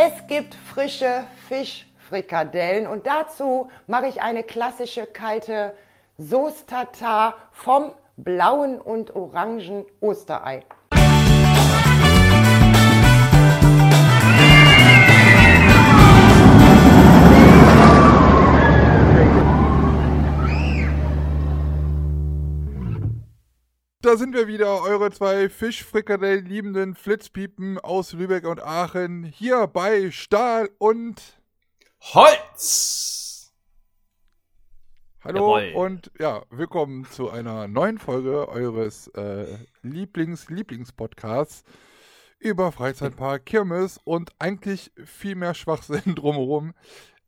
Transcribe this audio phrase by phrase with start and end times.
[0.00, 5.74] Es gibt frische Fischfrikadellen und dazu mache ich eine klassische kalte
[6.18, 10.62] Sauce Tartar vom blauen und orangen Osterei.
[24.00, 30.12] Da sind wir wieder, eure zwei Fischfrikadellen liebenden Flitzpiepen aus Lübeck und Aachen, hier bei
[30.12, 31.42] Stahl und
[32.00, 33.52] Holz!
[35.24, 35.72] Hallo Jawohl.
[35.74, 41.64] und ja, willkommen zu einer neuen Folge eures äh, Lieblings-Lieblings-Podcasts
[42.38, 46.72] über Freizeitpark, Kirmes und eigentlich viel mehr Schwachsinn drumherum.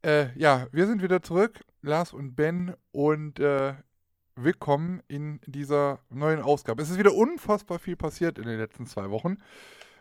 [0.03, 3.75] Äh, ja, wir sind wieder zurück, Lars und Ben und äh,
[4.37, 6.83] willkommen in dieser neuen Ausgabe.
[6.83, 9.39] Es ist wieder unfassbar viel passiert in den letzten zwei Wochen.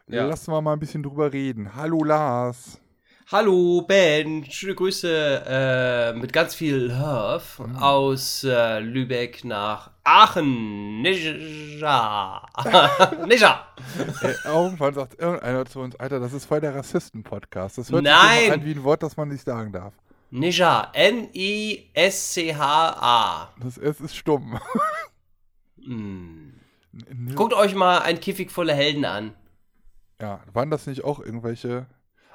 [0.08, 0.26] Ja.
[0.26, 1.76] Lassen wir mal ein bisschen drüber reden.
[1.76, 2.82] Hallo Lars.
[3.32, 7.44] Hallo Ben, schöne Grüße äh, mit ganz viel Love
[7.80, 11.04] aus äh, Lübeck nach Aachen.
[11.04, 12.44] Ninja.
[13.28, 13.68] Ninja.
[14.22, 17.78] Ey, irgendwann sagt irgendeiner zu uns, Alter, das ist voll der Rassisten-Podcast.
[17.78, 18.46] Das hört sich Nein.
[18.46, 19.94] immer an wie ein Wort, das man nicht sagen darf.
[20.32, 20.92] Ninja.
[22.20, 23.50] N-I-S-C-H-A.
[23.60, 24.60] Das S ist stumm.
[25.86, 26.54] N-
[27.36, 29.34] Guckt euch mal ein Kiffig voller Helden an.
[30.22, 31.86] Ja, waren das nicht auch irgendwelche.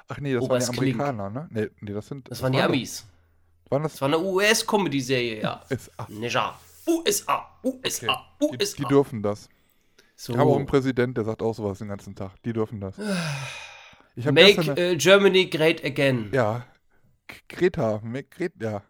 [0.07, 0.99] Ach nee, das Oberst waren die Klink.
[0.99, 1.47] Amerikaner, ne?
[1.51, 2.29] Nee, nee, das sind.
[2.31, 3.05] Das waren die Amis.
[3.69, 3.93] Waren das.
[3.93, 5.61] Das war eine US-Comedy-Serie, ja.
[5.69, 6.07] SA.
[6.09, 6.59] Ninja.
[6.87, 7.47] USA.
[7.63, 8.25] USA.
[8.41, 8.77] Die, USA.
[8.77, 9.49] die dürfen das.
[10.15, 10.33] so.
[10.33, 12.31] Ich habe auch einen Präsident, der sagt auch sowas den ganzen Tag.
[12.43, 12.97] Die dürfen das.
[14.15, 14.77] Make gestern.
[14.77, 16.29] Äh, Germany great again.
[16.33, 16.63] ja.
[17.49, 18.01] Greta.
[18.29, 18.65] Greta.
[18.65, 18.83] Ja.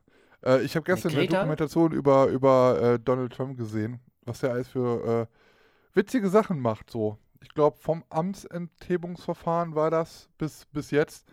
[0.45, 1.27] Äh, ich habe gestern eine?
[1.27, 6.89] Dokumentation über, über äh, Donald Trump gesehen, was der alles für äh, witzige Sachen macht.
[6.89, 7.17] So.
[7.41, 11.25] Ich glaube, vom Amtsenthebungsverfahren war das bis, bis jetzt.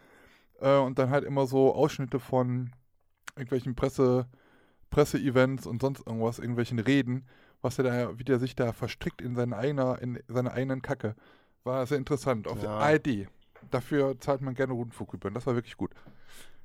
[0.60, 2.70] Äh, und dann halt immer so Ausschnitte von
[3.36, 4.26] irgendwelchen Presse,
[4.90, 7.26] Presseevents und sonst irgendwas, irgendwelchen Reden,
[7.62, 11.14] was er da, wie der sich da verstrickt in seine, eigener, in seine eigenen Kacke.
[11.64, 12.46] War sehr interessant.
[12.48, 12.62] Auf Ja.
[12.62, 13.28] der ARD.
[13.70, 15.34] Dafür zahlt man gerne Rundfunkgebühren.
[15.34, 15.92] Das war wirklich gut.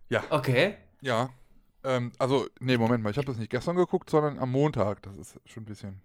[0.09, 0.23] Ja.
[0.29, 0.75] Okay.
[1.01, 1.29] Ja.
[1.83, 3.11] Ähm, also, nee, Moment mal.
[3.11, 5.01] Ich habe das nicht gestern geguckt, sondern am Montag.
[5.03, 6.01] Das ist schon ein bisschen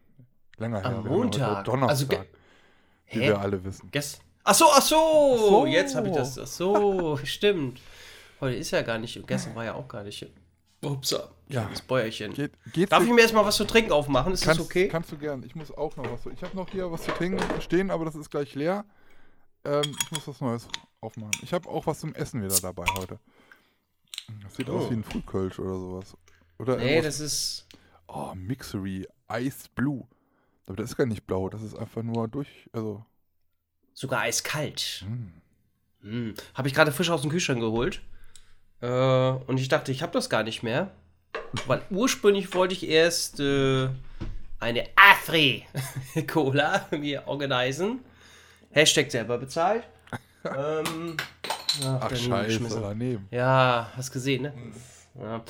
[0.59, 0.87] länger her.
[0.87, 1.65] Am ja heute Montag?
[1.65, 2.31] Donnerstag, Also
[3.11, 3.91] wie wir alle wissen.
[3.91, 5.67] Gest ach so, ach so, Ach so.
[5.67, 6.39] Jetzt habe ich das.
[6.39, 7.81] Ach so, stimmt.
[8.41, 9.17] Heute ist ja gar nicht.
[9.17, 10.27] Und gestern war ja auch gar nicht.
[10.83, 11.31] Upsa.
[11.49, 11.69] Ja.
[11.71, 12.33] Das Bäuerchen.
[12.35, 14.33] Geht, Darf ich mir jetzt mal was zu trinken aufmachen?
[14.33, 14.89] Ist kannst, das okay?
[14.89, 15.45] Kannst du gern.
[15.45, 16.33] Ich muss auch noch was.
[16.33, 18.85] Ich habe noch hier was zu trinken stehen, aber das ist gleich leer.
[19.65, 20.67] Ähm, ich muss was Neues
[21.01, 21.39] aufmachen.
[21.43, 23.21] Ich habe auch was zum Essen wieder dabei heute.
[24.43, 24.91] Das sieht aus Oh.
[24.91, 26.17] wie ein Frühkölsch oder sowas.
[26.59, 27.67] Oder nee, irgendwas- das ist.
[28.09, 30.07] Oh, Mixery Ice Blue.
[30.67, 32.69] Aber das ist gar nicht blau, das ist einfach nur durch.
[32.73, 33.05] Also.
[33.95, 35.05] sogar eiskalt.
[35.07, 35.33] Hm.
[36.03, 36.35] Hm.
[36.55, 38.01] Habe ich gerade frisch aus dem Kühlschrank geholt.
[38.81, 40.91] Äh, und ich dachte, ich habe das gar nicht mehr.
[41.67, 43.89] Weil ursprünglich wollte ich erst äh,
[44.61, 48.01] eine Afri-Cola mir organisieren.
[48.71, 49.85] Hashtag selber bezahlt.
[50.45, 51.17] ähm,
[51.85, 53.27] Ach, dann scheiße, daneben.
[53.31, 54.53] Ja, hast gesehen, ne?
[55.21, 55.43] Ja.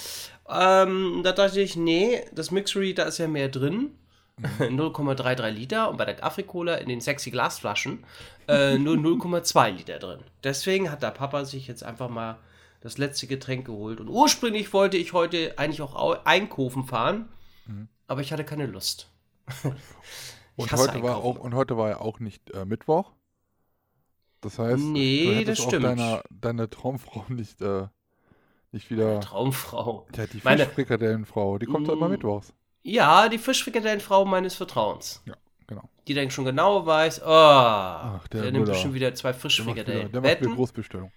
[0.82, 3.92] Ähm, da dachte ich, nee, das Mixery, da ist ja mehr drin.
[4.58, 8.02] 0,33 Liter und bei der Afrikola in den sexy Glasflaschen
[8.48, 10.20] äh, nur 0,2 Liter drin.
[10.42, 12.38] Deswegen hat der Papa sich jetzt einfach mal
[12.80, 14.00] das letzte Getränk geholt.
[14.00, 17.28] Und ursprünglich wollte ich heute eigentlich auch au- einkaufen fahren,
[18.08, 19.08] aber ich hatte keine Lust.
[20.56, 23.12] Und hasse heute, war auch, und heute war ja auch nicht äh, Mittwoch.
[24.42, 27.86] Das heißt, Nee, du hättest das auch deiner, deine Traumfrau nicht, äh,
[28.72, 29.20] nicht wieder.
[29.20, 30.06] Traumfrau.
[30.16, 32.12] Ja, die Fischfrikadellenfrau, die kommt doch immer Mm.
[32.12, 32.52] mittwochs.
[32.82, 35.22] Ja, die Fischfrikadellenfrau meines Vertrauens.
[35.26, 35.34] Ja,
[35.66, 35.88] genau.
[36.08, 39.40] Die dann schon genau weiß, oh, der der, nimmt bestimmt wieder zwei Der macht wieder,
[39.40, 40.12] Frischfrikadellen.
[40.12, 40.54] der macht wieder?
[40.54, 41.12] Großbestellung.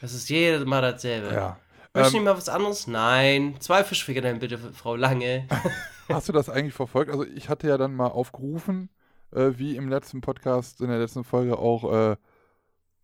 [0.00, 1.32] Das ist jedes Mal dasselbe.
[1.32, 1.58] Ja.
[1.94, 2.86] Möchtest du Ähm, nicht mal was anderes?
[2.86, 3.54] Nein.
[3.60, 5.46] Zwei Fischfrikadellen bitte, Frau Lange.
[6.08, 7.10] Hast du das eigentlich verfolgt?
[7.10, 8.88] Also ich hatte ja dann mal aufgerufen,
[9.32, 12.16] äh, wie im letzten Podcast, in der letzten Folge auch äh,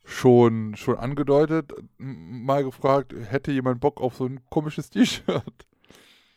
[0.04, 5.66] schon, schon angedeutet, mal gefragt, hätte jemand Bock auf so ein komisches T-Shirt?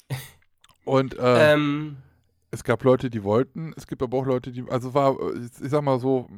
[0.85, 1.97] Und äh, ähm,
[2.51, 5.81] es gab Leute, die wollten, es gibt aber auch Leute, die, also war, ich sag
[5.81, 6.29] mal so,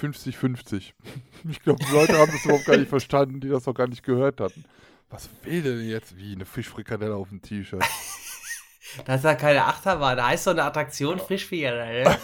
[0.00, 0.92] 50-50.
[1.50, 4.04] Ich glaube, die Leute haben das überhaupt gar nicht verstanden, die das auch gar nicht
[4.04, 4.64] gehört hatten.
[5.10, 7.82] Was will denn jetzt wie eine Fischfrikadelle auf dem T-Shirt?
[9.04, 10.16] das ist ja keine Achterbahn.
[10.16, 12.16] Da heißt doch eine Attraktion Fischfrikadelle.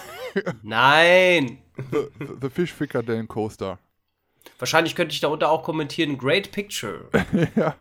[0.62, 1.58] Nein.
[1.90, 2.08] The,
[2.40, 3.78] the Fish Frikadellen Coaster.
[4.58, 7.08] Wahrscheinlich könnte ich darunter auch kommentieren, Great Picture.
[7.56, 7.76] ja.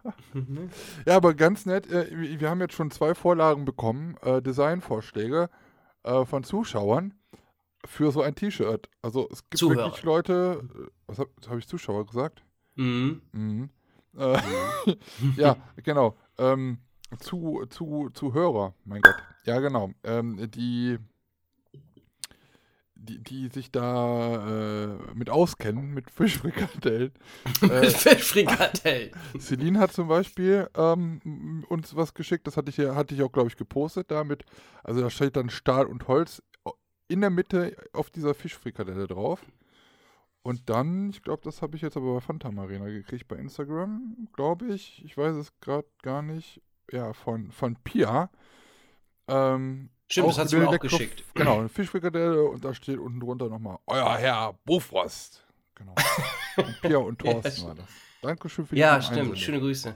[1.05, 2.07] ja, aber ganz nett, äh,
[2.39, 5.49] wir haben jetzt schon zwei Vorlagen bekommen, äh, Designvorschläge
[6.03, 7.13] äh, von Zuschauern
[7.85, 8.89] für so ein T-Shirt.
[9.01, 9.85] Also es gibt Zuhörer.
[9.85, 12.43] wirklich Leute, äh, was habe hab ich Zuschauer gesagt?
[12.75, 13.21] Mhm.
[13.31, 13.69] Mhm.
[14.17, 14.37] Äh,
[15.37, 16.17] ja, genau.
[16.37, 16.79] Ähm,
[17.19, 19.15] zu, zu, zu Hörer, mein Gott.
[19.45, 19.91] Ja, genau.
[20.03, 20.97] Ähm, die,
[22.99, 27.11] die, die sich da äh, mit auskennen, mit Fischfrikadellen.
[27.61, 29.11] Äh, Fischfrikadellen.
[29.39, 33.31] Celine hat zum Beispiel ähm, uns was geschickt, das hatte ich ja, hatte ich auch,
[33.31, 34.43] glaube ich, gepostet damit.
[34.83, 36.41] Also da steht dann Stahl und Holz
[37.07, 39.41] in der Mitte auf dieser Fischfrikadelle drauf.
[40.43, 44.29] Und dann, ich glaube, das habe ich jetzt aber bei Phantom Arena gekriegt bei Instagram,
[44.33, 45.03] glaube ich.
[45.03, 46.61] Ich weiß es gerade gar nicht.
[46.89, 48.29] Ja, von, von Pia.
[49.27, 51.23] Ähm, Stimmt, das hat sie mir auch Kopf- geschickt.
[51.33, 55.43] Genau, eine Fischfrikadelle und da steht unten drunter nochmal Euer Herr Bofrost.
[55.75, 55.93] Genau.
[56.57, 57.67] Und Pia und Ja, Thorsten stimmt.
[57.67, 57.85] war das.
[58.21, 59.25] Dankeschön für die Ja, Einsendung.
[59.27, 59.39] stimmt.
[59.39, 59.95] Schöne Grüße.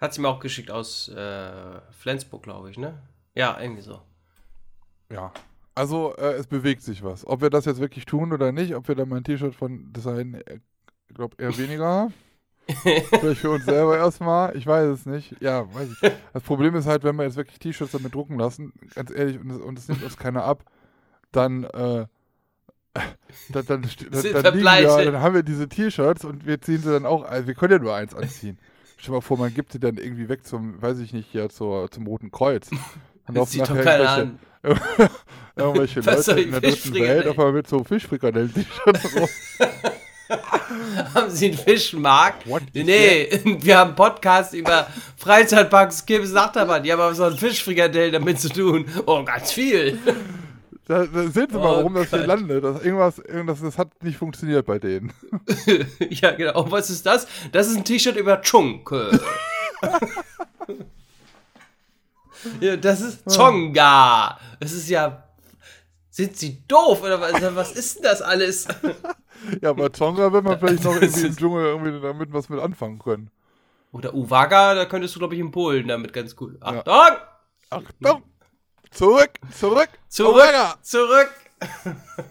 [0.00, 3.00] Hat sie mir auch geschickt aus äh, Flensburg, glaube ich, ne?
[3.34, 4.00] Ja, irgendwie so.
[5.10, 5.32] Ja.
[5.76, 7.26] Also, äh, es bewegt sich was.
[7.26, 10.34] Ob wir das jetzt wirklich tun oder nicht, ob wir da mein T-Shirt von Design,
[10.34, 10.60] äh,
[11.08, 12.10] ich glaube, eher weniger.
[12.66, 14.56] Vielleicht für uns selber erstmal.
[14.56, 15.36] Ich weiß es nicht.
[15.40, 16.12] Ja, weiß ich.
[16.32, 19.50] Das Problem ist halt, wenn wir jetzt wirklich T-Shirts damit drucken lassen, ganz ehrlich, und
[19.50, 20.64] es, und nimmt uns keiner ab,
[21.32, 22.06] dann, äh,
[22.94, 23.04] dann,
[23.52, 27.24] dann, dann, dann, wir dann haben wir diese T-Shirts und wir ziehen sie dann auch,
[27.24, 28.58] also wir können ja nur eins anziehen.
[28.96, 31.50] Stell dir mal vor, man gibt sie dann irgendwie weg zum, weiß ich nicht, hier
[31.50, 32.70] zur, zum Roten Kreuz.
[33.26, 34.38] Dann Das sieht doch keiner an.
[35.56, 36.94] Irgendwelche Leute in der dritten?
[36.94, 39.28] Welt auf einmal mit so Fischfrikadellen-T-Shirts rum.
[41.14, 42.48] Haben Sie einen Fischmarkt?
[42.48, 43.28] What Nee,
[43.60, 44.86] wir haben einen Podcast über
[45.16, 46.82] Freizeitparks, Kibbs, Achterbahn.
[46.82, 48.86] Die haben aber so ein Fischfrikadell damit zu tun.
[49.06, 49.98] Oh, ganz viel.
[50.86, 52.28] Da, da sehen Sie mal, Oh warum das hier Gott.
[52.28, 52.64] landet.
[52.64, 55.12] Das, irgendwas, irgendwas, das hat nicht funktioniert bei denen.
[56.10, 56.62] ja, genau.
[56.62, 57.26] Und was ist das?
[57.52, 59.18] Das ist ein T-Shirt über Chunke.
[62.60, 64.38] ja, das ist Zonga.
[64.60, 65.22] Das ist ja.
[66.10, 67.02] Sind Sie doof?
[67.02, 68.68] Oder was, was ist denn das alles?
[69.62, 72.98] Ja, bei Tonga wird man vielleicht noch irgendwie im Dschungel irgendwie damit was mit anfangen
[72.98, 73.30] können.
[73.92, 76.56] Oder Uwaga, da könntest du, glaube ich, in Polen damit ganz gut.
[76.60, 77.18] Achtung!
[77.70, 78.22] Achtung!
[78.90, 79.30] Zurück!
[79.52, 79.88] Zurück!
[80.08, 80.52] Zurück!
[80.82, 81.30] Zurück!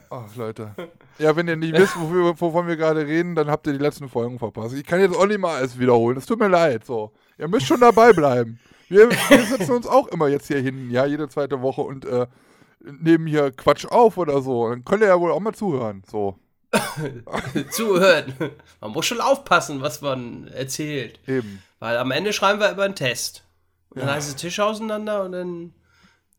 [0.09, 0.71] Ach, Leute.
[1.19, 4.09] Ja, wenn ihr nicht wisst, wofür, wovon wir gerade reden, dann habt ihr die letzten
[4.09, 4.75] Folgen verpasst.
[4.75, 6.17] Ich kann jetzt auch nicht mal alles wiederholen.
[6.17, 6.85] Es tut mir leid.
[6.85, 7.11] So.
[7.37, 8.59] Ihr müsst schon dabei bleiben.
[8.89, 12.27] Wir, wir setzen uns auch immer jetzt hier hin, ja, jede zweite Woche und äh,
[12.79, 14.69] nehmen hier Quatsch auf oder so.
[14.69, 16.03] Dann könnt ihr ja wohl auch mal zuhören.
[16.09, 16.37] So.
[17.71, 18.33] Zuhören.
[18.81, 21.19] Man muss schon aufpassen, was man erzählt.
[21.27, 21.61] Eben.
[21.79, 23.43] Weil am Ende schreiben wir über einen Test.
[23.89, 24.15] Und dann Ja.
[24.15, 25.73] heißt es Tisch auseinander und dann.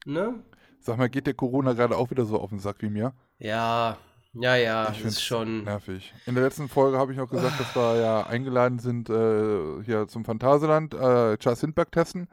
[0.07, 0.35] Ne?
[0.81, 3.13] Sag mal, geht der Corona gerade auch wieder so auf den Sack wie mir?
[3.39, 3.97] Ja,
[4.35, 5.65] ja, ja, Ich ist schon.
[5.65, 6.13] Nervig.
[6.27, 10.07] In der letzten Folge habe ich noch gesagt, dass wir ja eingeladen sind äh, hier
[10.09, 12.29] zum Phantasialand, äh, Charles Hindberg testen.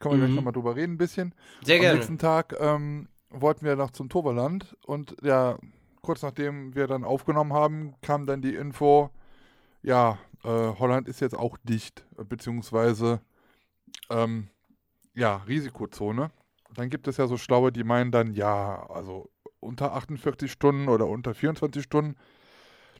[0.00, 0.24] Können wir Mhm.
[0.26, 1.34] gleich nochmal drüber reden ein bisschen.
[1.64, 1.94] Sehr Am gerne.
[1.96, 5.56] nächsten Tag ähm, wollten wir noch zum Toverland und ja,
[6.06, 9.10] kurz nachdem wir dann aufgenommen haben, kam dann die Info,
[9.82, 13.20] ja, äh, Holland ist jetzt auch dicht, äh, beziehungsweise
[14.08, 14.48] ähm,
[15.14, 16.30] ja, Risikozone.
[16.74, 19.30] Dann gibt es ja so Schlaue, die meinen dann, ja, also
[19.60, 22.16] unter 48 Stunden oder unter 24 Stunden,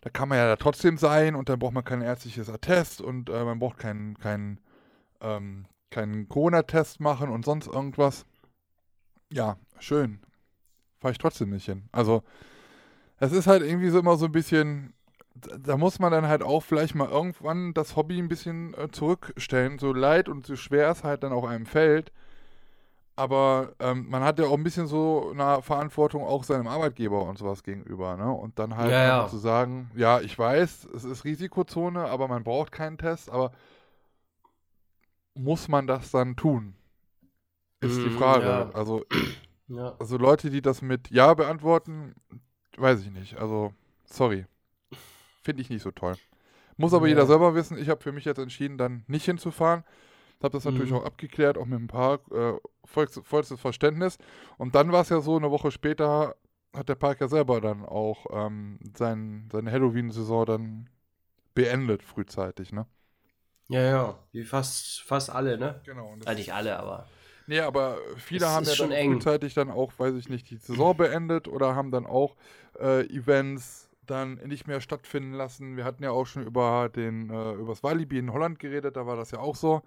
[0.00, 3.31] da kann man ja da trotzdem sein und dann braucht man kein ärztliches Attest und
[3.31, 4.61] äh, man braucht keinen keinen
[5.20, 8.26] ähm, keinen Corona-Test machen und sonst irgendwas.
[9.32, 10.20] Ja, schön.
[11.00, 11.88] Fahre ich trotzdem nicht hin.
[11.93, 12.23] Also,
[13.19, 14.95] es ist halt irgendwie so immer so ein bisschen,
[15.35, 19.79] da muss man dann halt auch vielleicht mal irgendwann das Hobby ein bisschen äh, zurückstellen,
[19.79, 22.12] so leid und so schwer es halt dann auch einem fällt.
[23.19, 27.38] Aber ähm, man hat ja auch ein bisschen so eine Verantwortung auch seinem Arbeitgeber und
[27.38, 28.31] sowas gegenüber, ne?
[28.31, 29.25] Und dann halt Ja, ja.
[29.25, 33.52] zu sagen, ja, ich weiß, es ist Risikozone, aber man braucht keinen Test, aber
[35.35, 36.75] muss man das dann tun?
[37.81, 38.69] Ist die Mhm, Frage.
[38.69, 38.75] ja.
[38.75, 39.05] Also,
[39.99, 42.14] also Leute, die das mit Ja beantworten,
[42.78, 43.37] weiß ich nicht.
[43.37, 43.73] Also,
[44.04, 44.47] sorry.
[45.42, 46.14] Finde ich nicht so toll.
[46.76, 47.11] Muss aber Ja.
[47.11, 47.78] jeder selber wissen.
[47.78, 49.85] Ich habe für mich jetzt entschieden, dann nicht hinzufahren.
[50.42, 50.99] Habe das natürlich Mhm.
[50.99, 52.54] auch abgeklärt, auch mit ein paar äh,
[52.85, 54.18] vollstes, vollstes Verständnis.
[54.59, 56.37] Und dann war es ja so, eine Woche später
[56.75, 60.90] hat der Park ja selber dann auch ähm, sein, seine Halloween-Saison dann
[61.54, 62.87] beendet, frühzeitig, ne?
[63.68, 64.18] Ja, ja.
[64.33, 65.80] Wie fast, fast alle, ne?
[65.87, 66.14] Genau.
[66.26, 67.09] Ja, nicht alle, aber.
[67.47, 69.12] Nee, aber viele Es haben ja dann eng.
[69.15, 72.37] frühzeitig dann auch, weiß ich nicht, die Saison beendet oder haben dann auch
[72.79, 75.76] äh, Events dann nicht mehr stattfinden lassen.
[75.76, 79.17] Wir hatten ja auch schon über den äh, übers Walibi in Holland geredet, da war
[79.17, 79.83] das ja auch so.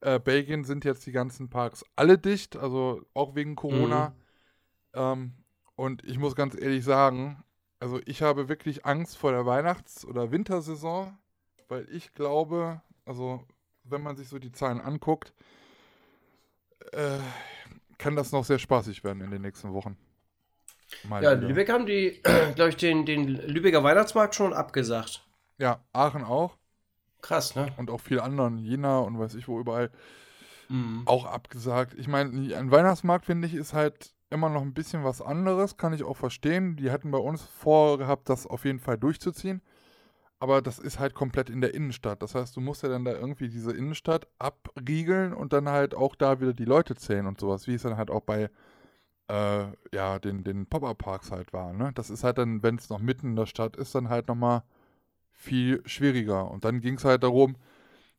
[0.00, 4.10] Äh, Belgien sind jetzt die ganzen Parks alle dicht, also auch wegen Corona.
[4.10, 4.14] Mhm.
[4.94, 5.32] Ähm,
[5.76, 7.42] und ich muss ganz ehrlich sagen,
[7.80, 11.18] also ich habe wirklich Angst vor der Weihnachts- oder Wintersaison,
[11.68, 13.42] weil ich glaube, also
[13.82, 15.34] wenn man sich so die Zahlen anguckt,
[16.92, 17.18] äh,
[17.98, 19.96] kann das noch sehr spaßig werden in den nächsten Wochen.
[21.02, 21.48] Mal Ja, wieder.
[21.48, 22.20] Lübeck haben die,
[22.54, 25.24] glaube ich, den, den Lübecker Weihnachtsmarkt schon abgesagt.
[25.58, 26.58] Ja, Aachen auch.
[27.22, 27.72] Krass, ne?
[27.76, 29.90] Und auch viele anderen, Jena und weiß ich wo überall,
[30.70, 31.04] Mhm.
[31.04, 31.94] auch abgesagt.
[31.98, 35.92] Ich meine, ein Weihnachtsmarkt, finde ich, ist halt immer noch ein bisschen was anderes, kann
[35.92, 36.76] ich auch verstehen.
[36.76, 39.62] Die hatten bei uns vorgehabt, das auf jeden Fall durchzuziehen.
[40.44, 42.20] Aber das ist halt komplett in der Innenstadt.
[42.20, 46.14] Das heißt, du musst ja dann da irgendwie diese Innenstadt abriegeln und dann halt auch
[46.14, 48.50] da wieder die Leute zählen und sowas, wie es dann halt auch bei
[49.28, 51.72] äh, ja, den, den Pop-Up-Parks halt war.
[51.72, 51.92] Ne?
[51.94, 54.64] Das ist halt dann, wenn es noch mitten in der Stadt ist, dann halt nochmal
[55.30, 56.50] viel schwieriger.
[56.50, 57.56] Und dann ging es halt darum,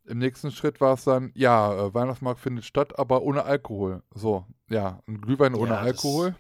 [0.06, 4.02] im nächsten Schritt war es dann, ja, äh, Weihnachtsmarkt findet statt, aber ohne Alkohol.
[4.16, 6.34] So, ja, ein Glühwein ohne Ja, Alkohol.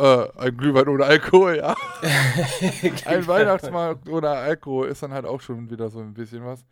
[0.00, 1.74] Äh, ein Glühwein ohne Alkohol, ja.
[3.04, 6.64] ein Weihnachtsmarkt ohne Alkohol ist dann halt auch schon wieder so ein bisschen was.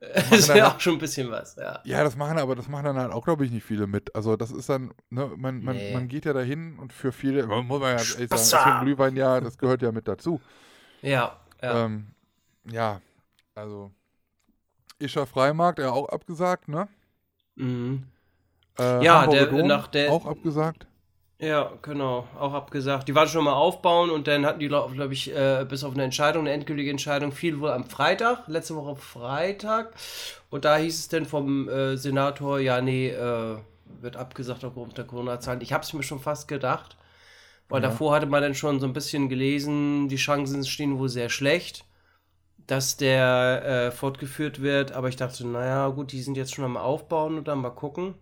[0.00, 1.78] Das ist ja auch schon ein bisschen was, ja.
[1.84, 4.12] Ja, das machen aber, das machen dann halt auch, glaube ich, nicht viele mit.
[4.16, 5.92] Also das ist dann, ne, man, man, Nee.
[5.92, 8.84] man geht ja dahin und für viele, man muss man ja ehrlich sagen, ist ein
[8.84, 10.40] Glühwein, ja, das gehört ja mit dazu.
[11.02, 11.84] Ja, ja.
[11.84, 12.08] Ähm,
[12.64, 13.00] ja,
[13.54, 13.92] also
[14.98, 16.88] Ischer Freimarkt, ja auch abgesagt, ne?
[17.54, 18.04] Mhm.
[18.80, 20.88] Äh, Ja, der- Dom, nach der- auch abgesagt.
[21.42, 23.08] Ja, genau, auch abgesagt.
[23.08, 26.04] Die waren schon mal aufbauen und dann hatten die, glaube ich, äh, bis auf eine
[26.04, 29.92] Entscheidung, eine endgültige Entscheidung, fiel wohl am Freitag, letzte Woche Freitag.
[30.50, 33.56] Und da hieß es dann vom äh, Senator, ja, nee, äh,
[34.00, 35.62] wird abgesagt aufgrund der Corona-Zahlen.
[35.62, 36.96] Ich habe es mir schon fast gedacht,
[37.68, 37.88] weil Ja.
[37.88, 41.84] davor hatte man dann schon so ein bisschen gelesen, die Chancen stehen wohl sehr schlecht,
[42.66, 44.92] dass der äh, fortgeführt wird.
[44.92, 48.14] Aber ich dachte, naja, gut, die sind jetzt schon am Aufbauen und dann mal gucken.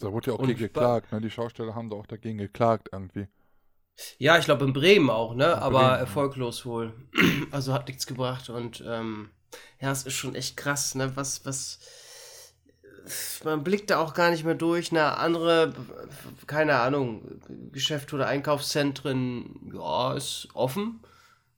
[0.00, 1.20] Da wurde ja auch gegen geklagt, ne?
[1.20, 3.26] Die Schausteller haben da auch dagegen geklagt irgendwie.
[4.18, 5.46] Ja, ich glaube in Bremen auch, ne?
[5.46, 6.92] In Aber Bremen, erfolglos wohl.
[7.50, 9.30] Also hat nichts gebracht und ähm,
[9.80, 11.12] ja, es ist schon echt krass, ne?
[11.16, 11.78] Was, was.
[13.44, 14.90] Man blickt da auch gar nicht mehr durch.
[14.90, 15.16] Ne?
[15.16, 15.72] Andere,
[16.48, 21.00] keine Ahnung, Geschäfte oder Einkaufszentren, ja, ist offen.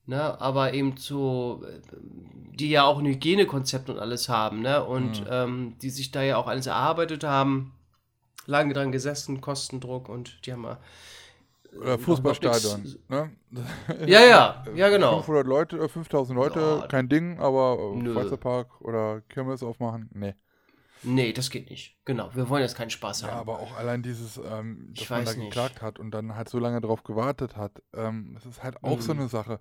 [0.04, 0.38] Ne?
[0.40, 1.64] Aber eben so,
[2.54, 4.84] die ja auch ein Hygienekonzept und alles haben, ne?
[4.84, 5.26] Und Mhm.
[5.30, 7.72] ähm, die sich da ja auch alles erarbeitet haben,
[8.48, 10.78] lange dran gesessen, Kostendruck und die haben ja
[11.76, 13.30] Oder noch Fußballstadion, ne?
[14.06, 15.22] Ja, ja, ja, genau.
[15.22, 16.88] 500 Leute, äh, 5000 Leute, Ja.
[16.88, 18.12] kein Ding, aber äh, Nö.
[18.14, 20.34] Freizeitpark oder Kirmes aufmachen, nee.
[21.02, 21.96] Nee, das geht nicht.
[22.04, 23.40] Genau, wir wollen jetzt keinen Spaß Ja, haben.
[23.40, 25.56] aber auch allein dieses, ähm, Ich dass man da weiß nicht.
[25.56, 29.00] geklagt hat und dann halt so lange drauf gewartet hat, ähm, das ist halt auch
[29.00, 29.18] so Mhm.
[29.20, 29.60] eine Sache.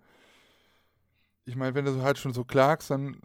[1.46, 3.22] Ich meine, wenn du so halt schon so klagst, dann,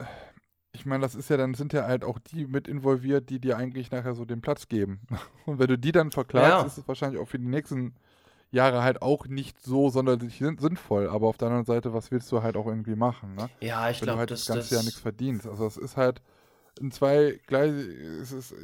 [0.73, 3.57] ich meine, das ist ja, dann sind ja halt auch die mit involviert, die dir
[3.59, 5.01] eigentlich nachher so den Platz geben.
[5.47, 6.63] Und wenn du die dann verklagst, Ja.
[6.67, 7.95] ist es wahrscheinlich auch für die nächsten
[8.51, 11.09] Jahre halt auch nicht so sonderlich sin- sinnvoll.
[11.09, 13.49] Aber auf der anderen Seite, was willst du halt auch irgendwie machen, ne?
[13.61, 15.47] ja, ich wenn du glaube, halt das, das ganze das Jahr nichts verdienst.
[15.47, 16.23] Also es ist halt
[16.81, 18.55] in zwei gleich, es ist,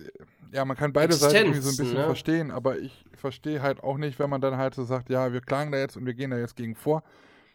[0.53, 2.05] ja, man kann beide Seiten irgendwie so ein bisschen ne?
[2.05, 5.43] verstehen, aber ich verstehe halt auch nicht, wenn man dann halt so sagt, ja, wir
[5.43, 7.03] klagen da jetzt und wir gehen da jetzt gegen vor.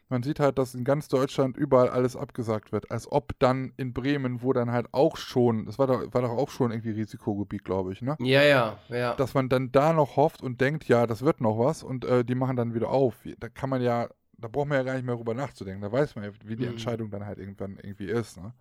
[0.09, 3.93] Man sieht halt, dass in ganz Deutschland überall alles abgesagt wird, als ob dann in
[3.93, 7.63] Bremen, wo dann halt auch schon, das war doch, war doch auch schon irgendwie Risikogebiet,
[7.65, 8.17] glaube ich, ne?
[8.19, 9.15] Ja, ja, ja.
[9.17, 12.25] Dass man dann da noch hofft und denkt, ja, das wird noch was und äh,
[12.25, 13.15] die machen dann wieder auf.
[13.39, 15.81] Da kann man ja, da braucht man ja gar nicht mehr drüber nachzudenken.
[15.81, 16.69] Da weiß man ja, wie die Mhm.
[16.71, 18.53] Entscheidung dann halt irgendwann irgendwie ist, ne?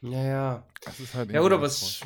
[0.00, 0.62] Ja, ja.
[0.84, 2.02] Das ist halt Ja, es, komisch.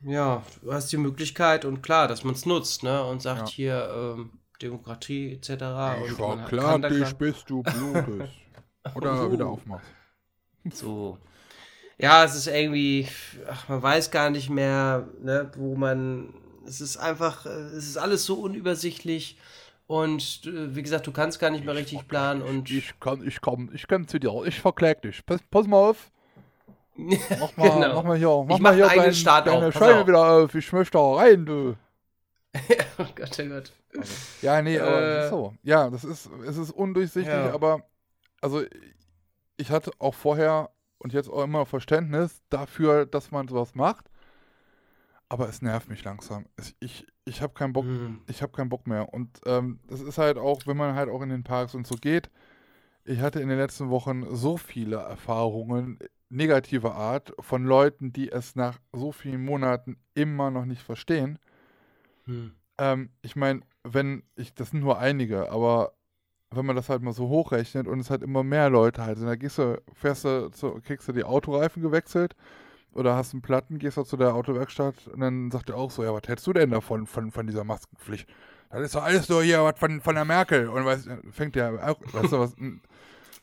[0.00, 3.02] ja, du hast die Möglichkeit und klar, dass man es nutzt, ne?
[3.04, 3.54] Und sagt Ja.
[3.54, 4.30] hier, ähm,
[4.62, 5.48] Demokratie etc.
[5.50, 8.32] Ich kann da dich, klar- bis du blutest.
[8.94, 9.32] Oder Oh.
[9.32, 9.86] wieder aufmachst.
[10.72, 11.18] So.
[11.98, 13.08] Ja, es ist irgendwie,
[13.50, 16.32] ach, man weiß gar nicht mehr, ne, wo man,
[16.66, 19.36] es ist einfach, es ist alles so unübersichtlich
[19.88, 23.40] und äh, wie gesagt, du kannst gar nicht mehr richtig planen und Ich kann, ich
[23.40, 24.32] komm, ich komm zu dir.
[24.46, 25.24] Ich verklag dich.
[25.26, 26.10] Pass, pass mal auf.
[26.96, 27.94] Mach mal, Genau.
[27.94, 30.06] mach mal hier, mach Ich mal mach hier einen eigenen dein, Start deine auf, Scheibe
[30.08, 30.54] wieder auf.
[30.54, 31.76] Ich möchte da rein, du.
[32.98, 33.72] oh Gott, oh Gott.
[34.42, 35.28] Ja, nee, aber Äh.
[35.28, 35.54] so.
[35.62, 37.52] Ja, das ist, es ist undurchsichtig, Ja.
[37.52, 37.82] aber
[38.40, 38.62] also
[39.56, 44.10] ich hatte auch vorher und jetzt auch immer Verständnis dafür, dass man sowas macht.
[45.28, 46.46] Aber es nervt mich langsam.
[46.56, 48.20] Es, ich ich habe keinen Bock, Hm.
[48.28, 49.12] ich habe keinen Bock mehr.
[49.12, 51.96] Und ähm, das ist halt auch, wenn man halt auch in den Parks und so
[51.96, 52.30] geht.
[53.04, 55.98] Ich hatte in den letzten Wochen so viele Erfahrungen
[56.30, 61.38] negativer Art von Leuten, die es nach so vielen Monaten immer noch nicht verstehen.
[62.28, 62.52] Hm.
[62.78, 65.94] Ähm, ich meine, wenn, ich, das sind nur einige, aber
[66.50, 69.26] wenn man das halt mal so hochrechnet und es halt immer mehr Leute halt sind,
[69.26, 72.36] da gehst du, fährst du, zu, kriegst du die Autoreifen gewechselt
[72.92, 76.04] oder hast einen Platten, gehst du zu der Autowerkstatt und dann sagt er auch so,
[76.04, 78.28] ja, was hältst du denn davon, von, von dieser Maskenpflicht?
[78.70, 80.68] Das ist doch alles nur hier was von, von der Merkel.
[80.68, 82.54] Und weißt, fängt der auch, weißt du, was,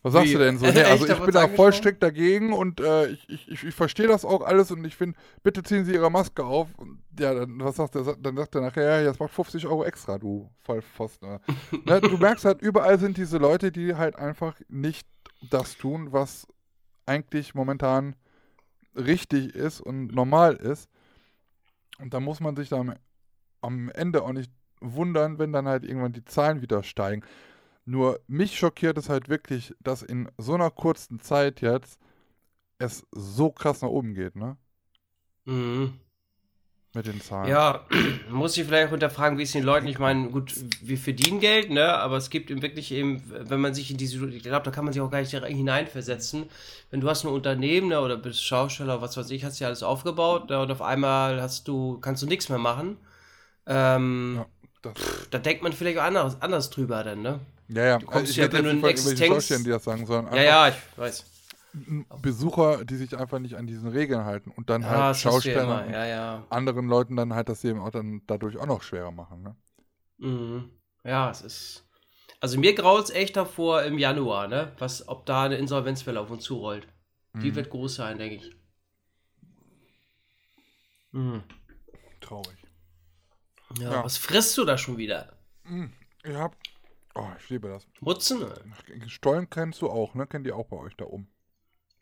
[0.06, 0.34] was sagst Wie?
[0.34, 0.66] du denn so?
[0.72, 4.24] Nee, also ich bin da voll strikt dagegen und äh, ich, ich, ich, verstehe das
[4.24, 6.68] auch alles und ich finde, bitte ziehen Sie Ihre Maske auf.
[6.78, 8.16] Und ja, dann, was sagt der?
[8.16, 11.40] Dann sagt er nachher, ja, das macht 50 Euro extra, du Vollpfosten.
[11.86, 15.08] ne, du merkst halt, überall sind diese Leute, die halt einfach nicht
[15.50, 16.46] das tun, was
[17.08, 18.16] eigentlich momentan
[18.96, 20.88] richtig ist und normal ist.
[21.98, 22.94] Und da muss man sich dann
[23.62, 27.24] am Ende auch nicht wundern, wenn dann halt irgendwann die Zahlen wieder steigen.
[27.86, 32.00] Nur mich schockiert es halt wirklich, dass in so einer kurzen Zeit jetzt
[32.80, 34.58] es so krass nach oben geht, ne?
[35.46, 36.00] Mhm.
[36.94, 37.52] Mit den Zahlen.
[37.52, 37.86] Ja,
[38.30, 41.94] muss ich vielleicht hinterfragen, wie es den Leuten, ich meine, gut, wir verdienen Geld, ne,
[41.94, 44.84] aber es gibt eben wirklich eben, wenn man sich in diese, ich glaube, da kann
[44.86, 46.46] man sich auch gar nicht hineinversetzen.
[46.90, 49.84] Wenn du hast ein Unternehmen, ne, oder bist Schausteller, was weiß ich, hast ja alles
[49.84, 52.98] aufgebaut, ne, und auf einmal hast du, kannst du nichts mehr machen.
[53.68, 54.48] Ähm, Ja,
[54.82, 54.98] das,
[55.32, 57.40] da denkt man vielleicht auch anders, anders drüber dann, ne?
[57.68, 58.00] Ja, ja.
[58.00, 58.82] kommst ich ja, wenn du einen
[59.18, 61.26] Schaustellern, die das sagen, Ja, einfach ja, ich weiß.
[62.22, 65.14] Besucher, die sich einfach nicht an diesen Regeln halten und dann Ja, halt du ja
[65.32, 66.44] Schausteller ja, ja.
[66.50, 69.56] anderen Leuten dann halt das Leben auch dann dadurch auch noch schwerer machen, ne?
[70.18, 70.70] Mhm.
[71.04, 71.86] Ja, es ist.
[72.40, 74.72] Also mir graut es echt davor im Januar, ne?
[74.80, 76.88] Was, ob da eine Insolvenzwelle auf uns zurollt.
[77.34, 77.56] Die Mhm.
[77.56, 78.56] wird groß sein, denke ich.
[81.12, 81.44] Mhm.
[82.22, 82.58] Traurig.
[83.80, 84.04] Ja, Ja.
[84.04, 85.38] was frisst du da schon wieder?
[86.24, 86.56] Ich hab,
[87.16, 87.88] oh, ich liebe das.
[88.02, 88.46] Mutzen?
[89.08, 90.28] Stollen kennst du auch, ne?
[90.28, 91.28] Kennt ihr auch bei euch da oben.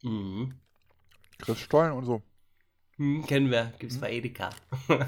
[0.03, 0.59] Mhm.
[1.39, 2.21] Chris Stollen und so.
[2.97, 3.65] Hm, kennen wir.
[3.65, 3.71] Mhm.
[3.79, 4.51] Gibt's bei Edeka.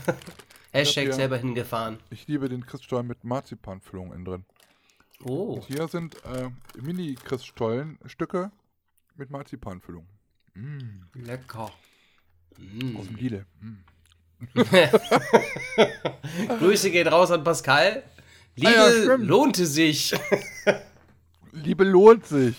[0.72, 2.00] Hashtag selber hingefahren.
[2.10, 4.46] Ich liebe den Christstollen mit Marzipanfüllung innen drin.
[5.24, 5.62] Oh.
[5.68, 6.50] Hier sind äh,
[6.82, 8.52] Mini-Christstollen-Stücke
[9.16, 10.06] mit Marzipanfüllung.
[10.54, 11.72] Mm, Lecker.
[12.98, 13.46] aus dem Lidl.
[13.62, 13.76] Mm.
[16.60, 18.04] Grüße geht raus an Pascal.
[18.56, 20.14] Liebe Ah ja, lohnte sich.
[21.52, 22.56] Liebe lohnt sich.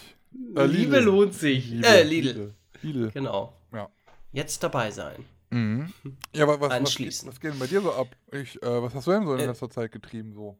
[0.54, 1.70] Äh, Liebe lohnt sich.
[1.70, 2.28] Liebe, äh, Lidl.
[2.28, 2.54] Lidl.
[2.82, 3.10] Lidl.
[3.12, 3.52] Genau.
[3.72, 3.88] Ja.
[4.32, 5.24] Jetzt dabei sein.
[5.50, 5.92] Mhm.
[6.34, 7.28] Ja, aber was, was, geht, Anschließen.
[7.28, 8.08] was geht denn bei dir so ab?
[8.32, 10.34] Ich, äh, was hast du denn so in Äh, letzter Zeit getrieben?
[10.34, 10.58] So?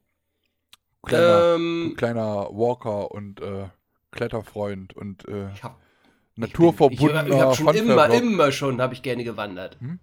[1.02, 3.69] Kleiner, Ähm, kleiner Walker und äh,
[4.11, 5.78] Kletterfreund und äh, ich hab,
[6.37, 9.78] naturverbundener ich, ich habe schon immer, immer schon, habe ich gerne gewandert.
[9.81, 10.00] Hm?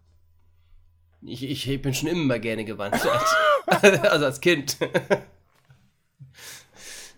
[1.25, 3.05] Ich, ich, bin schon immer gerne gewandert.
[3.67, 4.77] also als Kind.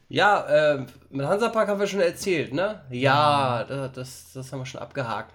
[0.09, 2.83] ja, äh, mit Hansapark haben wir schon erzählt, ne?
[2.91, 3.89] Ja, Hm.
[3.93, 5.33] das, das, haben wir schon abgehakt.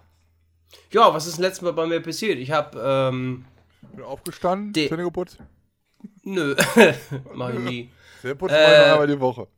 [0.92, 2.38] Ja, was ist das letzte Mal bei mir passiert?
[2.38, 3.44] Ich habe, ähm,
[3.92, 5.38] Bin aufgestanden, De- Zähne geputzt.
[6.22, 6.54] nö,
[7.34, 7.90] mach ich nie.
[8.20, 9.48] Zähne putzen Äh, einmal die Woche.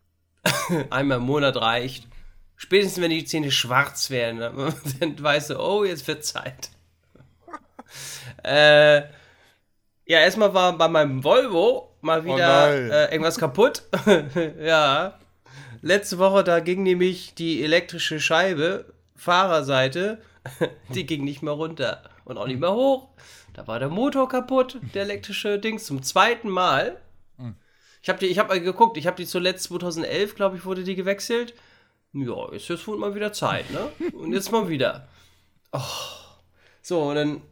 [0.91, 2.09] Einmal im Monat reicht.
[2.57, 6.71] Spätestens wenn die Zähne schwarz werden, dann dann weißt du, oh, jetzt wird Zeit.
[8.43, 9.03] Äh,
[10.07, 12.91] ja, erstmal war bei meinem Volvo mal wieder nein.
[12.91, 13.85] äh, irgendwas kaputt.
[14.61, 15.19] ja.
[15.81, 20.23] Letzte Woche, da ging nämlich die elektrische Scheibe, Fahrerseite,
[20.95, 23.09] die ging nicht mehr runter und auch nicht mehr hoch.
[23.55, 27.01] Da war der Motor kaputt, der elektrische Dings, zum zweiten Mal.
[28.03, 30.97] Ich habe ich hab mal geguckt, ich habe die zuletzt 2011, glaube ich, wurde die
[30.97, 31.55] gewechselt.
[32.13, 33.89] Ja, ist jetzt wohl mal wieder Zeit, ne?
[34.13, 35.07] Und jetzt mal wieder.
[35.71, 35.81] Oh.
[36.83, 37.43] So, und dann,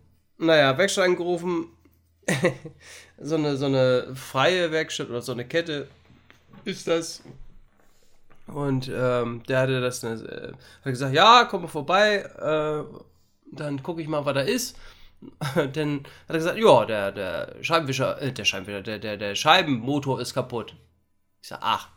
[0.41, 1.67] naja, Werkstatt angerufen.
[3.19, 5.89] so, eine, so eine freie Werkstatt oder so eine Kette
[6.65, 7.23] ist das.
[8.47, 12.85] Und ähm, der hatte das, äh, hat gesagt, ja, komm mal vorbei, äh,
[13.53, 14.77] dann gucke ich mal, was da ist.
[15.55, 20.21] dann hat er gesagt, ja, der, der Scheibenwischer, äh, der Scheibenwischer, der, der, der Scheibenmotor
[20.21, 20.75] ist kaputt.
[21.43, 21.89] Ich sag, ach,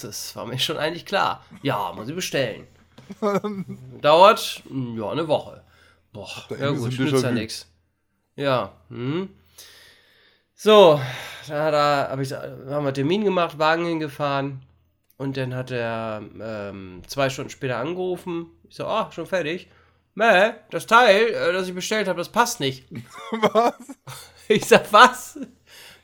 [0.00, 1.44] das war mir schon eigentlich klar.
[1.62, 2.66] Ja, muss ich bestellen.
[4.00, 4.62] Dauert,
[4.96, 5.62] ja, eine Woche.
[6.16, 7.66] Boah, ja gut, nützt ja nix.
[8.36, 9.28] Ja, hm.
[10.54, 10.98] So,
[11.46, 14.62] da, da hab ich, haben wir Termin gemacht, Wagen hingefahren.
[15.18, 18.46] Und dann hat er ähm, zwei Stunden später angerufen.
[18.68, 19.68] Ich so, ah, schon fertig.
[20.14, 22.86] Mäh, das Teil, äh, das ich bestellt habe, das passt nicht.
[23.30, 23.74] Was?
[24.48, 25.38] Ich sag, was?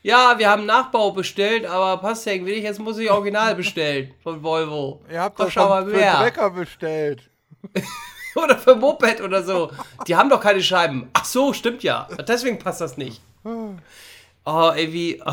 [0.03, 2.65] Ja, wir haben Nachbau bestellt, aber passt ja irgendwie nicht.
[2.65, 5.01] Jetzt muss ich Original bestellen von Volvo.
[5.09, 6.19] Ihr habt Komm, doch mal schon für mehr.
[6.19, 7.31] Drecker bestellt.
[8.43, 9.71] Oder für Moped oder so.
[10.07, 11.11] Die haben doch keine Scheiben.
[11.13, 12.09] Ach so, stimmt ja.
[12.27, 13.21] Deswegen passt das nicht.
[13.45, 15.23] Oh, ey, wie.
[15.25, 15.33] Oh.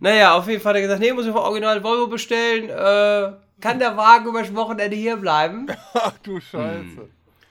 [0.00, 2.68] Naja, auf jeden Fall hat er gesagt, nee, muss ich von Original Volvo bestellen.
[2.70, 5.66] Äh, kann der Wagen über das Wochenende hier bleiben?
[5.94, 7.08] Ach du Scheiße.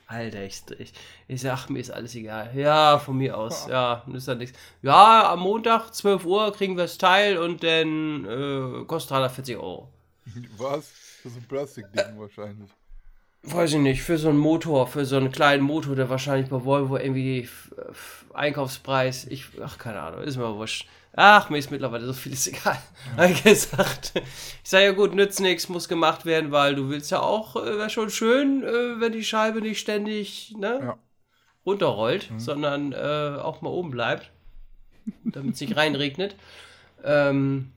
[0.07, 0.93] Alter, ich, ich,
[1.27, 2.51] ich sag, mir ist alles egal.
[2.55, 3.67] Ja, von mir aus.
[3.69, 4.57] Ja, ist ja nichts.
[4.81, 9.89] Ja, am Montag, 12 Uhr, kriegen wir das Teil und dann äh, kostet 340 Euro.
[10.57, 10.93] Was?
[11.23, 12.69] Das ist ein Plastikding wahrscheinlich.
[13.49, 16.65] Weiß ich nicht, für so einen Motor, für so einen kleinen Motor, der wahrscheinlich bei
[16.65, 17.47] Volvo irgendwie
[18.33, 20.86] Einkaufspreis, ich, ach, keine Ahnung, ist mir wurscht.
[21.13, 22.77] Ach, mir ist mittlerweile so vieles egal.
[23.29, 24.13] Ich gesagt.
[24.63, 27.77] Ich sage ja gut, nützt nichts, muss gemacht werden, weil du willst ja auch, äh,
[27.77, 30.79] wäre schon schön, äh, wenn die Scheibe nicht ständig, ne?
[30.81, 30.97] Ja.
[31.65, 34.29] runterrollt, sondern äh, auch mal oben bleibt,
[35.23, 36.36] damit es nicht reinregnet.
[37.03, 37.71] Ähm,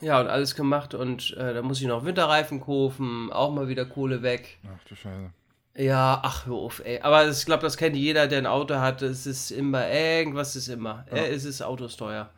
[0.00, 3.84] ja, und alles gemacht und äh, da muss ich noch Winterreifen kaufen, auch mal wieder
[3.84, 4.58] Kohle weg.
[4.64, 5.30] Ach du Scheiße.
[5.76, 7.00] Ja, ach, hör auf, ey.
[7.02, 9.00] Aber ich glaube, das kennt jeder, der ein Auto hat.
[9.00, 11.06] Es ist immer, irgendwas ist immer.
[11.10, 11.18] Ja.
[11.18, 12.30] Äh, es ist Autosteuer.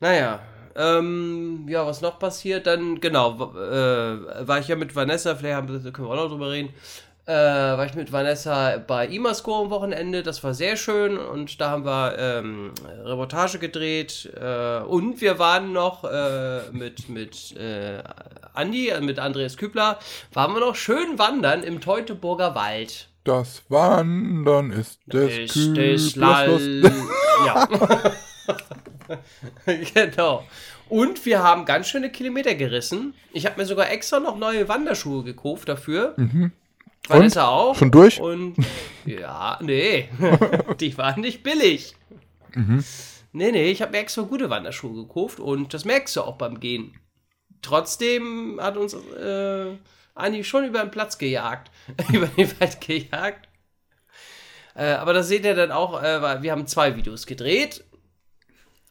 [0.00, 0.40] Naja,
[0.74, 2.66] ähm, ja, was noch passiert?
[2.66, 6.50] Dann, genau, äh, war ich ja mit Vanessa, vielleicht haben, können wir auch noch drüber
[6.50, 6.74] reden.
[7.24, 11.70] Äh, war ich mit Vanessa bei Imasco am Wochenende, das war sehr schön und da
[11.70, 12.72] haben wir ähm,
[13.04, 18.02] Reportage gedreht äh, und wir waren noch äh, mit, mit äh,
[18.54, 20.00] Andi, äh, mit Andreas Kübler,
[20.32, 23.08] waren wir noch schön wandern im Teutoburger Wald.
[23.22, 26.58] Das Wandern ist des ist des Lall
[27.46, 27.68] Ja.
[29.94, 30.44] genau.
[30.88, 33.14] Und wir haben ganz schöne Kilometer gerissen.
[33.32, 36.14] Ich habe mir sogar extra noch neue Wanderschuhe gekauft dafür.
[36.16, 36.50] Mhm.
[37.08, 37.76] Vanessa auch.
[37.76, 38.20] Schon durch?
[38.20, 38.56] Und
[39.04, 40.08] ja, nee.
[40.80, 41.94] die waren nicht billig.
[42.54, 42.84] Mhm.
[43.32, 46.60] Nee, nee, ich habe mir extra gute Wanderschuhe gekauft und das merkst du auch beim
[46.60, 46.94] Gehen.
[47.62, 49.76] Trotzdem hat uns äh,
[50.14, 51.70] Andi schon über den Platz gejagt.
[52.12, 53.48] über den Wald gejagt.
[54.74, 57.84] Äh, aber das seht ihr dann auch, äh, wir haben zwei Videos gedreht.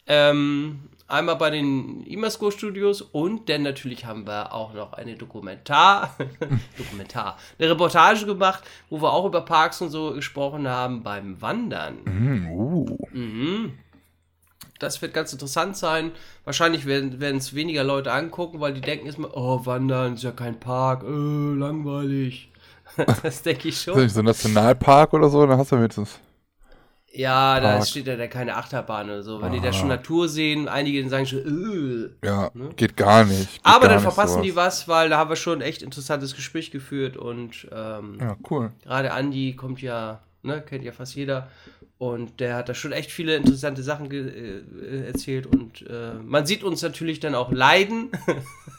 [0.07, 6.15] Ähm, einmal bei den Imasco Studios und dann natürlich haben wir auch noch eine Dokumentar,
[6.77, 11.97] Dokumentar, eine Reportage gemacht, wo wir auch über Parks und so gesprochen haben beim Wandern.
[12.05, 12.97] Mm, uh.
[13.11, 13.73] Mhm.
[14.79, 16.11] Das wird ganz interessant sein.
[16.43, 20.59] Wahrscheinlich werden es weniger Leute angucken, weil die denken erstmal, oh, Wandern ist ja kein
[20.59, 22.51] Park, äh, langweilig.
[23.23, 23.99] das denke ich schon.
[23.99, 25.45] Ist das nicht so ein Nationalpark oder so?
[25.45, 26.19] Dann hast du wenigstens.
[27.13, 27.87] Ja, da Park.
[27.87, 29.39] steht ja da keine Achterbahn oder so.
[29.41, 29.53] Wenn Aha.
[29.55, 32.69] die da schon Natur sehen, einige sagen schon, äh, Ja, ne?
[32.75, 33.51] geht gar nicht.
[33.51, 34.45] Geht Aber gar dann verpassen sowas.
[34.45, 38.37] die was, weil da haben wir schon ein echt interessantes Gespräch geführt und ähm, ja,
[38.49, 38.71] cool.
[38.83, 41.49] Gerade Andi kommt ja, ne, kennt ja fast jeder.
[42.01, 45.45] Und der hat da schon echt viele interessante Sachen äh, erzählt.
[45.45, 48.09] Und äh, man sieht uns natürlich dann auch leiden.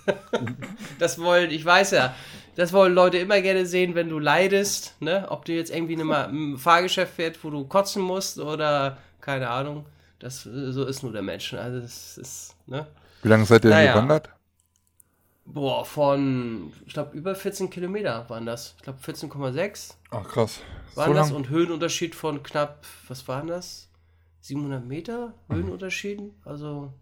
[0.99, 2.17] das wollen, ich weiß ja,
[2.57, 5.27] das wollen Leute immer gerne sehen, wenn du leidest, ne?
[5.29, 9.87] Ob du jetzt irgendwie ein Fahrgeschäft fährst, wo du kotzen musst oder keine Ahnung.
[10.19, 11.55] Das so ist nur der Mensch.
[11.55, 12.89] Also das ist, ne?
[13.23, 13.93] Wie lange seid ihr naja.
[13.93, 14.31] gewandert?
[15.45, 18.75] Boah, von, ich glaube, über 14 Kilometer waren das.
[18.77, 19.95] Ich glaube, 14,6.
[20.11, 20.61] Ach, krass.
[20.95, 23.89] Waren so das und Höhenunterschied von knapp, was waren das?
[24.41, 26.35] 700 Meter Höhenunterschieden?
[26.45, 26.93] Also,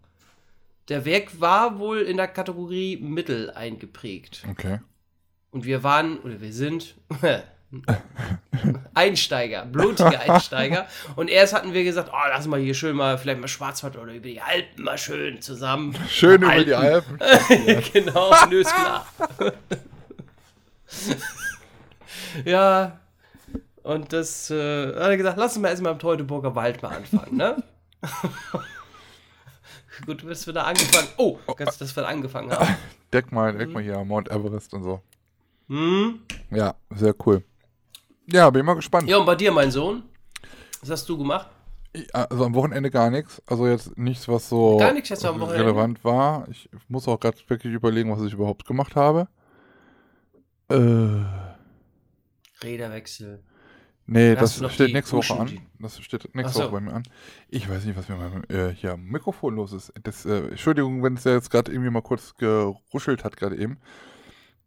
[0.89, 4.45] der Weg war wohl in der Kategorie Mittel eingeprägt.
[4.49, 4.79] Okay.
[5.51, 6.95] Und wir waren, oder wir sind
[8.93, 10.87] Einsteiger, blutige Einsteiger.
[11.15, 14.13] Und erst hatten wir gesagt, oh, lass mal hier schön mal, vielleicht mal Schwarzwald oder
[14.13, 15.95] über die Alpen mal schön zusammen.
[16.09, 17.17] Schön über die Alpen.
[17.93, 19.05] genau, nö, ist klar.
[22.45, 22.99] ja,
[23.83, 27.37] und das äh, hat er gesagt, lass uns mal erstmal im Teutoburger Wald mal anfangen,
[27.37, 27.63] ne?
[30.05, 31.07] Gut, du bist wieder angefangen.
[31.17, 32.75] Oh, ganz, dass wir angefangen haben.
[33.13, 35.01] Deck mal, deck mal hier Mount Everest und so.
[35.67, 36.21] Hm?
[36.49, 37.43] Ja, sehr cool.
[38.31, 39.09] Ja, bin mal gespannt.
[39.09, 40.03] Ja, und bei dir, mein Sohn?
[40.81, 41.47] Was hast du gemacht?
[42.13, 43.41] Also am Wochenende gar nichts.
[43.45, 46.47] Also jetzt nichts, was so gar nichts am relevant war.
[46.49, 49.27] Ich muss auch gerade wirklich überlegen, was ich überhaupt gemacht habe.
[50.69, 51.25] Äh.
[52.63, 53.43] Räderwechsel.
[54.07, 55.59] Nee, das steht nächste Woche an.
[55.79, 56.63] Das steht nächste so.
[56.63, 57.03] Woche bei mir an.
[57.49, 59.93] Ich weiß nicht, was mit meinem äh, hier Mikrofon los ist.
[60.03, 63.77] Das, äh, Entschuldigung, wenn es ja jetzt gerade irgendwie mal kurz geruschelt hat, gerade eben.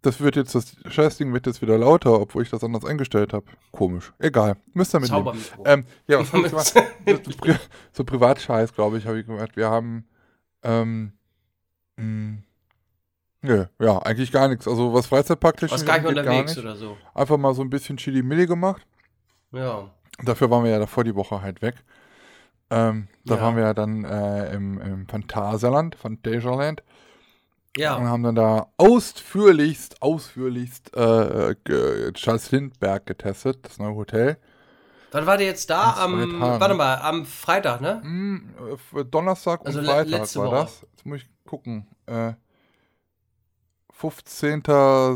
[0.04, 3.46] Das wird jetzt, das Scheißding wird jetzt wieder lauter, obwohl ich das anders eingestellt habe.
[3.72, 4.12] Komisch.
[4.18, 4.58] Egal.
[4.74, 5.42] Müsst ihr mitnehmen.
[5.64, 6.80] Ähm, ja, was so,
[7.90, 9.56] so Privatscheiß, glaube ich, habe ich gemacht.
[9.56, 10.04] Wir haben,
[10.62, 11.12] ähm,
[11.96, 12.42] mh, hm,
[13.40, 14.68] Nö, ja, eigentlich gar nichts.
[14.68, 16.98] Also was Freizeitparktechnisch Was gar nicht unterwegs oder so.
[17.14, 18.86] Einfach mal so ein bisschen Chili-Milli gemacht.
[19.52, 19.90] Ja.
[20.22, 21.76] Dafür waren wir ja davor die Woche halt weg.
[22.70, 23.40] Ähm, da ja.
[23.40, 26.82] waren wir ja dann äh, im, im Phantasialand, Phantasialand.
[27.76, 27.96] Ja.
[27.96, 31.54] Und haben dann da ausführlichst, ausführlichst äh,
[32.12, 34.38] Charles Lindbergh getestet, das neue Hotel.
[35.10, 35.94] Wann war der jetzt da?
[35.96, 38.00] Am, warte mal, am Freitag, ne?
[38.02, 38.52] Mm,
[39.10, 40.56] Donnerstag also und Freitag war Woche.
[40.56, 40.86] das.
[40.90, 41.86] Jetzt muss ich gucken.
[42.06, 42.32] Äh,
[43.92, 44.62] 15.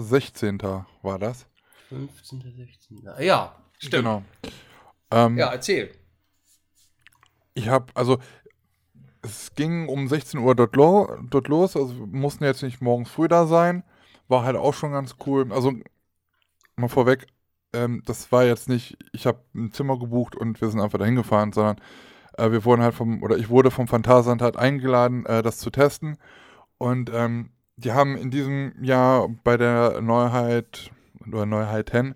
[0.00, 0.58] 16.
[1.02, 1.46] war das.
[1.88, 2.40] 15.
[2.56, 3.08] 16.
[3.20, 3.92] Ja, stimmt.
[3.92, 4.22] Genau.
[5.10, 5.90] Ähm, ja, erzähl.
[7.54, 8.18] Ich habe, also
[9.28, 13.28] es ging um 16 Uhr dort, lo dort los, also mussten jetzt nicht morgens früh
[13.28, 13.84] da sein.
[14.28, 15.52] War halt auch schon ganz cool.
[15.52, 15.72] Also
[16.76, 17.26] mal vorweg,
[17.72, 21.16] ähm, das war jetzt nicht, ich habe ein Zimmer gebucht und wir sind einfach dahin
[21.16, 21.76] gefahren, sondern
[22.36, 25.70] äh, wir wurden halt vom, oder ich wurde vom Phantasand halt eingeladen, äh, das zu
[25.70, 26.18] testen.
[26.78, 30.90] Und ähm, die haben in diesem Jahr bei der Neuheit
[31.26, 32.14] oder Neuheit 10,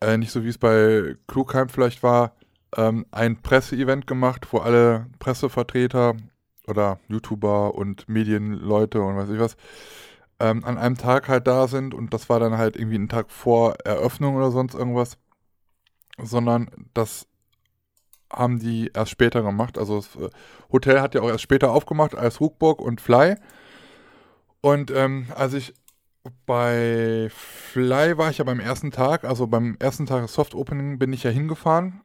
[0.00, 2.36] äh, nicht so wie es bei Klugheim vielleicht war,
[2.76, 6.16] ähm, ein Presseevent gemacht, wo alle Pressevertreter
[6.66, 9.56] oder YouTuber und Medienleute und weiß ich was
[10.42, 13.30] ähm, an einem Tag halt da sind und das war dann halt irgendwie ein Tag
[13.30, 15.16] vor Eröffnung oder sonst irgendwas,
[16.18, 17.28] sondern das
[18.32, 19.78] haben die erst später gemacht.
[19.78, 20.30] Also das äh,
[20.72, 23.36] Hotel hat ja auch erst später aufgemacht als Rugburg und Fly.
[24.60, 25.74] Und ähm, als ich
[26.46, 31.12] bei Fly war ich ja beim ersten Tag, also beim ersten Tag Soft Opening bin
[31.12, 32.00] ich ja hingefahren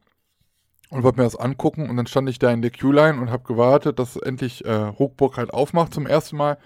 [0.89, 3.43] und wollte mir das angucken und dann stand ich da in der Queue-Line und habe
[3.43, 6.57] gewartet, dass endlich äh, Ruckburg halt aufmacht zum ersten Mal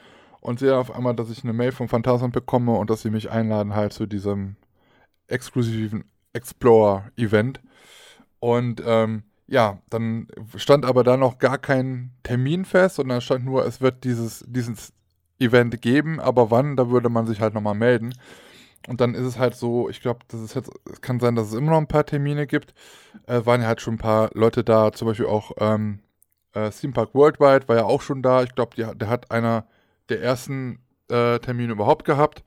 [0.42, 3.30] und sehe auf einmal, dass ich eine Mail vom Phantasm bekomme und dass sie mich
[3.32, 4.56] einladen halt zu diesem
[5.28, 7.62] exklusiven Explorer-Event.
[8.40, 13.46] Und ähm, ja, dann stand aber da noch gar kein Termin fest und dann stand
[13.46, 14.94] nur, es wird dieses, dieses
[15.40, 18.14] Event geben, aber wann, da würde man sich halt nochmal melden.
[18.88, 21.48] Und dann ist es halt so, ich glaube, das ist jetzt, es kann sein, dass
[21.48, 22.74] es immer noch ein paar Termine gibt.
[23.28, 26.00] Äh, waren ja halt schon ein paar Leute da, zum Beispiel auch ähm,
[26.54, 28.44] äh, Theme Park Worldwide war ja auch schon da.
[28.44, 29.66] Ich glaube, der hat einer
[30.10, 32.44] der ersten äh, Termine überhaupt gehabt.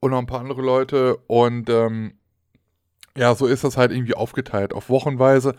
[0.00, 1.16] Und noch ein paar andere Leute.
[1.26, 2.14] Und ähm,
[3.16, 5.54] ja, so ist das halt irgendwie aufgeteilt auf Wochenweise,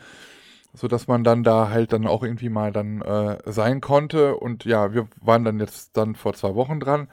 [0.74, 4.36] sodass man dann da halt dann auch irgendwie mal dann äh, sein konnte.
[4.36, 7.08] Und ja, wir waren dann jetzt dann vor zwei Wochen dran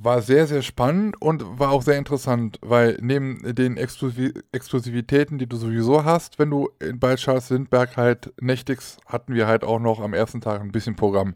[0.00, 5.48] war sehr, sehr spannend und war auch sehr interessant, weil neben den Exklusiv Exklusivitäten, die
[5.48, 10.00] du sowieso hast, wenn du bei Charles Lindbergh halt nächtigst, hatten wir halt auch noch
[10.00, 11.34] am ersten Tag ein bisschen Programm.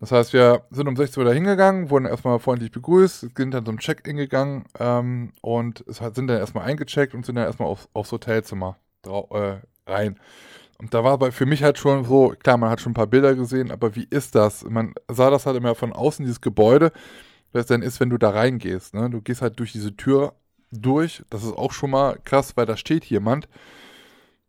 [0.00, 3.64] Das heißt, wir sind um 16 Uhr da hingegangen, wurden erstmal freundlich begrüßt, sind dann
[3.64, 8.12] zum Check-in gegangen ähm, und sind dann erstmal eingecheckt und sind dann erstmal auf, aufs
[8.12, 10.18] Hotelzimmer äh, rein.
[10.78, 13.34] Und da war für mich halt schon so, klar, man hat schon ein paar Bilder
[13.34, 14.64] gesehen, aber wie ist das?
[14.64, 16.92] Man sah das halt immer von außen, dieses Gebäude
[17.56, 18.94] das dann ist, wenn du da reingehst.
[18.94, 19.10] Ne?
[19.10, 20.34] Du gehst halt durch diese Tür
[20.70, 21.22] durch.
[21.30, 23.48] Das ist auch schon mal krass, weil da steht jemand.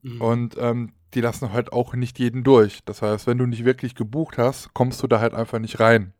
[0.02, 0.22] Mhm.
[0.22, 2.82] Und ähm, die lassen halt auch nicht jeden durch.
[2.86, 6.13] Das heißt, wenn du nicht wirklich gebucht hast, kommst du da halt einfach nicht rein.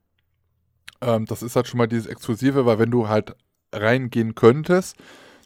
[1.02, 3.36] Ähm, das ist halt schon mal dieses Exklusive, weil wenn du halt
[3.74, 4.96] reingehen könntest,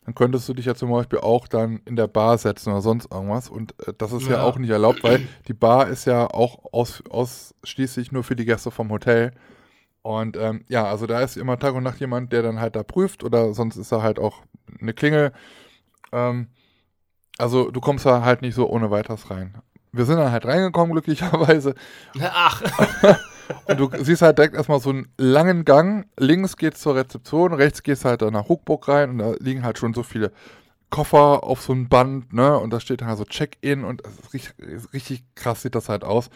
[0.06, 3.12] dann könntest du dich ja zum Beispiel auch dann in der Bar setzen oder sonst
[3.12, 3.50] irgendwas.
[3.50, 4.38] Und äh, das ist ja.
[4.38, 4.44] ja.
[4.44, 8.72] auch nicht erlaubt, weil die Bar ist ja auch aus, ausschließlich nur für die Gäste
[8.72, 9.32] vom Hotel.
[10.04, 12.84] Und ähm, ja, also da ist immer Tag und Nacht jemand, der dann halt da
[12.84, 14.42] prüft oder sonst ist da halt auch
[14.80, 15.32] eine Klingel.
[16.12, 16.48] Ähm,
[17.38, 19.56] also du kommst da halt nicht so ohne weiteres rein.
[19.92, 21.76] Wir sind dann halt reingekommen, glücklicherweise.
[22.20, 22.62] Ach.
[23.66, 26.08] und du siehst halt direkt erstmal so einen langen Gang.
[26.18, 29.78] Links geht's zur Rezeption, rechts geht's halt dann nach Huckburg rein und da liegen halt
[29.78, 30.32] schon so viele
[30.90, 32.58] Koffer auf so ein Band, ne?
[32.58, 34.02] Und da steht dann halt so Check-in und
[34.34, 34.54] richtig,
[34.94, 36.30] richtig krass sieht das halt aus.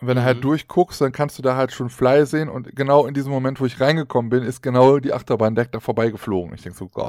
[0.00, 0.42] Und wenn du halt mhm.
[0.42, 3.66] durchguckst, dann kannst du da halt schon Fly sehen und genau in diesem Moment, wo
[3.66, 6.54] ich reingekommen bin, ist genau die Achterbahn direkt da vorbeigeflogen.
[6.54, 7.06] Ich denke so, geil.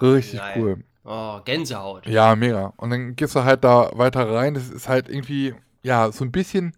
[0.00, 0.54] Oh, richtig geil.
[0.56, 0.84] cool.
[1.04, 2.06] Oh, Gänsehaut.
[2.06, 2.72] Ja, mega.
[2.76, 4.54] Und dann gehst du halt da weiter rein.
[4.54, 6.76] Das ist halt irgendwie, ja, so ein bisschen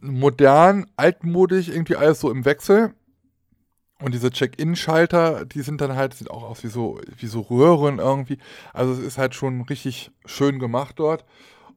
[0.00, 2.94] modern, altmodisch, irgendwie alles so im Wechsel.
[4.00, 7.98] Und diese Check-In-Schalter, die sind dann halt, sieht auch aus wie so, wie so Röhren
[7.98, 8.38] irgendwie.
[8.72, 11.24] Also es ist halt schon richtig schön gemacht dort.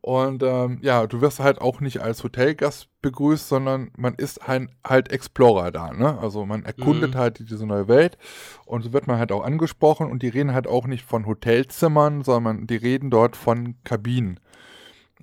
[0.01, 4.69] Und ähm, ja, du wirst halt auch nicht als Hotelgast begrüßt, sondern man ist halt,
[4.85, 6.17] halt Explorer da, ne?
[6.19, 7.17] Also man erkundet mhm.
[7.17, 8.17] halt diese neue Welt
[8.65, 12.23] und so wird man halt auch angesprochen und die reden halt auch nicht von Hotelzimmern,
[12.23, 14.39] sondern die reden dort von Kabinen.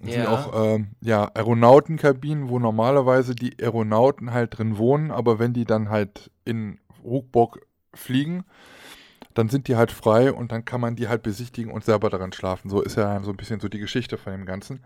[0.01, 0.15] Das ja.
[0.15, 5.65] sind auch ähm, ja, Aeronautenkabinen, wo normalerweise die Aeronauten halt drin wohnen, aber wenn die
[5.65, 8.45] dann halt in Ruckburg fliegen,
[9.39, 12.33] dann sind die halt frei und dann kann man die halt besichtigen und selber daran
[12.33, 12.71] schlafen.
[12.71, 14.83] So ist ja so ein bisschen so die Geschichte von dem Ganzen.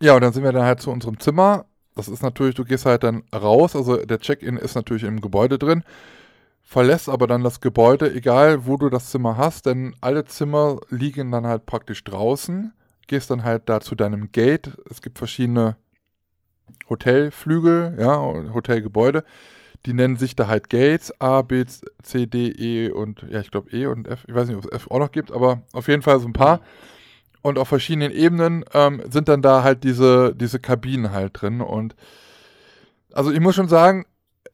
[0.00, 1.66] Ja, und dann sind wir dann halt zu unserem Zimmer.
[1.94, 5.58] Das ist natürlich, du gehst halt dann raus, also der Check-in ist natürlich im Gebäude
[5.58, 5.84] drin,
[6.62, 11.30] verlässt aber dann das Gebäude, egal wo du das Zimmer hast, denn alle Zimmer liegen
[11.30, 12.72] dann halt praktisch draußen,
[13.06, 14.70] gehst dann halt da zu deinem Gate.
[14.88, 15.76] Es gibt verschiedene
[16.88, 18.16] Hotelflügel, ja,
[18.54, 19.24] Hotelgebäude.
[19.86, 21.64] Die nennen sich da halt Gates, A, B,
[22.02, 24.24] C, D, E und ja, ich glaube E und F.
[24.28, 26.34] Ich weiß nicht, ob es F auch noch gibt, aber auf jeden Fall so ein
[26.34, 26.60] paar.
[27.42, 31.62] Und auf verschiedenen Ebenen ähm, sind dann da halt diese, diese Kabinen halt drin.
[31.62, 31.96] Und
[33.12, 34.04] also ich muss schon sagen,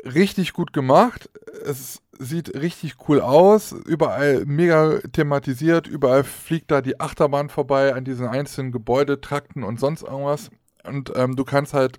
[0.04, 1.28] richtig gut gemacht.
[1.64, 3.72] Es sieht richtig cool aus.
[3.72, 5.88] Überall mega thematisiert.
[5.88, 10.50] Überall fliegt da die Achterbahn vorbei an diesen einzelnen Gebäudetrakten und sonst irgendwas.
[10.84, 11.98] Und ähm, du kannst halt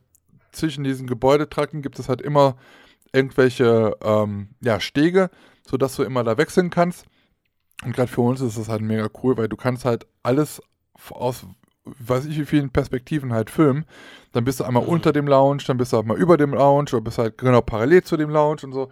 [0.51, 2.55] zwischen diesen Gebäudetrakten gibt es halt immer
[3.13, 5.29] irgendwelche ähm, ja, Stege,
[5.67, 7.05] sodass du immer da wechseln kannst.
[7.83, 10.61] Und gerade für uns ist das halt mega cool, weil du kannst halt alles
[11.09, 11.45] aus
[11.99, 13.85] weiß ich wie vielen Perspektiven halt filmen.
[14.33, 14.89] Dann bist du einmal mhm.
[14.89, 17.61] unter dem Lounge, dann bist du halt mal über dem Lounge oder bist halt genau
[17.61, 18.89] parallel zu dem Lounge und so.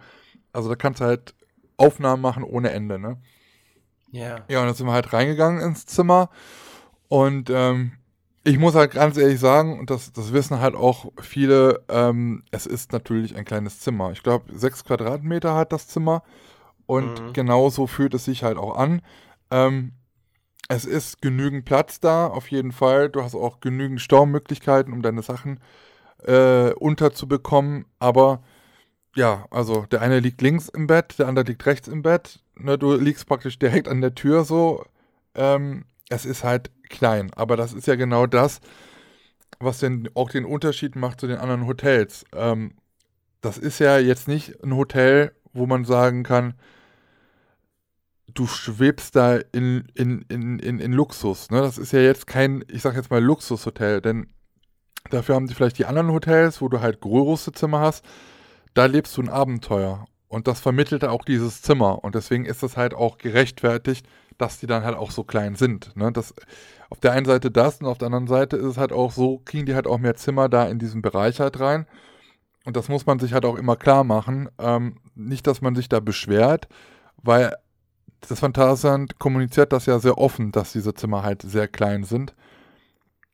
[0.52, 1.34] Also da kannst du halt
[1.76, 3.18] Aufnahmen machen ohne Ende, ne?
[4.12, 4.44] Ja.
[4.48, 6.30] Ja, und dann sind wir halt reingegangen ins Zimmer
[7.08, 7.92] und ähm,
[8.46, 12.66] ich muss halt ganz ehrlich sagen, und das, das wissen halt auch viele, ähm, es
[12.66, 14.12] ist natürlich ein kleines Zimmer.
[14.12, 16.22] Ich glaube, sechs Quadratmeter hat das Zimmer
[16.86, 17.32] und Mhm.
[17.34, 19.02] genauso fühlt es sich halt auch an.
[19.50, 19.92] Ähm,
[20.68, 23.10] es ist genügend Platz da, auf jeden Fall.
[23.10, 25.60] Du hast auch genügend Staumöglichkeiten, um deine Sachen
[26.24, 27.86] äh, unterzubekommen.
[28.00, 28.42] Aber
[29.16, 32.40] ja, also der eine liegt links im Bett, der andere liegt rechts im Bett.
[32.56, 34.84] Ne, du liegst praktisch direkt an der Tür so.
[35.34, 38.60] Ähm, es ist halt klein, aber das ist ja genau das,
[39.58, 42.24] was den, auch den Unterschied macht zu den anderen Hotels.
[42.32, 42.74] Ähm,
[43.40, 46.54] das ist ja jetzt nicht ein Hotel, wo man sagen kann,
[48.34, 51.50] du schwebst da in, in, in, in, in Luxus.
[51.50, 51.60] Ne?
[51.60, 54.28] Das ist ja jetzt kein, ich sag jetzt mal Luxushotel, denn
[55.10, 58.04] dafür haben sie vielleicht die anderen Hotels, wo du halt große Zimmer hast,
[58.74, 60.06] da lebst du ein Abenteuer.
[60.28, 62.04] Und das vermittelt auch dieses Zimmer.
[62.04, 64.06] Und deswegen ist es halt auch gerechtfertigt,
[64.38, 65.96] dass die dann halt auch so klein sind.
[65.96, 66.12] Ne?
[66.12, 66.34] Das,
[66.90, 69.40] auf der einen Seite das und auf der anderen Seite ist es halt auch so,
[69.44, 71.86] kriegen die halt auch mehr Zimmer da in diesen Bereich halt rein.
[72.64, 74.48] Und das muss man sich halt auch immer klar machen.
[74.58, 76.68] Ähm, nicht, dass man sich da beschwert,
[77.22, 77.54] weil
[78.20, 82.34] das Phantasialand kommuniziert das ja sehr offen, dass diese Zimmer halt sehr klein sind.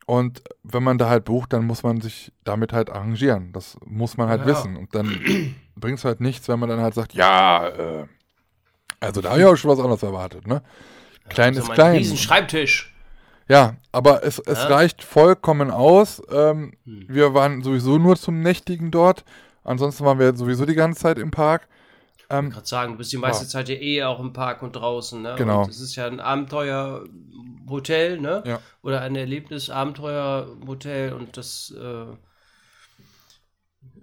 [0.07, 3.53] Und wenn man da halt bucht, dann muss man sich damit halt arrangieren.
[3.53, 4.47] Das muss man halt Ja.
[4.47, 4.77] wissen.
[4.77, 8.07] Und dann bringt es halt nichts, wenn man dann halt sagt, ja, äh,
[9.01, 10.63] also da habe ich auch schon was anderes erwartet, ne?
[11.29, 11.97] Klein ist klein.
[11.97, 12.95] riesen Schreibtisch.
[13.49, 14.69] Ja, aber es, es Ja.
[14.69, 16.23] reicht vollkommen aus.
[16.31, 17.07] Ähm, Hm.
[17.09, 19.25] Wir waren sowieso nur zum Nächtigen dort.
[19.65, 21.69] Ansonsten waren wir sowieso die ganze Zeit im Park.
[22.31, 23.49] Ähm, Ich gerade sagen, du bist die meiste Ja.
[23.51, 25.35] Zeit ja eh auch im Park und draußen, ne?
[25.37, 25.67] Genau.
[25.69, 28.43] Es ist ja ein Abenteuerhotel, ne?
[28.47, 28.59] Ja.
[28.83, 32.07] Oder ein Erlebnis-Abenteuerhotel und das äh,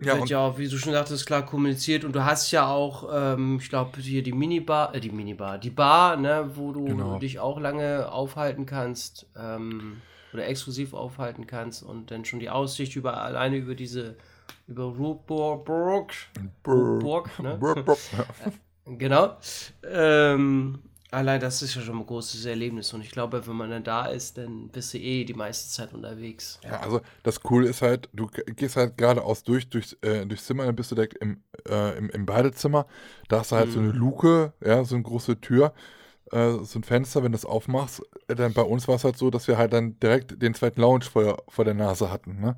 [0.01, 3.09] ja, wird ja auch, wie du schon sagtest, klar kommuniziert und du hast ja auch,
[3.11, 7.19] ähm, ich glaube, hier die Minibar, äh, die Minibar, die Bar, ne, wo du Genau.
[7.19, 10.01] dich auch lange aufhalten kannst ähm,
[10.33, 14.15] oder exklusiv aufhalten kannst und dann schon die Aussicht über alleine über diese
[14.67, 15.65] über Ruhrburg,
[16.63, 17.59] Burg, Burg, ne?
[18.85, 19.37] Genau.
[19.83, 20.79] Ähm,
[21.11, 24.05] allein das ist ja schon ein großes Erlebnis und ich glaube, wenn man dann da
[24.07, 26.59] ist, dann bist du eh die meiste Zeit unterwegs.
[26.63, 30.65] Ja, also das Coole ist halt, du gehst halt geradeaus durch, durchs, äh, durchs Zimmer,
[30.65, 32.85] dann bist du direkt im, äh, im, im Badezimmer.
[33.29, 35.73] Da hast du halt so eine Luke, ja, so eine große Tür,
[36.31, 38.01] äh, so ein Fenster, wenn du das aufmachst.
[38.27, 41.05] Dann bei uns war es halt so, dass wir halt dann direkt den zweiten Lounge
[41.05, 42.57] vor, vor der Nase hatten, ne?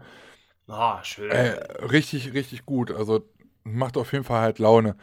[0.68, 1.44] Ah, schön.
[1.44, 1.52] Äh,
[1.86, 2.92] richtig, richtig gut.
[2.92, 3.26] Also
[3.64, 4.96] macht auf jeden Fall halt Laune.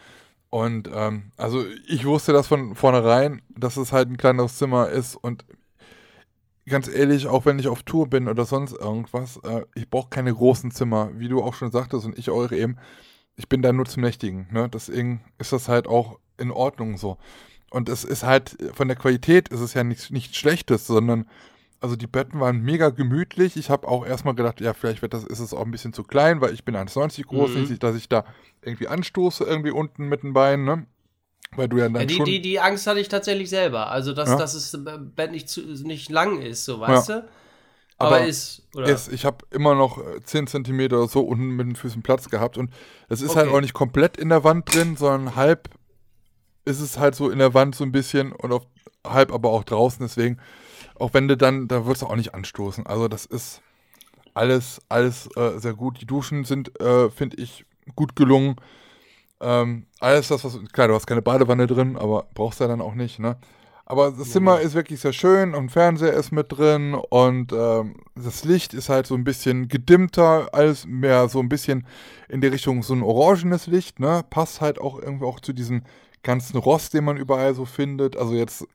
[0.51, 5.17] Und ähm, also ich wusste das von vornherein, dass es halt ein kleineres Zimmer ist.
[5.17, 5.45] Und
[6.67, 10.35] ganz ehrlich, auch wenn ich auf Tour bin oder sonst irgendwas, äh, ich brauche keine
[10.35, 12.77] großen Zimmer, wie du auch schon sagtest und ich auch eben.
[13.37, 14.49] Ich bin da nur zum Nächtigen.
[14.51, 14.69] Ne?
[14.69, 17.19] Deswegen ist das halt auch in Ordnung so.
[17.71, 21.27] Und es ist halt, von der Qualität ist es ja nichts nichts Schlechtes, sondern
[21.81, 23.57] also die Betten waren mega gemütlich.
[23.57, 26.05] Ich habe auch erstmal gedacht, ja, vielleicht wird das, ist es auch ein bisschen zu
[26.05, 27.71] klein, weil ich bin 1,90 groß, Mhm.
[27.71, 28.25] nicht, dass ich da
[28.63, 30.87] irgendwie anstoße, irgendwie unten mit den Beinen, ne?
[31.57, 32.25] Weil du ja dann Ja, die, schon.
[32.25, 33.91] die, die Angst hatte ich tatsächlich selber.
[33.91, 34.37] Also, dass, Ja.
[34.37, 34.77] dass das
[35.15, 37.29] Bett nicht, zu, nicht lang ist, so, weißt du?
[37.99, 38.89] Aber Aber, ist, oder?
[38.91, 42.29] ist, ich habe immer noch äh, 10 Zentimeter oder so unten mit den Füßen Platz
[42.31, 42.73] gehabt und
[43.09, 43.55] es ist halt Okay.
[43.55, 45.71] auch nicht komplett in der Wand drin, sondern halb
[46.65, 48.67] ist es halt so in der Wand so ein bisschen und auf,
[49.07, 50.39] halb aber auch draußen, deswegen,
[51.01, 52.87] auch wenn du dann, da wirst du auch nicht anstoßen.
[52.87, 53.63] Also das ist
[54.35, 56.01] alles, alles äh, sehr gut.
[56.01, 57.65] Die Duschen sind, äh, finde ich,
[57.97, 58.57] gut gelungen.
[59.41, 62.81] Ähm, alles das, was, klar, du hast keine Badewanne drin, aber brauchst du ja dann
[62.81, 63.37] auch nicht, ne?
[63.87, 68.45] Aber das Zimmer ist wirklich sehr schön und Fernseher ist mit drin und ähm, das
[68.45, 71.87] Licht ist halt so ein bisschen gedimmter, alles mehr so ein bisschen
[72.29, 74.25] in die Richtung so ein orangenes Licht, ne?
[74.29, 75.85] Passt halt auch irgendwie auch zu diesem
[76.23, 78.17] ganzen Rost, den man überall so findet.
[78.17, 78.67] Also jetzt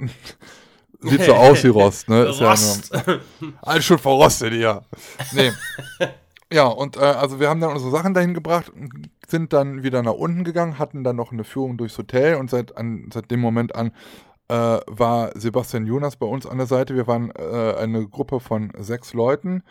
[1.10, 2.24] sieht so aus wie Rost, ne?
[2.24, 2.92] Ist ja Rost.
[2.94, 4.82] nur, alles schon verrostet, ja.
[5.34, 5.52] Nee.
[6.52, 8.72] Ja, und äh, also wir haben dann unsere Sachen dahin gebracht,
[9.28, 12.78] sind dann wieder nach unten gegangen, hatten dann noch eine Führung durchs Hotel und seit,
[12.78, 13.92] an, seit dem Moment an
[14.50, 16.96] äh, war Sebastian Jonas bei uns an der Seite.
[16.96, 19.64] Wir waren äh, eine Gruppe von sechs Leuten.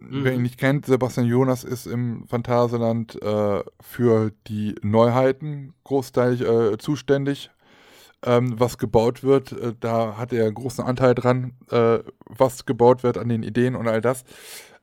[0.00, 6.78] Wer ihn nicht kennt, Sebastian Jonas ist im Phantasialand äh, für die Neuheiten großteilig äh,
[6.78, 7.50] zuständig.
[8.24, 13.02] Ähm, was gebaut wird, äh, da hat er einen großen Anteil dran, äh, was gebaut
[13.02, 14.24] wird an den Ideen und all das.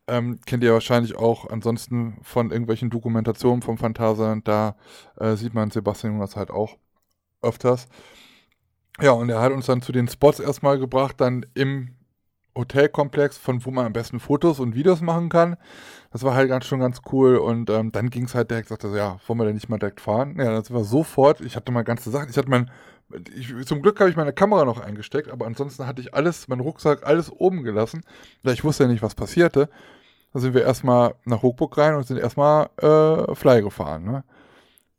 [0.08, 4.48] Ähm, kennt ihr wahrscheinlich auch ansonsten von irgendwelchen Dokumentationen vom Phantasialand.
[4.48, 4.76] Da
[5.18, 6.78] äh, sieht man Sebastian Jonas halt auch
[7.42, 7.88] öfters.
[9.00, 11.96] Ja, und er hat uns dann zu den Spots erstmal gebracht, dann im
[12.58, 15.56] Hotelkomplex, von wo man am besten Fotos und Videos machen kann.
[16.12, 17.38] Das war halt ganz schon ganz cool.
[17.38, 19.80] Und ähm, dann ging es halt direkt, sagte so, ja, wollen wir denn nicht mal
[19.80, 20.36] direkt fahren?
[20.38, 22.70] Ja, sind wir sofort, ich hatte meine ganze Sache, ich hatte mein,
[23.36, 26.62] ich, zum Glück habe ich meine Kamera noch eingesteckt, aber ansonsten hatte ich alles, meinen
[26.62, 28.04] Rucksack, alles oben gelassen,
[28.44, 29.70] weil ich wusste ja nicht, was passierte.
[30.34, 34.04] Da sind wir erstmal nach Hochburg rein und sind erstmal äh, Fly gefahren.
[34.06, 34.24] Ne?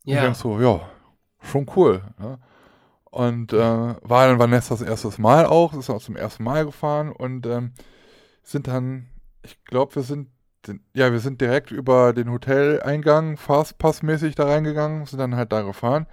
[0.03, 0.19] Ja.
[0.19, 0.81] Und dann so, ja,
[1.41, 2.03] schon cool.
[2.19, 2.39] Ne?
[3.05, 7.45] Und äh, war dann Vanessas erstes Mal auch, ist auch zum ersten Mal gefahren und
[7.45, 7.73] ähm,
[8.43, 9.07] sind dann,
[9.43, 10.29] ich glaube, wir sind,
[10.93, 16.07] ja, wir sind direkt über den Hoteleingang Fastpass-mäßig da reingegangen, sind dann halt da gefahren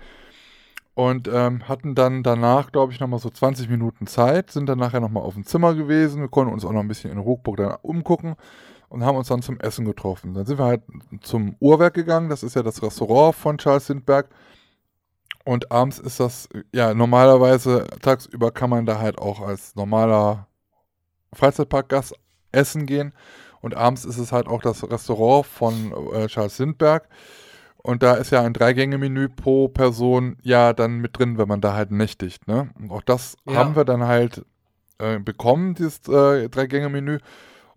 [1.00, 5.00] und ähm, hatten dann danach, glaube ich, nochmal so 20 Minuten Zeit, sind dann nachher
[5.00, 7.74] nochmal auf dem Zimmer gewesen, wir konnten uns auch noch ein bisschen in Hochburg dann
[7.80, 8.36] umgucken
[8.90, 10.34] und haben uns dann zum Essen getroffen.
[10.34, 10.82] Dann sind wir halt
[11.22, 14.28] zum Uhrwerk gegangen, das ist ja das Restaurant von Charles Lindbergh.
[15.46, 20.48] Und abends ist das, ja, normalerweise tagsüber kann man da halt auch als normaler
[21.32, 22.14] Freizeitparkgast
[22.52, 23.14] essen gehen.
[23.62, 27.06] Und abends ist es halt auch das Restaurant von äh, Charles Lindbergh.
[27.82, 31.74] Und da ist ja ein Dreigänge-Menü pro Person ja dann mit drin, wenn man da
[31.74, 32.46] halt nächtigt.
[32.46, 32.70] Ne?
[32.78, 33.56] Und auch das Ja.
[33.56, 34.44] haben wir dann halt
[34.98, 37.18] äh, bekommen, dieses äh, Dreigänge-Menü.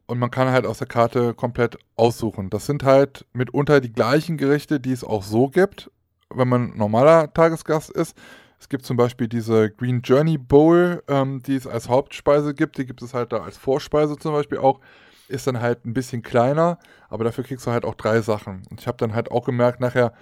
[0.05, 2.49] Und man kann halt aus der Karte komplett aussuchen.
[2.49, 5.89] Das sind halt mitunter die gleichen Gerichte, die es auch so gibt,
[6.29, 8.17] wenn man normaler Tagesgast ist.
[8.59, 12.77] Es gibt zum Beispiel diese Green Journey Bowl, ähm, die es als Hauptspeise gibt.
[12.77, 14.79] Die gibt es halt da als Vorspeise zum Beispiel auch.
[15.33, 16.79] Ist dann halt ein bisschen kleiner,
[17.09, 18.63] aber dafür kriegst du halt auch drei Sachen.
[18.69, 20.13] Und ich habe dann halt auch gemerkt nachher,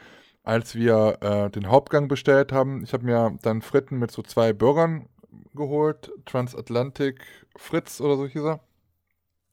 [0.43, 4.53] als wir äh, den Hauptgang bestellt haben, ich habe mir dann Fritten mit so zwei
[4.53, 5.07] Burgern
[5.53, 7.21] geholt, Transatlantic
[7.57, 8.61] Fritz oder so hieß er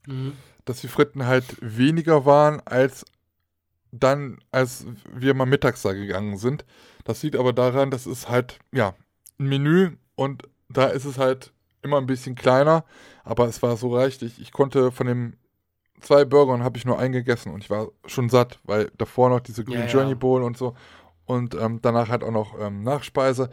[0.06, 0.36] Mhm.
[0.64, 3.04] dass die Fritten halt weniger waren als
[3.92, 6.64] dann, als wir mal mittags da gegangen sind.
[7.04, 8.94] Das liegt aber daran, das ist halt, ja,
[9.38, 11.52] ein Menü und da ist es halt
[11.82, 12.84] immer ein bisschen kleiner,
[13.24, 14.40] aber es war so reichlich.
[14.40, 15.36] Ich konnte von den
[16.00, 19.40] zwei Burgern habe ich nur einen gegessen und ich war schon satt, weil davor noch
[19.40, 19.86] diese Green Ja.
[19.86, 20.74] Journey Bowl und so
[21.28, 23.50] und ähm, danach halt auch noch ähm, Nachspeise.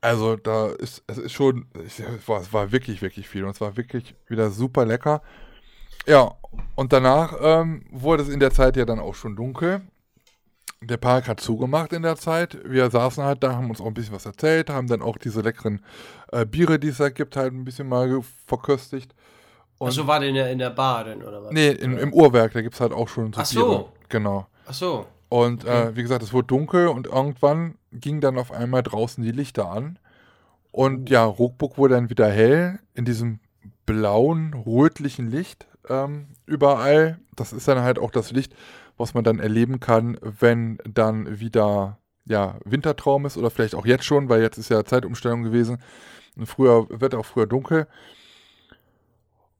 [0.00, 3.50] Also da ist, es ist schon, ich, es, war, es war wirklich, wirklich viel und
[3.50, 5.22] es war wirklich wieder super lecker.
[6.06, 6.32] Ja,
[6.76, 9.80] und danach ähm, wurde es in der Zeit ja dann auch schon dunkel.
[10.82, 12.58] Der Park hat zugemacht in der Zeit.
[12.64, 15.40] Wir saßen halt da, haben uns auch ein bisschen was erzählt, haben dann auch diese
[15.40, 15.82] leckeren
[16.30, 19.14] äh, Biere, die es da gibt, halt ein bisschen mal verköstigt.
[19.78, 21.52] Und Achso, war der in der, in der Bar denn, oder was?
[21.52, 23.92] nee, in, im Uhrwerk, da gibt es halt auch schon so Ach so.
[24.08, 24.46] Genau.
[24.66, 25.06] Achso.
[25.28, 25.88] Und Okay.
[25.88, 29.70] äh, wie gesagt, es wurde dunkel und irgendwann ging dann auf einmal draußen die Lichter
[29.70, 29.98] an.
[30.72, 33.40] Und ja, Ruckburg wurde dann wieder hell in diesem
[33.86, 37.18] blauen, rötlichen Licht ähm, überall.
[37.34, 38.54] Das ist dann halt auch das Licht,
[38.96, 44.04] was man dann erleben kann, wenn dann wieder ja, Wintertraum ist oder vielleicht auch jetzt
[44.04, 45.78] schon, weil jetzt ist ja Zeitumstellung gewesen.
[46.36, 47.86] Und früher wird auch früher dunkel.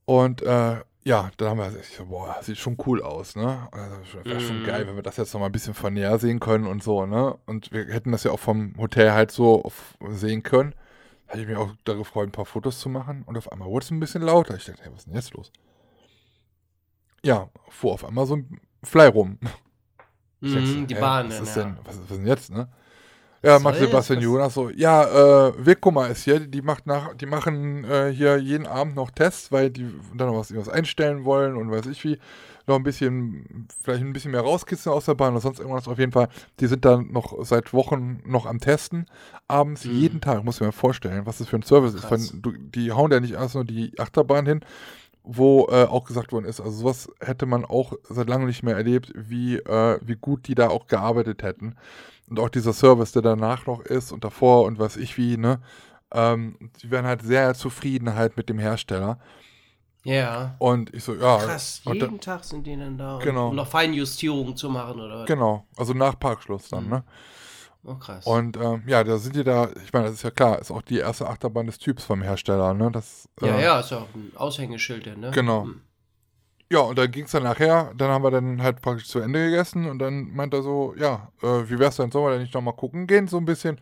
[0.07, 3.69] Und äh, ja, dann haben wir so, boah, sieht schon cool aus, ne?
[3.73, 4.65] Das wäre schon Mhm.
[4.65, 7.07] geil, wenn wir das jetzt noch mal ein bisschen von näher sehen können und so,
[7.07, 7.39] ne?
[7.47, 10.75] Und wir hätten das ja auch vom Hotel halt so auf, sehen können.
[11.29, 13.25] Hatte ich mich auch da gefreut, ein paar Fotos zu machen.
[13.25, 14.57] Und auf einmal wurde es ein bisschen lauter.
[14.57, 15.53] Ich dachte, hey, was ist denn jetzt los?
[17.25, 19.39] Ja, fuhr auf einmal so ein Fly rum.
[20.41, 21.63] Mhm, die hä, Bahn was ist ja.
[21.65, 22.69] denn, was, was ist denn jetzt, ne?
[23.43, 24.21] Ja, Was soll Sebastian?
[24.21, 28.67] Jonas so, ja, äh, Wirkuma ist hier, die macht nach, die machen äh, hier jeden
[28.67, 32.19] Abend noch Tests, weil die dann noch was, irgendwas einstellen wollen und weiß ich wie,
[32.67, 35.87] noch ein bisschen, vielleicht ein bisschen mehr rauskitzeln aus der Bahn oder sonst irgendwas.
[35.87, 36.29] Auf jeden Fall,
[36.59, 39.07] die sind dann noch seit Wochen noch am Testen,
[39.47, 39.93] abends Mhm.
[39.93, 42.07] jeden Tag, muss ich mir vorstellen, was das für ein Service ist.
[42.07, 42.31] Krass.
[42.31, 44.61] Von, du, die hauen ja nicht erst nur die Achterbahn hin,
[45.23, 48.77] wo äh, auch gesagt worden ist, also sowas hätte man auch seit langem nicht mehr
[48.77, 51.75] erlebt, wie, äh, wie gut die da auch gearbeitet hätten.
[52.29, 55.61] Und auch dieser Service, der danach noch ist und davor und was ich wie, ne?
[56.13, 59.19] Ähm, die wären halt sehr zufrieden halt mit dem Hersteller.
[60.05, 60.55] Ja.
[60.59, 61.39] Und ich so, ja.
[61.39, 63.19] Krass, und jeden Tag sind die dann da.
[63.23, 63.49] Genau.
[63.49, 65.27] Um noch Feinjustierungen zu machen, oder was?
[65.27, 66.91] Genau, also nach Parkschluss dann, Mhm.
[66.91, 67.05] ne?
[67.85, 68.27] Oh, krass.
[68.27, 70.83] Und ähm, ja, da sind die da, ich meine, das ist ja klar, ist auch
[70.83, 72.91] die erste Achterbahn des Typs vom Hersteller, ne?
[72.91, 75.31] Das, ja, äh, ja, ist ja auch ein Aushängeschild, ne?
[75.33, 75.65] Genau.
[75.65, 75.81] Hm.
[76.71, 79.45] Ja, und dann ging es dann nachher, dann haben wir dann halt praktisch zu Ende
[79.51, 82.55] gegessen und dann meint er so, ja, äh, wie wär's denn, sollen wir denn nicht
[82.55, 83.81] nochmal gucken gehen, so ein bisschen?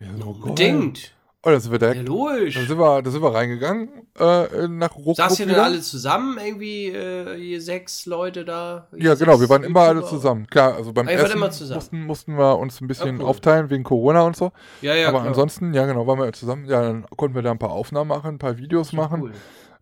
[0.00, 0.50] Ja, so, geil.
[0.50, 1.14] Bedingt.
[1.40, 2.54] Und dann sind wir Ja, direkt, logisch.
[2.56, 3.88] dann sind wir, da sind wir reingegangen,
[4.18, 8.88] äh, nach Ruckruck Saßt ihr denn alle zusammen irgendwie, äh, hier sechs Leute da?
[8.96, 10.48] Ja, genau, wir waren immer alle zusammen.
[10.48, 13.28] Klar, also beim Ah, Essen mussten, mussten wir uns ein bisschen Ah, cool.
[13.28, 14.50] aufteilen wegen Corona und so.
[14.82, 15.28] Ja, ja, Aber klar.
[15.28, 16.64] ansonsten, ja genau, waren wir zusammen.
[16.64, 19.22] Ja, dann konnten wir da ein paar Aufnahmen machen, ein paar Videos machen.
[19.22, 19.32] Cool.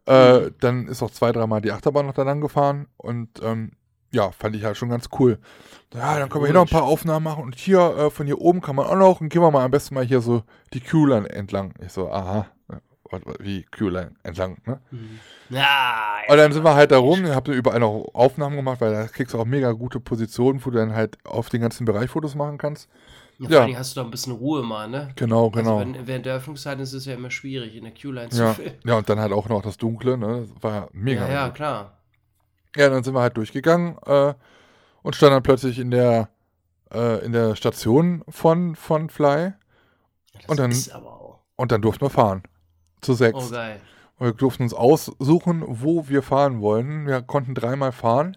[0.06, 3.72] Äh, dann ist auch zwei, dreimal die Achterbahn noch da lang gefahren und ähm,
[4.12, 5.38] ja, fand ich halt schon ganz cool.
[5.92, 8.40] Ja, dann können wir hier noch ein paar Aufnahmen machen und hier, äh, von hier
[8.40, 10.42] oben kann man auch noch und gehen wir mal am besten mal hier so
[10.72, 11.74] die Q-Line entlang.
[11.84, 12.78] Ich so, aha, ja,
[13.10, 14.80] wat- wie Q-Line entlang, ne?
[14.92, 15.18] Mhm.
[15.50, 18.92] Ja, Und dann sind wir halt da rum, ich habe überall noch Aufnahmen gemacht, weil
[18.92, 22.10] da kriegst du auch mega gute Positionen, wo du dann halt auf den ganzen Bereich
[22.10, 22.88] Fotos machen kannst.
[23.38, 23.58] Ja, vor Ja.
[23.58, 25.10] allen Dingen hast du da ein bisschen Ruhe mal, ne?
[25.16, 25.78] Genau, genau.
[25.78, 28.54] Also wenn, während der Öffnungszeiten ist es ja immer schwierig, in der Q-Line zu ja.
[28.54, 28.74] filmen.
[28.84, 30.46] ja, und dann halt auch noch das Dunkle, ne?
[30.54, 31.26] Das war mega.
[31.28, 31.98] Ja, ja, klar.
[32.76, 34.34] Ja, dann sind wir halt durchgegangen äh,
[35.02, 36.28] und standen dann plötzlich in der,
[36.92, 39.52] äh, in der Station von, von Fly
[40.34, 41.40] Das Und dann- ist aber auch.
[41.56, 42.42] und dann durften wir fahren.
[43.02, 43.48] Zu sechs.
[43.48, 43.80] Oh, geil.
[44.18, 47.06] Und wir durften uns aussuchen, wo wir fahren wollen.
[47.06, 48.36] Wir konnten dreimal fahren.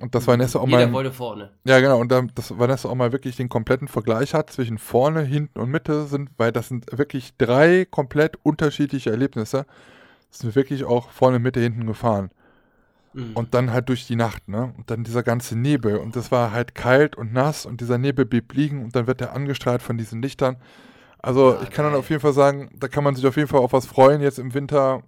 [0.00, 0.92] Und das Vanessa auch Jeder mal.
[0.92, 1.50] wollte vorne.
[1.64, 1.98] Ja, genau.
[2.00, 5.70] Und dann, dass Vanessa auch mal wirklich den kompletten Vergleich hat zwischen vorne, hinten und
[5.70, 9.66] Mitte sind, weil das sind wirklich drei komplett unterschiedliche Erlebnisse.
[10.30, 12.30] Sind wir wirklich auch vorne, Mitte, hinten gefahren.
[13.12, 13.32] Mhm.
[13.34, 14.72] Und dann halt durch die Nacht, ne?
[14.76, 15.96] Und dann dieser ganze Nebel.
[15.98, 19.20] Und das war halt kalt und nass und dieser Nebel blieb liegen und dann wird
[19.20, 20.56] er angestrahlt von diesen Lichtern.
[21.20, 22.00] Also Ja, ich kann dann geil.
[22.00, 24.38] auf jeden Fall sagen, da kann man sich auf jeden Fall auf was freuen, jetzt
[24.38, 25.02] im Winter,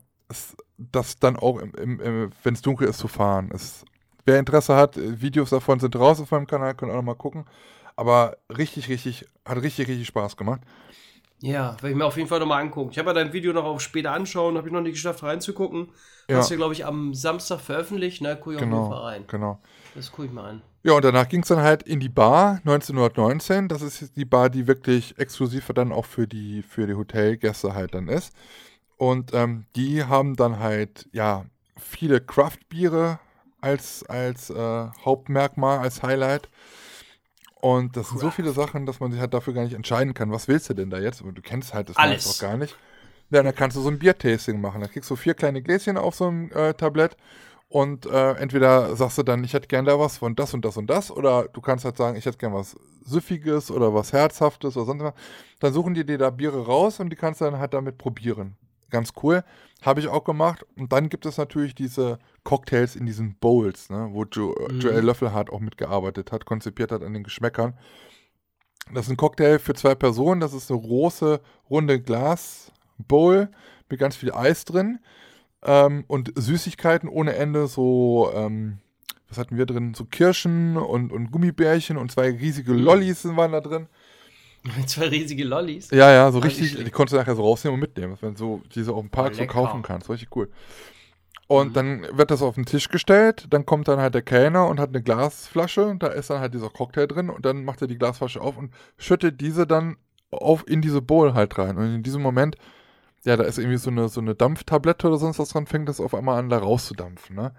[0.78, 3.50] das dann auch, wenn es dunkel ist, zu fahren.
[3.54, 3.84] Es,
[4.26, 7.14] wer Interesse hat, äh, Videos davon sind raus auf meinem Kanal, könnt auch noch mal
[7.14, 7.44] gucken.
[7.96, 10.60] Aber richtig, richtig, hat richtig, richtig Spaß gemacht.
[11.42, 12.90] Ja, werde ich mir auf jeden Fall nochmal angucken.
[12.92, 15.88] Ich habe ja dein Video noch auf später anschauen, habe ich noch nicht geschafft reinzugucken.
[16.28, 16.36] Ja.
[16.38, 18.38] Hast du, glaube ich, am Samstag veröffentlicht, ne?
[18.40, 19.24] Guck ich auf jeden Fall Genau, rein.
[19.26, 19.60] genau.
[19.94, 20.62] Das gucke ich mal an.
[20.82, 23.68] Ja, und danach ging es dann halt in die Bar 1919.
[23.68, 27.94] Das ist die Bar, die wirklich exklusiv dann auch für die, für die Hotelgäste halt
[27.94, 28.34] dann ist.
[28.96, 31.46] Und ähm, die haben dann halt, ja,
[31.78, 33.18] viele Craft-Biere
[33.60, 36.48] als, als äh, Hauptmerkmal, als Highlight.
[37.60, 40.32] Und das sind so viele Sachen, dass man sich halt dafür gar nicht entscheiden kann.
[40.32, 41.20] Was willst du denn da jetzt?
[41.20, 42.26] Und du kennst halt das Alles.
[42.26, 42.76] auch gar nicht.
[43.30, 44.80] Ja, dann kannst du so ein Biertasting machen.
[44.80, 47.16] Da kriegst du vier kleine Gläschen auf so einem äh, Tablett
[47.70, 50.76] und äh, entweder sagst du dann, ich hätte gern da was von das und das
[50.76, 54.76] und das, oder du kannst halt sagen, ich hätte gern was Süffiges oder was Herzhaftes
[54.76, 55.14] oder sonst was.
[55.60, 58.56] Dann suchen die dir da Biere raus und die kannst du dann halt damit probieren.
[58.90, 59.44] Ganz cool.
[59.82, 60.64] Habe ich auch gemacht.
[60.76, 64.80] Und dann gibt es natürlich diese Cocktails in diesen Bowls, ne, wo jo Mhm.
[64.80, 67.74] Joel Löffelhardt auch mitgearbeitet hat, konzipiert hat an den Geschmäckern.
[68.92, 70.40] Das ist ein Cocktail für zwei Personen.
[70.40, 73.48] Das ist eine große, runde Glas-Bowl
[73.88, 74.98] mit ganz viel Eis drin
[75.62, 77.66] ähm, und Süßigkeiten ohne Ende.
[77.68, 78.78] So, ähm,
[79.28, 79.94] was hatten wir drin?
[79.94, 82.80] So Kirschen und, und Gummibärchen und zwei riesige Mhm.
[82.80, 83.86] Lollis waren da drin.
[84.86, 85.90] Zwei riesige Lollis.
[85.90, 86.84] Ja, ja, so Ah, nicht richtig.
[86.84, 88.16] Die konntest du nachher so rausnehmen und mitnehmen.
[88.20, 90.08] Wenn so, die so auf dem Park Oh, so kaufen kannst.
[90.10, 90.48] Richtig cool.
[91.46, 91.74] Und Mhm.
[91.74, 94.90] dann wird das auf den Tisch gestellt, dann kommt dann halt der Kellner und hat
[94.90, 97.98] eine Glasflasche und da ist dann halt dieser Cocktail drin und dann macht er die
[97.98, 99.96] Glasflasche auf und schüttet diese dann
[100.30, 101.76] auf in diese Bowl halt rein.
[101.76, 102.56] Und in diesem Moment,
[103.24, 106.00] ja, da ist irgendwie so eine, so eine Dampftablette oder sonst was dran, fängt das
[106.00, 107.52] auf einmal an, da rauszudampfen, ne?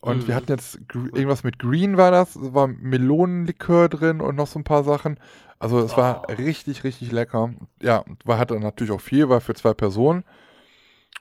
[0.00, 0.28] Und Mhm.
[0.28, 4.64] wir hatten jetzt irgendwas mit Green war das, war Melonenlikör drin und noch so ein
[4.64, 5.18] paar Sachen.
[5.60, 6.32] Also es war Oh.
[6.34, 7.50] richtig, richtig lecker.
[7.82, 10.24] Ja, war hatte natürlich auch viel, war für zwei Personen.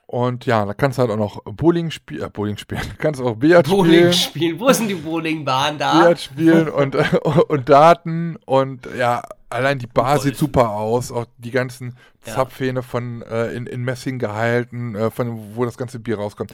[0.05, 3.35] Und ja, da kannst du halt auch noch Bowling spielen, äh, Bowling spielen, kannst auch
[3.35, 4.59] Billard Bowling spielen, spielen.
[4.59, 5.91] Wo sind die Bowlingbahnen da?
[5.99, 7.03] Billard spielen und, äh,
[7.49, 10.23] und Daten und ja, allein die Bar Golf.
[10.23, 12.35] sieht super aus, auch die ganzen Ja.
[12.35, 16.53] Zapfhähne von äh, in, in Messing gehalten, äh, von wo das ganze Bier rauskommt.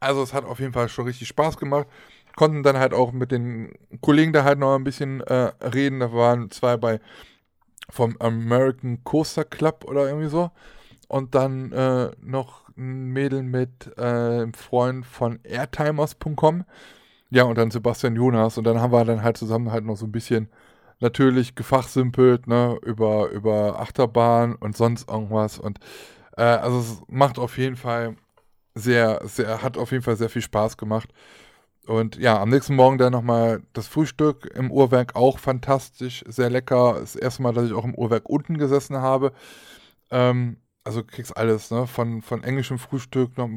[0.00, 1.86] Also es hat auf jeden Fall schon richtig Spaß gemacht.
[2.36, 6.00] Konnten dann halt auch mit den Kollegen da halt noch ein bisschen äh, reden.
[6.00, 7.00] Da waren zwei bei
[7.90, 10.50] vom American Coaster Club oder irgendwie so.
[11.08, 16.64] Und dann äh, noch ein Mädel mit äh, einem Freund von airtimers.com.
[17.30, 18.58] Ja, und dann Sebastian Jonas.
[18.58, 20.48] Und dann haben wir dann halt zusammen halt noch so ein bisschen
[21.00, 25.58] natürlich gefachsimpelt, ne, über, über Achterbahn und sonst irgendwas.
[25.58, 25.78] Und
[26.36, 28.16] äh, also es macht auf jeden Fall
[28.74, 31.10] sehr, sehr, hat auf jeden Fall sehr viel Spaß gemacht.
[31.86, 36.96] Und ja, am nächsten Morgen dann nochmal das Frühstück im Uhrwerk auch fantastisch, sehr lecker.
[37.00, 39.32] Das erste Mal, dass ich auch im Uhrwerk unten gesessen habe.
[40.10, 41.86] Ähm, also du kriegst alles, ne?
[41.86, 43.48] Von, von englischem Frühstück, noch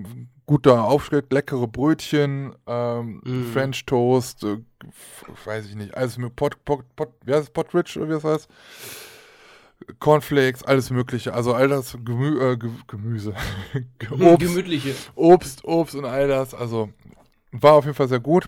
[0.47, 3.43] guter Aufschnitt, leckere Brötchen, ähm, Mm.
[3.53, 4.57] French Toast, äh,
[5.45, 8.23] weiß ich nicht, alles mit Pot, Pot, Pot, wie heißt es, Potridge oder wie das
[8.23, 8.49] heißt?
[9.99, 13.33] Cornflakes, alles mögliche, also all das Gemü äh, Ge Gemüse,
[13.73, 14.95] Hm, Obst, Gemütliche.
[15.15, 16.53] Obst, Obst und all das.
[16.53, 16.89] Also
[17.51, 18.47] war auf jeden Fall sehr gut.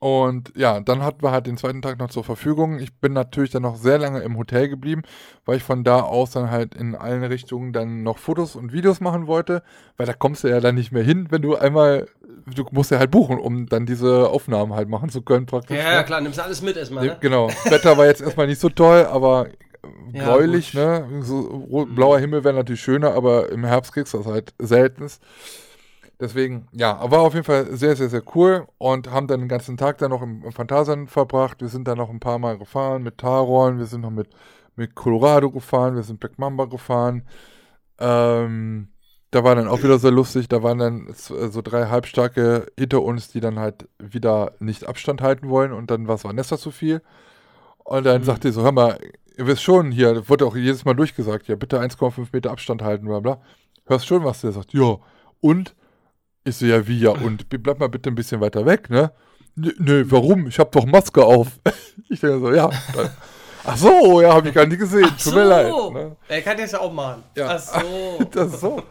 [0.00, 2.78] Und ja, dann hatten wir halt den zweiten Tag noch zur Verfügung.
[2.78, 5.02] Ich bin natürlich dann noch sehr lange im Hotel geblieben,
[5.44, 9.00] weil ich von da aus dann halt in allen Richtungen dann noch Fotos und Videos
[9.00, 9.64] machen wollte,
[9.96, 12.06] weil da kommst du ja dann nicht mehr hin, wenn du einmal,
[12.54, 15.76] du musst ja halt buchen, um dann diese Aufnahmen halt machen zu können praktisch.
[15.78, 15.94] Ja, ne?
[15.96, 17.18] ja, klar, nimmst du alles mit erstmal, Ne, ne?
[17.20, 17.48] Genau.
[17.48, 19.48] Das Wetter war jetzt erstmal nicht so toll, aber
[20.12, 20.80] Ja, gräulich, gut.
[20.80, 21.08] ne?
[21.22, 21.94] So, rot, Mhm.
[21.96, 25.20] blauer Himmel wäre natürlich schöner, aber im Herbst kriegst du das halt seltenst.
[26.20, 29.76] Deswegen, ja, war auf jeden Fall sehr, sehr, sehr cool und haben dann den ganzen
[29.76, 31.60] Tag dann noch im, im Phantasialand verbracht.
[31.60, 34.28] Wir sind dann noch ein paar Mal gefahren mit Taron, wir sind noch mit,
[34.74, 37.22] mit Colorado gefahren, wir sind Black Mamba gefahren.
[38.00, 38.88] Ähm,
[39.30, 43.02] da war dann auch wieder sehr lustig, da waren dann äh, so drei Halbstarke hinter
[43.02, 46.70] uns, die dann halt wieder nicht Abstand halten wollen und dann war es Vanessa zu
[46.72, 47.02] viel.
[47.84, 48.98] Und dann sagt die so, hör mal,
[49.36, 53.06] ihr wisst schon hier, wurde auch jedes Mal durchgesagt, ja, bitte 1,5 Meter Abstand halten,
[53.06, 53.40] bla bla.
[53.86, 54.72] Hörst schon, was der sagt?
[54.72, 54.96] Ja,
[55.40, 55.74] und?
[56.48, 57.48] Ich so, ja, wie, ja, und?
[57.48, 59.12] Bleib mal bitte ein bisschen weiter weg, ne?
[59.56, 60.46] Nee warum?
[60.46, 61.48] Ich hab doch Maske auf.
[62.08, 62.70] ich denke so, ja.
[62.94, 63.10] Dann,
[63.64, 65.08] ach so, ja, habe ich gar nicht gesehen.
[65.10, 65.70] Ach Tut mir leid.
[65.70, 65.90] so.
[65.90, 66.16] Ne?
[66.28, 67.22] Er kann das ja auch machen.
[67.36, 67.48] Ja.
[67.50, 68.24] Ach so.
[68.30, 68.82] Das ist so.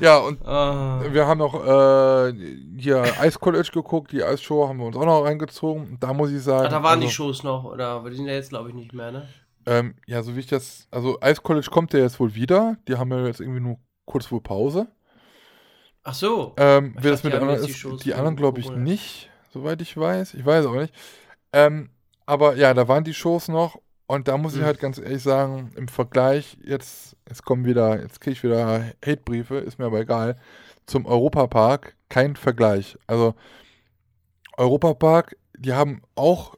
[0.00, 1.00] Ja, und Ah.
[1.08, 2.32] wir haben noch äh,
[2.78, 5.98] hier Ice College geguckt, die Eisshow haben wir uns auch noch reingezogen.
[6.00, 6.66] Da muss ich sagen.
[6.66, 7.86] Ach, da waren die also, Shows noch, oder?
[7.88, 9.28] Aber die sind ja jetzt, glaube ich, nicht mehr, ne?
[9.66, 12.76] Ähm, ja, so wie ich das, also Ice College kommt ja jetzt wohl wieder.
[12.88, 13.76] Die haben ja jetzt irgendwie nur
[14.06, 14.88] kurz vor Pause.
[16.08, 16.54] Ach so.
[16.56, 20.32] Ähm, wer das mit haben anderen ist, die anderen glaube ich nicht, soweit ich weiß.
[20.32, 20.94] Ich weiß auch nicht.
[21.52, 21.90] Ähm,
[22.24, 24.64] aber ja, da waren die Shows noch und da muss ich Mhm.
[24.64, 29.56] halt ganz ehrlich sagen, im Vergleich, jetzt, jetzt kommen wieder, jetzt kriege ich wieder Hatebriefe,
[29.56, 30.36] ist mir aber egal,
[30.86, 32.96] zum Europapark kein Vergleich.
[33.06, 33.34] Also
[34.56, 36.54] Europapark, die haben auch,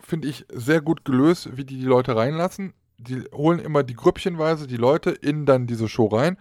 [0.00, 2.72] finde ich, sehr gut gelöst, wie die die Leute reinlassen.
[2.96, 6.38] Die holen immer die Grüppchenweise die Leute in dann diese Show rein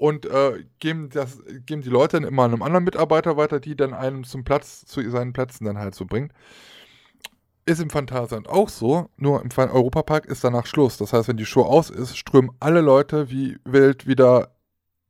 [0.00, 3.92] und äh, geben, das, geben die Leute dann immer einem anderen Mitarbeiter weiter, die dann
[3.92, 6.32] einen zum Platz, zu seinen Plätzen dann halt so bringt.
[7.66, 10.96] Ist im Phantasialand auch so, nur im Europapark ist danach Schluss.
[10.96, 14.56] Das heißt, wenn die Show aus ist, strömen alle Leute wie wild wieder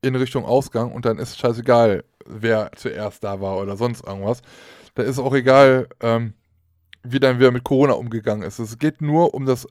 [0.02, 4.42] in Richtung Ausgang und dann ist scheißegal, wer zuerst da war oder sonst irgendwas.
[4.96, 6.34] Da ist auch egal, ähm,
[7.04, 8.58] wie dann wer mit Corona umgegangen ist.
[8.58, 9.68] Es geht nur um das,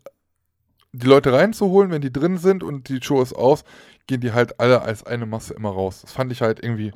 [0.91, 3.63] die Leute reinzuholen, wenn die drin sind und die Show ist aus,
[4.07, 6.01] gehen die halt alle als eine Masse immer raus.
[6.01, 6.93] Das fand ich halt irgendwie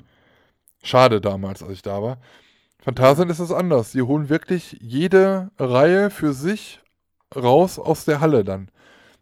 [0.83, 2.17] schade damals, als ich da war.
[2.83, 3.91] Phantasien ist es anders.
[3.91, 6.81] Die holen wirklich jede Reihe für sich
[7.35, 8.69] raus aus der Halle dann.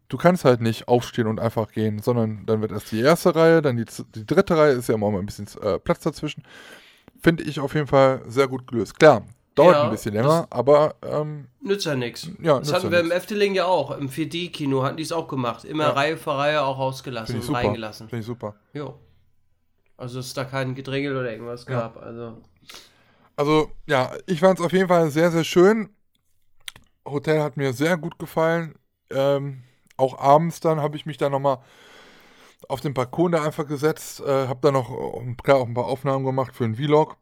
[0.10, 3.62] Du kannst halt nicht aufstehen und einfach gehen, sondern dann wird erst die erste Reihe,
[3.62, 6.44] dann die, die dritte Reihe, ist ja immer mal ein bisschen äh, Platz dazwischen.
[7.22, 9.00] Finde ich auf jeden Fall sehr gut gelöst.
[9.00, 12.30] Klar, dauert Ja, ein bisschen länger, aber ähm, Nützt ja nichts.
[12.42, 13.18] Ja, das hatten wir im nix.
[13.18, 13.92] Efteling ja auch.
[13.92, 15.64] Im 4D-Kino hatten die es auch gemacht.
[15.66, 15.90] Immer Ja.
[15.92, 18.10] Reihe für Reihe auch rausgelassen und reingelassen.
[18.10, 18.56] Finde ich super.
[18.74, 18.98] Jo.
[19.98, 21.82] Also, dass es da kein Gedrängel oder irgendwas Ja.
[21.82, 21.98] gab.
[22.02, 22.38] Also,
[23.38, 25.90] Also, ja, ich fand es auf jeden Fall sehr, sehr schön.
[27.06, 28.76] Hotel hat mir sehr gut gefallen.
[29.10, 29.64] Ähm,
[29.98, 31.60] auch abends dann habe ich mich da nochmal
[32.70, 35.86] auf den Balkon da einfach gesetzt, äh, habe da noch äh, klar auch ein paar
[35.86, 37.18] Aufnahmen gemacht für einen Vlog.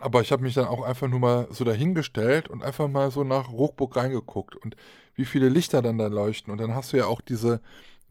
[0.00, 3.24] Aber ich habe mich dann auch einfach nur mal so dahingestellt und einfach mal so
[3.24, 4.76] nach Ruchburg reingeguckt und
[5.14, 6.52] wie viele Lichter dann da leuchten.
[6.52, 7.60] Und dann hast du ja auch diese,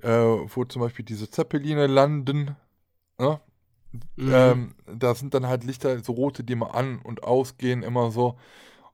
[0.01, 2.55] äh, wo zum Beispiel diese Zeppeline landen,
[3.19, 3.41] ne?
[4.17, 4.33] mhm.
[4.33, 8.37] Ähm, da sind dann halt Lichter, so rote, die mal an und ausgehen, immer so.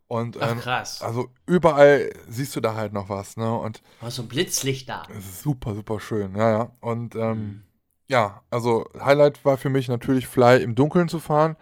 [0.08, 1.02] Und Ach, ähm, krass.
[1.02, 3.54] also überall siehst du da halt noch was, ne?
[3.58, 5.08] Und Oh, so ein Blitzlicht da.
[5.10, 6.72] es ist super, super schön, ja, ja.
[6.82, 7.64] Und ähm, Mhm.
[8.08, 11.56] ja, also Highlight war für mich natürlich Fly im Dunkeln zu fahren,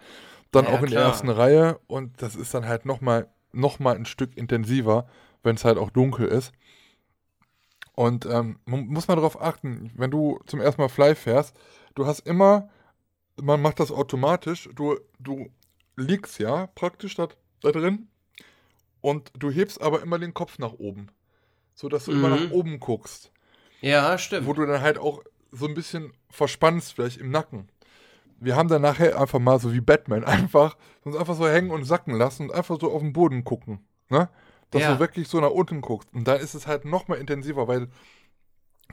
[0.54, 1.00] dann Ja, auch in der klar.
[1.00, 5.06] ersten Reihe und das ist dann halt nochmal noch mal ein Stück intensiver,
[5.42, 6.52] wenn es halt auch dunkel ist.
[7.94, 11.56] Und ähm, man muss man darauf achten, wenn du zum ersten Mal Fly fährst,
[11.94, 12.68] du hast immer,
[13.40, 15.50] man macht das automatisch, du, du
[15.96, 17.28] liegst ja praktisch da,
[17.62, 18.08] da drin
[19.02, 21.08] und du hebst aber immer den Kopf nach oben,
[21.74, 22.30] sodass du immer Mhm.
[22.30, 23.32] nach oben guckst
[23.80, 24.46] Ja, stimmt.
[24.46, 27.68] wo du dann halt auch so ein bisschen verspannst, vielleicht im Nacken.
[28.40, 31.84] Wir haben dann nachher einfach mal so wie Batman einfach uns einfach so hängen und
[31.84, 33.80] sacken lassen und einfach so auf den Boden gucken.
[34.08, 34.28] Ne?
[34.70, 34.94] Dass Ja.
[34.94, 36.12] du wirklich so nach unten guckst.
[36.12, 37.88] Und dann ist es halt noch mal intensiver, weil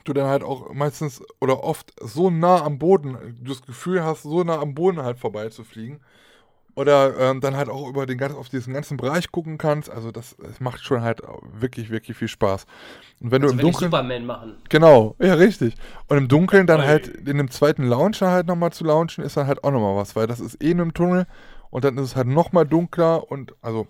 [0.04, 4.22] du dann halt auch meistens oder oft so nah am Boden, du das Gefühl hast,
[4.22, 6.00] so nah am Boden halt vorbeizufliegen.
[6.74, 9.90] Oder ähm, dann halt auch über den ganzen, auf diesen ganzen Bereich gucken kannst.
[9.90, 11.20] Also das, das macht schon halt
[11.52, 12.64] wirklich, wirklich viel Spaß.
[13.20, 13.90] Und wenn also du im Dunkeln.
[13.90, 14.56] Superman machen.
[14.70, 15.74] Genau, ja, richtig.
[16.08, 19.46] Und im Dunkeln dann halt in dem zweiten Launcher halt nochmal zu launchen, ist dann
[19.46, 21.26] halt auch nochmal was, weil das ist eh in einem Tunnel
[21.68, 23.86] und dann ist es halt nochmal dunkler und also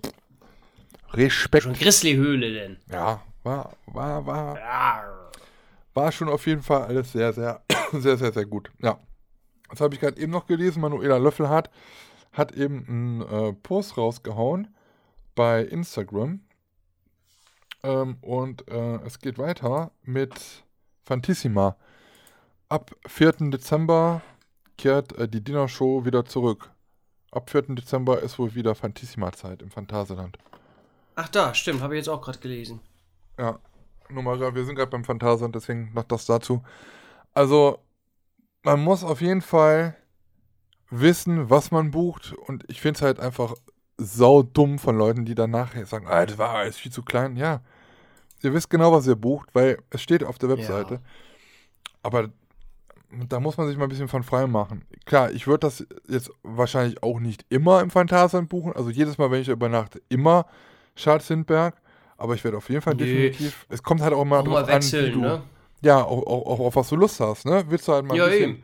[1.12, 1.62] Respekt.
[1.64, 2.76] Schon Grizzly-Höhle denn.
[2.91, 5.30] Ja, war, war, war, Arr.
[5.95, 7.62] war schon auf jeden Fall alles sehr, sehr,
[7.93, 8.70] sehr, sehr, sehr gut.
[8.80, 8.99] Ja.
[9.70, 11.74] Das habe ich gerade eben noch gelesen, Manuela Löffelhardt hat
[12.55, 14.74] eben einen äh, Post rausgehauen
[15.35, 16.41] bei Instagram.
[17.83, 20.64] Ähm, und äh, es geht weiter mit
[21.05, 21.76] Fantissima.
[22.68, 23.51] Ab 4.
[23.51, 24.22] Dezember
[24.78, 26.70] kehrt äh, die Dinnershow wieder zurück.
[27.33, 27.74] Ab 4.
[27.74, 30.39] Dezember ist wohl wieder Fantissima-Zeit im Phantasialand.
[31.14, 32.80] Ach da, stimmt, habe ich jetzt auch gerade gelesen.
[33.39, 33.59] Ja,
[34.09, 36.62] nur mal, wir sind gerade beim Phantasialand, deswegen noch das dazu.
[37.35, 37.78] Also,
[38.62, 39.97] man muss auf jeden Fall
[40.93, 42.32] wissen, was man bucht.
[42.47, 43.55] Und ich finde es halt einfach
[43.99, 47.36] saudumm von Leuten, die dann nachher sagen, ah, das war alles viel zu klein.
[47.36, 47.61] Ja,
[48.43, 51.01] ihr wisst genau, was ihr bucht, weil es steht auf der Webseite.
[52.03, 52.28] Aber
[53.28, 54.84] da muss man sich mal ein bisschen von frei machen.
[55.05, 58.72] Klar, ich würde das jetzt wahrscheinlich auch nicht immer im Phantasialand buchen.
[58.72, 60.47] Also jedes Mal, wenn ich übernachte, immer
[60.97, 61.76] Charles Lindbergh.
[62.16, 63.30] Aber ich werde auf jeden Fall Nee.
[63.30, 63.66] definitiv.
[63.68, 65.43] Es kommt halt auch mal Auch mal drauf an, wie wechseln, du, ne?
[65.82, 67.64] ja, auch, auch, auch auf was du Lust hast, ne?
[67.68, 68.62] Willst du halt mal Ja, ein bisschen eben.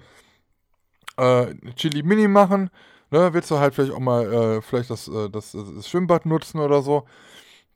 [1.19, 2.71] Äh, Chili Mini machen,
[3.11, 3.33] ne?
[3.35, 6.83] Willst du halt vielleicht auch mal äh, vielleicht das, äh, das, das Schwimmbad nutzen oder
[6.83, 7.05] so,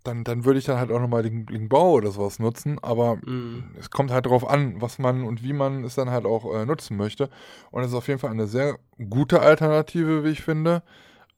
[0.04, 3.18] dann, dann würde ich dann halt auch nochmal den, den Bau oder sowas nutzen, aber
[3.24, 3.64] Mhm.
[3.78, 6.66] es kommt halt drauf an, was man und wie man es dann halt auch äh,
[6.66, 7.30] nutzen möchte.
[7.70, 8.78] Und es ist auf jeden Fall eine sehr
[9.10, 10.82] gute Alternative, wie ich finde.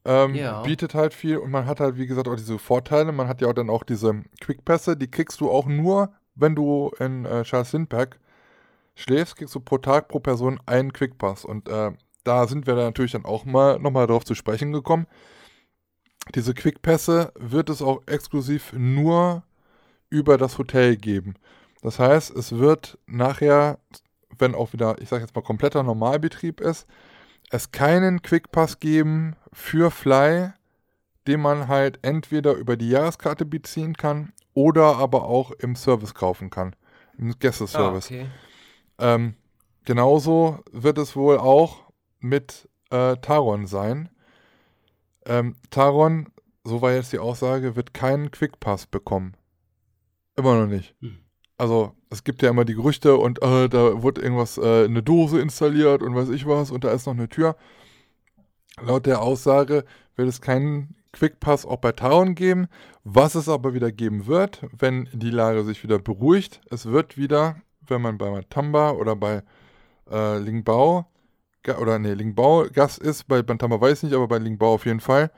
[0.05, 0.63] Ähm, Ja.
[0.63, 3.13] Bietet halt viel und man hat halt, wie gesagt, auch diese Vorteile.
[3.13, 6.91] Man hat ja auch dann auch diese Quickpässe, die kriegst du auch nur, wenn du
[6.99, 8.17] in äh, Charles Lindbergh
[8.95, 11.45] schläfst, kriegst du pro Tag pro Person einen Quickpass.
[11.45, 11.93] Und äh,
[12.25, 15.07] da sind wir dann natürlich dann auch mal nochmal drauf zu sprechen gekommen.
[16.35, 19.43] Diese Quickpässe wird es auch exklusiv nur
[20.11, 21.35] über das Hotel geben.
[21.83, 23.79] Das heißt, es wird nachher,
[24.39, 26.87] wenn auch wieder, ich sage jetzt mal, kompletter Normalbetrieb ist,
[27.51, 30.53] es keinen Quickpass geben für Fly,
[31.27, 36.51] den man halt entweder über die Jahreskarte beziehen kann oder aber auch im Service kaufen
[36.51, 36.75] kann.
[37.19, 38.07] Im Ah, Gästeservice.
[38.07, 38.31] okay.
[38.99, 39.35] Ähm,
[39.85, 41.85] genauso wird es wohl auch
[42.21, 44.09] mit äh, Taron sein.
[45.27, 46.29] Ähm, Taron,
[46.65, 49.37] so war jetzt die Aussage, wird keinen Quickpass bekommen.
[50.37, 50.95] Immer noch nicht.
[51.01, 51.19] Hm.
[51.57, 55.41] Also, es gibt ja immer die Gerüchte und äh, da wurde irgendwas, äh, eine Dose
[55.41, 57.57] installiert und weiß ich was und da ist noch eine Tür.
[58.83, 59.85] Laut der Aussage
[60.17, 62.67] wird es keinen Quickpass auch bei Taron geben.
[63.05, 67.57] Was es aber wieder geben wird, wenn die Lage sich wieder beruhigt, es wird wieder,
[67.89, 69.43] wenn man bei Matamba oder bei
[70.11, 71.07] äh, Lingbao,
[71.81, 75.01] oder nee, Lingbao Gast ist, bei Bantamba weiß ich nicht, aber bei Lingbao auf jeden
[75.01, 75.31] Fall,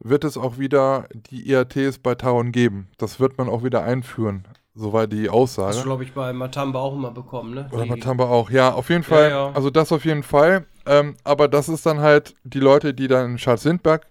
[0.00, 2.88] wird es auch wieder die IATs bei Taron geben.
[2.98, 4.44] Das wird man auch wieder einführen.
[4.74, 5.76] So war die Aussage.
[5.76, 7.68] Du, glaube ich, bei Matamba auch immer bekommen, ne?
[7.72, 9.30] Oder Die- Matamba auch, ja, auf jeden Fall.
[9.30, 9.50] ja.
[9.52, 10.66] Also das auf jeden Fall.
[10.86, 14.04] Ähm, aber das ist dann halt die Leute, die dann in Charles Lindbergh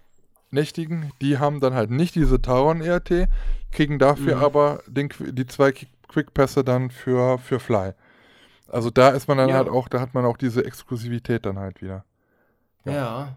[0.50, 3.28] nächtigen, die haben dann halt nicht diese Taron-ERT,
[3.70, 4.42] kriegen dafür Mhm.
[4.42, 5.72] aber den, die zwei
[6.12, 7.92] Quickpässe dann für, für Fly.
[8.68, 9.56] Also da ist man dann Ja.
[9.56, 12.04] halt auch, da hat man auch diese Exklusivität dann halt wieder.
[12.84, 13.36] Ja,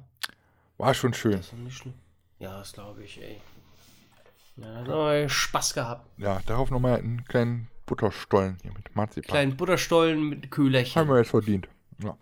[0.77, 1.33] War schon schön.
[1.33, 1.93] das schlimm.
[2.39, 3.39] Ja, das glaube ich, ey.
[4.57, 6.07] Ja, da haben Spaß gehabt.
[6.17, 9.27] Ja, darauf nochmal einen kleinen Butterstollen hier mit Marzipan.
[9.29, 11.07] Kleinen Butterstollen mit Haben Kühlerchen.
[11.07, 11.67] wir jetzt verdient.
[12.03, 12.17] Ja.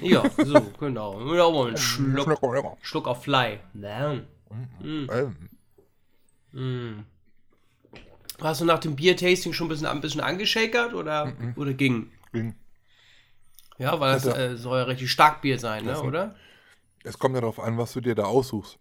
[0.00, 1.12] Ja, so, genau.
[1.16, 2.38] Und auch mal einen Schluck,
[2.82, 3.60] Schluck, auf Fly.
[3.74, 4.12] Ja.
[4.82, 5.36] Ähm,
[6.52, 7.04] Mm.
[8.40, 12.10] Hast du nach dem Bier-Tasting schon ein bisschen, ein bisschen angeschakert oder, oder ging?
[12.32, 12.54] ging.
[13.78, 16.34] Ja, weil das äh, soll ja richtig stark Bier sein, ne, oder?
[17.04, 18.78] Es kommt ja darauf an, was du dir da aussuchst.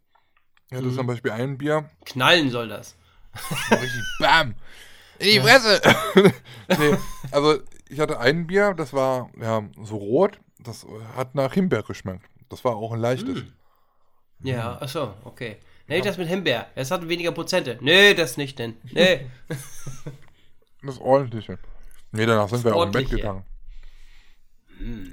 [0.71, 0.83] Ja, Mhm.
[0.83, 2.95] das ist zum Beispiel ein Bier, Knallen soll das.
[3.71, 4.55] richtig BAM!
[5.19, 5.81] In die Fresse!
[6.67, 6.95] nee,
[7.31, 10.85] also ich hatte ein Bier, das war ja so rot, das
[11.15, 12.25] hat nach Himbeer geschmeckt.
[12.49, 13.43] Das war auch ein leichtes.
[14.43, 15.57] Ja, achso, okay.
[15.87, 16.67] Nee, das mit Himbeer.
[16.75, 17.77] Das hat weniger Prozente.
[17.81, 18.75] Nee, das nicht denn.
[18.91, 19.27] Nee.
[20.85, 21.59] Das ordentliche.
[22.11, 23.45] Nee, danach sind wir auch im Bett gegangen.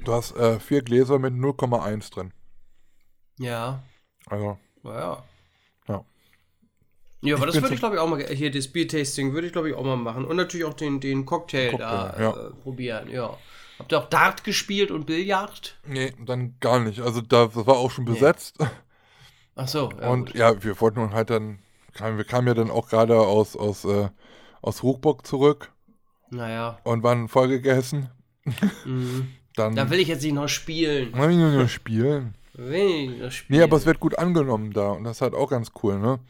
[0.05, 2.33] Du hast äh, vier Gläser mit 0,1 drin.
[3.39, 3.83] ja,
[4.27, 5.23] Also, naja.
[5.87, 6.05] ja.
[7.23, 9.53] Ja, aber Ich das würde ich glaube ich auch mal, hier das Bier-Tasting würde ich
[9.53, 10.25] glaube ich auch mal machen.
[10.25, 12.31] Und natürlich auch den, den Cocktail, da Cocktail, ja.
[12.49, 13.39] äh, probieren, ja.
[13.79, 15.79] Habt ihr auch Dart gespielt und Billard?
[15.87, 17.01] Nee, dann gar nicht.
[17.01, 18.59] Also da das war auch schon besetzt.
[19.57, 20.35] Achso, ja, und gut.
[20.37, 21.59] ja, wir wollten nun halt dann,
[21.99, 24.09] wir kamen ja dann auch gerade aus, aus, äh,
[24.63, 25.73] aus Ruchburg zurück
[26.31, 26.79] Naja.
[26.85, 28.09] und waren voll gegessen.
[28.85, 29.29] Mhm.
[29.57, 31.13] Dann Da will ich jetzt nicht noch spielen.
[31.15, 32.35] Hab ich nur nur spielen.
[32.55, 33.59] Will ich noch spielen.
[33.59, 36.21] Nee, aber es wird gut angenommen da und das ist halt auch ganz cool, ne?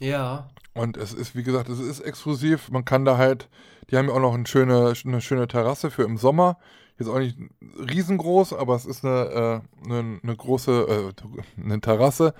[0.00, 0.50] Ja.
[0.74, 2.70] Und es ist, wie gesagt, es ist exklusiv.
[2.70, 3.48] Man kann da halt,
[3.90, 6.58] die haben ja auch noch eine schöne, eine schöne Terrasse für im Sommer.
[7.02, 7.36] Jetzt auch nicht
[7.78, 12.34] riesengroß, aber es ist eine, äh, eine, eine große, äh, eine Terrasse,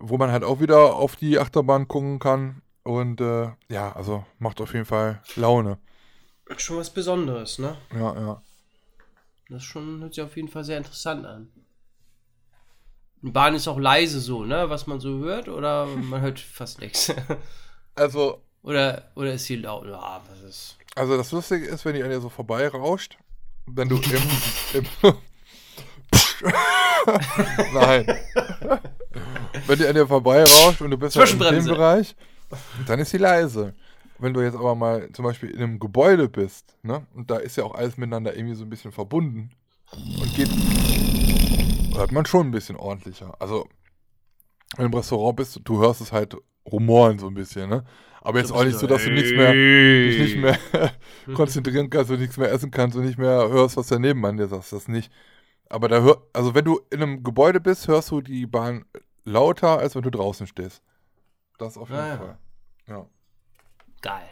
[0.00, 2.62] wo man halt auch wieder auf die Achterbahn gucken kann.
[2.82, 5.78] Und äh, ja, also macht auf jeden Fall Laune.
[6.58, 7.76] Schon was Besonderes, ne?
[7.94, 8.42] Ja, ja.
[9.48, 11.48] Das ist schon, hört sich auf jeden Fall sehr interessant an.
[13.22, 14.68] Die Bahn ist auch leise so, ne?
[14.68, 17.12] Was man so hört, oder man hört fast nichts.
[17.96, 19.86] Also, Oder, oder ist sie laut?
[19.86, 20.78] Ja, was ist.
[20.96, 23.18] also das Lustige ist, wenn die an dir so vorbeirauscht,
[23.66, 24.22] wenn du im,
[24.74, 24.86] im
[27.74, 28.06] Nein.
[29.66, 31.64] wenn die an dir vorbeirauscht und du bist halt in dem.
[31.66, 32.14] Bereich,
[32.86, 33.74] dann ist sie leise.
[34.18, 37.56] Wenn du jetzt aber mal zum Beispiel in einem Gebäude bist, ne, und da ist
[37.56, 39.50] ja auch alles miteinander irgendwie so ein bisschen verbunden
[39.92, 40.48] und geht,
[41.96, 43.34] hört man schon ein bisschen ordentlicher.
[43.40, 43.68] Also,
[44.76, 46.36] wenn du im Restaurant bist, du hörst es halt
[46.70, 47.84] rumoren so ein bisschen, ne?
[48.24, 50.58] Aber jetzt auch nicht so, dass du nichts mehr, dich nicht mehr
[51.34, 54.48] konzentrieren kannst und nichts mehr essen kannst und nicht mehr hörst, was der Nebenmann dir
[54.48, 54.72] sagt.
[54.72, 55.12] Das nicht.
[55.68, 58.86] Aber da hör, also wenn du in einem Gebäude bist, hörst du die Bahn
[59.24, 60.82] lauter, als wenn du draußen stehst.
[61.58, 62.16] Das auf jeden Ah, ja.
[62.16, 62.38] Fall.
[62.88, 63.06] Ja.
[64.02, 64.28] geil.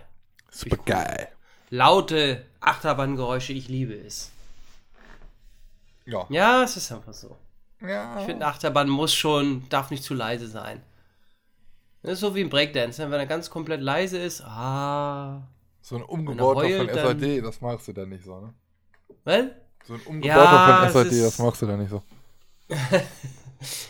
[0.51, 1.29] Super geil.
[1.71, 4.31] Laute Achterbahngeräusche, ich liebe es.
[6.05, 6.27] Ja.
[6.31, 7.37] Ja, es ist einfach so.
[7.81, 8.19] ja.
[8.19, 10.83] Ich finde, eine Achterbahn muss schon, darf nicht zu leise sein.
[12.03, 13.11] Das ist so wie ein Breakdance, ne?
[13.11, 14.43] wenn er ganz komplett leise ist.
[14.43, 15.43] Ah.
[15.81, 18.55] So ein umgebauter heult, von SAD, das magst du dann nicht so, ne?
[19.25, 19.45] Was?
[19.85, 22.03] So ein umgebauter Ja, von SAD, das magst du dann nicht so.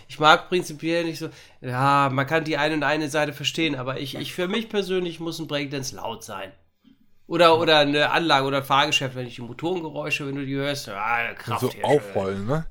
[0.09, 1.31] Ich mag prinzipiell nicht so.
[1.63, 5.21] Ja, man kann die eine und eine Seite verstehen, aber ich, ich für mich persönlich
[5.21, 6.53] muss ein Breakdance laut sein.
[7.27, 10.89] Oder, oder eine Anlage oder ein Fahrgeschäft, wenn ich die Motorengeräusche, wenn du die hörst,
[10.89, 11.85] ja, Kraft So hier schön.
[11.85, 12.67] aufrollen, ne?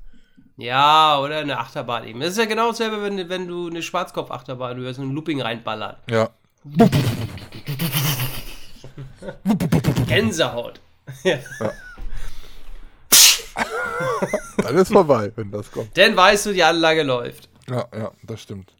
[0.56, 2.20] Ja, oder eine Achterbahn eben.
[2.20, 5.98] Das ist ja genau dasselbe, wenn, wenn du eine Schwarzkopf-Achterbahn hörst und ein Looping reinballert.
[6.10, 6.30] Ja.
[10.06, 10.80] Gänsehaut.
[11.24, 11.38] ja.
[14.58, 15.96] Dann ist vorbei, wenn das kommt.
[15.96, 17.48] Dann weißt du, die Anlage läuft.
[17.68, 18.72] Ja, ja, das stimmt.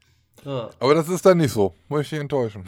[0.45, 0.71] Ja.
[0.79, 1.75] Aber das ist dann nicht so.
[1.89, 2.65] Muss ich dich enttäuschen.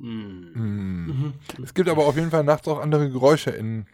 [0.00, 1.32] Mm.
[1.62, 3.86] Es gibt aber auf jeden Fall nachts auch andere Geräusche in,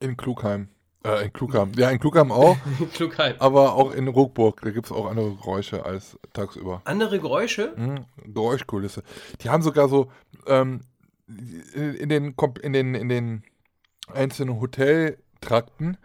[0.00, 0.68] in Klugheim.
[1.04, 1.72] Äh, in Klugheim.
[1.76, 2.56] Ja, in Klugheim auch,
[2.94, 3.34] Klugheim.
[3.38, 4.60] aber auch in Ruckburg.
[4.62, 6.80] Da gibt es auch andere Geräusche als tagsüber.
[6.84, 7.72] Andere Geräusche?
[7.76, 8.04] Mhm.
[8.32, 9.02] Geräuschkulisse.
[9.40, 10.10] Die haben sogar so
[10.46, 10.82] ähm,
[11.74, 13.42] in, den, in, den, in den
[14.08, 15.96] einzelnen Hoteltrakten,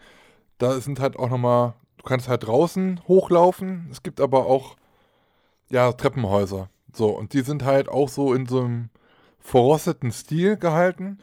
[0.58, 3.88] da sind halt auch nochmal, du kannst halt draußen hochlaufen.
[3.92, 4.76] Es gibt aber auch,
[5.70, 6.70] ja, Treppenhäuser.
[6.94, 8.90] So, und die sind halt auch so in so einem
[9.40, 11.20] verrosteten Stil gehalten.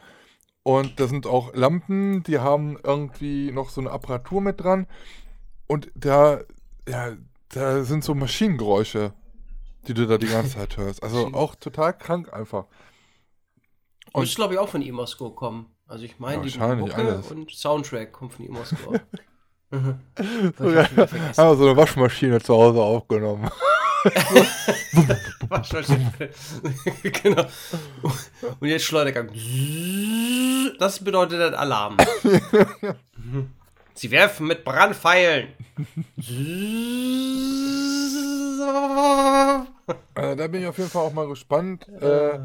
[0.67, 4.87] Und da sind auch Lampen, die haben irgendwie noch so eine Apparatur mit dran.
[5.67, 6.39] Und da,
[6.89, 7.11] ja,
[7.49, 9.13] da sind so Maschinengeräusche,
[9.87, 11.03] die du da die ganze Zeit hörst.
[11.03, 12.65] Also auch total krank einfach.
[14.11, 15.67] Und ist, glaube ich, auch von Imosco kommen.
[15.85, 17.31] Also ich meine, die Mucke alles.
[17.31, 18.95] und Soundtrack kommt von Imosco.
[20.57, 20.87] So, ja,
[21.37, 23.49] haben so eine Waschmaschine zu Hause aufgenommen.
[27.21, 27.45] Genau.
[28.59, 29.29] Und jetzt Schleudergang.
[30.79, 31.97] Das bedeutet ein Alarm.
[33.93, 35.49] Sie werfen mit Brandpfeilen.
[40.13, 41.87] Also da bin ich auf jeden Fall auch mal gespannt.
[42.01, 42.39] Äh,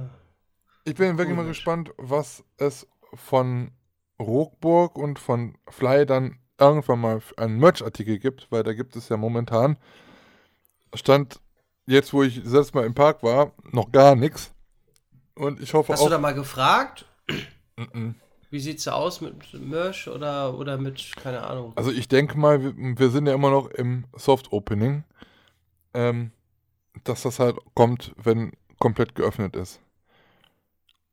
[0.85, 3.73] ich bin wirklich mal gespannt, was es von
[4.21, 9.17] Rockburg und von Fly dann irgendwann mal einen Merch-Artikel gibt, weil da gibt es ja
[9.17, 9.77] momentan,
[10.95, 11.41] stand
[11.91, 14.53] jetzt, wo ich letzte Mal im Park war, noch gar nichts.
[15.35, 16.11] Und ich hoffe Hast du auch.
[16.11, 17.07] da mal gefragt?
[18.51, 21.73] Wie sieht's da aus mit Merch oder, oder mit, keine Ahnung.
[21.77, 25.05] Also ich denke mal, wir, wir sind ja immer noch im Soft-Opening,
[25.95, 26.33] ähm,
[27.05, 29.81] dass das halt kommt, wenn komplett geöffnet ist.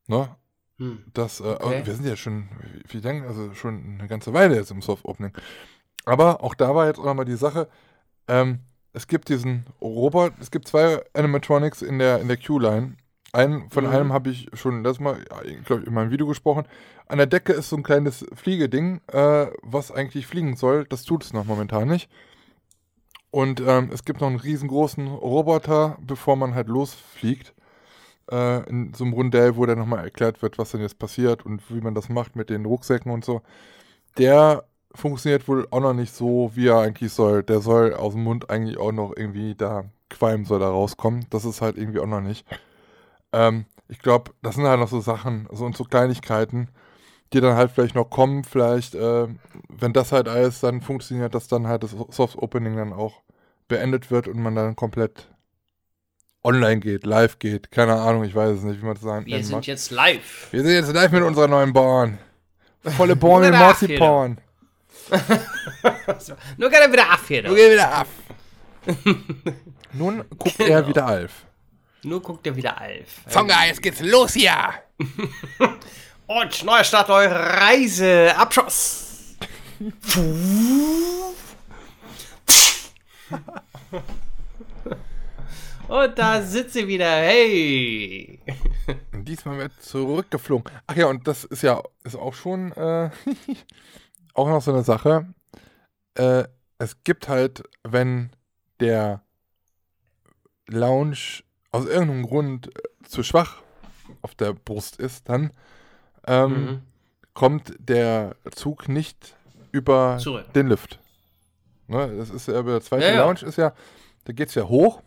[0.08, 0.36] Ne?
[0.78, 1.04] Hm.
[1.14, 1.86] Das, äh, Okay.
[1.86, 5.34] wir sind ja schon, wie, wie lange, also schon eine ganze Weile jetzt im Soft-Opening.
[6.06, 7.68] Aber auch da war jetzt auch nochmal die Sache,
[8.28, 8.60] ähm,
[8.98, 12.98] es gibt diesen Roboter, es gibt zwei Animatronics in der, in der Q-Line.
[13.32, 13.90] Einen, von Mhm.
[13.92, 16.66] einem habe ich schon letztes Mal, ja, ich glaube, in meinem Video gesprochen.
[17.08, 20.86] An der Decke ist so ein kleines Fliegeding, äh, was eigentlich fliegen soll.
[20.86, 22.10] Das tut es noch momentan nicht.
[23.30, 27.54] Und ähm, es gibt noch einen riesengroßen Roboter, bevor man halt losfliegt.
[28.32, 31.62] Äh, in so einem Rundell, wo dann nochmal erklärt wird, was denn jetzt passiert und
[31.70, 33.42] wie man das macht mit den Rucksäcken und so.
[34.18, 34.66] Der
[34.98, 37.44] funktioniert wohl auch noch nicht so, wie er eigentlich soll.
[37.44, 41.26] Der soll aus dem Mund eigentlich auch noch irgendwie da Qualm soll da rauskommen.
[41.30, 42.46] Das ist halt irgendwie auch noch nicht.
[43.34, 46.70] Ähm, ich glaube, das sind halt noch so Sachen, so und so Kleinigkeiten,
[47.34, 48.44] die dann halt vielleicht noch kommen.
[48.44, 49.28] Vielleicht, äh,
[49.70, 53.22] wenn das halt alles dann funktioniert, dass dann halt das Soft Opening dann auch
[53.68, 55.28] beendet wird und man dann komplett
[56.44, 57.72] online geht, live geht.
[57.72, 59.68] Keine Ahnung, ich weiß es nicht, wie man das sagen Wir sind mag.
[59.68, 60.48] jetzt live.
[60.52, 62.18] Wir sind jetzt live mit unserer neuen Bahn.
[62.84, 64.38] Volle Bahn mit Marzipan.
[66.58, 67.44] Nur gerne wieder ab hier.
[67.44, 68.08] Nun geht wieder ab.
[69.94, 70.88] Nun guckt er Genau.
[70.88, 71.32] wieder Alf.
[72.04, 73.22] Nur guckt ihr wieder Alf.
[73.28, 74.56] Zonga, jetzt geht's los hier.
[76.28, 78.34] Und neuer Start, eure Reise.
[78.38, 79.36] Abschuss.
[85.88, 87.10] Und da sitzt sie wieder.
[87.10, 88.40] Hey.
[89.14, 90.72] Und diesmal wird zurückgeflogen.
[90.86, 93.10] Ach ja, und das ist ja ist auch schon äh,
[94.38, 95.28] auch noch so eine Sache.
[96.16, 96.46] Äh,
[96.80, 98.30] es gibt halt, wenn
[98.80, 99.22] der
[100.68, 103.62] Lounge aus irgendeinem Grund äh, zu schwach
[104.22, 105.52] auf der Brust ist, dann
[106.26, 106.82] ähm, Mhm.
[107.34, 109.36] kommt der Zug nicht
[109.72, 110.52] über Zurück.
[110.54, 111.00] den Lift.
[111.88, 113.26] Ne, das ist ja über der zweite Ja, ja.
[113.26, 113.74] Lounge ist ja,
[114.26, 115.02] da geht es ja hoch.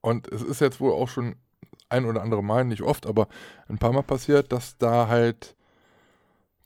[0.00, 1.36] Und es ist jetzt wohl auch schon
[1.88, 3.28] ein oder andere Mal, nicht oft, aber
[3.68, 5.54] ein paar Mal passiert, dass da halt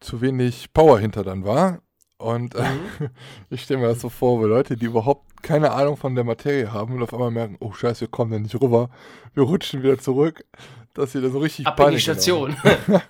[0.05, 1.81] zu wenig Power hinter dann war.
[2.19, 2.65] Und äh,
[3.51, 6.73] ich stelle mir das so vor, wo Leute, die überhaupt keine Ahnung von der Materie
[6.73, 8.89] haben und auf einmal merken, oh scheiße, wir kommen da nicht rüber,
[9.35, 10.45] wir rutschen wieder zurück,
[10.95, 12.57] dass sie da so richtig Ab in die Panik Station.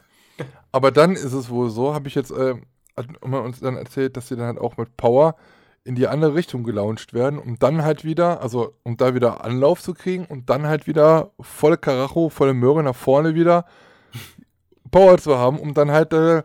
[0.72, 2.56] Aber dann ist es wohl so, habe ich jetzt äh,
[2.96, 5.36] hat man uns dann erzählt, dass sie dann halt auch mit Power
[5.84, 9.82] in die andere Richtung gelauncht werden, um dann halt wieder, also um da wieder Anlauf
[9.82, 13.66] zu kriegen und dann halt wieder volle Karacho, volle Möhre nach vorne wieder
[14.90, 16.42] Power zu haben, um dann halt, äh,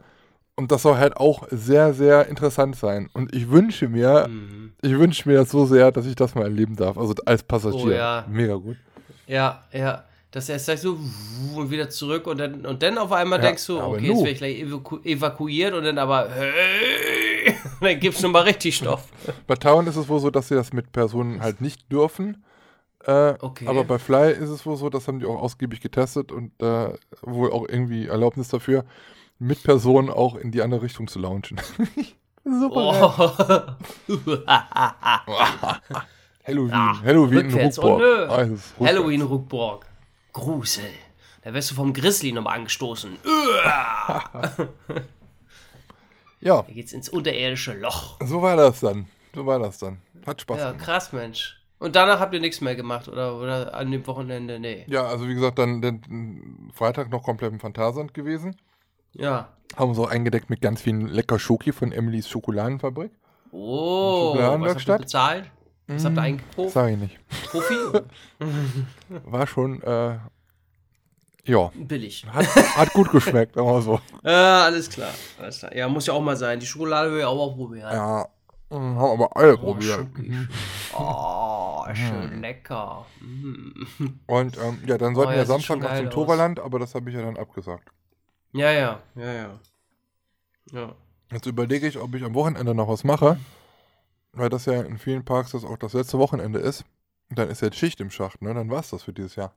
[0.60, 3.10] und das soll halt auch sehr, sehr interessant sein.
[3.14, 4.74] Und ich wünsche mir, Mhm.
[4.82, 7.84] ich wünsche mir das so sehr, dass ich das mal erleben darf, also als Passagier.
[7.86, 8.26] Oh ja.
[8.30, 8.78] Mega gut.
[9.26, 10.04] Ja, ja.
[10.32, 10.96] Dass er erst gleich so
[11.56, 14.08] und wieder zurück und dann, und dann auf einmal Ja, denkst du, okay, nu.
[14.10, 18.76] jetzt werde ich gleich evaku evakuiert und dann aber, hey, dann gibt's schon mal richtig
[18.76, 19.08] Stoff.
[19.48, 22.44] Bei Town ist es wohl so, dass sie das mit Personen halt nicht dürfen.
[23.06, 23.66] Äh, Okay.
[23.66, 26.90] Aber bei Fly ist es wohl so, das haben die auch ausgiebig getestet und äh,
[27.24, 28.84] wohl auch irgendwie Erlaubnis dafür,
[29.40, 31.60] mit Personen auch in die andere Richtung zu launchen.
[32.44, 33.76] Super.
[34.08, 34.16] Oh.
[36.46, 36.70] Halloween.
[36.70, 37.54] Ja, Halloween.
[37.54, 38.02] Ruckburg.
[38.02, 38.34] Oh.
[38.34, 38.48] Ah.
[38.86, 39.86] Halloween Ruckburg.
[40.34, 40.90] Grusel.
[41.44, 43.18] Da wirst du vom Grizzly nochmal angestoßen.
[46.42, 48.18] Ja, Da geht's ins unterirdische Loch.
[48.26, 49.08] so war das dann.
[49.36, 49.98] So war das dann.
[50.26, 50.86] Hat Spaß Ja, gemacht.
[50.86, 51.58] krass, Mensch.
[51.80, 53.38] Und danach habt ihr nichts mehr gemacht, oder?
[53.38, 54.58] Oder an dem Wochenende?
[54.60, 54.86] Nee.
[54.88, 58.56] Ja, also wie gesagt, dann den Freitag noch komplett im Phantasand gewesen.
[59.14, 59.50] Ja.
[59.76, 63.12] Haben uns auch eingedeckt mit ganz vielen lecker Schoki von Emilys Schokoladenfabrik.
[63.52, 65.02] Oh, was habt ihr Schokoladenwerkstatt?
[65.02, 65.52] bezahlt?
[65.88, 66.70] Was habt ihr Mm, eingekauft?
[66.72, 67.20] Sag ich nicht.
[67.50, 67.76] Profi?
[69.26, 70.18] War schon, äh,
[71.46, 72.26] ja, Billig.
[72.32, 72.46] hat,
[72.78, 74.00] hat gut geschmeckt, aber so.
[74.24, 75.10] Ja, alles klar.
[75.40, 75.76] Alles klar.
[75.76, 76.60] Ja, muss ja auch mal sein.
[76.60, 77.92] Die Schokolade will ich auch mal probieren.
[77.92, 78.28] Ja,
[78.70, 79.96] mm, haben aber alle Oh, probiert.
[80.16, 80.48] Schoki.
[80.96, 83.06] Oh, schön lecker.
[83.22, 83.86] Mm.
[84.28, 86.10] Und ähm, ja, dann sollten Oh ja, wir Samstag noch zum.
[86.12, 87.90] Toverland, aber das habe ich ja dann abgesagt.
[88.54, 89.60] Ja, ja, ja, ja.
[90.72, 90.96] Ja.
[91.32, 93.40] Jetzt überlege ich, ob ich am Wochenende noch was mache,
[94.34, 96.86] weil das ja in vielen Parks das auch das letzte Wochenende ist.
[97.30, 98.54] Und dann ist jetzt Schicht im Schacht, ne?
[98.54, 99.56] Dann war es das für dieses Jahr.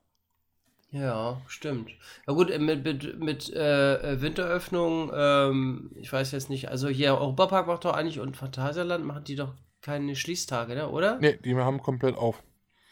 [0.90, 1.90] Ja, stimmt.
[2.26, 7.16] Ja gut, äh, mit, mit, mit äh, Winteröffnung, ähm, ich weiß jetzt nicht, also hier
[7.16, 10.90] Europapark macht doch eigentlich und Phantasialand machen die doch keine Schließtage, ne?
[10.90, 11.18] oder?
[11.18, 12.42] Nee, die haben komplett auf.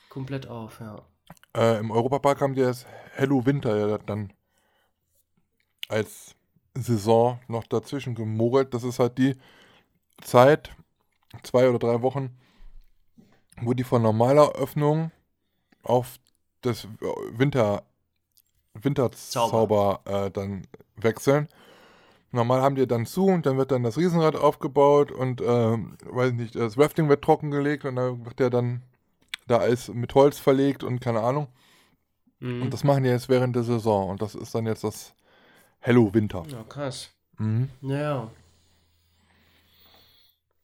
[0.09, 1.03] Komplett auf, ja.
[1.55, 4.33] Äh, Im Europapark haben die das Hello Winter ja dann
[5.91, 6.35] als
[6.75, 8.75] Saison noch dazwischen gemogelt.
[8.75, 9.37] Das ist halt die
[10.23, 10.71] Zeit,
[11.43, 12.37] zwei oder drei Wochen,
[13.61, 15.11] wo die von normaler Öffnung
[15.83, 16.19] auf
[16.63, 16.87] das
[17.33, 17.83] Winter,
[18.75, 20.67] Winterzauber äh, dann
[20.97, 21.49] wechseln.
[22.33, 26.33] Normal haben die dann zu und dann wird dann das Riesenrad aufgebaut und ähm, weiß
[26.33, 28.83] nicht, das Rafting wird trockengelegt und dann wird der dann
[29.49, 31.49] da Eis mit Holz verlegt und keine Ahnung.
[32.39, 32.63] Mhm.
[32.63, 34.11] Und das machen die jetzt während der Saison.
[34.11, 35.13] Und das ist dann jetzt das
[35.81, 36.45] Hello Winter.
[36.49, 37.11] ja, krass.
[37.39, 37.71] Mhm.
[37.81, 38.29] Naja.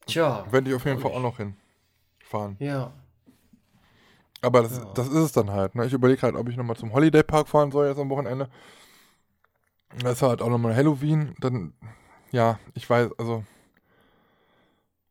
[0.07, 0.45] Tja.
[0.51, 2.57] Werde ich auf jeden Fall auch noch hinfahren.
[2.59, 2.93] Ja.
[4.43, 4.85] Aber das, Ja.
[4.95, 5.75] das ist es dann halt.
[5.75, 5.87] Ne?
[5.87, 8.49] Ich überlege halt, ob ich nochmal zum Holiday Park fahren soll jetzt am Wochenende.
[10.01, 11.35] Das ist halt auch nochmal Halloween.
[11.41, 11.73] Dann,
[12.31, 13.45] ja, ich weiß, also.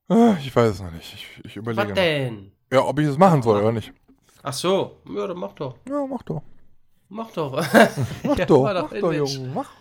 [0.10, 1.14] äh, Ich weiß es noch nicht.
[1.14, 1.82] Ich, ich überlege.
[1.82, 1.95] Was noch.
[1.95, 2.51] denn?
[2.72, 3.91] Ja, ob ich es machen soll oder nicht.
[4.43, 5.01] Ach so.
[5.10, 5.76] Ja, dann mach doch.
[5.89, 6.43] Ja, mach doch.
[7.10, 7.51] Mach doch.
[8.24, 8.64] Mach Ja, doch.
[8.64, 9.14] Mach doch.
[9.14, 9.51] Junge.
[9.53, 9.72] Mach.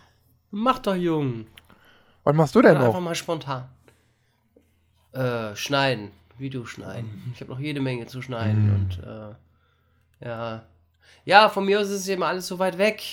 [0.57, 1.47] Mach doch, Jung.
[2.23, 3.01] Was machst du denn Einfach noch?
[3.01, 3.67] mal spontan.
[5.11, 6.11] Äh, schneiden.
[6.37, 7.31] Video schneiden.
[7.33, 8.75] Ich habe noch jede Menge zu schneiden Mhm.
[8.75, 10.63] und äh, ja.
[11.25, 13.03] Ja, von mir aus ist es immer alles so weit weg.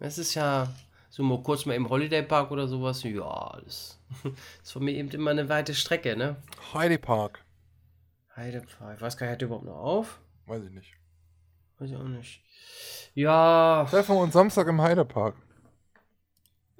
[0.00, 0.68] Es ist ja
[1.10, 3.04] so mal kurz mal im Holiday Park oder sowas.
[3.04, 3.98] Ja, das
[4.64, 6.34] ist von mir eben immer eine weite Strecke, ne?
[6.74, 7.44] Heidi Park.
[8.34, 8.96] Heidepark.
[8.96, 10.18] Ich weiß gar nicht, hat überhaupt noch auf?
[10.46, 10.92] Weiß ich nicht.
[11.78, 12.42] Weiß ich auch nicht.
[13.14, 13.86] Ja.
[13.88, 15.36] Treffen wir uns Samstag im Heidepark.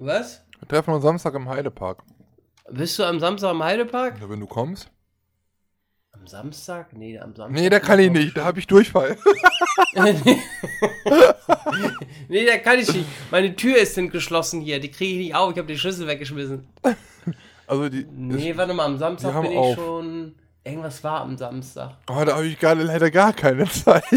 [0.03, 0.43] Was?
[0.59, 2.03] Wir treffen uns Samstag im Heidepark.
[2.69, 4.19] Bist du am Samstag am Heidepark?
[4.19, 4.91] Ja, wenn du kommst.
[6.11, 6.91] Am Samstag?
[6.91, 7.61] Nee, am Samstag.
[7.61, 8.35] Nee, da kann ich nicht.
[8.35, 9.17] Da habe ich Durchfall.
[12.27, 13.05] nee, da kann ich nicht.
[13.31, 14.81] Meine Tür ist denn geschlossen hier.
[14.81, 15.51] Die kriege ich nicht auf.
[15.51, 16.67] Ich habe die Schlüssel weggeschmissen.
[17.65, 18.05] Also die.
[18.11, 19.75] Nee, warte mal, am Samstag bin ich auf.
[19.75, 20.35] schon.
[20.65, 21.97] Irgendwas war am Samstag.
[22.09, 24.03] Oh, da habe ich gerade leider gar keine Zeit.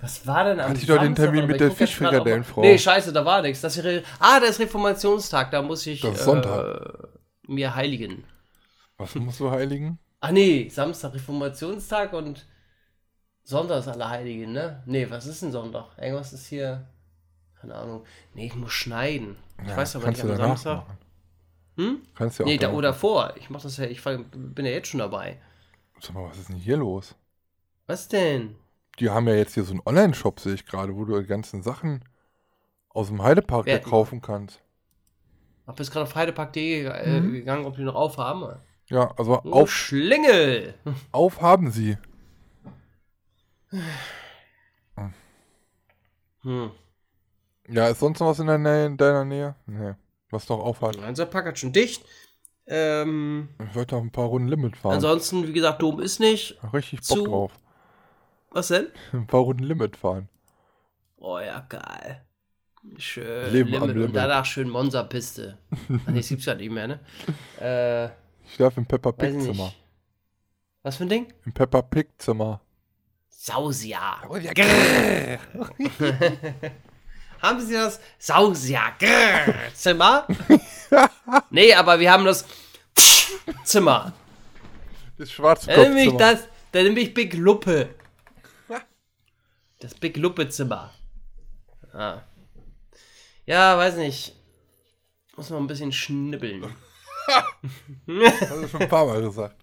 [0.00, 1.14] Was war denn am Hatte ich doch den?
[1.14, 2.62] Termin mit der Fischfrikadellenfrau.
[2.62, 3.60] Nee, scheiße, da war nichts.
[3.60, 5.50] Das ist Re ah, das ist Reformationstag.
[5.50, 7.08] Da muss ich Das ist äh, Sonntag.
[7.46, 8.24] mir heiligen.
[8.98, 9.98] Was musst du heiligen?
[10.20, 12.46] Ah, nee, Samstag Reformationstag und
[13.44, 14.82] Sonntag ist Allerheiligen, ne?
[14.86, 15.86] Nee, was ist denn Sonntag?
[15.98, 16.88] Irgendwas ist hier.
[17.60, 18.04] Keine Ahnung.
[18.34, 19.36] Nee, ich muss schneiden.
[19.64, 20.86] Ich Ja, weiß aber nicht, kannst am Samstag.
[20.88, 20.98] machen.
[21.76, 22.02] Hm?
[22.14, 23.34] Kannst du ja auch Nee, da, oder vor.
[23.36, 25.38] Ich mach das ja, ich bin ja jetzt schon dabei.
[26.00, 27.14] Sag mal, was ist denn hier los?
[27.86, 28.56] Was denn?
[29.00, 31.62] Die haben ja jetzt hier so einen Online-Shop, sehe ich gerade, wo du die ganzen
[31.62, 32.04] Sachen
[32.90, 34.60] aus dem Heidepark ja kaufen kannst.
[35.66, 37.32] Hab jetzt gerade auf heidepark.de äh, Mhm.
[37.32, 38.58] gegangen, ob die noch aufhaben.
[38.86, 40.74] Ja, also Oh, auf, Schlingel!
[41.12, 41.96] auf haben sie.
[46.42, 46.70] Hm.
[47.68, 49.54] Ja, ist sonst noch was in, der Nähe, in deiner Nähe?
[49.66, 49.92] Nee.
[50.30, 50.96] Was noch auf hat.
[50.96, 52.02] Unser Park hat schon dicht.
[52.66, 54.94] Ähm, Ich wollte noch ein paar Runden Limit fahren.
[54.94, 56.58] ansonsten, wie gesagt, Dom ist nicht.
[56.72, 57.52] Richtig Bock zu- drauf.
[58.50, 58.88] Was denn?
[59.12, 60.28] Ein paar Runden Limit fahren.
[61.18, 62.22] Oh ja, geil.
[62.96, 63.52] Schön.
[63.52, 63.96] Leben am Limit.
[63.96, 64.16] Und Limit.
[64.16, 65.58] danach schön Monza-Piste.
[65.70, 65.76] Ach,
[66.08, 67.00] nee, das gibt's ja nicht mehr, ne?
[67.60, 68.06] Äh,
[68.50, 69.72] Ich darf im Peppa Pig Zimmer.
[70.82, 71.32] Was für ein Ding?
[71.44, 72.60] Im Peppa Pig Zimmer.
[73.28, 74.22] Sausia.
[74.28, 74.52] Oh, ja,
[77.42, 78.92] Haben Sie das Sausia
[79.74, 80.26] Zimmer?
[81.50, 82.44] nee, aber wir haben das
[83.64, 84.12] Zimmer.
[85.18, 87.94] Das schwarze Dann nehme ich das, dann nehme ich Big Luppe.
[89.80, 90.92] Das Big Luppe Zimmer.
[91.92, 92.22] Ah.
[93.46, 94.36] Ja, weiß nicht.
[95.36, 96.64] Muss noch ein bisschen schnibbeln.
[97.26, 99.56] Hast du schon ein paar Mal gesagt.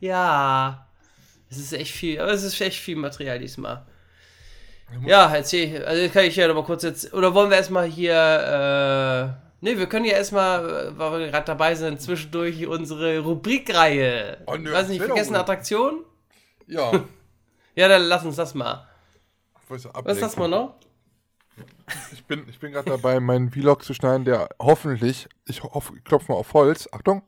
[0.00, 0.88] Ja.
[1.48, 3.86] Es ist echt viel, aber es ist echt viel Material diesmal.
[5.04, 7.86] Ja, erzähl, also das kann ich ja noch mal kurz jetzt, oder wollen wir erstmal
[7.86, 13.18] hier, äh, nee, wir können ja erstmal, äh, weil wir gerade dabei sind, zwischendurch unsere
[13.18, 14.38] Rubrikreihe.
[14.46, 15.40] Oh, nö, Weiß nicht, mal.
[15.40, 16.04] Attraktion?
[16.66, 17.04] Ja.
[17.78, 18.88] Ja, dann lass uns das mal.
[19.68, 20.74] Was ist Was das mal noch?
[22.12, 26.04] Ich bin, ich bin gerade dabei, meinen Vlog zu schneiden, der hoffentlich, ich hoffe, ich
[26.04, 27.22] klopfe mal auf Holz, Achtung,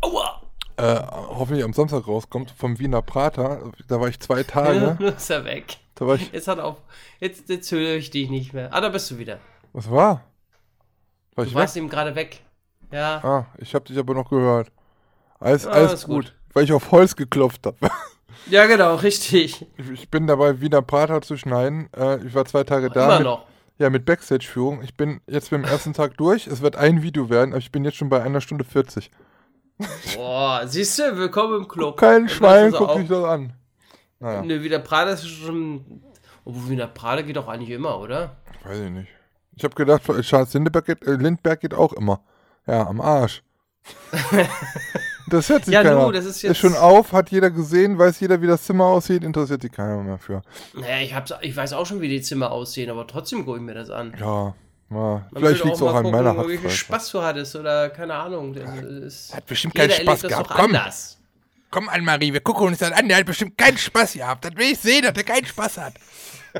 [0.00, 0.40] Aua!
[0.76, 3.70] äh, hoffentlich am Samstag rauskommt, vom Wiener Prater.
[3.88, 4.96] Da war ich zwei Ja, Tage.
[4.98, 5.78] Nun ist er weg.
[5.94, 6.82] Da war ich, Jetzt hat auf.
[7.20, 8.72] Jetzt, jetzt höre ich dich nicht mehr.
[8.72, 9.40] Ah, da bist du wieder.
[9.72, 10.24] was war?
[11.34, 11.54] War Du ich weg?
[11.62, 12.40] warst eben gerade weg.
[12.92, 13.16] Ja.
[13.24, 14.70] Ah, ich habe dich aber noch gehört.
[15.40, 16.26] Alles, Ah, alles gut.
[16.26, 16.34] gut.
[16.54, 17.76] Weil ich auf Holz geklopft habe.
[18.48, 19.66] Ja, genau, richtig.
[19.92, 21.88] Ich, bin dabei, Wiener Prater zu schneiden.
[21.96, 23.04] Äh, ich war zwei Tage da.
[23.06, 23.46] Immer mit, noch.
[23.78, 24.82] Ja, mit Backstage-Führung.
[24.82, 26.46] Ich bin jetzt beim ersten Tag durch.
[26.46, 29.10] Es wird ein Video werden, aber ich bin jetzt schon bei einer Stunde 40.
[30.14, 31.98] Boah, siehst du, willkommen im Club.
[31.98, 33.52] Kein Schwein guckt auch- mich das an.
[34.20, 36.02] Naja, Ne, wieder Prada ist schon.
[36.44, 38.36] Obwohl, wieder Prada geht doch eigentlich immer, oder?
[38.64, 39.08] weiß ich nicht.
[39.56, 42.20] Ich habe gedacht, Charles Lindbergh geht, äh, Lindbergh geht auch immer.
[42.66, 43.42] Ja, am Arsch.
[45.26, 46.04] das hört sich Ja, keiner.
[46.06, 49.24] nu, das ist jetzt- schon auf, hat jeder gesehen, weiß jeder, wie das Zimmer aussieht,
[49.24, 50.42] interessiert sich keiner mehr für.
[50.74, 53.62] Naja, ich, hab's, ich weiß auch schon, wie die Zimmer aussehen, aber trotzdem gucke ich
[53.64, 54.14] mir das an.
[54.18, 54.54] Ja,
[54.90, 56.78] ja vielleicht liegt es auch mal an meiner viel Hackfleisch.
[56.80, 58.54] Spaß du hattest oder keine Ahnung.
[58.54, 60.50] Das ist, Hat bestimmt keinen Spaß gehabt.
[60.50, 61.18] Komm, anders.
[61.70, 63.08] komm Anne-Marie, wir gucken uns das an.
[63.08, 64.44] Der hat bestimmt keinen Spaß gehabt.
[64.44, 65.94] Das will ich sehen, dass er keinen Spaß hat.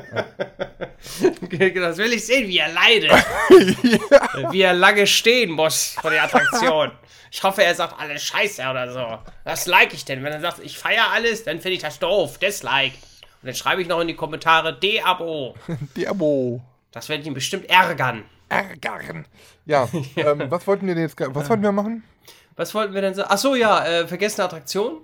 [1.49, 3.11] Genau, das will ich sehen, wie er leidet.
[4.51, 6.91] Wie er lange stehen muss vor der Attraktion.
[7.31, 9.17] Ich hoffe, er sagt alles scheiße oder so.
[9.43, 10.23] Was like ich denn?
[10.23, 12.37] Wenn er sagt, ich feiere alles, dann finde ich das doof.
[12.39, 12.95] Dislike.
[13.41, 15.55] Und dann schreibe ich noch in die Kommentare De-Abo.
[15.95, 16.61] Diabo.
[16.91, 18.23] Das werde ich ihn bestimmt ärgern.
[18.49, 19.25] Ärgern.
[19.65, 22.03] Ja, ähm, was wollten wir denn jetzt, was wollten wir machen?
[22.55, 23.29] Was wollten wir denn sagen?
[23.29, 25.01] Achso, ja, äh, vergessene Attraktion?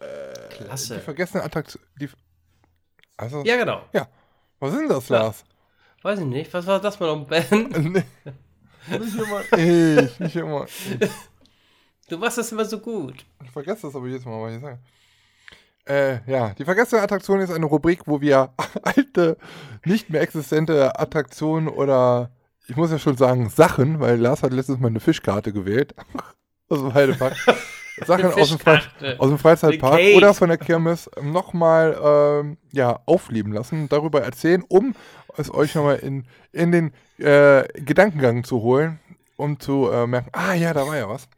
[0.00, 1.00] Die Klasse.
[1.00, 1.82] vergessene Attraktion.
[2.00, 2.08] Die,
[3.22, 3.82] also, Ja, genau.
[3.92, 4.06] ja.
[4.58, 5.44] Was ist denn das, Lars?
[6.02, 6.52] Weiß ich nicht.
[6.52, 8.02] Was war das mal um Ben?
[8.88, 8.98] Nee.
[8.98, 10.98] Nicht immer ich, nicht immer ich.
[12.08, 13.24] Du machst das immer so gut.
[13.44, 14.78] Ich vergesse das aber jedes Mal, was ich sage.
[15.84, 18.50] Äh, ja, die vergessene Attraktion ist eine Rubrik, wo wir
[18.82, 19.36] alte,
[19.84, 22.30] nicht mehr existente Attraktionen oder,
[22.66, 25.94] ich muss ja schon sagen, Sachen, weil Lars hat letztens mal eine Fischkarte gewählt.
[26.68, 27.34] aus dem Heidepark.
[28.06, 28.80] Sachen aus dem, Fre
[29.18, 34.94] aus dem Freizeitpark oder von der Kirmes nochmal ähm, ja, aufleben lassen, darüber erzählen, um
[35.36, 39.00] es euch nochmal in, in den äh, Gedankengang zu holen,
[39.36, 41.28] um zu äh, merken, ah ja, da war ja was.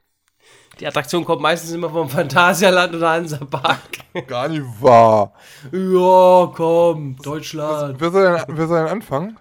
[0.80, 3.80] Die Attraktion kommt meistens immer vom Phantasialand oder Hansapark.
[4.26, 5.32] Gar nicht wahr.
[5.70, 8.00] ja, komm, Deutschland.
[8.00, 9.38] Wer soll denn, wer soll denn anfangen?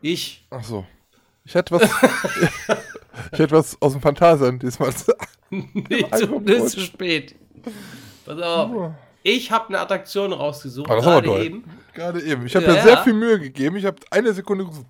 [0.00, 0.46] Ich.
[0.50, 0.86] Ach so.
[1.44, 1.82] Ich hätte was.
[3.32, 4.92] ich hätte was aus dem Phantasialand diesmal.
[5.88, 7.34] Nee, Einfach zu, spät.
[8.24, 8.92] Pass auf.
[9.22, 10.90] Ich habe eine Attraktion rausgesucht.
[10.90, 11.46] Ah, das ist aber gerade toll.
[11.46, 11.64] eben.
[11.94, 12.46] Gerade eben.
[12.46, 13.02] Ich habe Ja, mir sehr ja.
[13.02, 13.76] viel Mühe gegeben.
[13.76, 14.86] Ich habe eine Sekunde gesucht.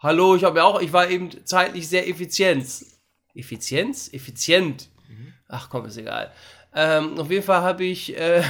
[0.00, 2.66] Hallo, ich habe ja auch, ich war eben zeitlich sehr effizient.
[3.34, 4.08] Effizienz?
[4.12, 4.88] Effizient.
[5.48, 6.30] Ach komm, ist egal.
[6.74, 8.42] Ähm, auf jeden Fall habe ich äh,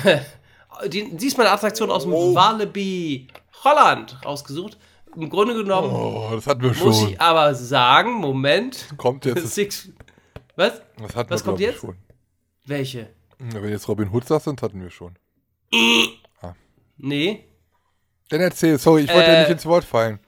[0.88, 2.34] die, diesmal eine Attraktion aus dem Oh.
[2.34, 3.28] Walibi
[3.64, 4.76] Holland rausgesucht.
[5.16, 7.08] Im Grunde genommen Oh, das hatten wir muss schon.
[7.10, 8.86] ich aber sagen, Moment.
[8.98, 9.48] Kommt jetzt.
[9.54, 9.88] Six.
[10.58, 10.82] Was?
[11.00, 11.78] Das hatten was wir, kommt jetzt?
[11.80, 11.96] Schon.
[12.66, 13.08] Welche?
[13.38, 15.16] Wenn du jetzt Robin Hood sagst, dann hatten wir schon.
[16.96, 17.44] Nee.
[18.28, 20.18] Dann erzähl, sorry, ich wollte Äh, ja nicht ins Wort fallen.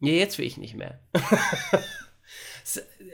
[0.00, 0.98] Nee, jetzt will ich nicht mehr.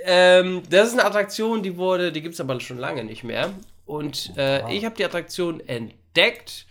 [0.09, 3.53] Ähm, das ist eine Attraktion, die wurde, die gibt es aber schon lange nicht mehr.
[3.87, 6.67] Und äh, ich habe die Attraktion entdeckt.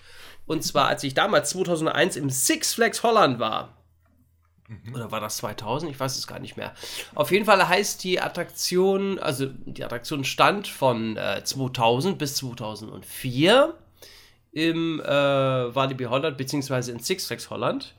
[0.46, 3.75] Und zwar, als ich damals 2001 im Six Flags Holland war.
[4.94, 5.92] Oder war das 2000?
[5.92, 6.74] Ich weiß es gar nicht mehr.
[7.14, 13.76] Auf jeden Fall heißt die Attraktion, also die Attraktion stand von äh, 2000 bis 2004
[14.52, 17.96] im äh, Walibi Holland, beziehungsweise in Six Flags Holland.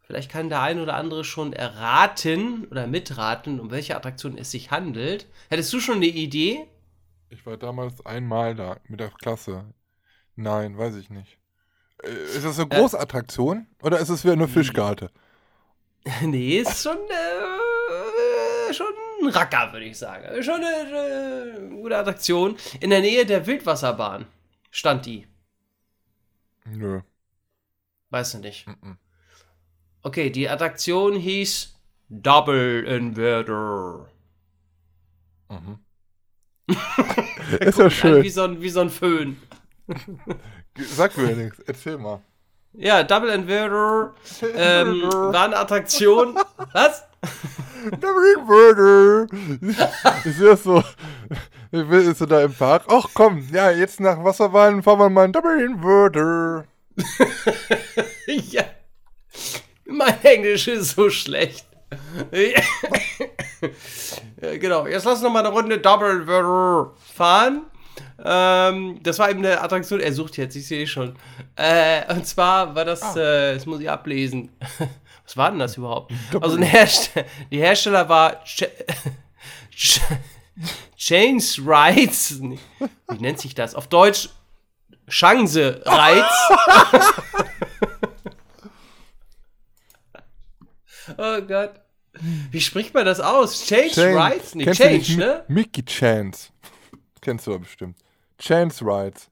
[0.00, 4.70] Vielleicht kann der ein oder andere schon erraten oder mitraten, um welche Attraktion es sich
[4.70, 5.26] handelt.
[5.48, 6.68] Hättest du schon eine Idee?
[7.30, 9.64] Ich war damals einmal da mit der Klasse.
[10.36, 11.38] Nein, weiß ich nicht.
[12.04, 15.10] Äh, Ist das eine Großattraktion oder ist es wieder eine Fischgarte?
[16.22, 18.86] nee, ist schon, äh, schon
[19.22, 20.42] ein Racker, würde ich sagen.
[20.42, 22.56] Schon eine, äh, gute Attraktion.
[22.80, 24.26] In der Nähe der Wildwasserbahn
[24.70, 25.26] stand die.
[26.64, 27.00] Nö.
[28.10, 28.66] Weißt du nicht.
[28.66, 28.98] Mhm.
[30.02, 31.74] Okay, die Attraktion hieß
[32.08, 34.08] Double Inverter.
[35.48, 35.78] Mhm.
[37.60, 38.30] ist ja Wie schön.
[38.30, 39.36] so ein, wie so ein Föhn.
[40.76, 41.58] Sag mir nichts.
[41.60, 42.22] Erzähl mal.
[42.78, 44.12] Ja, Double Inverter
[44.54, 46.38] ähm, war eine Attraktion.
[46.72, 47.04] Was?
[48.00, 49.26] Double.
[50.24, 50.82] Ich sehe das so.
[51.72, 52.84] Ich will, ist so da im Park.
[52.88, 56.64] Ach komm, ja, jetzt nach Wasserbahn fahren wir mal einen Double Inverter.
[58.26, 58.64] ja.
[59.86, 61.66] Mein Englisch ist so schlecht.
[62.30, 62.60] ja,
[64.58, 67.62] genau, jetzt lass noch mal eine Runde Double Inverter fahren.
[68.24, 71.14] Ähm, das war eben eine Attraktion, er sucht jetzt, ich sehe schon.
[71.56, 74.50] Äh, und zwar war das, äh, das muss ich ablesen.
[75.24, 76.12] Was war denn das überhaupt?
[76.40, 77.10] Also ein Herst
[77.50, 78.64] die Hersteller war Ch
[79.74, 80.00] Ch
[80.96, 82.40] Chains Rides.
[82.40, 83.74] Wie nennt sich das?
[83.74, 84.28] Auf Deutsch
[85.08, 86.30] Chance Rides.
[91.18, 91.80] oh Gott.
[92.50, 93.66] Wie spricht man das aus?
[93.66, 94.54] Change Rides?
[94.54, 95.44] Nee, Kennst Change, ne?
[95.48, 96.48] Mickey Chance.
[97.26, 97.96] Kennst du doch bestimmt.
[98.38, 99.28] Chance Rides.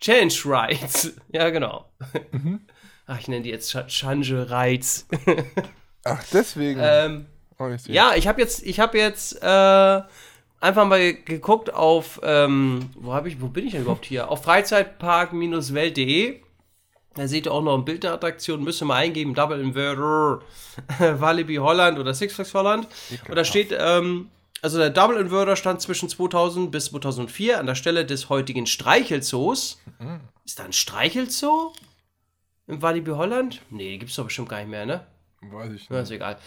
[0.00, 1.12] Change Rides.
[1.32, 1.90] Ja, genau.
[2.30, 2.60] Mhm.
[3.08, 5.08] Ach, ich nenne die jetzt Ch Change Rides.
[6.04, 6.78] Ach, deswegen.
[6.80, 7.26] ähm,
[7.58, 7.86] oh, ich.
[7.86, 10.00] Ja, ich habe jetzt, ich habe jetzt äh,
[10.60, 14.30] einfach mal geguckt auf, ähm, wo habe ich, wo bin ich denn überhaupt hier?
[14.30, 16.40] Auf Freizeitpark-welt.de.
[17.14, 18.62] Da seht ihr auch noch ein Bild der Attraktion.
[18.62, 20.38] Müsst ihr mal eingeben, Double Inverter,
[21.00, 22.86] Walibi Holland oder Six Flags Holland.
[23.28, 24.30] Und da steht, ähm,
[24.62, 29.80] also der Double Inverter stand zwischen 2000 bis 2004 an der Stelle des heutigen Streichelzoos.
[30.44, 31.72] Ist da ein Streichelzoo
[32.66, 33.60] im Walibi Holland?
[33.70, 35.06] Nee, gibt's doch bestimmt gar nicht mehr, ne?
[35.42, 36.04] Weiß ich Ja, nicht.
[36.04, 36.38] ist egal.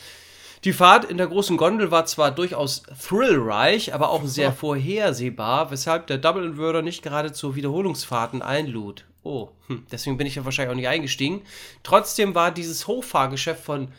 [0.64, 6.08] Die Fahrt in der großen Gondel war zwar durchaus thrillreich, aber auch sehr vorhersehbar, weshalb
[6.08, 9.06] der Double Inverter nicht gerade zu Wiederholungsfahrten einlud.
[9.24, 11.42] Oh, hm, deswegen bin ich ja wahrscheinlich auch nicht eingestiegen.
[11.84, 13.90] Trotzdem war dieses Hochfahrgeschäft von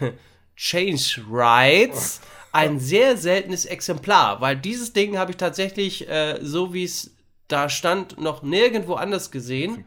[0.56, 2.20] Change Rides
[2.52, 7.14] ein sehr seltenes Exemplar, weil dieses Ding habe ich tatsächlich, äh, so wie es
[7.48, 9.84] da stand, noch nirgendwo anders gesehen.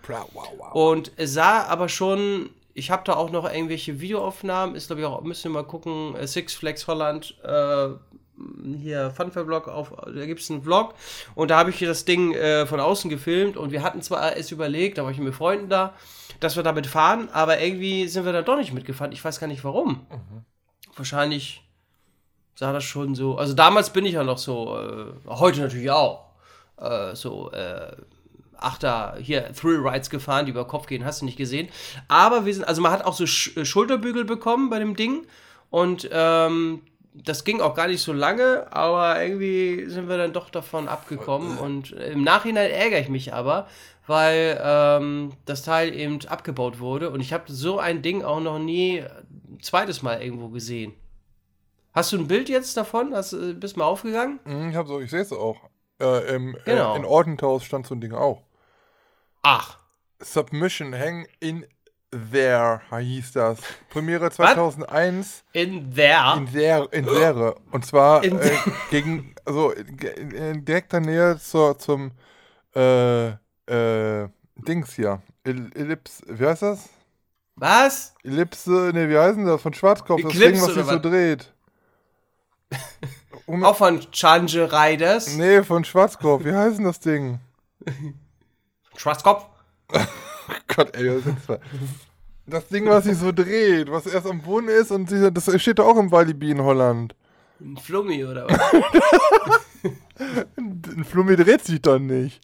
[0.74, 5.08] Und es sah aber schon, ich habe da auch noch irgendwelche Videoaufnahmen, ist glaube ich
[5.08, 7.90] auch, müssen wir mal gucken, äh, Six Flags Holland, äh,
[8.78, 10.96] hier Funfair-Vlog, auf, da gibt es einen Vlog
[11.36, 14.36] und da habe ich hier das Ding äh, von außen gefilmt und wir hatten zwar
[14.36, 15.94] es überlegt, da war ich mit Freunden da,
[16.40, 19.12] dass wir damit fahren, aber irgendwie sind wir da doch nicht mitgefahren.
[19.12, 20.06] Ich weiß gar nicht warum.
[20.96, 21.63] Wahrscheinlich
[22.56, 26.26] sah das schon so, also damals bin ich ja noch so, äh, heute natürlich auch,
[26.78, 27.92] äh, so, äh,
[28.58, 31.68] Achter, hier, Thrill Rides gefahren, die über Kopf gehen, hast du nicht gesehen.
[32.08, 35.26] Aber wir sind, also man hat auch so Sch äh, Schulterbügel bekommen bei dem Ding
[35.70, 36.82] und ähm,
[37.14, 41.58] das ging auch gar nicht so lange, aber irgendwie sind wir dann doch davon abgekommen
[41.58, 43.68] und im Nachhinein ärgere ich mich aber,
[44.08, 48.58] weil ähm, das Teil eben abgebaut wurde und ich habe so ein Ding auch noch
[48.58, 50.94] nie ein zweites Mal irgendwo gesehen.
[51.94, 53.14] Hast du ein Bild jetzt davon?
[53.14, 54.40] Hast, äh, bist mal aufgegangen?
[54.46, 55.58] Hm, Ich, so, ich sehe es auch.
[56.02, 56.94] Äh, im, Genau.
[56.96, 58.42] äh, in Ordenthaus stand so ein Ding auch.
[59.44, 59.78] Ach,
[60.22, 61.66] Submission Hang in
[62.32, 63.60] There hieß das.
[63.90, 66.38] Premiere 2001 in there.
[66.38, 68.52] in there in there und zwar In äh,
[68.92, 69.98] gegen also in,
[70.32, 72.12] in direkter Nähe zur zum
[72.76, 76.90] äh, äh, Dings hier El Ellipse wie heißt das
[77.56, 78.14] Was?
[78.24, 81.53] Ellipse ne wie heißt denn das von Schwarzkopf das Eclipse Ding was sich so dreht
[83.46, 85.36] um, Auch von Change Riders.
[85.36, 87.40] nee von Schwarzkopf wie heißt denn das Ding
[88.96, 89.46] Schwarzkopf.
[90.76, 91.62] Gott ey das, ist,
[92.46, 95.80] das Ding was sich so dreht was erst am Boden ist und dieser, das steht
[95.80, 97.16] doch auch im Walibi in Holland
[97.60, 98.60] Ein Flummi oder was?
[100.58, 102.42] ein Flummi dreht sich doch nicht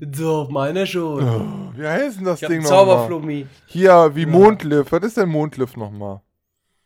[0.00, 1.74] Doch, meine schon.
[1.76, 2.78] wie heißt denn das Ich Ding nochmal?
[2.86, 3.46] Zauberflummi.
[3.66, 4.90] Hier, wie Mondlift.
[4.92, 6.22] Was ist denn Mondlift nochmal?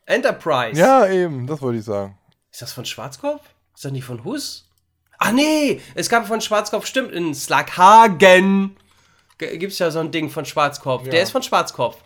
[0.05, 0.81] Enterprise.
[0.81, 2.18] Ja, eben, das wollte ich sagen.
[2.59, 3.41] Ist das von Schwarzkopf?
[3.73, 4.69] Ist das nicht von Hus?
[5.19, 5.81] Ah, nee!
[5.95, 8.77] Es gab von Schwarzkopf, stimmt, in Slaghagen
[9.39, 11.05] g- gibt's ja so ein Ding von Schwarzkopf.
[11.05, 11.23] Der Ja.
[11.23, 11.99] ist von Schwarzkopf.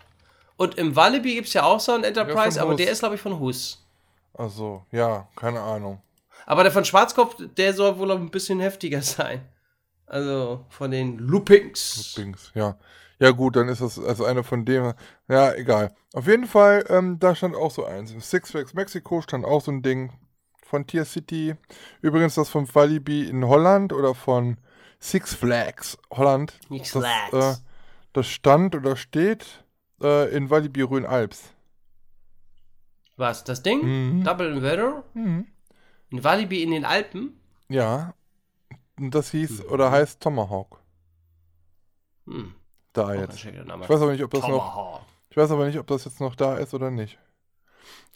[0.55, 3.15] Und im Walibi gibt es ja auch so einen Enterprise, von aber der ist, glaube
[3.15, 3.83] ich, von Hus.
[4.35, 6.03] Also, ja, keine Ahnung.
[6.45, 9.43] Aber der von Schwarzkopf, der soll wohl noch ein bisschen heftiger sein.
[10.05, 12.13] Also von den Loopings.
[12.15, 12.77] Dings, ja.
[13.17, 14.93] Ja, gut, dann ist das also eine von denen.
[15.27, 15.95] Ja, egal.
[16.13, 18.11] Auf jeden Fall, ähm, da stand auch so eins.
[18.11, 20.11] Im Six Flags Mexiko stand auch so ein Ding
[20.87, 21.55] Tier City.
[22.01, 24.57] Übrigens das von Walibi in Holland oder von
[24.99, 26.53] Six Flags Holland.
[26.69, 27.59] Six das, Flags.
[27.59, 27.61] Äh,
[28.13, 29.63] das stand oder steht
[30.01, 31.53] äh, in Walibi Rhön-Alps.
[33.17, 33.81] Was, das Ding?
[33.83, 34.23] Mhm.
[34.23, 35.03] Double Inverter?
[35.13, 35.47] Mhm.
[36.09, 37.39] In Walibi in den Alpen?
[37.69, 38.13] Ja.
[38.97, 40.79] Das hieß oder heißt Tomahawk.
[42.25, 42.53] Hm.
[42.93, 43.43] Da jetzt.
[43.43, 43.45] Ich
[43.89, 44.49] weiß aber nicht, ob das noch.
[44.49, 45.01] Tomahawk.
[45.29, 47.17] Ich weiß aber nicht, ob das jetzt noch da ist oder nicht.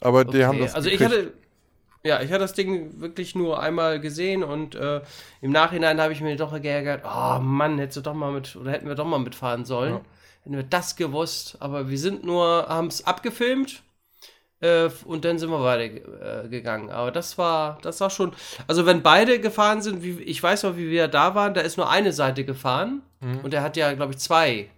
[0.00, 0.74] Aber die Okay, haben das.
[0.74, 1.18] Also ich gekriegt.
[1.18, 1.32] hatte,
[2.04, 5.00] ja, ich hatte das Ding wirklich nur einmal gesehen und äh,
[5.40, 8.70] im Nachhinein habe ich mir doch geärgert, oh Mann, hättest du doch mal mit, oder
[8.72, 9.94] hätten wir doch mal mitfahren sollen.
[9.94, 10.00] Ja.
[10.42, 13.82] Hätten wir das gewusst, aber wir sind nur, haben es abgefilmt
[14.60, 16.88] äh, und dann sind wir weitergegangen.
[16.88, 18.32] Äh, aber das war, das war schon,
[18.66, 21.76] also wenn beide gefahren sind, wie, ich weiß noch, wie wir da waren, da ist
[21.76, 23.40] nur eine Seite gefahren Mhm.
[23.40, 24.70] und der hat ja, glaube ich, zwei,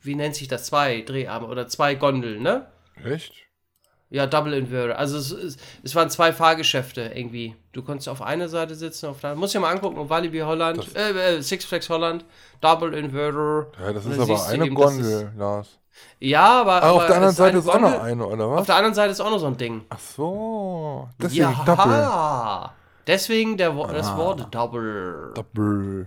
[0.00, 2.66] wie nennt sich das, zwei Dreharme oder zwei Gondeln, ne?
[3.04, 3.34] Echt?
[4.14, 4.98] Ja, Double Inverter.
[4.98, 7.56] Also es, es, es waren zwei Fahrgeschäfte irgendwie.
[7.72, 9.40] Du konntest auf einer Seite sitzen, auf der anderen.
[9.40, 12.24] Muss ja mal angucken, Walibi Holland, äh, äh, Six Flags Holland,
[12.60, 13.68] Double Inverter.
[13.80, 15.78] Ja, das ist aber eine eben, Gondel, Lars.
[16.20, 18.58] Ja, aber, Ah, auf aber der anderen Seite ist auch Gondel- noch eine, oder Auf
[18.60, 18.66] was?
[18.66, 19.82] der anderen Seite ist auch noch so ein Ding.
[19.88, 21.08] Ach so.
[21.20, 21.40] Deswegen.
[21.42, 22.74] Ja.
[23.06, 24.16] Deswegen der, Wo- das Ah.
[24.18, 25.32] Wort Double.
[25.34, 26.06] Doppel.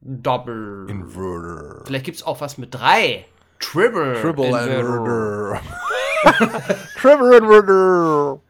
[0.00, 0.86] Double.
[0.88, 1.82] Inverter.
[1.84, 3.26] Vielleicht gibt es auch was mit drei.
[3.60, 4.20] Triple.
[4.20, 4.78] Triple Inverter.
[4.80, 5.60] Inverter.
[6.96, 8.40] Triple Inverter.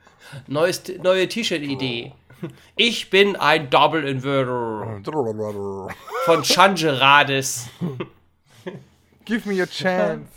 [0.46, 2.12] Neues, neue T-Shirt-Idee.
[2.76, 5.00] Ich bin ein Double Inverter.
[6.24, 7.68] Von Changerades.
[9.24, 10.28] Give me a chance.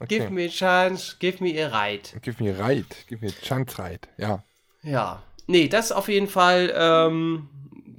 [0.00, 0.18] Okay.
[0.18, 2.08] Give me a chance, give me a ride.
[2.22, 3.04] Give me right.
[3.08, 4.08] Give me a chance right.
[4.18, 4.42] Ja.
[4.82, 5.22] Ja.
[5.46, 7.48] Nee, das auf jeden Fall, ähm,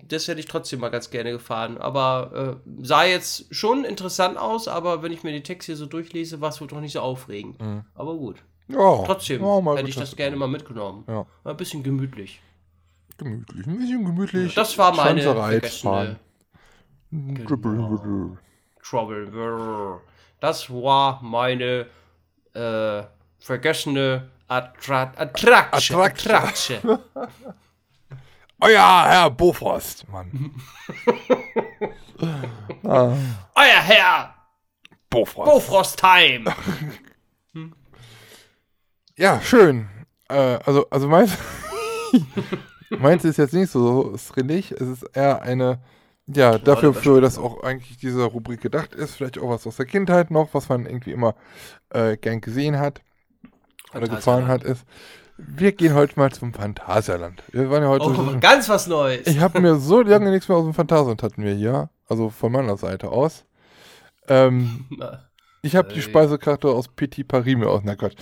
[0.08, 1.78] das hätte ich trotzdem mal ganz gerne gefahren.
[1.78, 5.86] Aber äh, sah jetzt schon interessant aus, aber wenn ich mir die Texte hier so
[5.86, 7.58] durchlese, war es wohl doch nicht so aufregend.
[7.96, 8.44] Aber gut.
[8.68, 9.04] Ja.
[9.06, 11.04] Trotzdem ja, hätte ich das gerne mal mitgenommen.
[11.08, 11.26] Ja.
[11.44, 12.42] Ein bisschen gemütlich.
[13.18, 13.68] Gemütlich.
[13.68, 14.56] Ein bisschen gemütlich.
[14.56, 16.20] Das war meine vergessene
[17.12, 18.38] Inverter.
[18.82, 20.02] Trouble.
[20.40, 21.88] Das war meine
[22.54, 23.04] äh,
[23.40, 26.00] vergessene Attra Attraction.
[26.02, 27.00] Attraction.
[28.62, 30.56] Ja, Herr Bofrost, Mann.
[32.84, 33.16] ah,
[33.56, 34.36] Euer Herr,
[35.10, 35.52] Bofrost.
[35.52, 36.54] Bofrost Time.
[39.18, 39.90] Ja, schön.
[40.30, 41.38] Äh, also, also meins,
[42.90, 44.72] meins ist jetzt nicht so thrillig.
[44.72, 45.80] Es ist eher eine,
[46.26, 49.16] ja, dafür, das für das auch eigentlich diese Rubrik gedacht ist.
[49.16, 51.36] Vielleicht auch was aus der Kindheit noch, was man irgendwie immer
[51.90, 53.02] äh, gern gesehen hat
[53.94, 54.86] oder gefahren hat, ist.
[55.38, 57.44] Wir gehen heute mal zum Phantasialand.
[57.52, 58.06] Wir waren ja heute.
[58.06, 59.26] Oh, ganz was Neues.
[59.26, 61.90] ich habe mir so lange nichts mehr aus dem Phantasialand hatten wir hier.
[62.08, 63.46] Also von meiner Seite aus.
[64.28, 64.86] Ähm,
[65.64, 66.02] ich habe die.
[66.02, 67.82] Speisekarte aus Petit Paris mir aus.
[67.84, 68.16] Na Gott.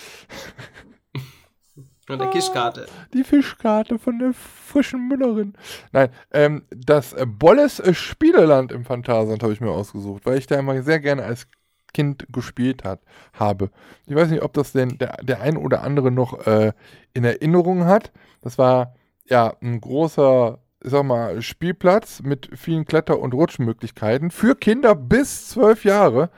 [2.07, 2.87] Und der Kischkarte.
[3.13, 5.53] Die Fischkarte von der frischen Müllerin.
[5.91, 10.81] Nein, ähm, das Bolles Spieleland im Phantasialand habe ich mir ausgesucht, weil ich da immer
[10.81, 11.47] sehr gerne als
[11.93, 13.01] Kind gespielt hat,
[13.33, 13.69] habe.
[14.07, 16.73] Ich weiß nicht, ob das denn der, der ein oder andere noch äh,
[17.13, 18.11] in Erinnerung hat.
[18.41, 18.95] Das war
[19.25, 25.83] ja ein großer, sag mal, Spielplatz mit vielen Kletter- und Rutschmöglichkeiten für Kinder bis zwölf
[25.83, 26.29] Jahre.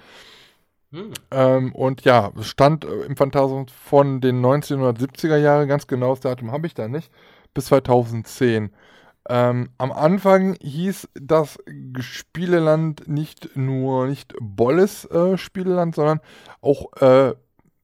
[0.92, 1.12] Hm.
[1.32, 6.20] Ähm, und ja, es stand äh, im Phantasialand von den 1970er Jahren, ganz genau das
[6.20, 7.12] Datum habe ich da nicht,
[7.54, 8.72] bis 2010.
[9.30, 11.58] Ähm, am Anfang hieß das
[12.00, 16.20] Spieleland nicht nur nicht Bolles äh, Spieleland, sondern
[16.62, 17.34] auch äh,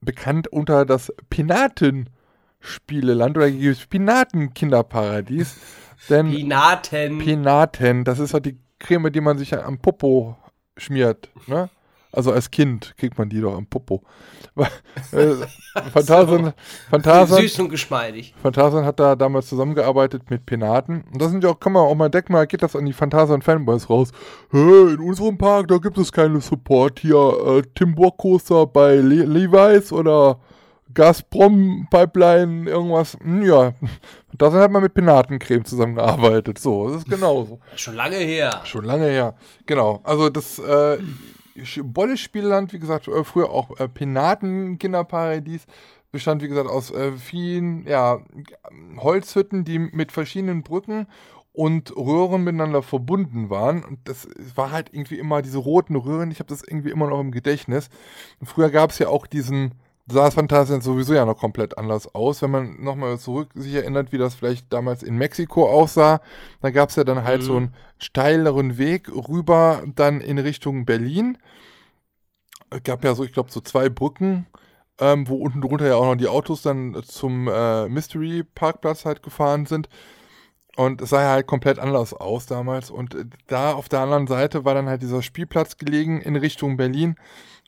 [0.01, 5.55] bekannt unter das Pinaten-Spieleland oder das Pinaten-Kinderparadies.
[6.09, 7.19] Denn Pinaten.
[7.19, 10.35] Pinaten, das ist halt die Creme, die man sich am Popo
[10.77, 11.69] schmiert, ne?
[12.11, 14.03] Also als Kind kriegt man die doch am Popo.
[15.13, 15.35] Äh,
[15.93, 16.51] Phantasien,
[16.89, 18.33] Phantasien, Süß und geschmeidig.
[18.41, 21.05] Phantasien hat da damals zusammengearbeitet mit Penaten.
[21.13, 22.91] Und das sind ja auch, kann man auch mal entdecken, mal geht das an die
[22.91, 24.11] Phantasien Fanboys raus.
[24.51, 27.15] Hey, in unserem Park, da gibt es keine Support hier.
[27.15, 30.39] Äh, Timburg-Coaster bei Le Levi's oder
[30.93, 33.17] Gazprom Pipeline, irgendwas.
[33.21, 33.73] Hm, ja,
[34.37, 36.57] da hat man mit Penatencreme zusammengearbeitet.
[36.57, 37.59] So, das ist genauso.
[37.75, 38.61] Schon lange her.
[38.63, 39.35] Schon lange her.
[39.65, 40.01] Genau.
[40.03, 40.97] Also das äh,
[41.83, 45.65] Bolle-Spielland, wie gesagt, äh, früher auch äh, Penaten-Kinderparadies,
[46.11, 48.21] bestand, wie gesagt, aus äh, vielen ja,
[48.97, 51.07] Holzhütten, die mit verschiedenen Brücken
[51.53, 53.83] und Röhren miteinander verbunden waren.
[53.83, 56.31] Und das war halt irgendwie immer diese roten Röhren.
[56.31, 57.89] Ich habe das irgendwie immer noch im Gedächtnis.
[58.43, 59.73] Früher gab es ja auch diesen,
[60.11, 62.41] sah das Phantasialand sowieso ja noch komplett anders aus.
[62.41, 66.21] Wenn man nochmal zurück sich erinnert, wie das vielleicht damals in Mexiko aussah,
[66.61, 67.45] da gab es ja dann halt Mhm.
[67.45, 71.37] so einen steileren Weg rüber dann in Richtung Berlin.
[72.69, 74.45] Es gab ja so, ich glaube, so zwei Brücken,
[74.99, 79.23] ähm, wo unten drunter ja auch noch die Autos dann zum äh, Mystery Parkplatz halt
[79.23, 79.89] gefahren sind.
[80.75, 82.89] Und es sah ja halt komplett anders aus damals.
[82.91, 86.77] Und äh, da auf der anderen Seite war dann halt dieser Spielplatz gelegen in Richtung
[86.77, 87.15] Berlin.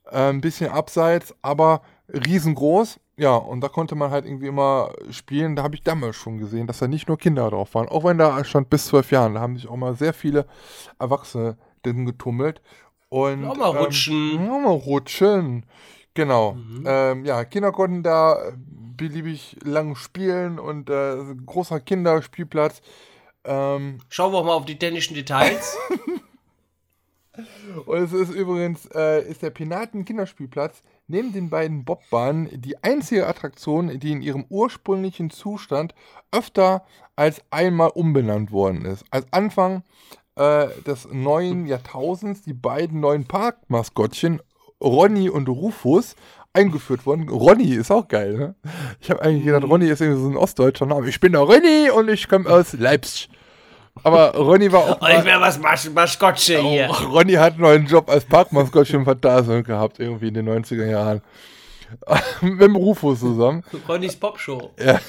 [0.09, 2.99] Äh, ein bisschen abseits, aber riesengroß.
[3.17, 5.55] Ja, und da konnte man halt irgendwie immer spielen.
[5.55, 7.87] Da habe ich damals schon gesehen, dass da nicht nur Kinder drauf waren.
[7.87, 9.35] Auch wenn da stand bis zwölf Jahren.
[9.35, 10.45] Da haben sich auch mal sehr viele
[10.99, 12.61] Erwachsene drin getummelt.
[13.09, 14.35] Und, Auch mal rutschen.
[14.35, 15.65] Ähm, auch mal rutschen.
[16.13, 16.53] Genau.
[16.53, 16.83] Mhm.
[16.85, 22.81] Ähm, ja, Kinder konnten da äh, beliebig lang spielen und äh, großer Kinderspielplatz.
[23.43, 25.77] Ähm, Schauen wir mal auf die technischen Details.
[27.85, 33.27] und es ist übrigens, äh, ist der Pinaten Kinderspielplatz neben den beiden Bobbahnen die einzige
[33.27, 35.95] Attraktion, die in ihrem ursprünglichen Zustand
[36.31, 36.85] öfter
[37.15, 39.05] als einmal umbenannt worden ist.
[39.11, 39.83] Als Anfang
[40.35, 44.41] äh, des neuen Jahrtausends die beiden neuen Parkmaskottchen
[44.81, 46.15] Ronny und Rufus
[46.53, 47.29] eingeführt wurden.
[47.29, 48.55] Ronny ist auch geil, ne?
[48.99, 51.07] Ich habe eigentlich gedacht, Ronny ist irgendwie so ein ostdeutscher Name.
[51.07, 53.29] Ich bin der Ronny und ich komme aus Leipzig.
[54.03, 56.89] Aber Ronny war auch ich will was Mas Maskottche hier.
[56.89, 61.21] Oh, Ronny hat einen neuen Job als Parkmaskottchen Phantasialand gehabt, irgendwie in den 90er Jahren.
[62.41, 63.63] Mit dem Rufus zusammen.
[63.87, 64.71] Ronnys Popshow.
[64.79, 64.99] Ja,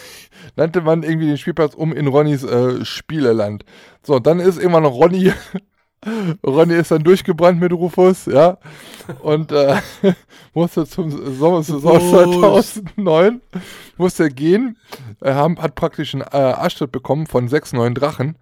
[0.57, 3.65] nannte man irgendwie den Spielplatz um in Ronnys äh, Spieleland.
[4.03, 5.33] So, dann ist irgendwann noch Ronny.
[6.45, 8.59] Ronny ist dann durchgebrannt mit Rufus, ja.
[9.21, 9.77] Und äh,
[10.55, 13.41] musste zum Sommer Saison 2009
[13.97, 14.77] musste er gehen.
[15.21, 18.37] Er haben, hat praktisch einen äh, Arschtritt bekommen von sechs neuen Drachen,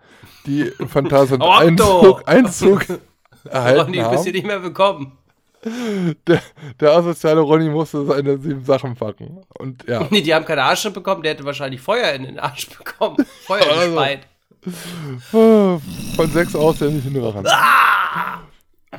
[0.46, 2.22] die Hau ab, Einzug!
[2.26, 2.86] Einzug
[3.44, 4.12] erhalten Ronny, haben.
[4.12, 5.12] bist du nicht mehr bekommen.
[6.26, 6.40] Der,
[6.80, 9.42] der asoziale Ronny musste seine sieben Sachen packen.
[9.58, 10.06] Und ja.
[10.10, 13.18] Nee, die haben keine Arschtritt bekommen, der hätte wahrscheinlich Feuer in den Arsch bekommen.
[13.44, 13.90] Feuer Also.
[13.90, 14.26] gespeit.
[15.30, 17.46] Von sechs ausländischen Drachen.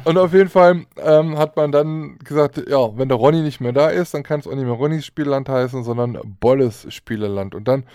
[0.06, 3.74] Und auf jeden Fall ähm, hat man dann gesagt, ja, wenn der Ronny nicht mehr
[3.74, 7.54] da ist, dann kann es auch nicht mehr Ronnys Spielland heißen, sondern Bolles Spieleland.
[7.54, 7.86] Und dann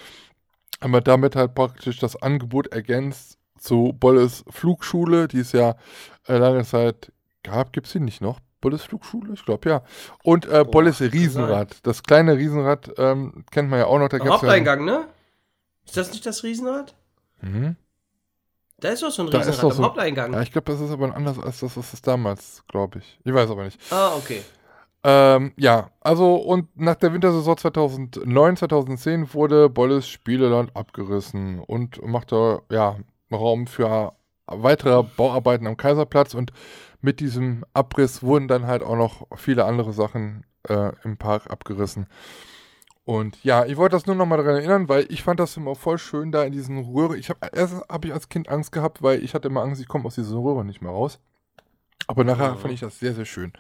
[0.80, 5.74] haben wir damit halt praktisch das Angebot ergänzt zu Bolles Flugschule, die es ja
[6.28, 7.10] äh, lange Zeit
[7.42, 7.72] gab.
[7.72, 8.40] Gibt es die nicht noch?
[8.60, 9.32] Bolles Flugschule?
[9.34, 9.82] Ich glaube, ja.
[10.22, 11.78] Und äh, Bolles Riesenrad.
[11.82, 14.08] Das kleine Riesenrad ähm, kennt man ja auch noch.
[14.08, 15.06] Da Am gab's ja, Haupteingang, ne?
[15.84, 16.94] Ist das nicht das Riesenrad?
[17.40, 17.76] Mhm.
[18.78, 20.32] Da ist doch so ein Da Riesenrad am so- Haupteingang.
[20.34, 23.18] Ja, ich glaube, das ist aber anders als das, was es damals, glaube ich.
[23.24, 23.80] Ich weiß aber nicht.
[23.90, 24.42] Ah, okay.
[25.02, 32.60] Ähm, ja, also und nach der Wintersaison 2009, 2010 wurde Bolles Spieleland abgerissen und machte
[32.70, 32.96] ja
[33.32, 34.12] Raum für
[34.46, 36.52] weitere Bauarbeiten am Kaiserplatz und
[37.00, 42.06] mit diesem Abriss wurden dann halt auch noch viele andere Sachen äh, im Park abgerissen.
[43.06, 45.76] Und ja, ich wollte das nur noch mal daran erinnern, weil ich fand das immer
[45.76, 47.16] voll schön da in diesen Röhren.
[47.18, 49.86] Ich habe erst habe ich als Kind Angst gehabt, weil ich hatte immer Angst, ich
[49.86, 51.20] komme aus dieser Röhre nicht mehr raus.
[52.08, 52.56] Aber nachher Ja.
[52.56, 53.52] fand ich das sehr, sehr schön.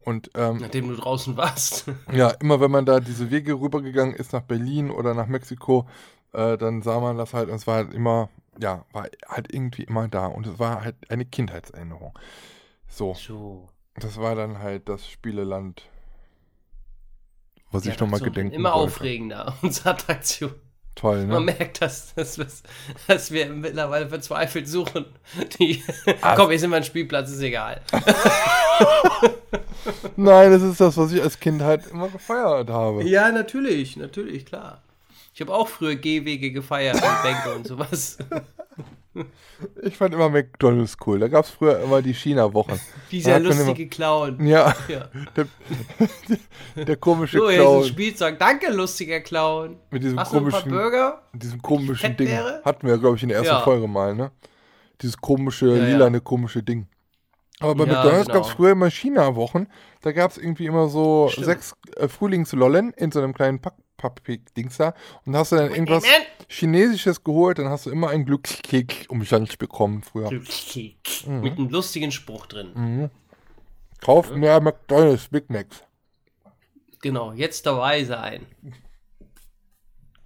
[0.00, 1.86] Und ähm, Nachdem du draußen warst.
[2.12, 5.88] ja, immer wenn man da diese Wege rübergegangen ist nach Berlin oder nach Mexiko,
[6.34, 8.28] äh, dann sah man das halt und es war halt immer,
[8.60, 12.12] ja, war halt irgendwie immer da und es war halt eine Kindheitserinnerung.
[12.86, 13.70] So, So.
[13.96, 15.88] das war dann halt das Spieleland,
[17.74, 18.84] was Die ich nochmal gedenken Immer wollte.
[18.94, 20.54] aufregender, unsere Attraktion.
[20.94, 21.52] Toll, Man ne?
[21.58, 22.46] merkt, dass, dass, wir-
[23.08, 25.04] dass wir mittlerweile verzweifelt suchen.
[25.58, 25.82] Die,
[26.22, 26.36] Ah.
[26.36, 27.80] komm, hier sind wir ein Spielplatz, ist egal.
[30.16, 33.04] Nein, das ist das, was ich als Kind halt immer gefeiert habe.
[33.04, 34.82] Ja, natürlich, natürlich, klar.
[35.34, 38.18] Ich habe auch früher Gehwege gefeiert und Bänke und sowas.
[39.82, 41.20] Ich fand immer McDonalds cool.
[41.20, 42.78] Da gab es früher immer die China-Wochen.
[43.10, 44.44] Dieser lustige Clown.
[44.44, 45.08] Ja, Ja.
[45.36, 45.46] der,
[46.84, 47.84] der komische So, hier ist ein Clown.
[47.84, 48.38] Spielzeug.
[48.38, 49.76] Danke, lustiger Clown.
[49.90, 51.22] Mit diesem Hast du ein paar komischen Burger?
[51.32, 52.28] diesem komischen Ding.
[52.64, 53.60] Hatten wir, glaube ich, in der ersten Ja.
[53.60, 54.30] Folge mal, ne?
[55.00, 55.84] Dieses komische, ja.
[55.84, 56.86] lilane, komische Ding.
[57.60, 58.38] Aber bei Ja, McDonalds genau.
[58.40, 59.68] gab es früher immer China-Wochen.
[60.02, 61.46] Da gab es irgendwie immer so Stimmt.
[61.46, 64.92] sechs äh, Frühlingslollen in so einem kleinen Pack Pappdings da.
[65.24, 66.04] Und da hast du dann irgendwas.
[66.48, 70.30] Chinesisches geholt, dann hast du immer einen Glückskeks umsonst bekommen früher.
[70.30, 72.72] Mit einem lustigen Spruch drin.
[72.74, 73.10] Mhm.
[74.02, 75.84] Kauf mehr McDonalds Big Macs.
[77.00, 78.46] Genau, jetzt dabei sein.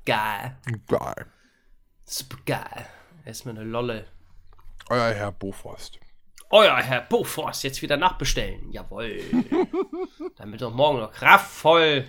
[0.05, 0.57] Geil.
[0.89, 1.27] Geil.
[2.05, 2.87] Super geil.
[3.25, 4.07] Erstmal eine Lolle.
[4.89, 6.01] Euer Herr Bofrost.
[6.51, 8.71] Euer Herr Bofors, jetzt wieder nachbestellen.
[8.73, 9.21] Jawohl.
[10.37, 12.05] Damit du morgen noch kraftvoll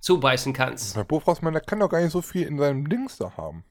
[0.00, 0.94] zubeißen kannst.
[0.96, 3.64] Herr Bofrost, man, der kann doch gar nicht so viel in seinem Dings da haben.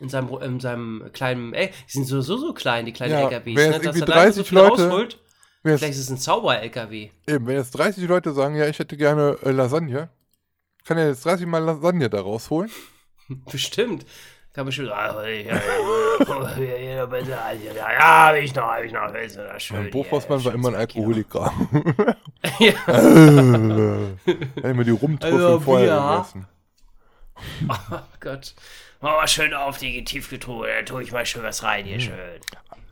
[0.00, 3.28] In seinem, in seinem kleinen, ey, die sind so, so, so klein, die kleinen Ja,
[3.28, 3.76] LKWs, wenn ne?
[3.76, 5.20] irgendwie er da so 30 viel Leute- rausholt.
[5.62, 7.10] Vielleicht ist es ein Zauber-LKW.
[7.26, 10.08] eben, wenn jetzt 30 Leute sagen, ja, ich hätte gerne äh, Lasagne,
[10.84, 12.70] kann er jetzt 30 Mal Lasagne da rausholen?
[13.50, 14.06] Bestimmt.
[14.54, 14.90] Kann bestimmt.
[14.90, 15.54] Ah, ja, ja,
[17.92, 19.14] ja, hab ich noch, hab ich noch.
[19.14, 19.76] Ist das schön.
[19.82, 21.52] Mein Bofrossmann war immer ein Alkoholiker.
[22.58, 22.72] Ja.
[24.72, 26.16] Mir die Rumtrüffel Also, vorher Bier.
[26.16, 26.46] gegessen.
[27.92, 28.54] Oh Gott.
[29.00, 30.66] Oh, schön auf die Tiefgetruhe.
[30.66, 31.90] Da tue ich mal schön was rein Hm.
[31.90, 32.14] hier, schön.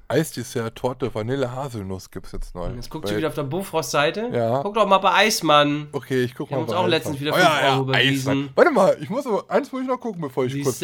[0.08, 2.68] Eisdessert, Torte, Vanille, Haselnuss gibt's jetzt neu.
[2.76, 4.30] Jetzt guckt Bei- ihr wieder auf der Bofrost-Seite.
[4.32, 4.62] Ja.
[4.62, 5.88] Guck doch mal bei Eismann.
[5.90, 6.60] Okay, ich guck Wir mal.
[6.60, 6.90] haben uns bei auch Eismann.
[6.90, 8.30] letztens wieder oh, 5 ja, ja, Euro überwiesen.
[8.30, 8.48] Eismann.
[8.54, 10.78] Warte mal, ich muss aber, eins muss ich noch gucken, bevor ich kurz.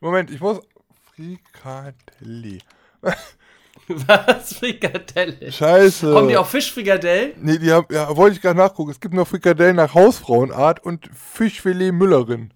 [0.00, 0.60] Moment, ich muss.
[1.14, 2.58] Frikadelle.
[3.88, 4.54] Was?
[4.54, 5.52] Frikadelle.
[5.52, 6.12] Scheiße.
[6.12, 7.32] Kommen die auch Fischfrikadellen?
[7.40, 8.90] Nee, die haben, ja, wollte ich gerade nachgucken.
[8.90, 12.52] Es gibt noch Frikadellen nach Hausfrauenart und Fischfilet Müllerin.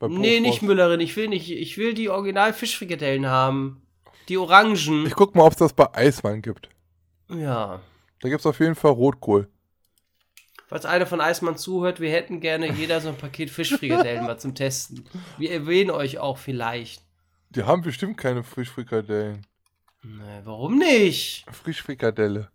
[0.00, 1.00] Nee, nicht Müllerin.
[1.00, 1.50] Ich will nicht.
[1.50, 3.82] Ich will die original Fischfrikadellen haben.
[4.28, 5.06] Die Orangen.
[5.06, 6.68] Ich guck mal, ob es das bei Eismann gibt.
[7.28, 7.80] Ja.
[8.20, 9.48] Da gibt's auf jeden Fall Rotkohl.
[10.66, 14.54] Falls einer von Eismann zuhört, wir hätten gerne jeder so ein Paket Fischfrikadellen mal zum
[14.54, 15.04] Testen.
[15.36, 17.02] Wir erwähnen euch auch vielleicht.
[17.50, 19.46] Die haben bestimmt keine Frischfrikadellen.
[20.02, 21.46] Nee, warum nicht?
[21.50, 22.50] Frischfrikadelle.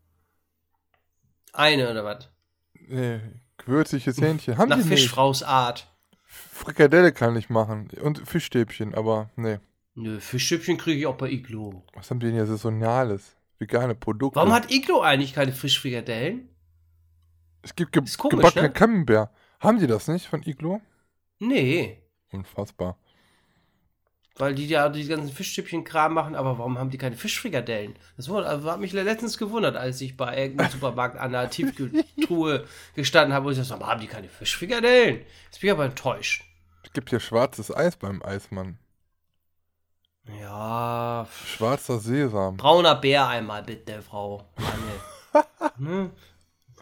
[1.53, 2.29] Eine oder was?
[2.73, 3.19] Nee,
[3.57, 4.57] gewürziges Hähnchen.
[4.57, 5.01] Haben Nach die nicht.
[5.01, 5.87] Fischfraus Art.
[6.25, 7.89] Frikadelle kann ich machen.
[8.01, 9.59] Und Fischstäbchen, aber nee.
[9.95, 11.83] Nö, Fischstäbchen kriege ich auch bei Iglo.
[11.93, 13.35] Was haben die denn hier Saisonales?
[13.57, 14.37] Vegane Produkte.
[14.37, 16.49] Warum hat Iglo eigentlich keine Fischfrikadellen?
[17.61, 18.73] Es gibt ge komisch, gebackene ne?
[18.73, 19.31] Camembert.
[19.59, 20.81] Haben die das nicht von Iglo?
[21.39, 22.01] Nee.
[22.31, 22.97] Unfassbar.
[24.35, 27.95] Weil die ja die ganzen Fischstäbchen-Kram machen, aber warum haben die keine Fischfrikadellen?
[28.15, 32.65] Das wurde, also hat mich letztens gewundert, als ich bei irgendeinem Supermarkt an der Tiefkühltruhe
[32.95, 35.25] gestanden habe und ich warum haben die keine Fischfrikadellen?
[35.45, 36.45] Jetzt bin ich aber enttäuscht.
[36.83, 38.79] Es gibt hier schwarzes Eis beim Eismann.
[40.39, 42.57] Ja, Schwarzer Sesam.
[42.57, 44.45] brauner Bär einmal bitte, Frau.
[45.77, 46.09] Ne?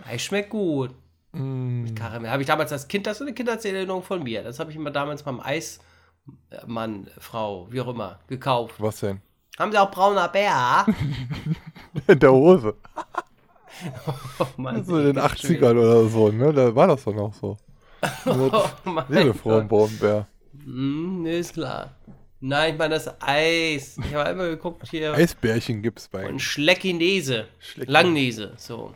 [0.05, 0.91] Eis schmeckt gut.
[1.33, 1.93] Mm.
[1.95, 2.31] Karamell.
[2.31, 4.43] Habe ich damals als Kind, das ist eine Kindheitserinnerung von mir.
[4.43, 8.75] Das habe ich immer damals beim Eismann, Frau, wie auch immer, gekauft.
[8.79, 9.21] Was denn?
[9.59, 10.85] Haben Sie auch brauner Bär?
[12.07, 12.75] In der Hose.
[14.39, 14.83] Oh Mann.
[14.83, 16.51] So in den 80ern oder so, ne?
[16.51, 17.57] Da war das dann auch so.
[18.25, 19.37] Oh mein Jede Gott.
[19.37, 20.25] Frau im Braunbär.
[20.65, 21.91] Nee, ist klar.
[22.39, 23.97] Nein, ich meine das Eis.
[23.99, 25.13] Ich habe immer geguckt hier.
[25.13, 27.45] Eisbärchen gibt's bei Und Schleckinese.
[27.61, 28.95] Schlecki- Langnese, so.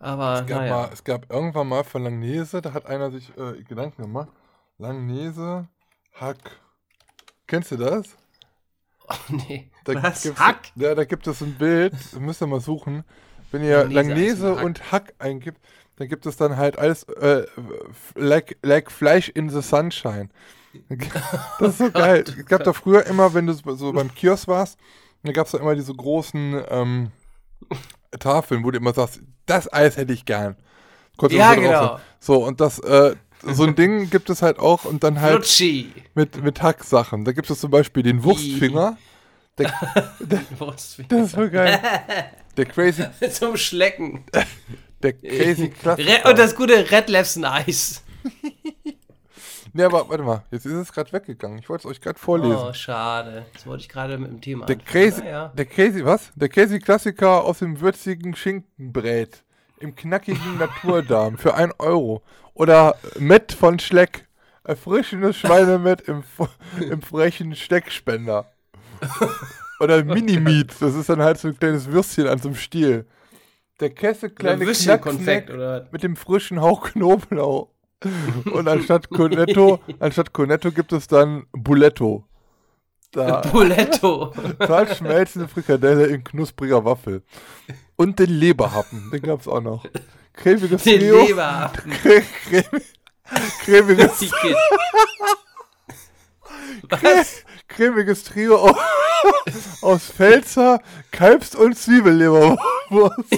[0.00, 0.72] Aber, Es gab, naja.
[0.76, 4.30] mal, es gab irgendwann mal von Langnese, da hat einer sich äh, Gedanken gemacht.
[4.78, 5.68] Langnese,
[6.14, 6.38] Hack.
[7.46, 8.06] Kennst du das?
[9.12, 9.68] Oh, nee.
[9.82, 10.24] Da Was?
[10.38, 10.70] Hack?
[10.76, 13.02] Ja, da gibt es ein Bild, müsst ihr mal suchen.
[13.50, 14.64] Wenn ihr Langnese Langnese Hack.
[14.64, 15.60] und Hack eingibt,
[15.96, 17.44] dann gibt es dann halt alles äh,
[18.14, 20.28] like, like Fleisch in the Sunshine.
[21.58, 22.22] Das ist so geil.
[22.24, 24.78] Es gab da früher immer, wenn du so- so beim Kiosk warst,
[25.24, 27.10] da gab es da immer diese großen ähm,
[28.18, 30.56] Tafeln, wo du immer sagst, das Eis hätte ich gern.
[31.16, 32.00] Konntest Ja, genau.
[32.18, 35.90] So, und das, äh, so ein Ding gibt es halt auch und dann halt Flutschi.
[36.14, 37.24] mit, mit Hacksachen.
[37.24, 38.96] Da gibt es zum Beispiel den Wurstfinger.
[39.58, 39.72] Der,
[40.20, 41.80] das ist so geil.
[42.56, 44.24] Der Crazy, Zum Schlecken.
[45.02, 46.28] der Crazy Klassiker.
[46.28, 48.02] und das gute Red Lefsen Eis.
[49.72, 51.58] Nee, aber warte mal, jetzt ist es gerade weggegangen.
[51.58, 52.56] Ich wollte es euch gerade vorlesen.
[52.58, 53.46] Oh, schade.
[53.52, 54.76] Das wollte ich gerade mit dem Thema der.
[54.76, 55.52] Crazy, Naja.
[55.54, 56.32] der Crazy, was?
[56.34, 59.44] Der Crazy Klassiker aus dem würzigen Schinkenbrät.
[59.78, 62.22] Im knackigen Naturdarm für 1 Euro.
[62.54, 64.26] Oder Met von Schleck.
[64.64, 66.22] Erfrischendes Schweinemett im,
[66.80, 68.50] im frechen Steckspender.
[69.80, 70.74] Oder Mini-Meat.
[70.80, 73.06] Das ist dann halt so ein kleines Würstchen an so einem Stiel.
[73.80, 75.06] Der Kesse Oder kleine Knacksnack
[75.92, 77.68] mit dem frischen Hauch Knoblauch.
[78.52, 82.24] Und anstatt Cornetto, anstatt Cornetto gibt es dann Buletto.
[83.12, 84.32] Da, Buletto.
[84.58, 87.22] zart schmelzende Frikadelle in knuspriger Waffel.
[87.96, 89.84] Und den Leberhappen, den gab es auch noch.
[90.32, 91.26] Cremiges Den Trio.
[91.26, 91.72] Leber.
[92.02, 92.82] Cre cremi
[93.62, 94.56] cremiges, Kid.
[97.68, 98.76] cremiges Trio aus,
[99.82, 103.36] aus Pfälzer, Kalbs- und Zwiebelleberwurst.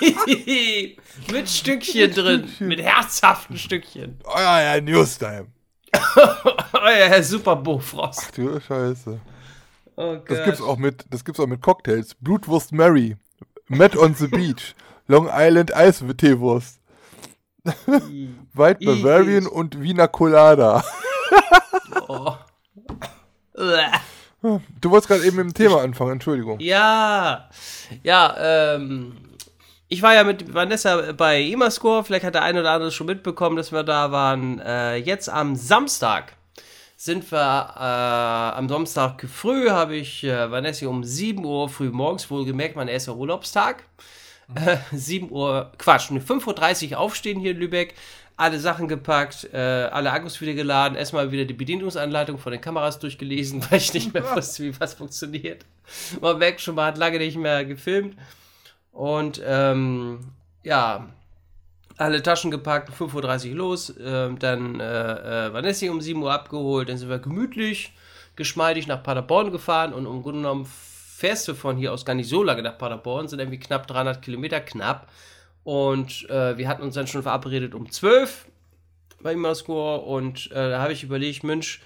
[1.32, 2.48] Mit Stückchen drin.
[2.60, 4.18] Mit herzhaften Stückchen.
[4.24, 5.46] Ja, ja, Newstime.
[6.72, 8.36] Ja, Herr Super Bofrost.
[8.36, 9.18] Du Scheiße.
[9.96, 12.14] Oh Das gibt's auch mit, das gibt's auch mit Cocktails.
[12.20, 13.16] Blutwurst Mary.
[13.68, 14.74] Matt on the Beach.
[15.08, 16.80] Long Island Eis-Teewurst.
[18.54, 20.84] White Bavarian und Wiener Colada.
[22.08, 22.34] Oh.
[24.80, 26.60] Du wolltest gerade eben mit dem Thema anfangen, Entschuldigung.
[26.60, 27.48] Ja,
[28.04, 29.16] ja, ähm,
[29.88, 33.56] ich war ja mit Vanessa bei Emascore, vielleicht hat der eine oder andere schon mitbekommen,
[33.56, 34.58] dass wir da waren.
[34.60, 36.32] Äh, jetzt am Samstag
[36.96, 42.30] sind wir äh, am Samstag früh, habe ich äh, Vanessa um 7 Uhr früh morgens,
[42.30, 43.84] wohlgemerkt, mein erster Urlaubstag.
[44.54, 47.94] Äh, 7 Uhr, Quatsch, 5.30 Uhr aufstehen hier in Lübeck,
[48.36, 52.98] alle Sachen gepackt, äh, alle Akkus wieder geladen, erstmal wieder die Bedienungsanleitung von den Kameras
[52.98, 55.64] durchgelesen, weil ich nicht mehr wusste, wie was funktioniert.
[56.20, 58.16] Man merkt schon, man hat lange nicht mehr gefilmt.
[58.96, 60.20] Und ähm,
[60.62, 61.10] ja,
[61.98, 66.88] alle Taschen gepackt, 5.30 Uhr los, äh, dann äh, äh, Vanessa um 7 Uhr abgeholt,
[66.88, 67.92] dann sind wir gemütlich,
[68.36, 72.30] geschmeidig nach Paderborn gefahren und im Grunde genommen fährst du von hier aus gar nicht
[72.30, 75.12] so lange nach Paderborn, sind irgendwie knapp 300 Kilometer, knapp.
[75.62, 78.46] Und äh, wir hatten uns dann schon verabredet um 12
[79.20, 81.82] bei Imascore und äh, da habe ich überlegt, Mensch,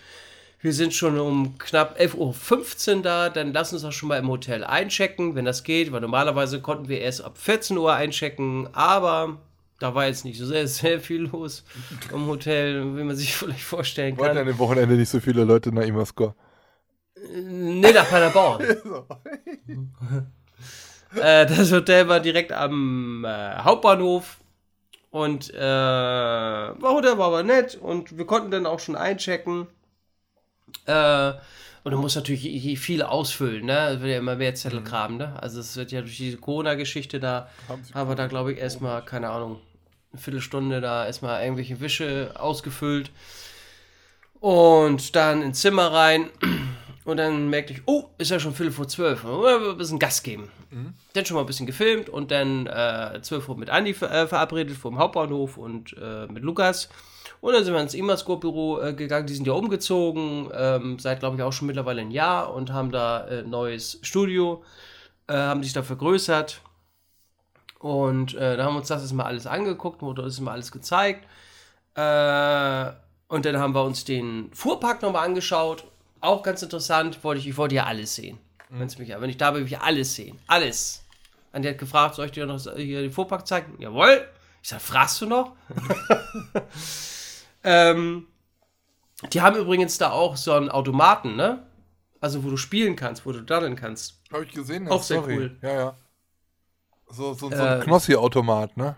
[0.62, 4.28] wir sind schon um knapp 11.15 Uhr da, dann lass uns doch schon mal im
[4.28, 9.38] Hotel einchecken, wenn das geht, weil normalerweise konnten wir erst ab 14 Uhr einchecken, aber
[9.78, 11.64] da war jetzt nicht so sehr, sehr viel los
[12.12, 14.38] im Hotel, wie man sich vielleicht vorstellen Wollten kann.
[14.38, 16.34] an dem Wochenende nicht so viele Leute nach Imascore.
[17.34, 18.62] Nee, nach Paderborn.
[21.16, 24.36] äh, das Hotel war direkt am äh, Hauptbahnhof
[25.10, 29.66] und äh, war Hotel war aber nett und wir konnten dann auch schon einchecken.
[30.86, 31.32] Äh,
[31.82, 33.88] und du musst natürlich viel ausfüllen, ne?
[33.88, 35.40] Es wird ja immer mehr Zettelkram, ne?
[35.40, 37.48] Also es wird ja durch diese Corona-Geschichte da,
[37.94, 39.60] Haben wir da glaube ich erstmal, keine Ahnung,
[40.12, 43.10] eine Viertelstunde da erstmal irgendwelche Wische ausgefüllt.
[44.40, 46.30] Und dann ins Zimmer rein.
[47.04, 49.24] Und dann merkte ich, oh, ist ja schon Viertel vor zwölf.
[49.24, 50.50] Ein bisschen Gas geben.
[51.14, 54.26] Dann schon mal ein bisschen gefilmt und dann äh, 12 Uhr mit Andi ver äh,
[54.26, 56.88] verabredet vom Hauptbahnhof und äh, mit Lukas.
[57.40, 59.26] Und dann sind wir ins Imascope-Büro äh, gegangen.
[59.26, 62.90] Die sind ja umgezogen, ähm, seit glaube ich auch schon mittlerweile ein Jahr und haben
[62.90, 64.62] da äh, neues Studio,
[65.26, 66.60] äh, haben sich da vergrößert.
[67.78, 71.24] Und äh, da haben wir uns das mal alles angeguckt, wurde uns mal alles gezeigt.
[71.94, 72.92] Äh,
[73.28, 75.84] und dann haben wir uns den Fuhrpark nochmal angeschaut.
[76.20, 77.24] Auch ganz interessant.
[77.24, 78.38] Wollte ich, ich wollte ja alles sehen.
[78.68, 80.38] Wenn's mich, wenn ich da bin, will ich alles sehen.
[80.46, 81.02] Alles.
[81.54, 83.80] Und der hat gefragt, soll ich dir noch hier den Fuhrpark zeigen?
[83.80, 84.28] Jawohl.
[84.62, 85.52] Ich sag, fragst du noch?
[87.64, 88.26] ähm,
[89.32, 91.66] die haben übrigens da auch so einen Automaten, ne?
[92.20, 94.20] Also, wo du spielen kannst, wo du daddeln kannst.
[94.32, 95.56] Habe ich gesehen, Auch sehr cool.
[95.62, 95.94] Ja, ja.
[97.10, 98.96] So, so, so Äh, ein Knossi-Automat, ne?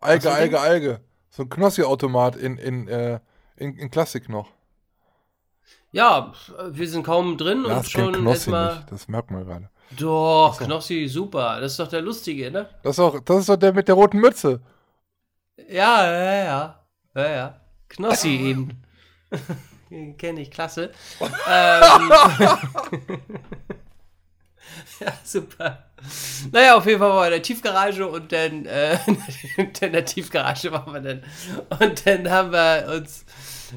[0.00, 1.00] Alge, so Alge, Alge.
[1.30, 3.20] So ein Knossi-Automat in, in, äh,
[3.56, 4.48] in, in Klassik noch.
[5.92, 6.32] Ja,
[6.70, 8.76] wir sind kaum drin Ja, und schon Knossi erstmal.
[8.76, 8.92] nicht.
[8.92, 9.70] Das merkt man gerade.
[9.90, 11.60] Doch, Knossi, super.
[11.60, 12.68] Das ist doch der Lustige, ne?
[12.82, 14.60] Das ist, auch, das ist doch der mit der roten Mütze.
[15.68, 16.86] Ja, ja, ja.
[17.14, 17.60] Ja, ja.
[17.96, 18.82] Knossi eben.
[20.18, 20.90] Kenne ich, klasse.
[21.20, 21.30] ähm,
[25.00, 25.84] ja, super.
[26.50, 28.98] Naja, auf jeden Fall waren wir in der Tiefgarage und dann, äh,
[29.56, 31.22] in der Tiefgarage waren wir dann.
[31.80, 33.24] Und dann haben wir uns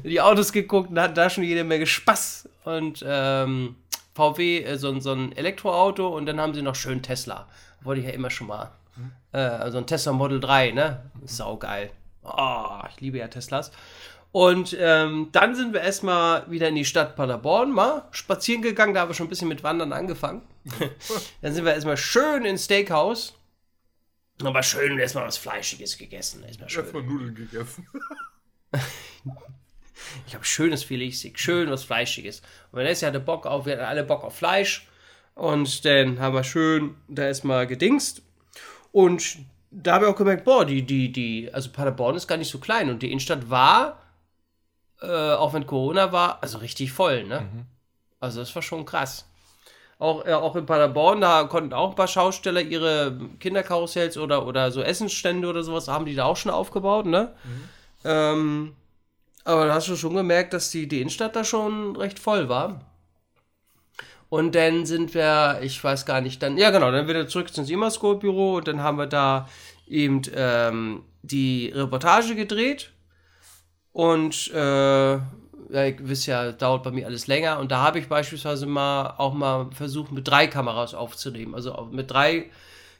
[0.04, 2.48] die Autos geguckt und hatten da schon jede Menge Spaß.
[2.64, 3.76] Und ähm,
[4.14, 7.46] VW, äh, so, ein- so ein Elektroauto und dann haben sie noch schön Tesla.
[7.82, 8.72] Wollte ich ja immer schon mal.
[9.32, 11.02] Äh, also ein Tesla Model 3, ne?
[11.24, 11.90] Saugeil.
[12.26, 13.70] Oh, ich liebe ja Teslas.
[14.32, 19.00] Und ähm, dann sind wir erstmal wieder in die Stadt Paderborn, mal spazieren gegangen, da
[19.00, 20.42] haben wir schon ein bisschen mit Wandern angefangen.
[21.40, 23.34] dann sind wir erstmal schön ins Steakhouse.
[24.42, 26.44] Aber schön erstmal was Fleischiges gegessen.
[26.44, 27.06] Erstmal schön.
[27.06, 27.86] Nudeln gegessen.
[30.26, 32.40] Ich habe schönes Filetsteak, schön was Fleischiges.
[32.70, 34.86] Und Vanessa hatte Bock auf, wir hatten alle Bock auf Fleisch.
[35.34, 38.22] Und dann haben wir schön da erstmal gedingst.
[38.92, 39.38] Und
[39.82, 42.58] da habe ich auch gemerkt, boah, die, die, die, also Paderborn ist gar nicht so
[42.58, 42.88] klein.
[42.88, 44.00] Und die Innenstadt war,
[45.02, 47.40] äh, auch wenn Corona war, also richtig voll, ne?
[48.20, 49.26] Also das war schon krass.
[49.98, 54.70] Auch, äh, auch in Paderborn, da konnten auch ein paar Schausteller ihre Kinderkarussells oder, oder
[54.70, 57.34] so Essensstände oder sowas, haben die da auch schon aufgebaut, ne?
[58.04, 58.74] Ähm,
[59.44, 62.80] aber da hast du schon gemerkt, dass die, die Innenstadt da schon recht voll war.
[64.28, 67.70] Und dann sind wir, ich weiß gar nicht, dann, ja genau, dann wieder zurück ins
[67.70, 69.48] Imascope-Büro und dann haben wir da
[69.86, 72.90] eben ähm, die Reportage gedreht.
[73.92, 75.12] Und äh,
[75.70, 77.58] ja, ihr wisst ja, dauert bei mir alles länger.
[77.58, 81.54] Und da habe ich beispielsweise mal auch mal versucht, mit drei Kameras aufzunehmen.
[81.54, 82.50] Also mit drei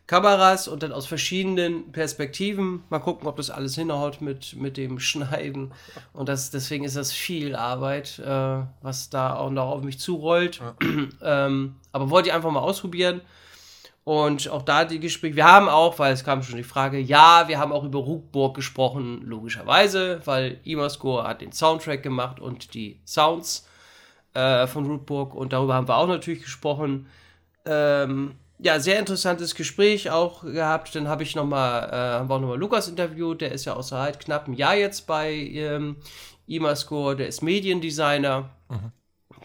[0.07, 2.85] Kameras und dann aus verschiedenen Perspektiven.
[2.91, 5.73] Mal gucken, ob das alles hinhaut mit, mit dem Schneiden.
[6.13, 10.61] Und das, deswegen ist das viel Arbeit, äh, was da auch noch auf mich zurollt.
[11.23, 13.21] ähm, aber wollte ich einfach mal ausprobieren.
[14.05, 15.35] Und auch da die Gespräche.
[15.35, 18.55] Wir haben auch, weil es kam schon die Frage, ja, wir haben auch über Ruckburg
[18.55, 23.67] gesprochen, logischerweise, weil Imascore hat den Soundtrack gemacht und die Sounds
[24.35, 27.09] äh, von Rootburg und darüber haben wir auch natürlich gesprochen.
[27.65, 30.95] Ähm, ja, sehr interessantes Gespräch auch gehabt.
[30.95, 33.75] Dann habe ich noch mal, äh, haben wir auch nochmal Lukas interviewt, der ist ja
[33.75, 35.97] außer halt knapp ein Jahr jetzt bei ähm,
[36.47, 38.51] Imascore, der ist Mediendesigner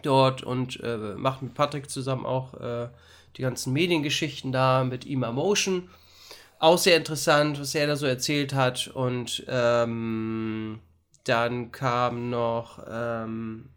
[0.02, 2.88] dort und äh, macht mit Patrick zusammen auch äh,
[3.36, 5.90] die ganzen Mediengeschichten da mit Ima Motion.
[6.58, 8.88] Auch sehr interessant, was er da so erzählt hat.
[8.88, 10.78] Und ähm,
[11.24, 13.70] dann kam noch, ähm,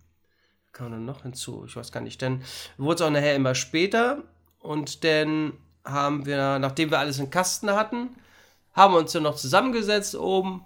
[0.72, 2.44] kam dann noch hinzu, ich weiß gar nicht, dann
[2.78, 4.24] wurde es auch nachher immer später
[4.65, 5.53] und dann
[5.85, 8.09] haben wir, nachdem wir alles in Kasten hatten,
[8.73, 10.63] haben wir uns dann noch zusammengesetzt oben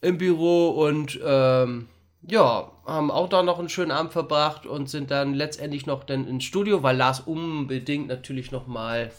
[0.00, 1.88] im Büro und ähm,
[2.22, 6.26] ja, haben auch da noch einen schönen Abend verbracht und sind dann letztendlich noch dann
[6.28, 9.10] ins Studio, weil Lars unbedingt natürlich noch mal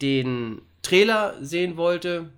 [0.00, 2.30] den Trailer sehen wollte.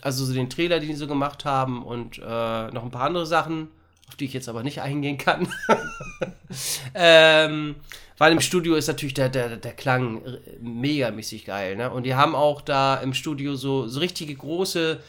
[0.00, 3.26] Also so den Trailer, den die so gemacht haben und äh, noch ein paar andere
[3.26, 3.68] Sachen,
[4.08, 5.46] auf die ich jetzt aber nicht eingehen kann.
[6.94, 7.76] ähm,
[8.20, 10.20] weil im Studio ist natürlich der, der, der Klang
[10.60, 11.74] megamäßig geil.
[11.74, 11.90] Ne?
[11.90, 15.00] Und die haben auch da im Studio so, so richtige große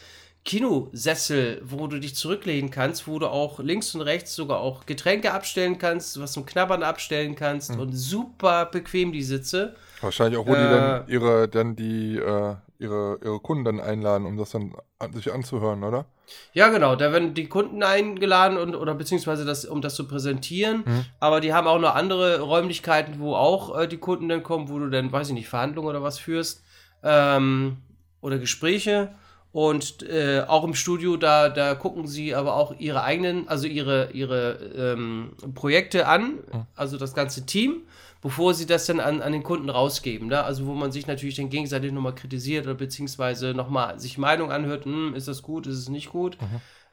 [0.46, 5.34] Kinosessel, wo du dich zurücklehnen kannst, wo du auch links und rechts sogar auch Getränke
[5.34, 9.76] abstellen kannst, was zum Knabbern abstellen kannst und super bequem die Sitze.
[10.00, 14.26] Wahrscheinlich auch, wo die Äh, dann ihre, dann die, äh, ihre, ihre Kunden dann einladen,
[14.26, 16.06] um das dann an, sich anzuhören, oder?
[16.54, 20.84] Ja, genau, da werden die Kunden eingeladen und oder beziehungsweise das, um das zu präsentieren.
[21.20, 24.80] Aber die haben auch noch andere Räumlichkeiten, wo auch äh, die Kunden dann kommen, wo
[24.80, 26.64] du dann, weiß ich nicht, Verhandlungen oder was führst.
[27.04, 27.78] Ähm,
[28.22, 29.14] oder Gespräche.
[29.52, 34.12] Und äh, auch im Studio, da, da gucken sie aber auch ihre eigenen, also ihre,
[34.12, 36.40] ihre ähm, Projekte an,
[36.74, 37.82] also das ganze Team,
[38.22, 40.28] bevor sie das dann an, an den Kunden rausgeben.
[40.28, 40.44] Ne?
[40.44, 44.86] Also wo man sich natürlich dann gegenseitig nochmal kritisiert oder beziehungsweise nochmal sich Meinung anhört,
[44.86, 46.38] hm, ist das gut, ist es nicht gut.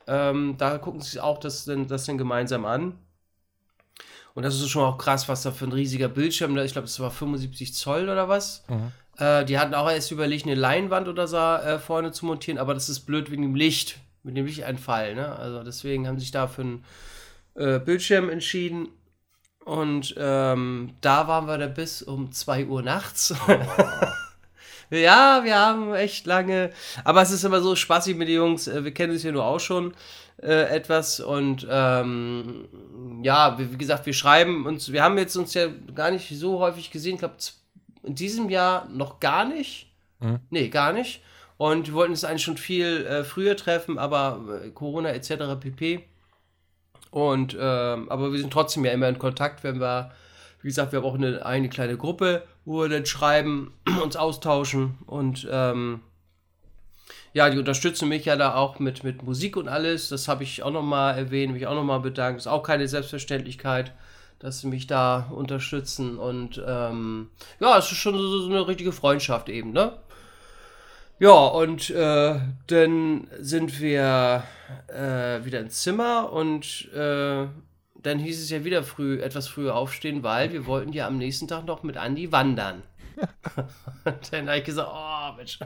[0.06, 2.94] Ähm, da gucken sie sich auch das, dann- das dann gemeinsam an.
[4.34, 6.86] Und das ist schon auch krass, was da für ein riesiger Bildschirm, da- ich glaube,
[6.86, 8.64] das war 75 Zoll oder was.
[9.18, 12.72] Äh, die hatten auch erst überlegt, eine Leinwand oder so äh, vorne zu montieren, aber
[12.74, 15.14] das ist blöd wegen dem Licht, mit dem Lichteinfall.
[15.16, 15.34] Ne?
[15.36, 16.84] Also deswegen haben sie sich da für einen
[17.56, 18.88] äh, Bildschirm entschieden.
[19.68, 23.34] Und ähm, da waren wir da bis um 2 Uhr nachts.
[24.90, 26.70] ja, wir haben echt lange.
[27.04, 28.66] Aber es ist immer so spaßig mit den Jungs.
[28.66, 29.92] äh, Wir kennen uns ja nur auch schon
[30.42, 31.20] äh, etwas.
[31.20, 34.90] Und ähm, ja, wie, wie gesagt, wir schreiben uns.
[34.90, 37.14] Wir haben jetzt uns ja gar nicht so häufig gesehen.
[37.16, 37.34] Ich glaube,
[38.04, 39.92] in diesem Jahr noch gar nicht.
[40.20, 40.38] Mhm.
[40.48, 41.20] Nee, gar nicht.
[41.58, 45.60] Und wir wollten uns eigentlich schon viel äh, früher treffen, aber äh, Corona etc.
[45.60, 46.08] pp.
[47.10, 50.10] Und ähm, aber wir sind trotzdem ja immer in Kontakt, wenn wir,
[50.62, 53.72] wie gesagt, wir haben auch eine, eine kleine Gruppe, wo wir dann schreiben,
[54.02, 56.00] uns austauschen und ähm,
[57.32, 60.08] ja, die unterstützen mich ja da auch mit, mit Musik und alles.
[60.08, 62.40] Das habe ich auch nochmal erwähnt, mich auch nochmal bedankt.
[62.40, 63.92] Ist auch keine Selbstverständlichkeit,
[64.38, 66.18] dass sie mich da unterstützen.
[66.18, 67.28] Und ähm,
[67.60, 69.98] ja, es ist schon so, so eine richtige Freundschaft eben, ne?
[71.20, 72.38] Ja, und äh,
[72.68, 74.44] dann sind wir
[74.86, 77.46] äh, wieder ins Zimmer und äh,
[77.96, 81.48] dann hieß es ja wieder früh, etwas früher aufstehen, weil wir wollten ja am nächsten
[81.48, 82.84] Tag noch mit Andi wandern.
[84.04, 85.58] und dann habe ich gesagt, oh Mensch.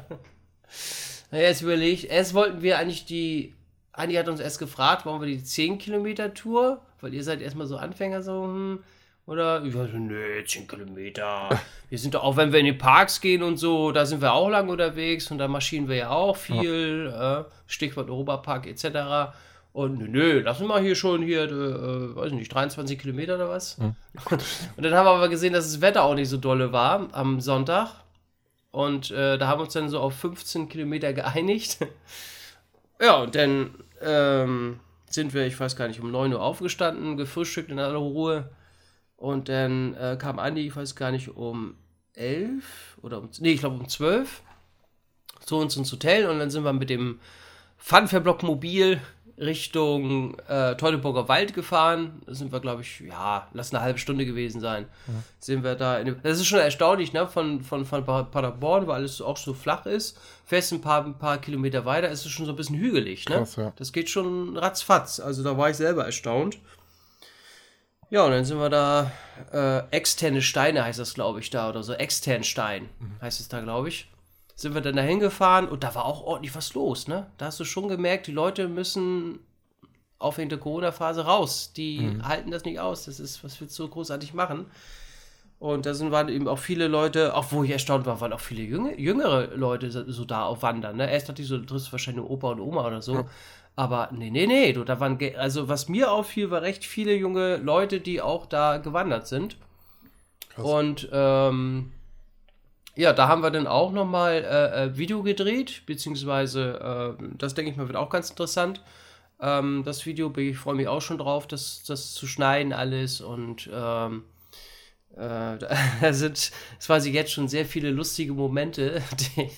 [1.30, 3.54] Na, jetzt überlegt, erst wollten wir eigentlich die,
[3.92, 7.66] Andi hat uns erst gefragt, wollen wir die 10 Kilometer Tour, weil ihr seid erstmal
[7.66, 8.82] so Anfänger so, hm,
[9.26, 11.48] oder ich war so, nee, 10 Kilometer.
[11.88, 14.32] Wir sind doch auch, wenn wir in die Parks gehen und so, da sind wir
[14.32, 19.34] auch lang unterwegs und da marschieren wir ja auch viel, äh, Stichwort Europapark etc.
[19.74, 23.76] Und nö, nö, lassen wir hier schon hier, äh, weiß nicht, 23 Kilometer oder was.
[24.78, 27.40] Und dann haben wir aber gesehen, dass das Wetter auch nicht so dolle war am
[27.40, 27.90] Sonntag.
[28.70, 31.78] Und äh, da haben wir uns dann so auf 15 Kilometer geeinigt.
[33.00, 34.80] ja, und dann ähm,
[35.10, 38.48] sind wir, ich weiß gar nicht, um 9 Uhr aufgestanden, gefrühstückt in aller Ruhe.
[39.22, 41.76] Und dann äh, kam Andi, ich weiß gar nicht, um
[42.14, 44.42] 11 oder um, nee, ich glaube um 12
[45.46, 47.20] zu uns ins Hotel und dann sind wir mit dem
[47.78, 49.00] Funfairblock Mobil
[49.38, 52.20] Richtung äh, Teutoburger Wald gefahren.
[52.26, 54.86] Da sind wir, glaube ich, ja, lass eine halbe Stunde gewesen sein.
[55.38, 57.26] Sind wir da in dem, Das ist schon erstaunlich, ne?
[57.26, 60.18] Von, von, von Pa- Paderborn, weil alles auch so flach ist.
[60.44, 63.36] Fährst ein paar, ein paar Kilometer weiter, ist es schon so ein bisschen hügelig, ne?
[63.36, 63.72] Krass, ja.
[63.76, 65.18] Das geht schon ratzfatz.
[65.18, 66.58] Also da war ich selber erstaunt.
[68.12, 69.10] Ja, und dann sind wir da,
[69.54, 71.94] äh, externe Steine heißt das, glaube ich, da oder so.
[71.94, 72.90] Extern Stein
[73.22, 74.06] heißt es da, glaube ich.
[74.54, 77.30] Sind wir dann da hingefahren und da war auch ordentlich was los, ne?
[77.38, 79.38] Da hast du schon gemerkt, die Leute müssen
[80.18, 81.72] auf der Corona-Phase raus.
[81.74, 83.06] Die halten das nicht aus.
[83.06, 84.66] Das ist, was willst du so großartig machen?
[85.58, 88.40] Und da sind waren eben auch viele Leute, auch wo ich erstaunt war, waren auch
[88.40, 90.96] viele jüngere, Leute so, da auf Wandern.
[90.96, 91.10] Ne?
[91.10, 93.26] Erst dachte ich so, du triffst wahrscheinlich Opa und Oma oder so.
[93.74, 97.56] Aber nee, nee, nee, du, da waren, also was mir auffiel, war recht viele junge
[97.56, 99.56] Leute, die auch da gewandert sind.
[100.50, 100.64] Krass.
[100.64, 101.92] Und ähm,
[102.94, 107.70] ja, da haben wir dann auch nochmal äh, äh, Video gedreht, beziehungsweise, äh, das denke
[107.70, 108.82] ich mal, wird auch ganz interessant.
[109.40, 113.70] Ähm, das Video, ich freue mich auch schon drauf, das, das zu schneiden alles und
[113.72, 114.24] ähm,
[115.16, 115.56] äh,
[116.00, 119.02] da sind, es weiß ich jetzt schon sehr viele lustige Momente.
[119.36, 119.50] Die,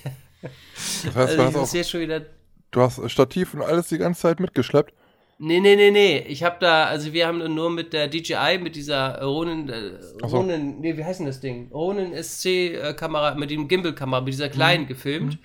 [1.05, 2.23] Das heißt, du, also, ich jetzt schon wieder
[2.75, 4.93] du hast Stativ und alles die ganze Zeit mitgeschleppt.
[5.39, 6.19] Nee, nee, nee, nee.
[6.29, 10.39] Ich habe da, also wir haben nur mit der DJI, mit dieser Ronin, äh, so.
[10.39, 11.71] Ronin, nee, wie heißt denn das Ding?
[11.73, 15.39] Ronin SC-Kamera, mit dem Gimbal-Kamera, mit dieser kleinen gefilmt.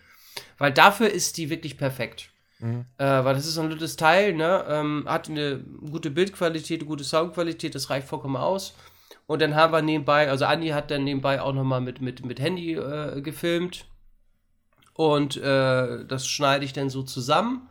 [0.57, 2.29] Weil dafür ist die wirklich perfekt.
[2.59, 2.85] Mhm.
[2.97, 4.65] Äh, weil das ist so ein nettes Teil, ne?
[4.69, 8.75] Ähm, hat eine gute Bildqualität, eine gute Soundqualität, das reicht vollkommen aus.
[9.25, 12.39] Und dann haben wir nebenbei, also Andi hat dann nebenbei auch nochmal mit, mit, mit
[12.39, 13.85] Handy äh, gefilmt.
[14.99, 17.69] Und äh, das schneide ich dann so zusammen.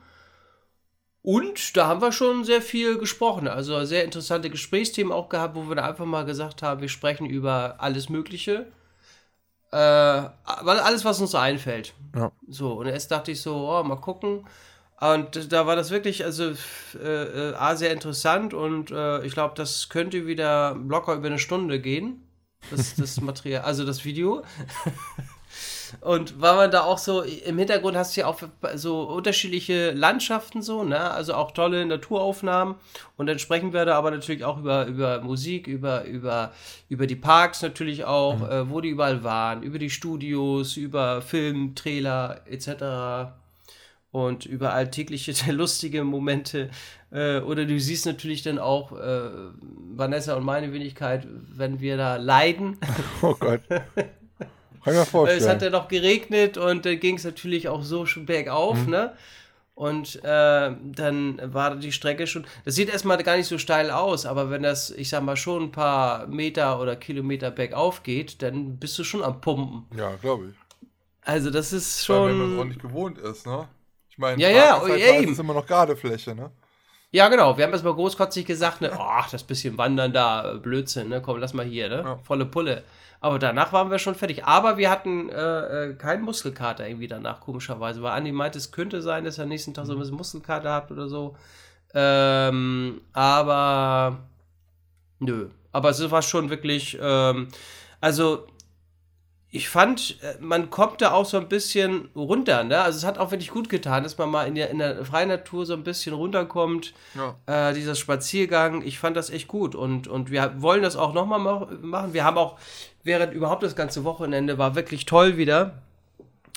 [1.21, 3.49] Und da haben wir schon sehr viel gesprochen.
[3.49, 7.27] Also sehr interessante Gesprächsthemen auch gehabt, wo wir da einfach mal gesagt haben, wir sprechen
[7.27, 8.69] über alles Mögliche.
[9.73, 11.93] Äh, alles, was uns einfällt.
[12.17, 12.33] Ja.
[12.49, 14.47] So, und erst dachte ich so, oh, mal gucken.
[14.99, 16.55] Und da war das wirklich, also
[16.99, 21.39] äh, äh, A, sehr interessant und äh, ich glaube, das könnte wieder locker über eine
[21.39, 22.27] Stunde gehen.
[22.71, 24.43] Das, das Material, also das Video.
[26.01, 28.41] Und weil man da auch so, im Hintergrund hast du ja auch
[28.75, 31.11] so unterschiedliche Landschaften so, ne?
[31.11, 32.77] Also auch tolle Naturaufnahmen.
[33.17, 36.53] Und dann sprechen wir da aber natürlich auch über, über Musik, über, über,
[36.89, 41.75] über die Parks natürlich auch, äh, wo die überall waren, über die Studios, über Film,
[41.75, 43.33] Trailer etc.
[44.11, 46.71] Und über alltägliche lustige Momente.
[47.11, 49.31] Äh, oder du siehst natürlich dann auch äh,
[49.95, 52.79] Vanessa und meine Wenigkeit, wenn wir da leiden.
[53.23, 53.63] Oh Gott.
[54.85, 55.41] Kann ich mir Weil vorstellen.
[55.43, 59.13] es hat ja noch geregnet und dann ging es natürlich auch so schon bergauf, ne?
[59.75, 62.45] Und äh, dann war die Strecke schon.
[62.65, 65.65] Das sieht erstmal gar nicht so steil aus, aber wenn das, ich sag mal, schon
[65.65, 69.87] ein paar Meter oder Kilometer bergauf geht, dann bist du schon am Pumpen.
[69.97, 70.55] ja, glaube ich.
[71.25, 72.69] Also, das ist Weil, wenn man es auch schon.
[72.69, 73.69] nicht gewohnt ist, ne?
[74.11, 75.17] Ich meine, Ja, ja, ist halt eben.
[75.19, 76.51] meistens immer noch Gardefläche, ne?
[77.13, 77.57] Ja, genau.
[77.57, 81.23] Wir haben erstmal großkotzig gesagt, ne, oh, das bisschen Wandern da, Blödsinn, ne?
[81.23, 81.97] Komm, lass mal hier, ne?
[82.05, 82.19] Ja.
[82.25, 82.83] Volle Pulle.
[83.21, 84.45] Aber danach waren wir schon fertig.
[84.45, 88.03] Aber wir hatten äh, äh, keinen Muskelkater irgendwie danach, komischerweise.
[88.03, 90.71] Weil Andi meinte, es könnte sein, dass er am nächsten Tag so ein bisschen Muskelkater
[90.71, 91.37] habt oder so.
[91.95, 94.19] Ähm, aber
[95.19, 95.49] nö.
[95.73, 97.49] Aber es war schon wirklich, ähm,
[98.01, 98.47] also
[99.51, 102.83] ich fand, äh, man kommt da auch so ein bisschen runter, ne?
[102.83, 105.29] Also es hat auch wirklich gut getan, dass man mal in der, in der freien
[105.29, 106.93] Natur so ein bisschen runterkommt.
[107.15, 107.71] Ja.
[107.71, 111.67] Äh, dieser Spaziergang, ich fand das echt gut und, und wir wollen das auch nochmal
[111.81, 112.13] machen.
[112.13, 112.59] Wir haben auch,
[113.05, 115.81] während überhaupt das ganze Wochenende war wirklich toll wieder.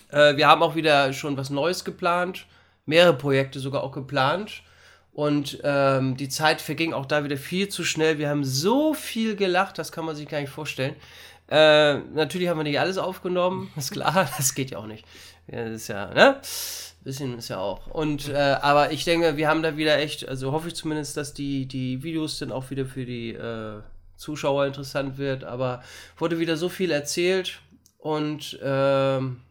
[0.10, 2.46] Äh, wir haben auch wieder schon was Neues geplant,
[2.86, 4.64] mehrere Projekte sogar auch geplant.
[5.14, 8.18] Und ähm, die Zeit verging auch da wieder viel zu schnell.
[8.18, 10.96] Wir haben so viel gelacht, das kann man sich gar nicht vorstellen.
[11.52, 15.06] Äh, natürlich haben wir nicht alles aufgenommen, ist klar, das geht ja auch nicht.
[15.48, 16.40] Ja, das ist ja, ne?
[17.04, 17.88] Bisschen ist ja auch.
[17.88, 21.34] Und, äh, aber ich denke, wir haben da wieder echt, also hoffe ich zumindest, dass
[21.34, 23.82] die, die Videos dann auch wieder für die äh,
[24.18, 25.44] Zuschauer interessant wird.
[25.44, 25.82] Aber
[26.18, 27.60] wurde wieder so viel erzählt
[27.98, 29.42] und ähm,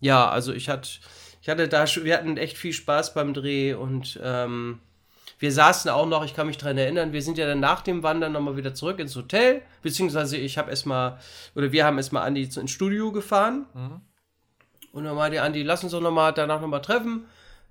[0.00, 0.88] ja, also ich hatte,
[1.42, 4.80] ich hatte da, schon- wir hatten echt viel Spaß beim Dreh und ähm,
[5.40, 8.02] wir saßen auch noch, ich kann mich daran erinnern, wir sind ja dann nach dem
[8.02, 11.18] Wandern nochmal wieder zurück ins Hotel, beziehungsweise ich habe erstmal,
[11.54, 13.66] oder wir haben erstmal Andi ins Studio gefahren.
[14.92, 17.24] Und dann meinte Andi, lass uns doch nochmal danach nochmal treffen.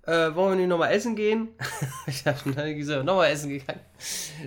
[0.03, 1.49] Äh, wollen wir nicht nochmal essen gehen?
[2.07, 3.81] ich habe dann gesagt, nochmal essen gegangen.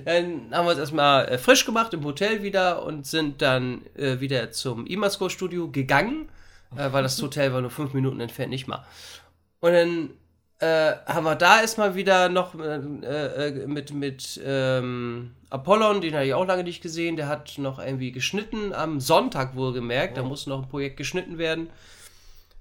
[0.04, 4.18] Dann haben wir uns erstmal äh, frisch gemacht im Hotel wieder und sind dann äh,
[4.18, 6.28] wieder zum Imasco Studio gegangen,
[6.76, 8.84] äh, weil das Hotel war nur fünf Minuten entfernt, nicht mal.
[9.60, 10.10] Und dann
[10.62, 16.24] äh, haben wir da erstmal wieder noch äh, äh, mit, mit ähm, Apollon, den hatte
[16.24, 20.50] ich auch lange nicht gesehen, der hat noch irgendwie geschnitten, am Sonntag wohlgemerkt, da musste
[20.50, 21.68] noch ein Projekt geschnitten werden.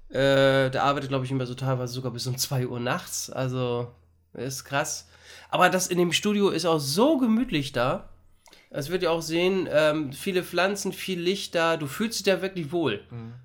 [0.08, 3.92] Äh, der arbeitet, glaube ich, immer so teilweise sogar bis um 2 Uhr nachts, also
[4.34, 5.08] ist krass.
[5.48, 8.08] Aber das in dem Studio ist auch so gemütlich da.
[8.72, 12.40] Das wird ihr auch sehen, ähm, viele Pflanzen, viel Licht da, du fühlst dich da
[12.40, 13.00] wirklich wohl.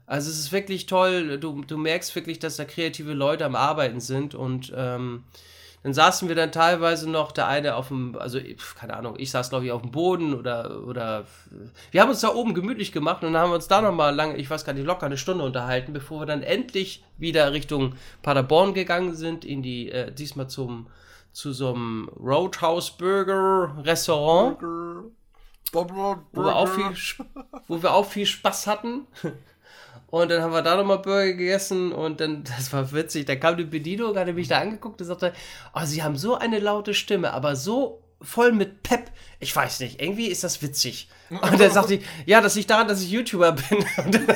[0.06, 4.00] Also es ist wirklich toll, du, du merkst wirklich, dass da kreative Leute am Arbeiten
[4.00, 4.36] sind.
[4.36, 5.26] Und ähm,
[5.84, 8.40] dann saßen wir dann teilweise noch, der eine auf dem, also
[8.78, 11.26] keine Ahnung, ich saß glaube ich auf dem Boden oder, oder
[11.92, 14.38] wir haben uns da oben gemütlich gemacht und dann haben wir uns da nochmal lange,
[14.38, 18.74] ich weiß gar nicht, locker eine Stunde unterhalten, bevor wir dann endlich wieder Richtung Paderborn
[18.74, 20.88] gegangen sind, in die, äh, diesmal zum,
[21.32, 24.58] zu so einem Roadhouse Burger Restaurant
[25.74, 27.26] wo wir auch viel,
[27.68, 29.08] wo wir auch viel Spaß hatten.
[30.10, 33.58] Und dann haben wir da nochmal Burger gegessen und dann, das war witzig, da kam
[33.58, 35.34] die Bedienung, hat er mich da angeguckt und sagte,
[35.74, 39.12] oh, sie haben so eine laute Stimme, aber so voll mit Pep.
[39.40, 41.10] Ich weiß nicht, irgendwie ist das witzig.
[41.30, 43.78] Und dann sagte ich, ja, das liegt daran, dass ich YouTuber bin.
[44.06, 44.28] Und dann,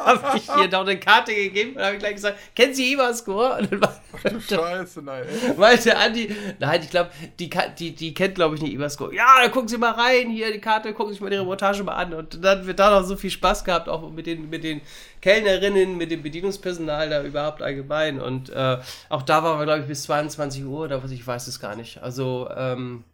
[0.00, 3.58] habe ich ihr noch eine Karte gegeben und habe gleich gesagt, kennen Sie Imascore?
[3.58, 4.00] Und dann war,
[4.48, 5.24] Scheiße, nein.
[5.56, 9.14] meinte Andi, nein, ich glaube, die, die, die kennt, glaube ich, nicht Imascore.
[9.14, 11.82] Ja, dann gucken Sie mal rein, hier die Karte, gucken Sie sich mal die Reportage
[11.84, 12.14] mal an.
[12.14, 14.80] Und dann wird da noch so viel Spaß gehabt, auch mit den, mit den
[15.20, 18.20] Kellnerinnen, mit dem Bedienungspersonal da überhaupt allgemein.
[18.20, 18.78] Und äh,
[19.08, 21.76] auch da waren wir, glaube ich, bis 22 Uhr oder was, ich weiß es gar
[21.76, 22.02] nicht.
[22.02, 23.04] Also, ähm,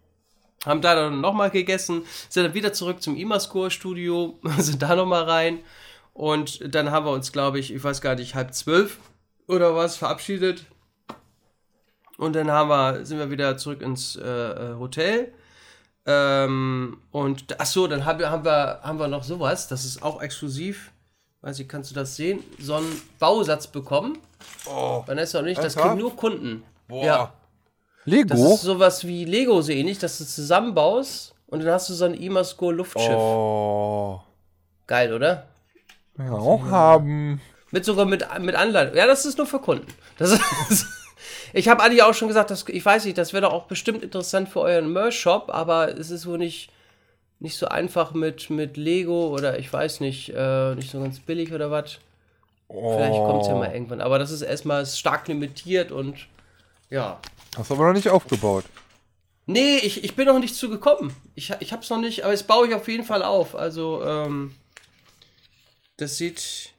[0.66, 5.60] haben da dann nochmal gegessen, sind dann wieder zurück zum Imascore-Studio, sind da nochmal rein
[6.12, 8.98] und dann haben wir uns, glaube ich, ich weiß gar nicht, halb zwölf
[9.47, 10.64] oder was, verabschiedet.
[12.16, 15.32] Und dann haben wir, sind wir wieder zurück ins äh, äh, Hotel.
[16.06, 20.02] Ähm, und ach so, dann haben wir, haben, wir, haben wir noch sowas, das ist
[20.02, 20.93] auch exklusiv.
[21.43, 22.43] Weiß ich, kannst du das sehen?
[22.59, 24.18] So einen Bausatz bekommen.
[24.64, 25.02] Oh.
[25.06, 26.62] Vanessa und ich, das kriegen nur Kunden.
[26.88, 27.05] Boah.
[27.05, 27.32] Ja.
[28.06, 28.54] Das Lego?
[28.54, 32.14] ist sowas wie Lego so ähnlich, dass du zusammenbaust und dann hast du so ein
[32.14, 33.10] Imasco Luftschiff.
[33.10, 34.20] Oh.
[34.86, 35.46] Geil, oder?
[36.16, 37.40] Ja, auch haben.
[37.72, 38.96] Mit sogar mit, mit Anleitung.
[38.96, 39.92] Ja, das ist nur für Kunden.
[40.18, 40.86] Das ist,
[41.52, 44.04] ich habe Adi auch schon gesagt, dass, ich weiß nicht, das wäre doch auch bestimmt
[44.04, 46.70] interessant für euren Merch-Shop, aber es ist wohl nicht,
[47.40, 51.52] nicht so einfach mit, mit Lego oder ich weiß nicht, äh, nicht so ganz billig
[51.52, 51.98] oder was.
[52.68, 54.00] Vielleicht kommt es ja mal irgendwann.
[54.00, 56.26] Aber das ist erstmal stark limitiert und
[56.90, 57.18] ja.
[57.56, 58.64] Hast aber noch nicht aufgebaut.
[59.46, 61.14] Nee, ich, ich bin noch nicht zugekommen.
[61.34, 63.54] Ich, ich hab's noch nicht, aber es baue ich auf jeden Fall auf.
[63.54, 64.54] Also, ähm,
[65.96, 66.72] das sieht.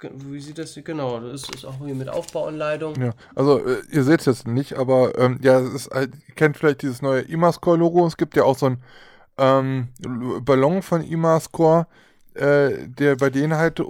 [0.00, 0.74] Wie sieht das?
[0.74, 3.00] Genau, das ist, ist auch hier mit Aufbauanleitung.
[3.00, 6.34] Ja, also äh, ihr seht es jetzt nicht, aber ähm, ja, es ist halt, ihr
[6.34, 8.06] kennt vielleicht dieses neue Imascore-Logo.
[8.06, 8.82] Es gibt ja auch so ein
[9.38, 9.88] ähm,
[10.42, 11.86] Ballon von Imascore,
[12.34, 13.80] äh, der bei denen halt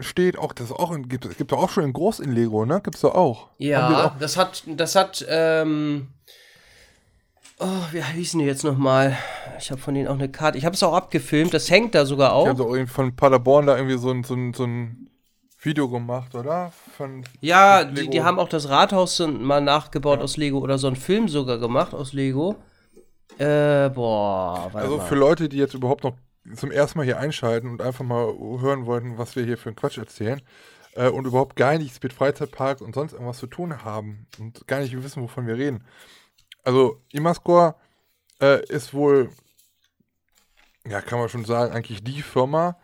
[0.00, 0.38] rumsteht.
[0.38, 2.80] Auch das auch in, gibt es gibt auch schon in groß in Lego, ne?
[2.82, 3.42] Gibt's doch auch.
[3.48, 6.08] Haben die Ja, auch- das hat, das hat, ähm,
[7.58, 9.16] oh, wie hießen die jetzt nochmal?
[9.58, 10.58] Ich habe von denen auch eine Karte.
[10.58, 11.52] Ich habe es auch abgefilmt.
[11.54, 12.46] Das hängt da sogar auch.
[12.54, 15.08] doch irgendwie von Paderborn da irgendwie so ein, so ein, so ein
[15.62, 16.72] Video gemacht, oder?
[16.96, 20.96] Von, Ja, die, die haben auch das Rathaus mal nachgebaut aus Lego oder so einen
[20.96, 22.56] Film sogar gemacht aus Lego.
[23.38, 25.06] Äh, boah, Also mal.
[25.06, 26.14] für Leute, die jetzt überhaupt noch
[26.54, 28.26] zum ersten Mal hier einschalten und einfach mal
[28.60, 30.40] hören wollten, was wir hier für einen Quatsch erzählen
[30.94, 34.80] äh, und überhaupt gar nichts mit Freizeitpark und sonst irgendwas zu tun haben und gar
[34.80, 35.84] nicht wissen, wovon wir reden.
[36.64, 37.74] Also Imascore
[38.40, 39.30] äh, ist wohl,
[40.86, 42.78] ja, kann man schon sagen, eigentlich die Firma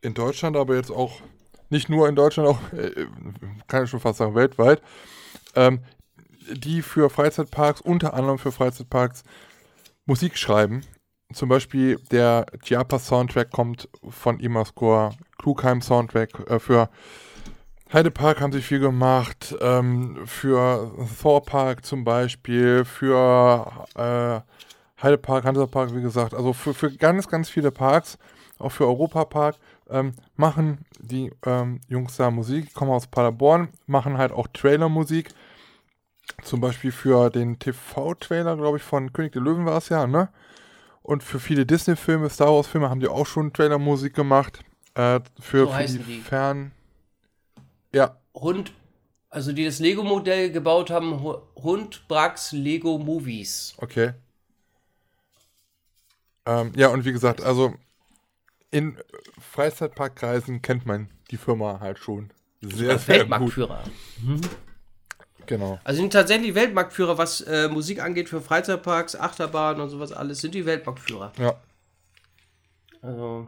[0.00, 1.20] in Deutschland, aber jetzt auch
[1.70, 3.06] nicht nur in Deutschland, auch, äh,
[3.66, 4.82] kann ich schon fast sagen, weltweit,
[5.54, 5.80] ähm,
[6.50, 9.22] die für Freizeitparks, unter anderem für Freizeitparks,
[10.06, 10.82] Musik schreiben.
[11.32, 16.88] Zum Beispiel der Chiapas Soundtrack kommt von Imascore, Klugheim Soundtrack äh, für
[17.92, 24.40] Heidepark haben sie viel gemacht, ähm, für Thor Park zum Beispiel, für äh,
[25.02, 28.18] Heidepark, Hansapark, wie gesagt, also für, für ganz, ganz viele Parks,
[28.58, 29.56] auch für Europa Park,
[29.88, 35.30] ähm, machen die ähm, Jungs da Musik, kommen aus Paderborn, machen halt auch Trailer-Musik.
[36.42, 40.28] Zum Beispiel für den TV-Trailer, glaube ich, von König der Löwen war es ja, ne?
[41.08, 44.60] Und für viele Disney-Filme, Star Wars-Filme haben die auch schon Trailer-Musik gemacht.
[44.92, 46.20] Äh, für, So für die die.
[46.20, 46.72] Fern.
[47.94, 48.72] Ja, Hund,
[49.30, 53.72] also die das Lego-Modell gebaut haben, Hu- Hund Brax Lego Movies.
[53.78, 54.12] okay.
[56.44, 57.74] Ähm, ja, und wie gesagt, also
[58.70, 58.98] in
[59.40, 62.30] Freizeitparkkreisen kennt man die Firma halt schon
[62.60, 63.30] sehr, sehr gut.
[63.30, 63.84] Weltmarktführer.
[65.48, 65.80] Genau.
[65.82, 70.54] Also sind tatsächlich Weltmarktführer, was äh, Musik angeht für Freizeitparks, Achterbahnen und sowas alles, sind
[70.54, 71.32] die Weltmarktführer.
[71.38, 71.54] Ja,
[73.00, 73.46] Also,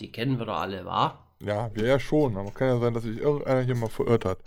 [0.00, 1.22] die kennen wir doch alle, wa?
[1.40, 4.38] ja, wir ja schon, aber kann ja sein, dass sich irgendeiner hier mal verirrt hat.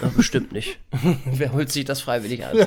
[0.00, 0.78] Ja, bestimmt nicht.
[1.24, 2.66] Wer holt sich das freiwillig an?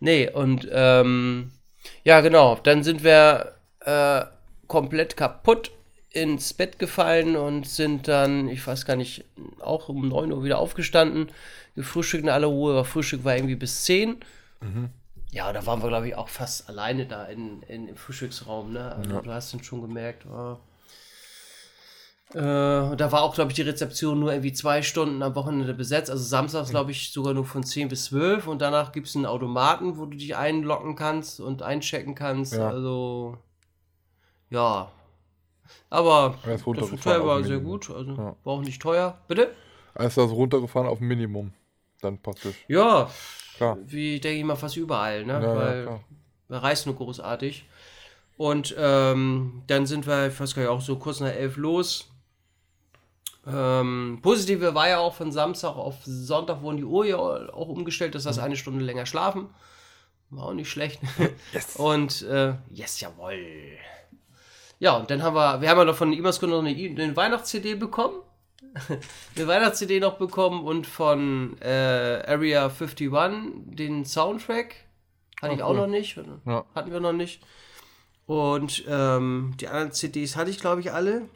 [0.00, 1.50] nee, und ähm,
[2.04, 2.56] ja, genau.
[2.62, 4.24] Dann sind wir äh,
[4.68, 5.72] komplett kaputt
[6.16, 9.24] ins Bett gefallen und sind dann, ich weiß gar nicht,
[9.60, 11.30] auch um 9 Uhr wieder aufgestanden,
[11.74, 14.16] gefrühstückt in aller Ruhe, aber Frühstück war irgendwie bis 10.
[15.30, 18.72] Ja, da waren wir, glaube ich, auch fast alleine da in, in, im Frühstücksraum.
[18.72, 18.94] Ne?
[18.94, 20.56] Also, Du hast dann schon gemerkt, oh.
[22.32, 26.10] äh, da war auch, glaube ich, die Rezeption nur irgendwie zwei Stunden am Wochenende besetzt.
[26.10, 28.46] Also samstags, glaube ich, sogar nur von 10 bis 12.
[28.46, 32.54] Und danach gibt es einen Automaten, wo du dich einloggen kannst und einchecken kannst.
[32.54, 32.70] Ja.
[32.70, 33.36] Also,
[34.48, 34.90] ja.
[35.90, 37.90] Aber Er das Hotel war sehr gut.
[37.90, 38.36] Also, Ja.
[38.44, 39.18] war auch nicht teuer.
[39.28, 39.54] Bitte?
[39.94, 41.52] Er ist also runtergefahren auf Minimum.
[42.02, 42.56] Dann praktisch.
[42.68, 43.08] Ja,
[43.56, 43.78] Klar.
[43.86, 45.32] wie denke ich mal fast überall, ne?
[45.34, 46.00] Ja, ja, Weil klar.
[46.48, 47.64] wir reisen nur großartig.
[48.36, 52.10] Und ähm, dann sind wir, ich weiß gar nicht, auch so kurz nach elf los.
[53.46, 58.14] Ähm, Positive war ja auch von Samstag auf Sonntag wurden die Uhr ja auch umgestellt,
[58.14, 59.48] das heißt eine Stunde länger schlafen.
[60.30, 61.00] War auch nicht schlecht.
[61.52, 61.76] Yes.
[61.76, 63.38] Und äh, yes, jawoll.
[64.78, 67.74] Ja, und dann haben wir, wir haben ja noch von Imasco noch eine, eine Weihnachts-CD
[67.76, 68.16] bekommen.
[69.36, 73.10] eine Weihnachts-CD noch bekommen und von äh, Area 51
[73.66, 74.74] den Soundtrack.
[75.40, 76.18] Hatte oh, ich auch noch nicht.
[76.44, 76.64] Ja.
[76.74, 77.42] Hatten wir noch nicht.
[78.26, 81.28] Und ähm, die anderen CDs hatte ich, glaube ich, alle.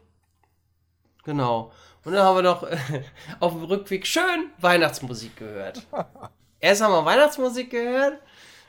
[1.25, 1.73] Genau.
[2.05, 2.77] Und dann haben wir noch äh,
[3.41, 5.87] auf dem Rückweg schön Weihnachtsmusik gehört.
[6.61, 8.21] Erst haben wir Weihnachtsmusik gehört,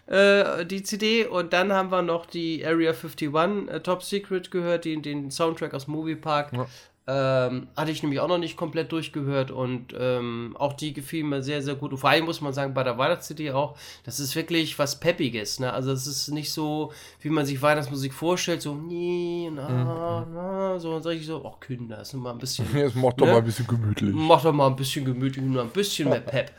[0.08, 3.34] äh, die CD, und dann haben wir noch die Area 51
[3.70, 6.54] äh, Top Secret gehört, die, den Soundtrack aus Movie Park.
[6.54, 6.68] Ja.
[7.08, 11.42] Ähm, hatte ich nämlich auch noch nicht komplett durchgehört und ähm, auch die gefiel mir
[11.42, 11.92] sehr, sehr gut.
[11.92, 15.60] Und vor allem muss man sagen, bei der Weihnachts-CD auch, das ist wirklich was Peppiges.
[15.60, 15.74] Ne?
[15.74, 20.34] Also, es ist nicht so, wie man sich Weihnachtsmusik vorstellt, so, nee, na, mhm.
[20.34, 22.68] na, so, und ich so, ach, Kinder, ist nur mal ein bisschen.
[22.76, 23.32] Jetzt mach doch ne?
[23.32, 24.14] mal ein bisschen gemütlich.
[24.16, 26.52] Mach doch mal ein bisschen gemütlich, nur ein bisschen mehr Pep.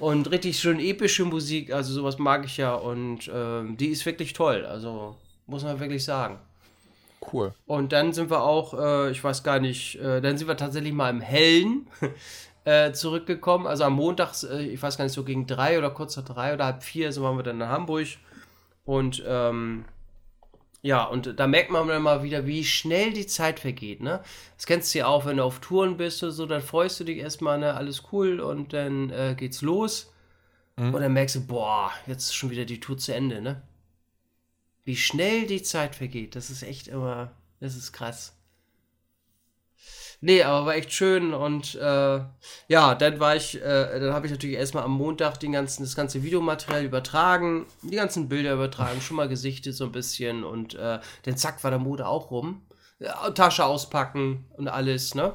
[0.00, 4.32] Und richtig schön epische Musik, also sowas mag ich ja und ähm, die ist wirklich
[4.32, 5.16] toll, also
[5.46, 6.38] muss man wirklich sagen.
[7.32, 7.52] Cool.
[7.66, 10.94] Und dann sind wir auch, äh, ich weiß gar nicht, äh, dann sind wir tatsächlich
[10.94, 11.86] mal im Hellen
[12.64, 13.66] äh, zurückgekommen.
[13.66, 16.54] Also am Montag, äh, ich weiß gar nicht, so gegen drei oder kurz nach drei
[16.54, 18.06] oder halb vier, so waren wir dann in Hamburg.
[18.86, 19.84] Und ähm,
[20.82, 24.22] ja, und da merkt man dann mal wieder, wie schnell die Zeit vergeht, ne?
[24.56, 27.04] Das kennst du ja auch, wenn du auf Touren bist oder so, dann freust du
[27.04, 30.12] dich erstmal, ne, alles cool und dann äh, geht's los.
[30.76, 30.94] Mhm.
[30.94, 33.62] Und dann merkst du, boah, jetzt ist schon wieder die Tour zu Ende, ne?
[34.84, 38.39] Wie schnell die Zeit vergeht, das ist echt immer, das ist krass.
[40.22, 42.20] Nee, aber war echt schön und äh,
[42.68, 45.96] ja, dann war ich, äh, dann habe ich natürlich erstmal am Montag den ganzen, das
[45.96, 51.00] ganze Videomaterial übertragen, die ganzen Bilder übertragen, schon mal gesichtet so ein bisschen und äh,
[51.22, 52.62] dann zack war der Mode auch rum.
[53.34, 55.32] Tasche auspacken und alles, ne?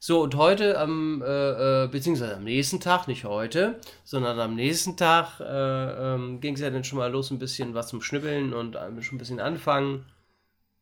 [0.00, 4.96] So, und heute am, äh, äh, beziehungsweise am nächsten Tag, nicht heute, sondern am nächsten
[4.96, 8.52] Tag äh, ähm, ging es ja dann schon mal los, ein bisschen was zum Schnibbeln
[8.52, 10.04] und äh, schon ein bisschen anfangen.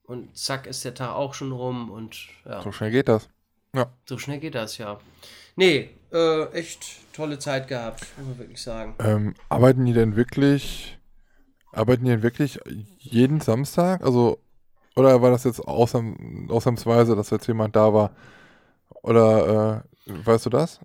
[0.06, 2.62] Und zack ist der Tag auch schon rum und ja.
[2.62, 3.28] So schnell geht das.
[3.74, 3.92] Ja.
[4.06, 4.98] So schnell geht das, ja.
[5.56, 8.94] Nee, äh, echt tolle Zeit gehabt, muss man wirklich sagen.
[9.00, 10.98] Ähm, arbeiten die denn wirklich,
[11.72, 12.60] arbeiten die denn wirklich
[12.98, 14.04] jeden Samstag?
[14.04, 14.38] Also,
[14.94, 18.12] oder war das jetzt ausnahms ausnahmsweise, dass jetzt jemand da war,
[19.02, 20.80] oder äh, weißt du das?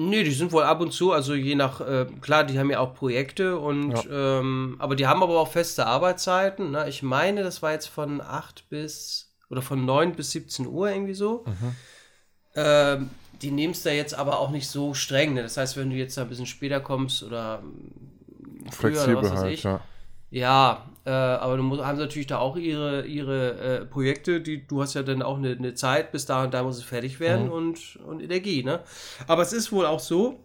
[0.00, 2.78] Nee, die sind wohl ab und zu, also je nach, äh, klar, die haben ja
[2.78, 4.38] auch Projekte und, ja.
[4.38, 6.70] ähm, aber die haben aber auch feste Arbeitszeiten.
[6.70, 6.88] Ne?
[6.88, 11.14] Ich meine, das war jetzt von 8 bis, oder von 9 bis 17 Uhr irgendwie
[11.14, 11.44] so.
[11.46, 11.76] Mhm.
[12.54, 13.10] Ähm,
[13.42, 15.34] die nehmen es da jetzt aber auch nicht so streng.
[15.34, 15.42] Ne?
[15.42, 17.64] Das heißt, wenn du jetzt da ein bisschen später kommst oder
[18.70, 19.80] früher Flexibel oder was weiß halt, ich, ja.
[20.30, 24.66] Ja, äh, aber du musst, haben sie natürlich da auch ihre, ihre äh, Projekte, die
[24.66, 27.20] du hast ja dann auch eine, eine Zeit, bis da und da muss es fertig
[27.20, 27.52] werden mhm.
[27.52, 28.80] und, und Energie, ne?
[29.26, 30.40] Aber es ist wohl auch so,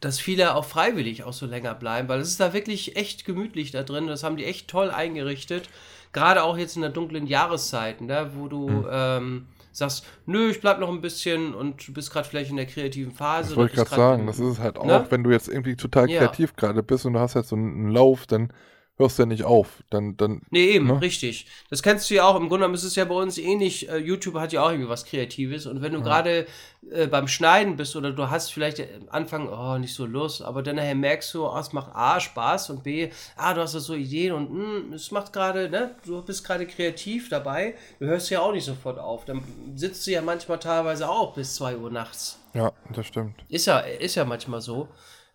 [0.00, 3.70] dass viele auch freiwillig auch so länger bleiben, weil es ist da wirklich echt gemütlich
[3.70, 4.06] da drin.
[4.06, 5.68] Das haben die echt toll eingerichtet.
[6.12, 8.86] Gerade auch jetzt in der dunklen Jahreszeiten, ne, wo du mhm.
[8.90, 12.66] ähm, sagst, nö, ich bleib noch ein bisschen und du bist gerade vielleicht in der
[12.66, 13.50] kreativen Phase.
[13.50, 14.26] Das wollte ich gerade sagen.
[14.26, 15.06] Das ist halt auch, ne?
[15.10, 16.68] wenn du jetzt irgendwie total kreativ ja.
[16.68, 18.52] gerade bist und du hast jetzt so einen Lauf, dann
[18.96, 19.82] hörst du ja nicht auf.
[19.90, 21.00] Dann, dann, nee, eben, ne?
[21.00, 21.46] richtig.
[21.70, 22.36] Das kennst du ja auch.
[22.36, 23.88] Im Grunde genommen ist es ja bei uns ähnlich.
[23.88, 25.66] Äh, YouTube hat ja auch irgendwie was Kreatives.
[25.66, 26.04] Und wenn du ja.
[26.04, 26.46] gerade
[26.90, 30.62] äh, beim Schneiden bist oder du hast vielleicht am Anfang, oh, nicht so Lust, aber
[30.62, 33.94] dann nachher merkst du, oh, es macht A, Spaß und B, ah, du hast so
[33.94, 37.74] Ideen und mh, hm, es macht gerade, ne, du bist gerade kreativ dabei.
[37.98, 39.24] Du hörst ja auch nicht sofort auf.
[39.26, 39.42] Dann
[39.74, 42.38] sitzt du ja manchmal teilweise auch bis 2 Uhr nachts.
[42.54, 43.34] Ja, das stimmt.
[43.48, 44.88] Ist ja, ist ja manchmal so.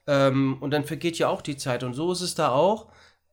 [0.08, 1.84] Ähm, und dann vergeht ja auch die Zeit.
[1.84, 2.88] Und so ist es da auch.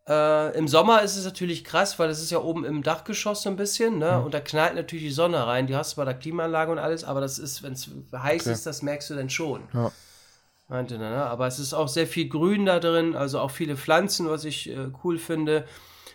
[0.08, 3.50] Äh, Im Sommer ist es natürlich krass, weil das ist ja oben im Dachgeschoss so
[3.50, 4.16] ein bisschen, ne?
[4.18, 4.24] Mhm.
[4.24, 5.66] Und da knallt natürlich die Sonne rein.
[5.66, 8.52] Die hast du bei der Klimaanlage und alles, aber das ist, wenn es heiß okay.
[8.52, 9.62] ist, das merkst du dann schon.
[9.74, 9.92] Ja.
[10.68, 11.24] Meinte, ne?
[11.26, 14.70] Aber es ist auch sehr viel Grün da drin, also auch viele Pflanzen, was ich
[14.70, 15.66] äh, cool finde.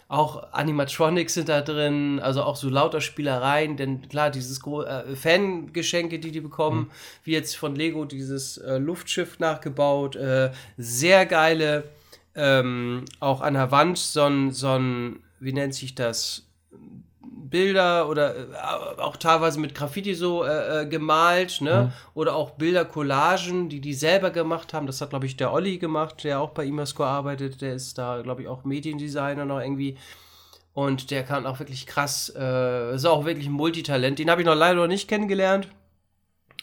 [0.07, 6.19] Auch Animatronics sind da drin, also auch so lauter Spielereien, denn klar, dieses äh, Fangeschenke,
[6.19, 6.91] die die bekommen, mhm.
[7.23, 11.83] wie jetzt von Lego dieses äh, Luftschiff nachgebaut, äh, sehr geile
[12.35, 16.47] ähm, auch an der Wand so ein, so ein, wie nennt sich das?
[17.53, 21.83] Bilder oder äh, auch teilweise mit Graffiti so äh, äh, gemalt, ne?
[21.83, 22.11] Mhm.
[22.15, 24.87] Oder auch Bilder, Collagen, die die selber gemacht haben.
[24.87, 27.61] Das hat, glaube ich, der Olli gemacht, der auch bei Imasco arbeitet.
[27.61, 29.97] Der ist da, glaube ich, auch Mediendesigner noch irgendwie.
[30.73, 34.17] Und der kann auch wirklich krass, äh, ist auch wirklich ein Multitalent.
[34.17, 35.67] Den habe ich noch leider noch nicht kennengelernt.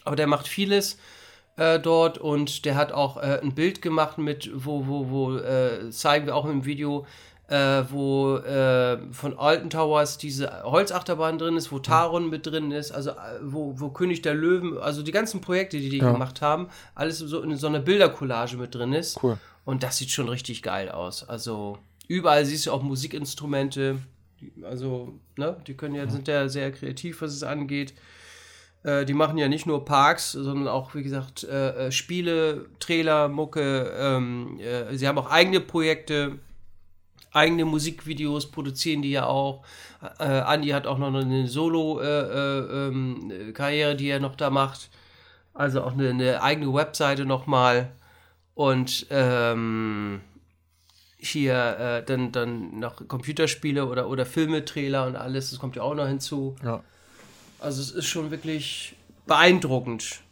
[0.05, 0.99] Aber der macht vieles
[1.61, 5.91] äh, dort und der hat auch äh, ein Bild gemacht mit, wo, wo, wo äh,
[5.91, 7.07] zeigen wir auch im Video,
[7.49, 12.93] äh, wo äh, von Alton Towers diese Holzachterbahn drin ist, wo Taron mit drin ist,
[12.93, 16.11] also äh, wo, wo König der Löwen, also die ganzen Projekte, die die ja.
[16.11, 19.23] gemacht haben, alles so in so einer Bildercollage mit drin ist.
[19.23, 19.37] Cool.
[19.66, 21.28] Und das sieht schon richtig geil aus.
[21.28, 21.77] Also
[22.09, 23.99] überall siehst du auch Musikinstrumente.
[24.62, 27.93] Also, ne, die können ja, sind ja sehr kreativ, was es angeht.
[28.82, 33.28] Äh, die machen ja nicht nur Parks, sondern auch, wie gesagt, äh, äh Spiele, Trailer,
[33.28, 33.93] Mucke.
[33.98, 36.39] Ähm, äh, sie haben auch eigene Projekte,
[37.32, 39.65] eigene Musikvideos produzieren die ja auch.
[40.19, 44.90] Äh, Andi hat auch noch eine Solo-Karriere, äh, ähm, die er noch da macht.
[45.52, 47.93] Also auch eine, eine eigene Webseite nochmal.
[48.55, 50.20] Und ähm,
[51.19, 55.82] hier äh, dann, dann noch Computerspiele oder, oder Filme, Trailer und alles, das kommt ja
[55.82, 56.57] auch noch hinzu.
[56.65, 56.82] Ja.
[57.61, 58.97] Also es ist schon wirklich
[59.27, 60.23] beeindruckend.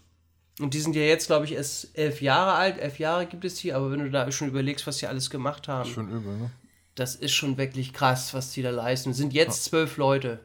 [0.61, 2.79] Und die sind ja jetzt, glaube ich, erst elf Jahre alt.
[2.79, 5.69] Elf Jahre gibt es hier, aber wenn du da schon überlegst, was die alles gemacht
[5.69, 5.89] haben.
[5.89, 6.51] Schon übel, ne?
[6.95, 9.13] Das ist schon wirklich krass, was die da leisten.
[9.13, 9.71] Sind jetzt ja.
[9.71, 10.41] zwölf Leute.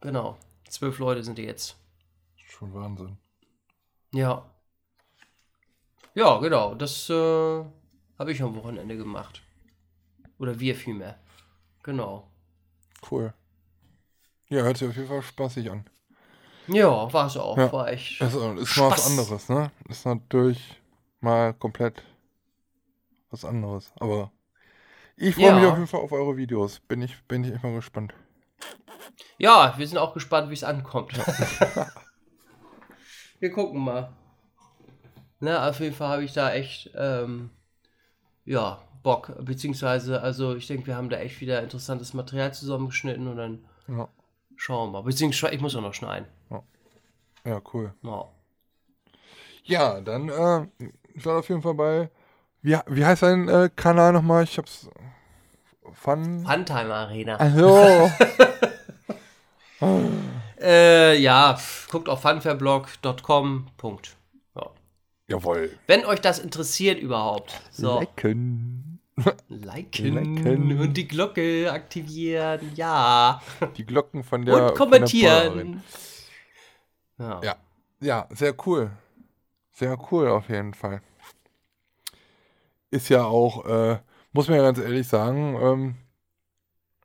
[0.00, 0.36] Genau.
[0.68, 1.76] Zwölf Leute sind die jetzt.
[2.48, 3.16] Schon Wahnsinn.
[4.12, 4.50] Ja.
[6.14, 6.74] Ja, genau.
[6.74, 7.64] Das äh,
[8.18, 9.42] habe ich am Wochenende gemacht.
[10.38, 11.18] Oder wir vielmehr.
[11.84, 12.28] Genau.
[13.08, 13.32] Cool.
[14.48, 15.84] Ja, hört sich auf jeden Fall spaßig an.
[16.66, 17.56] Ja, war es auch.
[17.56, 17.72] Ja.
[17.72, 18.20] War echt.
[18.20, 19.70] Es ist mal was anderes, ne?
[19.88, 20.80] Ist natürlich
[21.20, 22.02] mal komplett
[23.30, 23.92] was anderes.
[24.00, 24.30] Aber
[25.16, 25.58] ich freue ja.
[25.58, 26.80] mich auf jeden Fall auf eure Videos.
[26.80, 28.14] Bin ich, bin ich mal gespannt.
[29.38, 31.12] Ja, wir sind auch gespannt, wie es ankommt.
[33.40, 34.12] wir gucken mal.
[35.40, 37.50] Na, auf jeden Fall habe ich da echt, ähm,
[38.44, 39.34] ja, Bock.
[39.40, 44.08] Beziehungsweise, also ich denke, wir haben da echt wieder interessantes Material zusammengeschnitten und dann ja.
[44.56, 45.02] Schauen wir mal.
[45.02, 46.26] Beziehungsweise, ich muss auch noch schneiden.
[46.50, 46.62] Ja,
[47.44, 47.94] ja cool.
[48.02, 48.28] Ja.
[49.64, 50.66] Ja, dann äh,
[51.24, 52.10] war auf jeden Fall bei.
[52.62, 54.44] Wie, wie heißt dein äh, Kanal nochmal?
[54.44, 54.88] Ich hab's.
[55.92, 56.44] Fun.
[56.46, 57.36] Funtime Arena.
[57.36, 58.10] Also.
[60.60, 61.58] äh, ja,
[61.90, 63.68] guckt auf funfairblog.com.
[63.76, 64.16] Punkt.
[65.26, 65.78] Jawohl.
[65.86, 67.60] Wenn euch das interessiert überhaupt.
[67.70, 68.00] So.
[68.00, 68.93] Liken.
[69.48, 70.14] Liken.
[70.14, 70.80] Liken.
[70.80, 72.72] Und die Glocke aktivieren.
[72.74, 73.40] Ja.
[73.76, 74.70] Die Glocken von der.
[74.70, 75.82] Und kommentieren.
[77.18, 77.40] Ja.
[77.42, 77.56] ja.
[78.00, 78.90] Ja, sehr cool.
[79.72, 81.00] Sehr cool auf jeden Fall.
[82.90, 83.98] Ist ja auch, äh,
[84.32, 85.94] muss man ja ganz ehrlich sagen, ähm,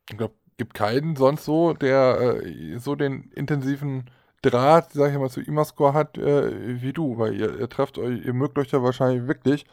[0.10, 4.10] ich glaube, gibt keinen sonst so, der äh, so den intensiven
[4.41, 8.23] Draht, sag ich mal, zu Imascore hat äh, wie du, weil ihr, ihr, trefft euch,
[8.26, 9.65] ihr mögt euch ja wahrscheinlich wirklich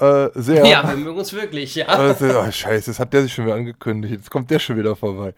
[0.00, 0.66] äh, sehr.
[0.66, 1.86] Ja, wir mögen uns wirklich, ja.
[1.86, 4.14] Also, oh, scheiße, das hat der sich schon wieder angekündigt.
[4.14, 5.34] Jetzt kommt der schon wieder vorbei.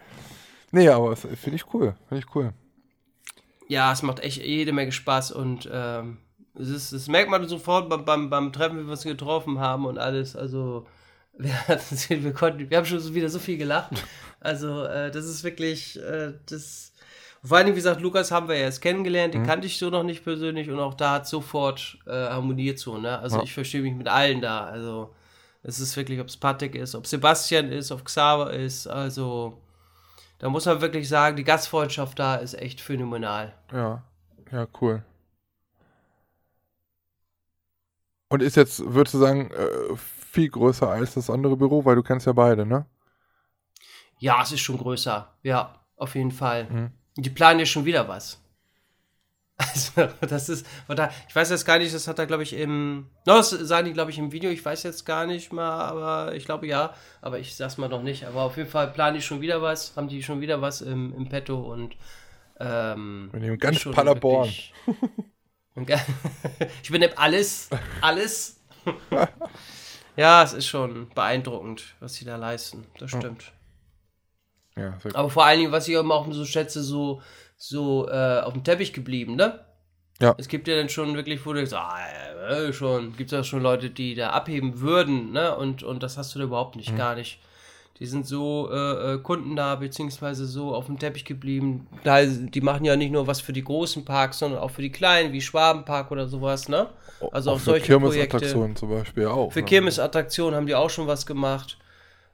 [0.72, 1.94] Nee, aber finde ich cool.
[2.08, 2.52] Finde ich cool.
[3.68, 6.18] Ja, es macht echt jede Menge Spaß und ähm,
[6.58, 9.86] es ist, das merkt man sofort beim, beim, beim Treffen, wie wir uns getroffen haben
[9.86, 10.36] und alles.
[10.36, 10.86] Also,
[11.38, 11.52] wir,
[12.08, 13.92] wir, konnten, wir haben schon wieder so viel gelacht.
[14.40, 16.89] Also, äh, das ist wirklich, äh, das
[17.42, 19.46] vor allem, wie gesagt, Lukas haben wir ja erst kennengelernt, den mhm.
[19.46, 23.18] kannte ich so noch nicht persönlich und auch da hat sofort äh, harmoniert so, ne?
[23.18, 23.42] Also ja.
[23.44, 24.66] ich verstehe mich mit allen da.
[24.66, 25.14] Also
[25.62, 29.58] es ist wirklich, ob es Patrick ist, ob Sebastian ist, ob Xaver ist, also
[30.38, 33.54] da muss man wirklich sagen, die Gastfreundschaft da ist echt phänomenal.
[33.72, 34.02] Ja,
[34.50, 35.02] ja, cool.
[38.28, 42.02] Und ist jetzt, würdest du sagen, äh, viel größer als das andere Büro, weil du
[42.02, 42.86] kennst ja beide, ne?
[44.18, 45.28] Ja, es ist schon größer.
[45.42, 46.64] Ja, auf jeden Fall.
[46.64, 46.90] Mhm.
[47.22, 48.40] Die planen ja schon wieder was.
[49.60, 53.08] Also, das ist, oder, ich weiß jetzt gar nicht, das hat er, glaube ich, im,
[53.26, 56.34] no, das sagen die, glaube ich, im Video, ich weiß jetzt gar nicht mal, aber
[56.34, 59.22] ich glaube ja, aber ich sag's mal noch nicht, aber auf jeden Fall planen die
[59.22, 61.94] schon wieder was, haben die schon wieder was im, im Petto und,
[62.58, 64.48] ähm, Wir nehmen ganz Paderborn.
[66.82, 67.68] ich bin alles,
[68.00, 68.60] alles.
[70.16, 73.52] ja, es ist schon beeindruckend, was sie da leisten, das stimmt.
[74.80, 77.20] Ja, Aber vor allen Dingen, was ich auch so schätze, so,
[77.56, 79.60] so äh, auf dem Teppich geblieben, ne?
[80.20, 80.34] Ja.
[80.36, 83.42] Es gibt ja dann schon wirklich, wo du sagst, ah, äh, schon, gibt es ja
[83.42, 85.56] schon Leute, die da abheben würden, ne?
[85.56, 86.96] Und, und das hast du da überhaupt nicht, mhm.
[86.96, 87.38] gar nicht.
[87.98, 91.86] Die sind so äh, äh Kunden da, beziehungsweise so auf dem Teppich geblieben.
[92.04, 95.34] Die machen ja nicht nur was für die großen Parks, sondern auch für die kleinen,
[95.34, 96.88] wie Schwabenpark oder sowas, ne?
[97.32, 99.52] Also auch, auch solche Kirmesattraktionen zum Beispiel auch.
[99.52, 99.66] Für ne?
[99.66, 101.76] Kirmesattraktionen haben die auch schon was gemacht.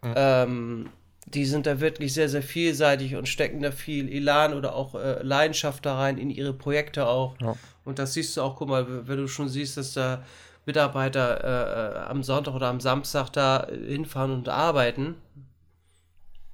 [0.02, 0.14] Mhm.
[0.14, 0.90] Ähm,
[1.26, 5.22] die sind da wirklich sehr, sehr vielseitig und stecken da viel Elan oder auch äh,
[5.22, 7.34] Leidenschaft da rein in ihre Projekte auch.
[7.40, 7.56] Ja.
[7.84, 10.22] Und das siehst du auch, guck mal, wenn du schon siehst, dass da
[10.66, 15.16] Mitarbeiter äh, äh am Sonntag oder am Samstag da hinfahren und arbeiten.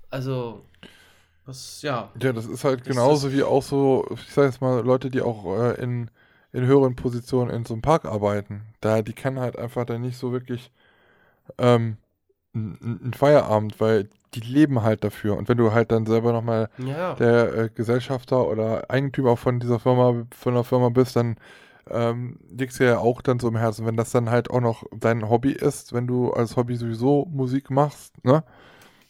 [0.08, 0.64] Also,
[1.46, 2.10] das, ja.
[2.20, 5.20] Ja, das ist halt genauso ist wie auch so, ich sag jetzt mal, Leute, die
[5.20, 6.10] auch äh, in,
[6.52, 8.62] in höheren Positionen in so einem Park arbeiten.
[8.80, 10.70] Da, die kennen halt einfach da nicht so wirklich
[11.58, 11.98] ähm,
[12.54, 15.36] einen Feierabend, weil die leben halt dafür.
[15.36, 17.14] Und wenn du halt dann selber nochmal ja.
[17.14, 21.36] der äh, Gesellschafter oder Eigentümer von dieser Firma, von der Firma bist, dann
[21.90, 24.84] ähm, liegt dir ja auch dann so im Herzen, wenn das dann halt auch noch
[24.96, 28.44] dein Hobby ist, wenn du als Hobby sowieso Musik machst, ne?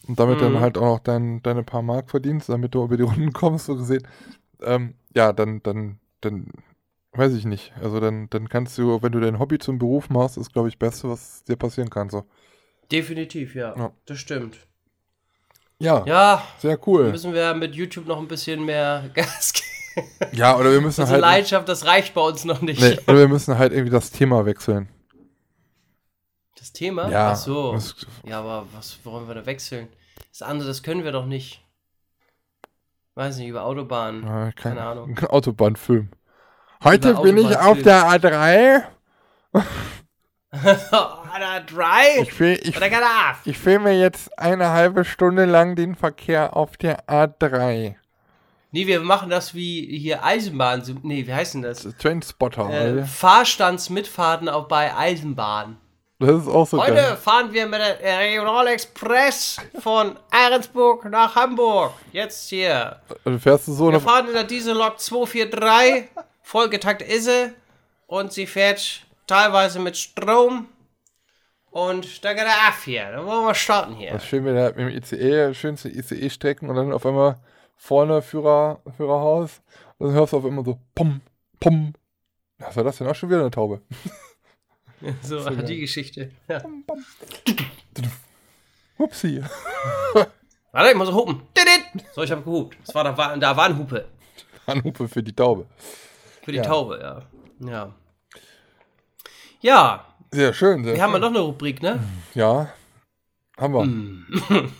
[0.08, 0.60] Und damit dann Mhm.
[0.60, 3.76] halt auch noch dein, deine paar Mark verdienst, damit du über die Runden kommst, so
[3.76, 4.06] gesehen.
[4.62, 6.48] Ähm, ja, dann, dann, dann,
[7.12, 7.72] weiß ich nicht.
[7.82, 10.78] Also dann, dann kannst du, wenn du dein Hobby zum Beruf machst, ist, glaube ich,
[10.78, 12.10] das Beste, was dir passieren kann.
[12.10, 12.24] So.
[12.90, 13.76] Definitiv, ja.
[13.76, 13.92] Ja.
[14.06, 14.66] Das stimmt.
[15.82, 17.10] Ja, Ja, sehr cool.
[17.10, 20.08] müssen wir mit YouTube noch ein bisschen mehr Gas geben.
[20.32, 21.20] Ja, oder wir müssen Unsere halt.
[21.22, 22.80] Leidenschaft, das reicht bei uns noch nicht.
[22.80, 24.88] Nee, oder wir müssen halt irgendwie das Thema wechseln.
[26.58, 27.10] Das Thema?
[27.10, 27.32] Ja.
[27.32, 27.76] Ach so.
[28.24, 29.88] Ja, aber was wollen wir da wechseln?
[30.30, 31.60] Das andere, das können wir doch nicht.
[33.14, 34.22] Weiß nicht, über Autobahnen.
[34.22, 35.18] äh, kein, Keine Ahnung.
[35.28, 36.08] Autobahnfilm.
[36.84, 38.84] Heute Über bin ich auf der A3.
[40.52, 42.20] Oder drei?
[42.22, 43.38] Ich, will, ich, Oder Gadaf?
[43.44, 47.94] ich filme jetzt eine halbe Stunde lang den Verkehr auf der A3.
[48.70, 50.82] Nee, wir machen das wie hier Eisenbahn.
[51.02, 51.86] Nee, wie heißt denn das?
[51.98, 52.70] Trainspotter.
[52.70, 53.04] Äh.
[53.04, 55.76] Fahrstandsmitfahrten auch bei Eisenbahn.
[56.18, 57.16] Das ist auch so Heute geil.
[57.16, 61.92] fahren wir mit der Regional Express von Ahrensburg nach Hamburg.
[62.12, 63.00] Jetzt hier.
[63.24, 66.04] Du fährst du so Wir fahren in der Diesellok 243.
[66.42, 67.52] Vollgetakt ist sie.
[68.06, 69.02] Und sie fährt
[69.32, 70.68] teilweise mit Strom.
[71.70, 73.10] Und da geht er ab hier.
[73.12, 74.12] Da wollen wir starten hier.
[74.12, 77.38] Das schön mit, der, mit dem ICE, schönste ICE-Strecken und dann auf einmal
[77.76, 79.62] vorne Führer, Führerhaus.
[79.96, 81.22] Und dann hörst du auf einmal so pum,
[81.60, 81.94] pum.
[82.58, 83.80] Was war das denn auch schon wieder eine Taube?
[85.20, 85.64] So, geil.
[85.64, 86.30] die Geschichte.
[86.46, 86.62] Ja.
[88.98, 89.42] Upsi.
[90.70, 91.42] Warte, ich muss hupen.
[91.58, 92.06] Didit.
[92.14, 92.76] So, ich habe gehupt.
[92.86, 94.06] Das war, da, war, da war eine Hupe.
[94.64, 95.66] Anrufe für die Taube.
[96.44, 96.62] Für die Ja.
[96.62, 97.68] Taube, ja.
[97.68, 97.94] Ja.
[99.62, 100.82] Ja, Sehr schön.
[100.84, 102.00] Sehr wir haben ja noch eine Rubrik, ne?
[102.34, 102.68] Ja,
[103.56, 103.82] haben wir.
[103.82, 104.26] Hm.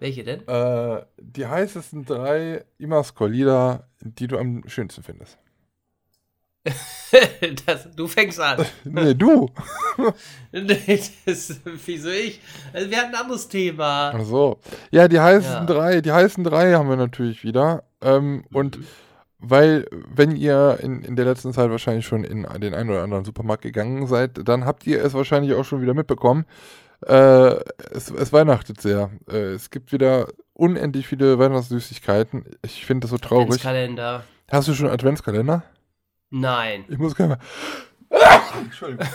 [0.00, 0.46] Welche denn?
[0.48, 5.38] Äh, die heißesten drei Imascore-Lieder, die du am schönsten findest.
[7.66, 8.64] das, du fängst an.
[8.84, 9.48] Nee, du.
[10.52, 12.40] Nee, das, wieso ich?
[12.72, 14.12] Also wir hatten ein anderes Thema.
[14.14, 14.58] Ach so.
[14.90, 15.74] Ja, die heißesten Ja.
[15.74, 17.84] drei, die heißen drei haben wir natürlich wieder.
[18.00, 18.78] Ähm, und
[19.42, 23.24] weil, wenn ihr in, in der letzten Zeit wahrscheinlich schon in den einen oder anderen
[23.24, 26.46] Supermarkt gegangen seid, dann habt ihr es wahrscheinlich auch schon wieder mitbekommen.
[27.06, 27.56] Äh,
[27.90, 29.10] es, es weihnachtet sehr.
[29.28, 32.44] Äh, es gibt wieder unendlich viele Weihnachtssüßigkeiten.
[32.64, 33.60] Ich finde das so traurig.
[33.60, 34.22] Kalender.
[34.48, 35.64] Hast du schon einen Adventskalender?
[36.30, 36.84] Nein.
[36.88, 37.38] Ich muss gerne
[38.10, 38.18] mal.
[38.62, 39.06] Entschuldigung.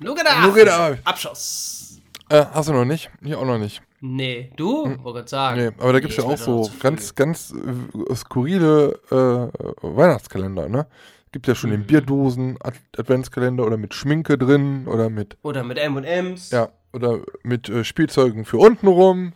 [0.00, 0.98] Look at Look at that.
[1.04, 2.00] Abschuss.
[2.28, 3.10] Äh, hast du noch nicht?
[3.20, 3.82] Ich auch noch nicht.
[4.06, 4.84] Nee, du?
[4.84, 5.60] Wollte gerade sagen.
[5.60, 9.16] Nee, aber da gibt es Nee, ja auch so ganz, ganz äh, skurrile äh,
[9.82, 10.86] Weihnachtskalender, ne?
[11.32, 11.86] Gibt ja schon den Mhm.
[11.86, 16.50] Bierdosen Ad Adventskalender oder mit Schminke drin oder mit, Oder mit M&M's.
[16.50, 19.32] ja, oder mit äh, Spielzeugen für untenrum.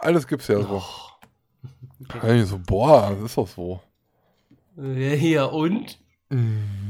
[0.00, 0.82] Alles gibt's ja so.
[2.22, 3.80] Ja, ich so, boah, das ist doch so.
[4.76, 5.98] Äh, Hier und?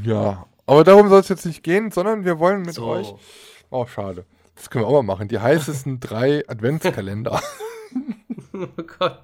[0.04, 2.86] Ja, aber darum soll es jetzt nicht gehen, sondern wir wollen mit So.
[2.86, 3.14] euch.
[3.70, 4.24] Oh, schade.
[4.54, 5.28] Das können wir auch mal machen.
[5.28, 7.40] Die heißesten drei Adventskalender.
[8.56, 8.68] Oh
[8.98, 9.20] Gott.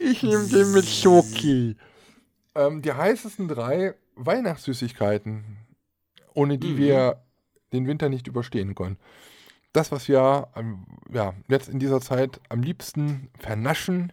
[0.00, 1.76] Ich nehme den mit Schoki.
[2.56, 5.56] Ähm, die heißesten drei Weihnachtssüßigkeiten,
[6.34, 6.76] ohne die Mhm.
[6.78, 7.22] wir
[7.72, 8.96] den Winter nicht überstehen können.
[9.72, 14.12] Das, was wir ähm, ja, jetzt in dieser Zeit am liebsten vernaschen,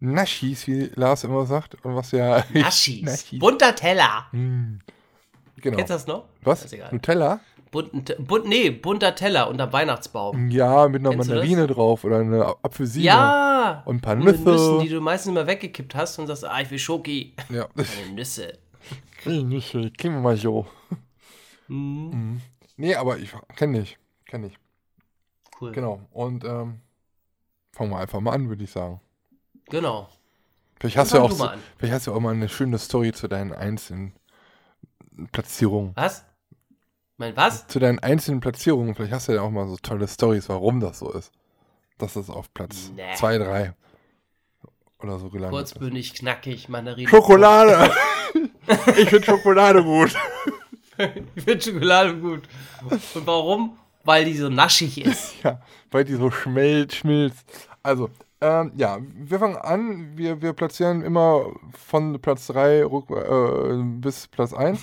[0.00, 2.44] Naschis, wie Lars immer sagt, und was ja.
[2.52, 3.02] Naschis.
[3.02, 3.38] Naschis.
[3.38, 4.26] Bunter Teller.
[4.32, 4.80] Hm,
[5.60, 5.76] genau.
[5.76, 6.24] Kennst du das noch?
[6.42, 6.66] Was?
[6.92, 7.40] Nutella?
[7.70, 10.50] Bunten, Te- bunt, nee, bunter Teller unterm Weihnachtsbaum.
[10.50, 11.28] Ja, mit einer Kennst?
[11.28, 13.04] Mandarine drauf oder eine A- Apfelsine.
[13.06, 13.82] Ja!
[13.84, 14.38] Und ein paar Nüsse.
[14.42, 17.34] Nüssen, die du meistens immer weggekippt hast und sagst, ah, ich will Schoki.
[17.50, 17.66] Ja.
[17.74, 18.56] Meine Nüsse.
[19.24, 20.66] Nüsse, kriegen wir mal so.
[21.66, 22.40] Hm, Mhm.
[22.76, 23.98] Nee, aber ich kenne ich.
[24.26, 24.58] Kenne ich.
[25.60, 25.72] cool.
[25.72, 26.00] Genau.
[26.12, 26.80] Und ähm,
[27.72, 29.00] fangen wir einfach mal an, würde ich sagen.
[29.68, 30.08] Genau.
[30.78, 31.58] Vielleicht hast, du Fang auch du an.
[31.78, 34.12] vielleicht hast du auch mal eine schöne Story zu deinen einzelnen
[35.32, 35.92] Platzierungen.
[35.94, 36.24] Was?
[37.16, 37.66] Mein was?
[37.66, 38.94] Zu deinen einzelnen Platzierungen.
[38.94, 41.32] Vielleicht hast du ja auch mal so tolle Stories, warum das so ist.
[41.98, 43.14] Dass das auf Platz Nee.
[43.14, 43.74] 2, 3
[45.00, 45.72] oder so gelandet ist.
[45.72, 47.08] Kurzbündig, knackig, Mandarinen.
[47.08, 47.90] Schokolade!
[48.96, 50.14] ich finde Schokolade gut.
[51.34, 52.42] Ich finde Schokolade gut.
[53.14, 53.78] Und warum?
[54.04, 55.34] Weil die so naschig ist.
[55.42, 55.60] Ja,
[55.90, 57.46] weil die so schmelzt, schmilzt.
[57.82, 58.10] Also,
[58.40, 60.16] ähm, ja, wir fangen an.
[60.16, 64.80] Wir, wir platzieren immer von Platz 3 rück, äh, bis Platz 1.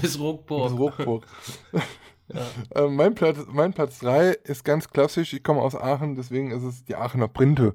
[0.00, 0.78] Bis Bis Ruckburg.
[0.78, 1.26] Ruckburg.
[2.74, 5.32] äh, mein, Platz, mein Platz 3 ist ganz klassisch.
[5.32, 7.74] Ich komme aus Aachen, deswegen ist es die Aachener Printe.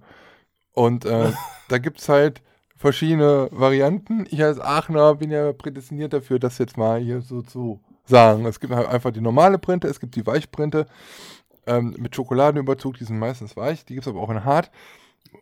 [0.73, 1.31] Und äh,
[1.69, 2.41] da gibt es halt
[2.75, 4.25] verschiedene Varianten.
[4.29, 8.45] Ich als Aachener bin ja prädestiniert dafür, das jetzt mal hier so zu sagen.
[8.45, 10.85] Es gibt halt einfach die normale Printe, es gibt die Weichprinte
[11.67, 13.85] ähm, mit Schokoladenüberzug, die sind meistens weich.
[13.85, 14.71] Die gibt es aber auch in hart.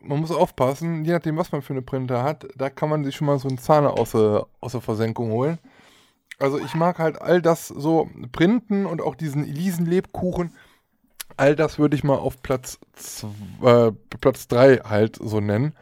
[0.02, 3.16] man muss aufpassen, je nachdem, was man für eine Printe hat, da kann man sich
[3.16, 5.58] schon mal so einen Zahn aus aus der Versenkung holen.
[6.38, 10.52] Also ich mag halt all das so printen und auch diesen Elisen-Lebkuchen.
[11.36, 13.28] All das würde ich mal auf Platz 2,
[13.88, 15.74] äh, Platz 3 halt so nennen.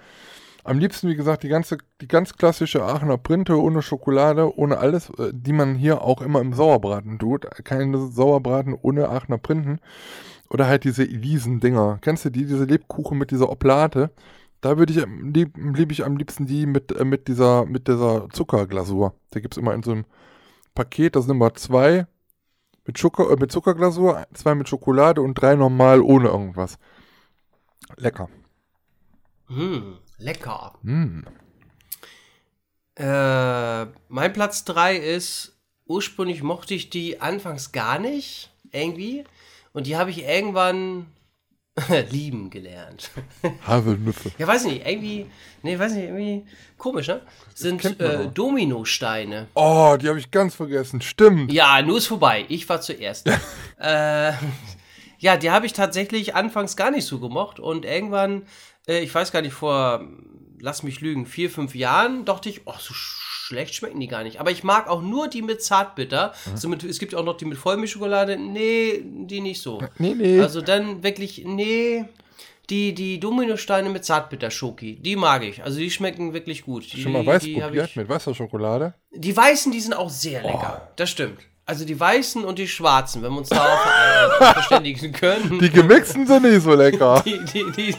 [0.64, 5.10] Am liebsten, wie gesagt, die ganze, die ganz klassische Aachener Printe ohne Schokolade, ohne alles,
[5.10, 7.46] äh, die man hier auch immer im Sauerbraten tut.
[7.64, 9.78] Keine Sauerbraten ohne Aachener Printen.
[10.48, 11.98] Oder halt diese Elisen-Dinger.
[12.00, 14.10] Kennst du die, diese Lebkuchen mit dieser Oblate?
[14.60, 17.88] Da würde ich, am lieb, lieb ich am liebsten die mit, äh, mit, dieser, mit
[17.88, 19.14] dieser Zuckerglasur.
[19.30, 20.04] Da gibt es immer in so einem
[20.76, 22.06] Paket, das sind immer zwei
[22.84, 26.78] mit, Zucker, äh, mit Zuckerglasur, zwei mit Schokolade und drei normal ohne irgendwas.
[27.96, 28.28] Lecker.
[29.48, 30.74] Hm, lecker.
[30.82, 31.22] Mm.
[32.94, 39.24] Äh, mein Platz 3 ist, ursprünglich mochte ich die anfangs gar nicht, irgendwie.
[39.72, 41.06] Und die habe ich irgendwann
[42.10, 43.10] lieben gelernt.
[43.66, 44.32] Haselnüsse.
[44.38, 45.26] Ja, weiß nicht, irgendwie,
[45.62, 46.46] nee, weiß nicht, irgendwie
[46.78, 47.20] komisch, ne?
[47.54, 48.28] Sind äh.
[48.32, 49.48] Dominosteine.
[49.54, 51.02] Oh, die habe ich ganz vergessen.
[51.02, 51.52] Stimmt.
[51.52, 52.46] Ja, nur ist vorbei.
[52.48, 53.26] Ich war zuerst.
[53.78, 54.32] äh,
[55.18, 58.46] ja, die habe ich tatsächlich anfangs gar nicht so gemocht und irgendwann,
[58.88, 60.06] äh, ich weiß gar nicht, vor,
[60.58, 62.94] lass mich lügen, vier, fünf Jahren, dachte ich, oh, so
[63.46, 64.40] schlecht schmecken die gar nicht.
[64.40, 66.34] Aber ich mag auch nur die mit Zartbitter.
[66.54, 68.36] So mit, es gibt auch noch die mit Vollmilchschokolade.
[68.36, 69.80] Nee, die nicht so.
[69.98, 70.40] Nee, nee.
[70.40, 72.04] Also dann wirklich, nee.
[72.68, 75.62] Die, die Dominosteine mit Zartbitter-Schoki, die mag ich.
[75.62, 76.92] Also die schmecken wirklich gut.
[76.92, 78.94] Die, Schon mal weiß die probiert mit weißer Schokolade?
[79.12, 80.88] die weißen, die sind auch sehr lecker.
[80.96, 81.38] Das stimmt.
[81.64, 85.60] Also die weißen und die schwarzen, wenn wir uns darauf äh, verständigen können.
[85.60, 87.22] Die gemixten sind nicht so lecker.
[87.24, 87.94] Die, die,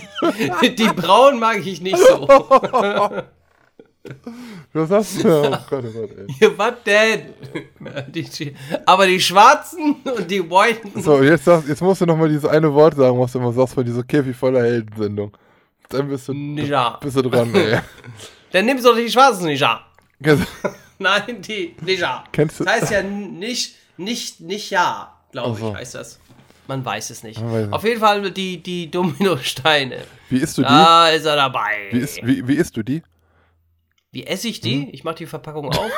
[0.61, 2.27] die, die braunen mag ich nicht so.
[4.73, 5.29] Was hast du?
[5.29, 6.25] Oh Gott, oh Gott, ey.
[6.39, 7.21] Ja, Was denn?
[8.13, 8.55] Die, die,
[8.85, 11.01] aber die schwarzen und die whiten.
[11.01, 13.51] So, jetzt, sag, jetzt musst du noch mal dieses eine Wort sagen, was du immer
[13.53, 15.35] sagst von dieser Käfig voller Heldensendung.
[15.89, 16.97] Dann bist du, Ja.
[17.01, 17.79] bist du dran, ey.
[18.51, 19.85] Dann nimmst du doch die schwarzen nicht ja.
[20.21, 20.47] Kennst-
[20.99, 22.23] Nein, die nicht ja.
[22.31, 25.69] Kennst du- Das heißt ja nicht, nicht, nicht ja, glaube so.
[25.69, 26.19] ich, heißt das.
[26.67, 27.41] Man weiß es nicht.
[27.41, 29.99] Weiß Auf jeden Fall die, die Dominosteine.
[30.29, 30.67] Wie isst du die?
[30.67, 31.87] Da ist er dabei.
[31.91, 33.01] Wie, isst, wie, wie isst du die?
[34.11, 34.89] Wie esse ich die?
[34.91, 35.91] Ich mache die Verpackung auf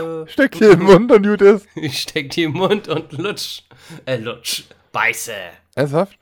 [0.00, 1.66] und Steck die im Mund und gut ist.
[1.76, 3.62] äh, ich steck die im Mund und lutsch.
[4.04, 4.64] Äh, lutsch.
[4.92, 5.32] Beiße.
[5.74, 6.16] Ernsthaft?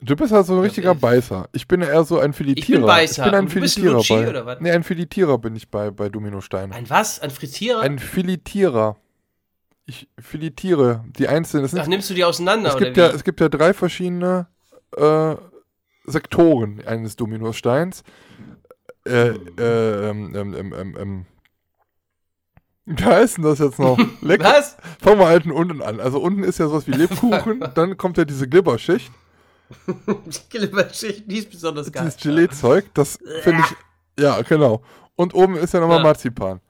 [0.00, 1.48] Du bist halt so ein richtiger ich- Beißer.
[1.52, 2.86] Ich bin eher so ein Filetierer.
[2.86, 3.24] Beißer.
[3.24, 4.28] Ich bin ein Und du bist Filetierer Lutschi, bei.
[4.28, 4.60] oder was?
[4.60, 6.72] Nee, ein Filetierer bin ich bei, bei Dominostein.
[6.72, 7.18] Ein was?
[7.20, 7.80] Ein Frittierer?
[7.80, 8.96] Ein Filetierer.
[9.86, 11.68] Ich filetiere die einzelnen.
[11.78, 14.48] Ach, nimmst du die auseinander es, oder gibt ja, es gibt ja drei verschiedene
[14.96, 15.36] äh,
[16.06, 18.02] Sektoren eines Dominosteins.
[19.06, 19.28] Äh,
[19.58, 21.26] äh, ähm, ähm, ähm, ähm, ähm.
[22.86, 23.98] Wie heißt denn das jetzt noch?
[24.20, 24.44] Lecker.
[24.44, 24.76] was?
[25.02, 25.98] Fangen wir halt unten an.
[26.00, 29.10] Also unten ist ja sowas wie Lebkuchen, dann kommt ja diese Glibberschicht,
[29.88, 32.04] Die Glibberschicht, die ist besonders geil.
[32.04, 34.82] dieses Gelee-Zeug, das finde ich, ja, genau.
[35.16, 36.02] Und oben ist ja nochmal Ja.
[36.04, 36.60] Marzipan.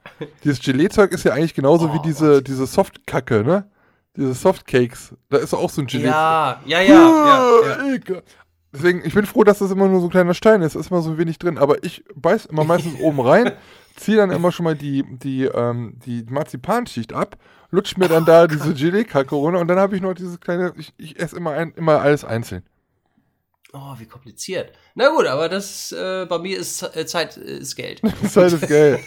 [0.45, 3.69] Dieses Gelee-Zeug ist ja eigentlich genauso wie Oh, diese, diese Softkacke, ne?
[4.17, 5.15] Diese Softcakes.
[5.29, 6.07] Da ist auch so ein Gelee.
[6.07, 7.77] Ja, ja, ja, ja,
[8.09, 8.23] ja.
[8.77, 10.75] Deswegen, ich bin froh, dass das immer nur so ein kleiner Stein ist.
[10.75, 11.57] Ist immer so wenig drin.
[11.57, 13.53] Aber ich beiß immer meistens oben rein,
[13.97, 17.37] ziehe dann immer schon mal die, die, ähm, die Marzipanschicht ab,
[17.71, 20.75] lutsch mir dann da diese Gelee-Kacke runter und dann habe ich noch dieses kleine.
[20.77, 22.63] Ich, ich esse immer, ein, immer alles einzeln.
[23.73, 24.73] Oh, wie kompliziert.
[24.95, 28.01] Na gut, aber das, äh, bei mir ist äh, Zeit ist Geld.
[28.29, 29.01] Zeit ist Geld.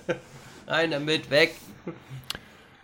[0.66, 1.54] Rein damit, weg.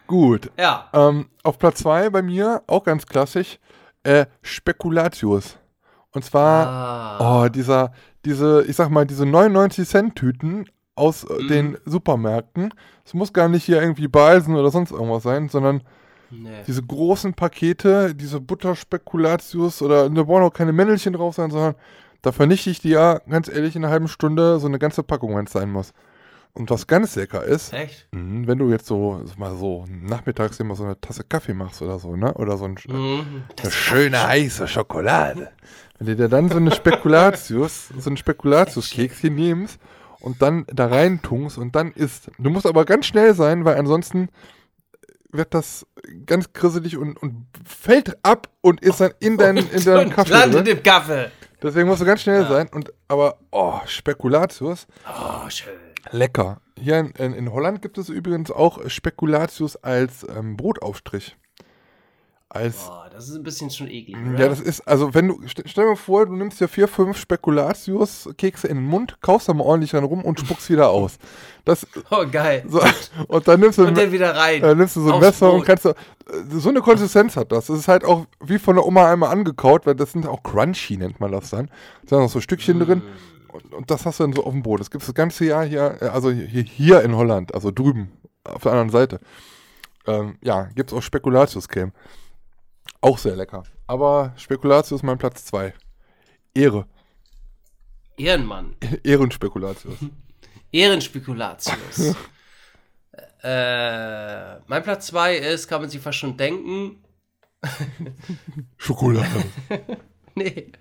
[0.06, 0.50] Gut.
[0.58, 0.88] Ja.
[0.92, 3.58] Ähm, auf Platz 2 bei mir, auch ganz klassisch,
[4.04, 5.58] äh, Spekulatius.
[6.18, 7.44] Und zwar, Ah.
[7.44, 7.92] oh, dieser,
[8.24, 10.66] diese, ich sag mal, diese 99-Cent-Tüten
[10.96, 11.48] aus äh, Mhm.
[11.48, 12.74] den Supermärkten.
[13.04, 15.82] Es muss gar nicht hier irgendwie Balsen oder sonst irgendwas sein, sondern
[16.30, 16.48] Nee.
[16.66, 21.74] diese großen Pakete, diese Butterspekulatius oder da brauchen auch keine Männelchen drauf sein, sondern
[22.22, 25.36] da vernichte ich die ja, ganz ehrlich, in einer halben Stunde so eine ganze Packung,
[25.36, 25.92] wenn es sein muss.
[26.54, 28.08] Und was ganz lecker ist, Echt?
[28.12, 31.98] Mhm, Wenn du jetzt so mal so nachmittags immer so eine Tasse Kaffee machst oder
[32.00, 32.34] so, ne?
[32.34, 33.44] Oder so ein, Mhm.
[33.62, 35.50] eine schöne heiße Schokolade.
[35.98, 39.78] Wenn du dir dann so eine Spekulatius, so ein Spekulatius-Kekschen nimmst
[40.20, 42.30] und dann da rein tunkst und dann isst.
[42.38, 44.28] Du musst aber ganz schnell sein, weil ansonsten
[45.30, 45.86] wird das
[46.26, 50.32] ganz grisselig und, und fällt ab und ist dann in, dein, in deinem Und Kaffee.
[50.32, 50.76] landet Drin.
[50.78, 51.30] im Kaffee.
[51.62, 52.48] Deswegen musst du ganz schnell Ja.
[52.48, 52.68] sein.
[52.72, 55.72] Und, aber, oh, Spekulatius, Oh, schön.
[56.10, 56.60] Lecker.
[56.78, 61.36] Hier in, in, in Holland gibt es übrigens auch Spekulatius als ähm, Brotaufstrich.
[62.50, 64.48] Als, Boah, das ist ein bisschen schon eklig, ja, oder?
[64.48, 67.18] das ist, also wenn du, st stell dir mal vor, du nimmst dir vier, fünf
[67.18, 71.18] Spekulatius-Kekse in den Mund, kaufst da mal ordentlich ran rum und spuckst wieder aus.
[71.66, 72.64] Das, Oh, geil.
[72.66, 72.80] so,
[73.28, 74.62] und dann nimmst du, Und dann wieder rein.
[74.62, 75.94] äh, nimmst du so ein Messer und kannst du, äh,
[76.52, 77.66] so eine Konsistenz hat das.
[77.66, 80.96] Das ist halt auch wie von der Oma einmal angekaut, weil das sind auch crunchy,
[80.96, 81.66] nennt man das dann.
[82.06, 82.82] Da sind noch so Stückchen Mm.
[82.82, 83.02] drin.
[83.62, 84.80] Und, und das hast du dann so auf dem Brot.
[84.80, 88.12] Das gibt es das ganze Jahr hier, äh, also hier, hier in Holland, also drüben,
[88.44, 89.20] auf der anderen Seite.
[90.06, 91.92] Ähm, ja, gibt es auch Spekulatius-Creme.
[93.00, 93.62] Auch sehr lecker.
[93.86, 95.74] Aber Spekulatius mein Platz 2.
[96.54, 96.86] Ehre.
[98.16, 98.76] Ehrenmann.
[99.04, 99.96] Ehrenspekulatius.
[100.72, 101.98] Ehrenspekulatius.
[103.42, 107.04] äh, mein Platz 2 ist, kann man sich fast schon denken.
[108.76, 109.44] Schokolade.
[110.34, 110.72] nee,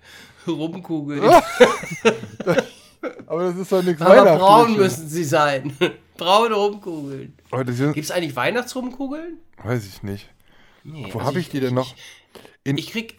[0.52, 1.22] Rumkugeln.
[3.26, 5.76] Aber das ist doch nichts Aber braun müssen sie sein.
[6.16, 7.34] Braune Rumkugeln.
[7.50, 9.38] Gibt es eigentlich Weihnachtsrumkugeln?
[9.62, 10.28] weiß ich nicht.
[10.84, 11.94] Nee, Wo also habe ich die denn noch?
[12.64, 13.18] In, Ich krieg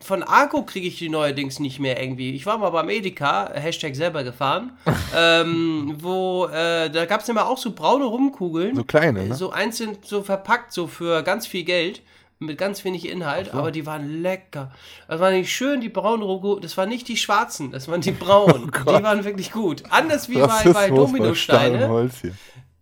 [0.00, 2.34] von Arco kriege ich die neuerdings nicht mehr irgendwie.
[2.34, 4.72] Ich war mal beim Edeka, Hashtag selber gefahren,
[5.16, 8.74] ähm, wo, äh, da gab es immer auch so braune Rumkugeln.
[8.74, 9.34] so kleine, ne?
[9.34, 12.02] So einzeln, so verpackt, so für ganz viel Geld,
[12.40, 14.72] mit ganz wenig Inhalt, aber die waren lecker.
[15.08, 18.12] Das waren nicht schön, die braunen Rumkugeln, das waren nicht die schwarzen, das waren die
[18.12, 18.70] braunen.
[18.80, 19.82] die waren wirklich gut.
[19.90, 22.10] Anders wie bei, bei bei Dominosteine.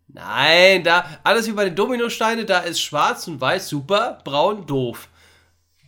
[0.06, 5.08] Nein, da, alles wie bei den Dominosteine, da ist schwarz und weiß super, braun doof.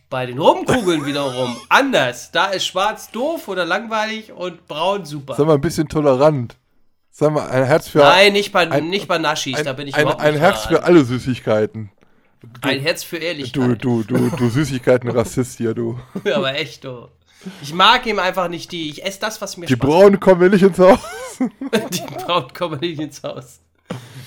[0.09, 2.31] Bei den Rumkugeln wiederum anders.
[2.31, 5.35] Da ist schwarz doof oder langweilig und braun super.
[5.35, 6.57] Sag mal ein bisschen tolerant.
[7.09, 9.95] Sag mal, ein Herz für Nein, nicht bei, ein- nicht bei Naschis, da bin ich
[9.95, 11.89] ein, überhaupt ein Herz für alle Süßigkeiten.
[12.61, 13.83] Ein Herz für Ehrlichkeit.
[13.83, 15.99] Du, du, du, du Süßigkeiten-Rassist hier, du.
[16.33, 17.07] Aber echt, du.
[17.61, 18.89] Ich mag ihm einfach nicht die.
[18.89, 20.99] Ich esse das, was mir Die Spaß Braunen kommen mir nicht ins Haus.
[21.39, 23.61] Die braunen kommen nicht ins Haus.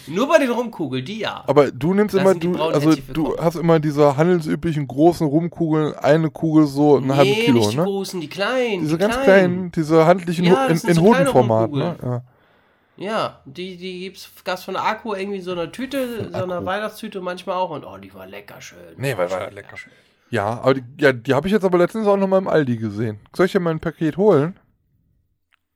[0.06, 1.42] Nur bei den Rumkugeln, die ja.
[1.46, 5.94] Aber du nimmst Da immer, die du, also du hast immer diese handelsüblichen großen Rumkugeln,
[5.94, 7.84] eine Kugel so halben nee, Kilo, nicht die ne?
[7.84, 8.80] großen, die kleinen.
[8.82, 9.24] Diese die ganz kleinen.
[9.24, 11.96] kleinen, diese handlichen Ja, in, in so Hodenformat, ne?
[12.02, 12.22] Ja.
[12.96, 16.56] Ja, die, die gibt's, gab's von der Akku irgendwie in so einer Tüte, so einer
[16.56, 16.66] Akku.
[16.66, 18.78] Weihnachtstüte manchmal auch und oh, die war lecker schön.
[18.96, 19.76] Nee, weil war lecker.
[20.30, 22.76] Ja, aber die, ja, die habe ich jetzt aber letztens auch noch mal im Aldi
[22.76, 23.18] gesehen.
[23.34, 24.58] Soll ich dir mal ein Paket holen?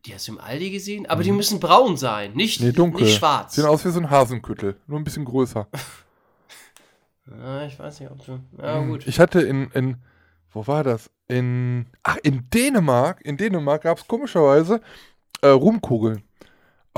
[0.06, 1.06] Die hast du im Aldi gesehen?
[1.06, 2.66] Aber die müssen braun sein, nicht, Mhm.
[2.68, 3.02] Nee, dunkel.
[3.02, 3.56] nicht schwarz.
[3.56, 5.66] Sehen aus wie so ein Hasenküttel, nur ein bisschen größer.
[7.30, 8.40] Ja, ich weiß nicht, ob du.
[8.56, 9.06] Ja, gut.
[9.06, 9.96] Ich hatte in, in,
[10.50, 11.10] wo war das?
[11.26, 14.80] In, ach, in Dänemark, in Dänemark gab es komischerweise
[15.42, 16.22] äh, Rumkugeln.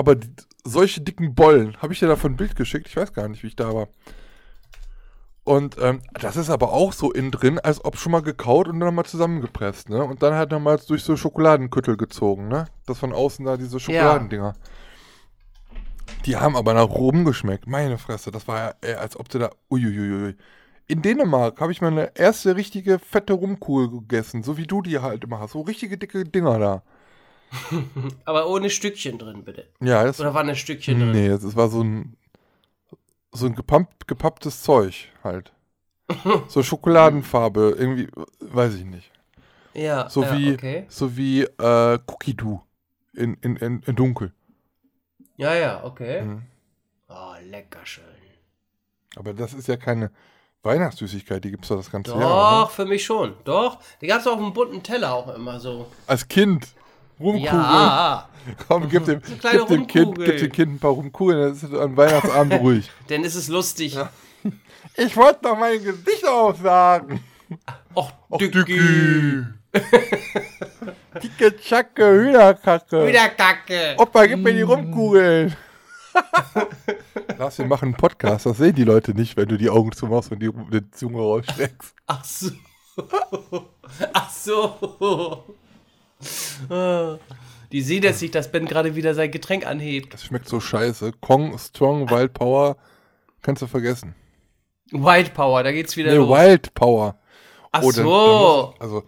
[0.00, 0.30] Aber die,
[0.64, 2.86] solche dicken Bollen, habe ich dir davon ein Bild geschickt?
[2.88, 3.88] Ich weiß gar nicht, wie ich da war.
[5.44, 8.80] Und ähm, das ist aber auch so innen drin, als ob schon mal gekaut und
[8.80, 10.02] dann mal zusammengepresst, ne?
[10.02, 12.64] Und dann halt nochmals durch so Schokoladenküttel gezogen, ne?
[12.86, 14.54] Das von außen da diese Schokoladendinger.
[16.24, 17.66] Die haben aber nach Rum geschmeckt.
[17.66, 19.50] Meine Fresse, das war ja, als ob du da.
[19.70, 20.34] Uiuiui.
[20.86, 25.24] In Dänemark habe ich meine erste richtige fette Rumkugel gegessen, so wie du die halt
[25.24, 25.52] immer hast.
[25.52, 26.82] So richtige dicke Dinger da.
[28.24, 29.66] Aber ohne Stückchen drin, bitte.
[29.80, 30.20] Ja, das.
[30.20, 31.12] Oder waren da Stückchen drin?
[31.12, 32.16] Nee, das war so ein.
[33.32, 35.52] So ein gepumpt, gepapptes Zeug halt.
[36.48, 38.08] So Schokoladenfarbe, irgendwie,
[38.40, 39.12] weiß ich nicht.
[39.74, 40.84] Ja, So ja, wie, okay.
[40.88, 42.60] so wie äh, Cookie Doo
[43.14, 44.32] in, in, in, in dunkel.
[45.36, 46.22] Ja, ja, okay.
[46.22, 46.42] Mhm.
[47.08, 48.04] Oh, lecker schön.
[49.16, 50.10] Aber das ist ja keine
[50.62, 52.64] Weihnachtssüßigkeit, die gibt es doch das ganze Jahr.
[52.64, 53.34] Doch, für mich schon.
[53.44, 53.78] Doch.
[54.00, 55.86] Die gab es auf dem bunten Teller auch immer so.
[56.06, 56.68] Als Kind.
[57.20, 57.62] Rumkugeln.
[57.62, 58.28] Ja,
[58.68, 61.74] Komm, gib dem, gib dem, kind, gib dem Kind ein paar Rumkugeln, dann ist es
[61.74, 62.90] an Weihnachtsabend ruhig.
[63.08, 63.98] denn es ist lustig.
[64.96, 67.20] Ich wollte noch mein Gesicht aufsagen.
[67.94, 68.10] Och.
[68.38, 69.42] Dicki.
[71.22, 73.06] Dicke Tschacke, Hühnerkacke.
[73.06, 73.94] Wieder Kacke.
[73.98, 75.54] Opa, gib mir die Rumkugeln.
[77.38, 80.32] Lars, wir machen einen Podcast, das sehen die Leute nicht, wenn du die Augen zumachst
[80.32, 81.94] und die, die Zunge rausstreckst.
[82.06, 82.50] Ach so.
[84.12, 85.44] Ach so.
[86.68, 87.18] Ah.
[87.72, 90.12] Die sehen jetzt nicht, dass Ben gerade wieder sein Getränk anhebt.
[90.14, 91.12] Das schmeckt so scheiße.
[91.20, 92.76] Kong, Strong, Wild Power,
[93.42, 94.14] kannst du vergessen.
[94.92, 96.28] White Power, da geht's wieder Nee, los.
[96.28, 97.16] Wild Power.
[97.70, 98.62] Ach Oh, dann- so.
[98.66, 99.04] dann ich, also,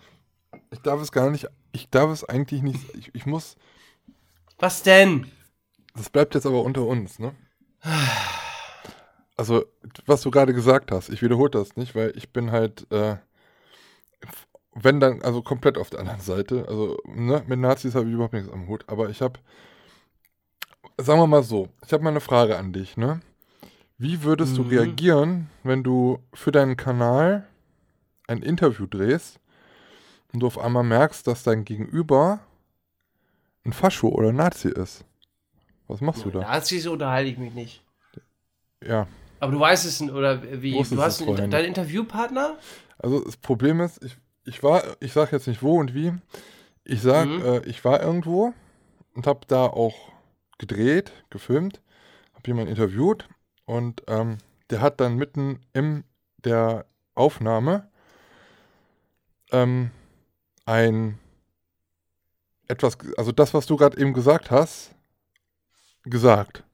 [0.70, 3.56] ich darf es gar nicht, ich darf es eigentlich nicht, ich, ich muss,
[4.60, 5.26] Was denn?
[5.96, 7.34] das bleibt jetzt aber unter uns, ne?
[9.36, 9.64] Also,
[10.06, 13.16] was du gerade gesagt hast, ich wiederhole das nicht, weil ich bin halt, äh,
[14.74, 18.34] wenn dann, also komplett auf der anderen Seite, also, ne, mit Nazis habe ich überhaupt
[18.34, 19.38] nichts am Hut, aber ich habe,
[20.98, 23.20] sagen wir mal so, ich habe mal eine Frage an dich, ne?
[23.98, 24.68] Wie würdest du Mhm.
[24.68, 27.46] reagieren, wenn du für deinen Kanal
[28.26, 29.38] ein Interview drehst
[30.32, 32.40] und du auf einmal merkst, dass dein Gegenüber
[33.64, 35.04] ein Fascho oder Nazi ist?
[35.86, 36.40] Was machst du da?
[36.40, 37.84] Nazis unterhalte ich mich nicht.
[38.84, 39.06] Ja,
[39.38, 40.72] Aber du weißt es, oder wie?
[40.72, 42.56] Du hast einen, deinen Interviewpartner?
[42.98, 46.12] also das Problem ist, ich, ich war, ich sag jetzt nicht wo und wie,
[46.84, 47.42] ich sag, Mhm.
[47.42, 48.52] äh, ich war irgendwo
[49.14, 49.94] und habe da auch
[50.58, 51.80] gedreht, gefilmt,
[52.34, 53.28] habe jemanden interviewt
[53.64, 54.38] und ähm,
[54.70, 56.04] der hat dann mitten in
[56.44, 57.88] der Aufnahme
[59.50, 59.90] ähm,
[60.64, 61.18] ein
[62.68, 64.94] etwas, also das, was du gerade eben gesagt hast,
[66.04, 66.64] gesagt.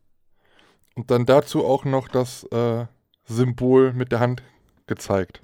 [0.94, 2.86] Und dann dazu auch noch das äh,
[3.24, 4.42] Symbol mit der Hand
[4.86, 5.42] gezeigt.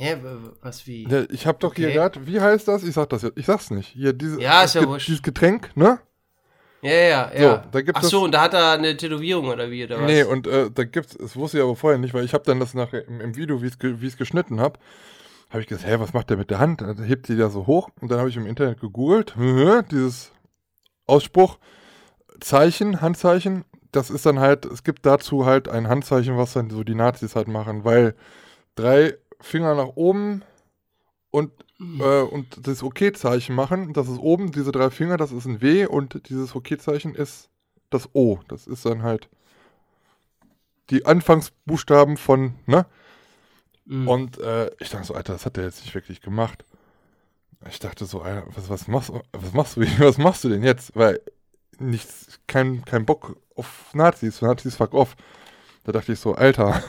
[0.00, 0.16] Hä,
[0.62, 1.08] was wie?
[1.08, 1.96] Ja, ich habe doch hier Okay.
[1.96, 2.84] gerade, wie heißt das?
[2.84, 3.88] Ich sag das jetzt, ich sag's nicht.
[3.88, 5.08] Hier, diese, Ja, ist ja Ge- wurscht.
[5.08, 5.98] dieses Getränk, ne?
[6.82, 7.64] Ja, ja, So, ja.
[7.72, 10.06] da gibt Ach so, und da hat er eine Tätowierung oder wie, oder was?
[10.06, 12.60] Nee, und äh, da gibt's, das wusste ich aber vorher nicht, weil ich habe dann
[12.60, 13.74] das nachher im, im Video, wie ich
[14.12, 14.78] es geschnitten habe,
[15.50, 16.80] habe ich gesagt, hä, was macht der mit der Hand?
[16.80, 19.34] Da hebt die da so hoch und dann habe ich im Internet gegoogelt,
[19.90, 20.30] dieses
[21.06, 21.58] Ausspruch,
[22.38, 26.84] Zeichen, Handzeichen, das ist dann halt, es gibt dazu halt ein Handzeichen, was dann so
[26.84, 28.14] die Nazis halt machen, weil
[28.76, 30.42] drei Finger nach oben
[31.30, 35.60] und, äh, und das OK-Zeichen machen, das ist oben, diese drei Finger, das ist ein
[35.60, 37.50] W und dieses OK-Zeichen ist
[37.90, 38.40] das O.
[38.48, 39.28] Das ist dann halt
[40.90, 42.86] die Anfangsbuchstaben von, ne?
[43.84, 44.08] Mhm.
[44.08, 46.64] Und äh, ich dachte so, Alter, das hat der jetzt nicht wirklich gemacht.
[47.68, 50.94] Ich dachte so, Alter, was, was, machst, was, machst, du, was machst du denn jetzt?
[50.94, 51.20] Weil
[51.78, 55.16] nichts, kein, kein Bock auf Nazis, Nazis fuck off.
[55.84, 56.82] Da dachte ich so, Alter.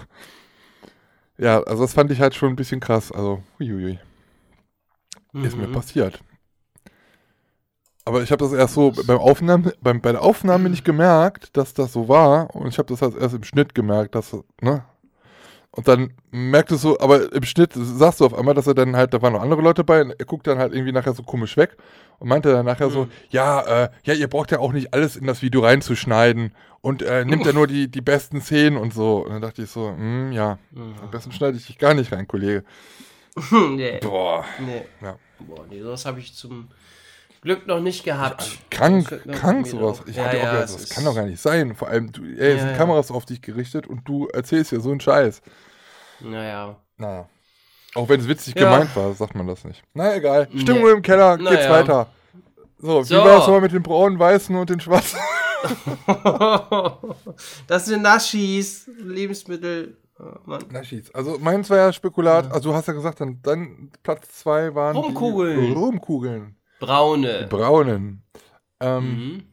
[1.39, 3.11] Ja, also das fand ich halt schon ein bisschen krass.
[3.11, 3.99] Also, huiuiui,
[5.43, 5.71] ist mir Mhm.
[5.71, 6.21] passiert.
[8.05, 11.73] Aber ich habe das erst so beim Aufnahmen, beim, bei der Aufnahme nicht gemerkt, dass
[11.73, 12.55] das so war.
[12.55, 14.83] Und ich habe das halt erst im Schnitt gemerkt, dass, ne?
[15.71, 19.13] Und dann merktest du, aber im Schnitt sagst du auf einmal, dass er dann halt,
[19.13, 21.57] da waren noch andere Leute bei, und er guckt dann halt irgendwie nachher so komisch
[21.57, 21.77] weg
[22.17, 23.11] und meinte dann nachher so, Mhm.
[23.29, 27.23] ja, äh, ja, ihr braucht ja auch nicht alles in das Video reinzuschneiden und äh,
[27.23, 29.17] nimmt ja nur die, die besten Szenen und so.
[29.23, 32.27] Und dann dachte ich so, hm, ja, am besten schneide ich dich gar nicht rein,
[32.27, 32.63] Kollege.
[33.51, 33.99] nee.
[34.01, 34.81] Boah, Nee.
[35.01, 35.17] Ja.
[35.39, 36.67] Boah, nee, sowas habe ich zum
[37.41, 38.57] Glück noch nicht gehabt.
[38.69, 40.01] krank, mir krank mir sowas.
[40.07, 41.75] Ich Ja, hatte auch ja, gedacht, das kann doch gar nicht sein.
[41.75, 42.75] Vor allem, du, ey, Ja, sind ja.
[42.77, 45.41] Kameras auf dich gerichtet und du erzählst hier so einen Scheiß.
[46.19, 46.75] Naja.
[46.97, 47.29] Naja.
[47.95, 48.69] Auch wenn es witzig Ja.
[48.71, 49.83] gemeint war, sagt man das nicht.
[49.93, 50.47] Na egal.
[50.51, 50.61] Nee.
[50.61, 51.69] Stimmung im Keller, geht's Naja.
[51.71, 52.07] weiter.
[52.77, 53.15] So, So.
[53.15, 55.19] wie war es nochmal mit den braunen, weißen und den schwarzen?
[57.67, 59.97] das sind Naschis, Lebensmittel.
[60.19, 60.63] Oh, Mann.
[60.71, 61.13] Na schieß.
[61.13, 62.51] Also meins war ja Spekulat.
[62.51, 65.61] Also du hast ja gesagt, dann, dann Platz zwei waren Rumkugeln.
[65.61, 66.55] die Rumkugeln.
[66.79, 67.47] Die Braune.
[67.49, 68.23] braunen.
[68.79, 69.43] Ähm, Mhm.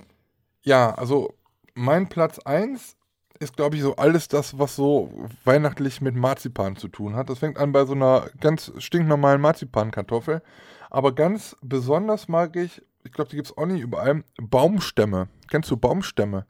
[0.63, 1.35] Ja, also
[1.75, 2.97] mein Platz 1
[3.39, 5.13] ist, glaube ich, so alles das, was so
[5.45, 7.29] weihnachtlich mit Marzipan zu tun hat.
[7.29, 10.43] Das fängt an bei so einer ganz stinknormalen Marzipankartoffel.
[10.91, 15.29] Aber ganz besonders mag ich, ich glaube, die gibt es auch nicht überall, Baumstämme.
[15.51, 16.47] Kennst du Baumstämme?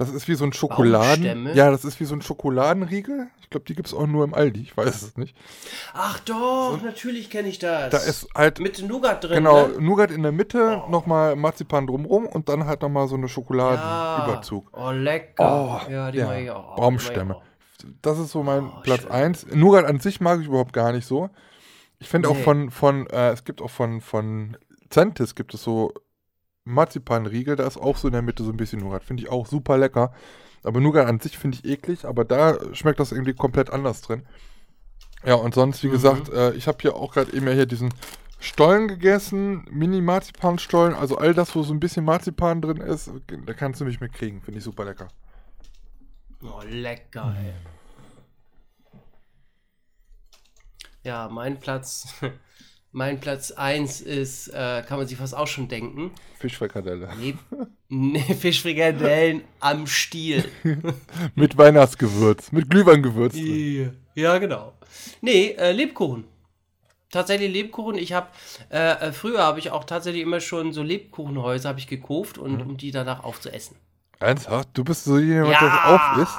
[0.00, 1.22] Das ist wie so ein Schokoladen.
[1.24, 1.54] Baumstämme?
[1.54, 3.28] Ja, das ist wie so ein Schokoladenriegel.
[3.42, 4.60] Ich glaube, die gibt es auch nur im Aldi.
[4.62, 5.36] Ich weiß es nicht.
[5.92, 7.90] Ach doch, natürlich kenne ich das.
[7.90, 9.34] Da ist halt Mit Nougat drin.
[9.36, 9.80] Genau, Ne?
[9.80, 10.90] Nougat in der Mitte, Oh.
[10.90, 14.70] nochmal Marzipan drumrum und dann halt nochmal so eine Schokoladenüberzug.
[14.72, 15.82] Oh, lecker.
[15.86, 16.76] Oh, ja, die ja, mag ich auch.
[16.76, 17.36] Baumstämme.
[17.82, 19.10] Die mag Das ist so mein Oh, Platz schön.
[19.10, 19.46] 1.
[19.54, 21.30] Nougat an sich mag ich überhaupt gar nicht so.
[21.98, 22.42] Ich finde auch Nee.
[22.42, 24.56] von, von äh, es gibt auch von, von
[24.88, 25.92] Centis gibt es so
[26.70, 29.04] Marzipanriegel, da ist auch so in der Mitte so ein bisschen Nougat.
[29.04, 30.12] Finde ich auch super lecker.
[30.62, 34.26] Aber Nougat an sich finde ich eklig, aber da schmeckt das irgendwie komplett anders drin.
[35.24, 35.92] Ja, und sonst, wie Mhm.
[35.92, 37.92] gesagt, äh, ich habe hier auch gerade eben ja hier diesen
[38.38, 43.10] Stollen gegessen, Mini-Marzipan-Stollen, also all das, wo so ein bisschen Marzipan drin ist,
[43.46, 44.40] da kannst du mich mitkriegen.
[44.40, 45.08] Finde ich super lecker.
[46.42, 47.52] Oh, lecker, ey.
[51.04, 52.14] Ja, mein Platz.
[52.92, 56.10] Mein Platz 1 ist, äh, kann man sich fast auch schon denken.
[56.38, 57.08] Fischfrikadelle.
[57.20, 57.38] Leb
[57.88, 60.44] nee, Fischfrikadellen am Stiel.
[61.36, 63.34] Mit Weihnachtsgewürz, mit Glühweingewürz.
[64.14, 64.72] Ja, genau.
[65.20, 66.24] Nee, äh, Lebkuchen.
[67.12, 67.96] Tatsächlich Lebkuchen.
[67.96, 68.28] Ich habe,
[68.70, 72.54] äh, äh, früher habe ich auch tatsächlich immer schon so Lebkuchenhäuser habe ich gekauft und
[72.56, 72.60] Mhm.
[72.70, 73.76] um die danach aufzuessen.
[74.18, 74.68] Ernsthaft?
[74.74, 76.38] Du bist so jemand, der das auf ist?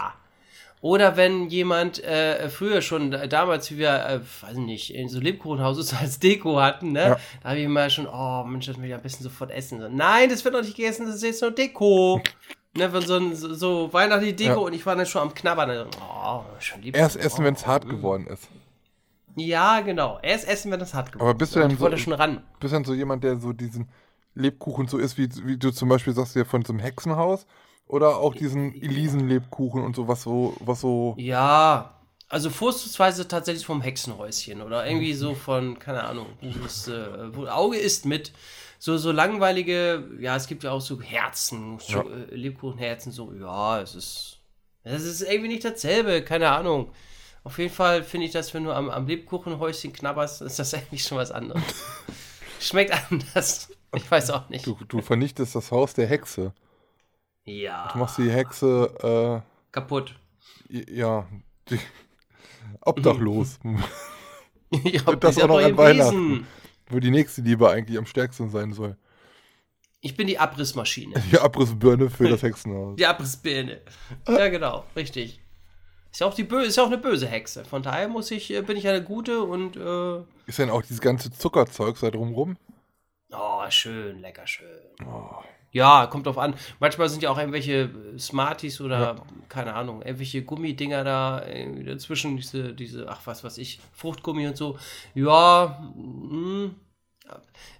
[0.81, 5.93] Oder wenn jemand äh, früher schon, damals, wie wir, äh, weiß nicht, in so Lebkuchenhauses
[5.99, 7.01] als Deko hatten, ne?
[7.01, 7.19] Ja.
[7.43, 9.79] Da habe ich immer schon, oh Mensch, das will ich am besten sofort essen.
[9.79, 12.19] So, Nein, das wird noch nicht gegessen, das ist jetzt nur Deko.
[12.75, 14.57] ne, von so, ein- so, so weihnachtliche Deko Ja.
[14.57, 15.69] und ich war dann schon am Knabbern.
[15.69, 15.87] dann,
[16.25, 16.81] Oh, schon.
[16.83, 17.89] Erst essen, wenn es oh, hart mm.
[17.89, 18.47] geworden ist.
[19.35, 20.19] Ja, genau.
[20.23, 21.63] Erst essen, wenn das hart geworden Aber bist du ist.
[21.65, 22.41] denn Ich wollte so- schon ran.
[22.59, 23.87] Bist du dann so jemand, der so diesen
[24.33, 27.45] Lebkuchen so ist, wie, wie du zum Beispiel sagst, ja von so einem Hexenhaus?
[27.91, 31.13] Oder auch diesen Elisen-Lebkuchen und so, was so, was so.
[31.17, 37.35] Ja, also vorzugsweise tatsächlich vom Hexenhäuschen oder irgendwie so von, keine Ahnung, wo, es, äh,
[37.35, 38.31] wo Auge ist mit
[38.79, 42.01] so, so langweilige, ja, es gibt ja auch so Herzen, Ja.
[42.03, 44.37] Äh, Lebkuchenherzen, so, ja, es ist,
[44.85, 46.93] es ist irgendwie nicht dasselbe, keine Ahnung.
[47.43, 51.03] Auf jeden Fall finde ich das, wenn du am, am Lebkuchenhäuschen knabberst, ist das eigentlich
[51.03, 51.61] schon was anderes.
[52.61, 53.67] Schmeckt anders.
[53.93, 54.65] Ich weiß auch nicht.
[54.65, 56.53] Du, du vernichtest das Haus der Hexe.
[57.45, 57.89] Ja.
[57.91, 60.15] Du machst die Hexe, kaputt.
[60.69, 61.27] äh, ja,
[61.69, 61.79] die,
[62.81, 63.59] obdachlos.
[64.71, 66.31] ja, Und das auch noch an Weihnachten.
[66.31, 66.47] Wesen.
[66.89, 68.97] Wo die nächste Liebe eigentlich am stärksten sein soll.
[70.01, 71.21] Ich bin die Abrissmaschine.
[71.31, 72.95] Die Abrissbirne für das Hexenhaus.
[72.95, 73.81] Die Abrissbirne.
[74.27, 75.39] Ja, genau, richtig.
[76.11, 77.63] Ist ja auch die böse, ist ja auch eine böse Hexe.
[77.63, 80.99] Von daher muss ich, äh, bin ich eine gute und äh, Ist denn auch dieses
[81.01, 82.57] ganze Zuckerzeug da drumrum?
[83.31, 84.67] oh, schön, lecker schön.
[85.05, 85.35] Oh.
[85.72, 86.53] Ja, kommt drauf an.
[86.80, 91.45] Manchmal sind ja auch irgendwelche äh, Smarties oder keine Ahnung, irgendwelche Gummidinger da
[91.85, 94.77] dazwischen, diese, diese, ach was weiß ich, Fruchtgummi und so.
[95.16, 96.72] Ja, mh,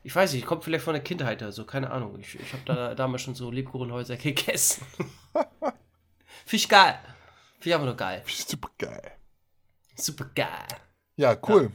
[0.04, 2.18] ich weiß nicht, kommt vielleicht von der Kindheit oder so, keine Ahnung.
[2.20, 4.86] Ich, ich habe da damals schon so Lebkuchenhäuser gegessen.
[5.34, 7.00] Finde ich geil.
[7.64, 8.24] Ich einfach nur geil.
[8.26, 9.12] Super geil.
[9.96, 10.68] Super geil.
[11.16, 11.72] Ja, cool.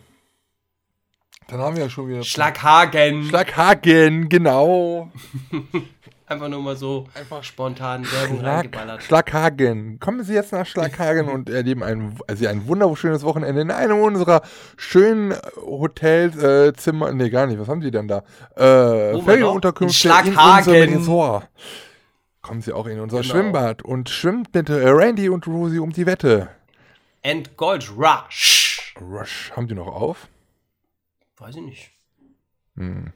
[1.49, 2.25] Dann haben wir ja schon wieder.
[2.25, 3.29] Schlaghagen.
[3.29, 5.13] Schlaghagen, genau.
[6.29, 9.03] Einfach nur mal so Einfach spontan Werbung Schlag, reingeballert.
[9.05, 10.01] Schlaghagen.
[10.01, 14.43] Kommen Sie jetzt nach Schlaghagen und erleben ein, also ein wunderschönes Wochenende in einem unserer
[14.77, 16.67] schönen Hotelzimmer.
[16.69, 17.61] Äh, Zimmer- nee, gar nicht.
[17.61, 18.25] Was haben Sie denn da?
[18.57, 20.09] Äh, Ferienunterkünfte?
[20.09, 20.95] In in Schlaghagen.
[20.97, 21.49] Resort.
[22.43, 23.33] Kommen Sie auch in unser Genau.
[23.33, 26.49] Schwimmbad und schwimmt mit äh, Randy und Rosie um die Wette.
[27.25, 28.95] And Gold Rush.
[29.01, 30.29] Rush, haben die noch auf?
[31.39, 31.91] Weiß ich nicht.
[32.77, 33.13] Hm.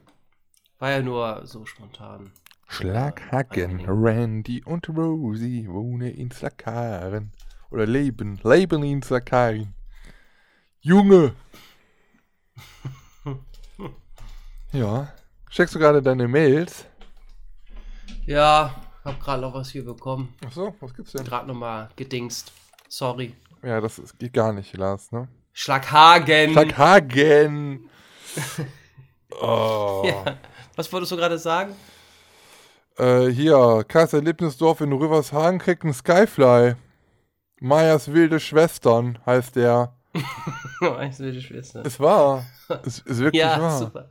[0.79, 2.31] War ja nur so spontan.
[2.71, 3.85] Schlaghagen, angenehm.
[3.89, 7.33] Randy und Rosie wohnen in Slakaren.
[7.69, 9.73] Oder leben, leben in Slakaren.
[10.79, 11.35] Junge!
[14.71, 15.13] ja.
[15.49, 16.85] Checkst du gerade deine Mails?
[18.25, 20.33] Ja, hab gerade noch was hier bekommen.
[20.45, 21.25] Achso, was gibt's denn?
[21.25, 22.53] Gerade nochmal gedingst.
[22.87, 23.35] Sorry.
[23.63, 25.27] Ja, das ist, geht gar nicht, Lars, ne?
[25.51, 26.53] Schlaghagen.
[26.53, 27.89] Schlaghagen!
[29.41, 30.03] oh.
[30.05, 30.37] Ja.
[30.77, 31.75] Was wolltest du gerade sagen?
[32.97, 36.75] Äh, hier, Kaiser Lippensdorf in Rüvershagen kriegt einen Skyfly.
[37.59, 39.95] Mayas wilde Schwestern heißt der.
[40.13, 41.85] ich will die Schwester.
[41.85, 42.45] Ist wahr.
[42.83, 43.77] Ist, wirklich Ja, wahr.
[43.77, 44.09] super.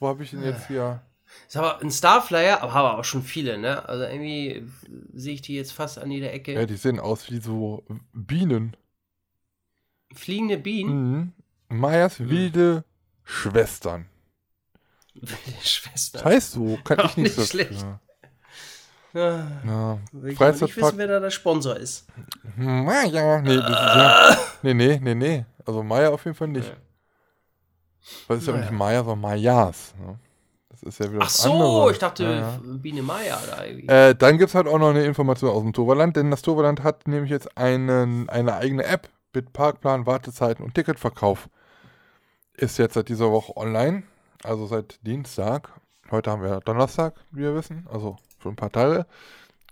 [0.00, 1.00] Wo habe ich denn jetzt hier?
[1.48, 3.88] Ist aber ein Starflyer, aber haben auch schon viele, ne?
[3.88, 4.66] Also irgendwie
[5.12, 6.52] sehe ich die jetzt fast an jeder Ecke.
[6.52, 8.76] Ja, die sehen aus wie so Bienen.
[10.12, 11.12] Fliegende Bienen.
[11.12, 11.32] Mhm.
[11.68, 12.84] Mayas wilde
[13.24, 14.06] Schwestern.
[15.62, 16.18] Schwester.
[16.18, 17.80] Das heißt so, kann Auch ich nicht, nicht so schlecht.
[17.80, 17.98] für.
[19.16, 19.98] Ah, Ja.
[20.12, 20.76] will ich Freizeitpark.
[20.76, 22.06] wissen, wer da der Sponsor ist.
[22.56, 23.40] Maya.
[23.40, 24.36] Nee, das ist ja.
[24.62, 25.44] Nee, nee, nee, nee.
[25.64, 26.68] Also Maya auf jeden Fall nicht.
[26.68, 26.74] Ja.
[28.26, 29.94] Weil es ist ja nicht Maya, sondern Mayas.
[29.98, 30.18] Ne?
[30.68, 31.92] Das ist ja wieder Ach so, anderes.
[31.92, 32.60] ich dachte Ja, ja.
[32.62, 33.86] Biene Maya da irgendwie.
[33.86, 36.82] Äh, dann gibt es halt auch noch eine Information aus dem Toverland, denn das Toverland
[36.82, 41.48] hat nämlich jetzt einen, eine eigene App mit Parkplan, Wartezeiten und Ticketverkauf.
[42.54, 44.02] Ist jetzt seit dieser Woche online,
[44.44, 45.70] also seit Dienstag.
[46.10, 49.06] Heute haben wir Donnerstag, wie wir wissen, also schon ein paar Tage.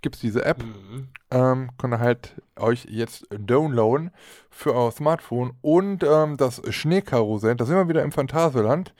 [0.01, 1.07] Gibt es diese App, Mhm.
[1.31, 4.11] ähm, könnt ihr halt euch jetzt downloaden
[4.49, 8.93] für euer Smartphone und ähm, das Schneekarussell, da sind wir wieder im Phantasialand,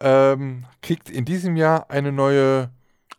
[0.00, 2.70] ähm, kriegt in diesem Jahr eine neue,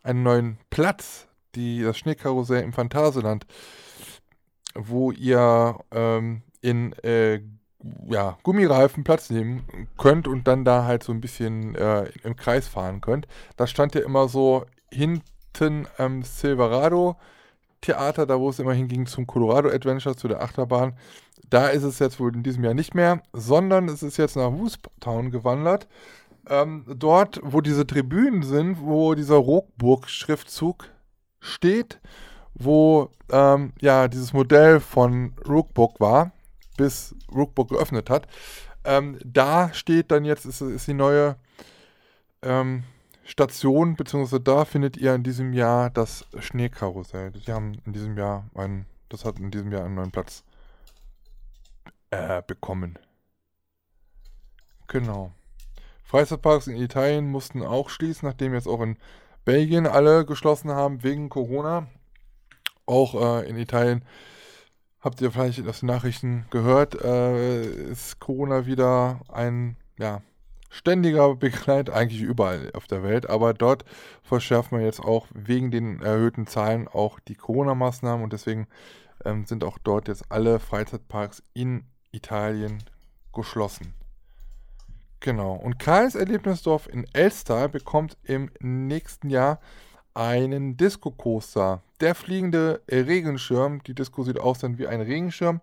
[0.02, 3.46] einen neuen Platz, die, das Schneekarussell im Phantasialand,
[4.74, 7.40] wo ihr ähm, in äh,
[8.08, 12.68] ja, Gummireifen Platz nehmen könnt und dann da halt so ein bisschen äh, im Kreis
[12.68, 13.26] fahren könnt.
[13.56, 17.16] Das stand ja immer so hinten am Silverado
[17.80, 20.94] Theater, da wo es immer hinging zum Colorado Adventure, zu der Achterbahn.
[21.50, 24.52] Da ist es jetzt wohl in diesem Jahr nicht mehr, sondern es ist jetzt nach
[24.52, 25.86] Woostown gewandert.
[26.48, 30.88] Ähm, dort, wo diese Tribünen sind, wo dieser Rookburg-Schriftzug
[31.40, 32.00] steht,
[32.54, 36.32] wo ähm, ja dieses Modell von Rookburg war,
[36.76, 38.26] bis Rookburg geöffnet hat.
[38.84, 41.36] Ähm, da steht dann jetzt, ist, ist die neue
[42.42, 42.84] ähm,
[43.24, 47.30] Station, beziehungsweise da findet ihr in diesem Jahr das Schneekarussell.
[47.30, 50.42] Die haben in diesem Jahr einen, das hat in diesem Jahr einen neuen Platz
[52.10, 52.98] äh, bekommen.
[54.88, 55.32] Genau.
[56.04, 58.98] Freizeitparks in Italien mussten auch schließen, nachdem jetzt auch in
[59.44, 61.86] Belgien alle geschlossen haben wegen Corona.
[62.84, 64.04] Auch äh, in Italien
[65.02, 70.22] habt ihr vielleicht aus den Nachrichten gehört, äh, ist Corona wieder ein ja,
[70.70, 73.84] ständiger Begleit, eigentlich überall auf der Welt, aber dort
[74.22, 78.68] verschärft man jetzt auch wegen den erhöhten Zahlen auch die Corona-Maßnahmen und deswegen
[79.24, 82.82] ähm, sind auch dort jetzt alle Freizeitparks in Italien
[83.32, 83.94] geschlossen.
[85.20, 85.54] Genau.
[85.54, 89.60] Und Karls Erlebnisdorf in Elstal bekommt im nächsten Jahr
[90.14, 91.82] einen Disco-Coaster.
[92.00, 95.60] Der fliegende Regenschirm, die Disco sieht aus dann wie ein Regenschirm,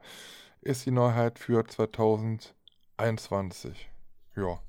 [0.62, 3.90] ist die Neuheit für 2021.
[4.36, 4.60] Ja.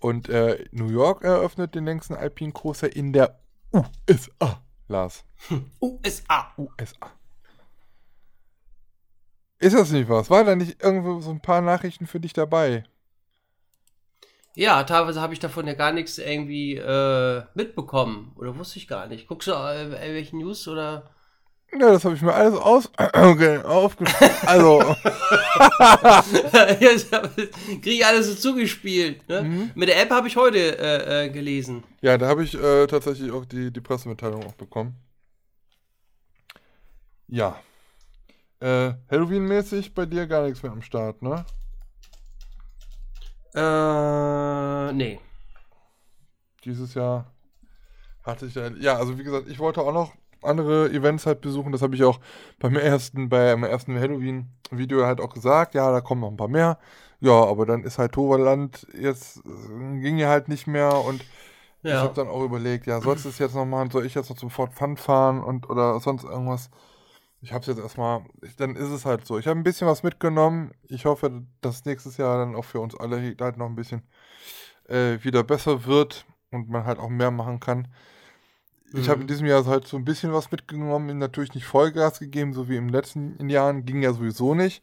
[0.00, 3.40] Und äh, New York eröffnet den längsten Alpine Coaster in der
[3.72, 4.62] USA.
[4.88, 5.24] Lars.
[5.80, 6.52] USA.
[6.58, 7.10] USA.
[9.58, 10.28] Ist das nicht was?
[10.28, 12.82] War da nicht irgendwo so ein paar Nachrichten für dich dabei?
[14.54, 18.32] Ja, teilweise habe ich davon ja gar nichts irgendwie äh, mitbekommen.
[18.36, 19.26] Oder wusste ich gar nicht.
[19.26, 21.10] Guckst du äh, irgendwelche News oder?
[21.72, 24.36] Ja, das habe ich mir alles aus okay, aufgeschrieben.
[24.44, 24.78] Also,
[27.80, 29.26] Kriege ich alles so zugespielt.
[29.26, 29.70] Ne?
[29.74, 31.82] Mit der App habe ich heute äh, äh, gelesen.
[32.02, 34.96] ja, da habe ich äh, tatsächlich auch die, die Pressemitteilung auch bekommen.
[37.26, 37.58] Ja.
[38.60, 41.46] Äh, Halloween-mäßig bei dir gar nichts mehr am Start, ne?
[43.54, 45.18] Äh, nee.
[46.64, 47.26] Dieses Jahr
[48.24, 51.72] hatte ich ja, ja, also wie gesagt, ich wollte auch noch andere Events halt besuchen.
[51.72, 52.20] Das habe ich auch
[52.58, 55.74] beim ersten, beim ersten Halloween-Video halt auch gesagt.
[55.74, 56.78] Ja, da kommen noch ein paar mehr.
[57.20, 61.22] Ja, aber dann ist halt Toverland jetzt, äh, ging ja halt nicht mehr und
[61.84, 62.02] ich Ja.
[62.02, 63.90] habe dann auch überlegt, ja, sollst du es jetzt noch machen?
[63.90, 66.70] Soll ich jetzt noch zum Fort Fun fahren und oder sonst irgendwas?
[67.42, 68.24] Ich habe es jetzt erstmal,
[68.58, 69.38] dann ist es halt so.
[69.38, 70.72] Ich habe ein bisschen was mitgenommen.
[70.88, 74.02] Ich hoffe, dass nächstes Jahr dann auch für uns alle halt noch ein bisschen
[74.88, 77.88] äh, wieder besser wird und man halt auch mehr machen kann.
[78.94, 79.28] Ich habe in Mhm.
[79.28, 82.88] diesem Jahr halt so ein bisschen was mitgenommen, natürlich nicht Vollgas gegeben, so wie im
[82.90, 84.82] letzten Jahren, ging ja sowieso nicht.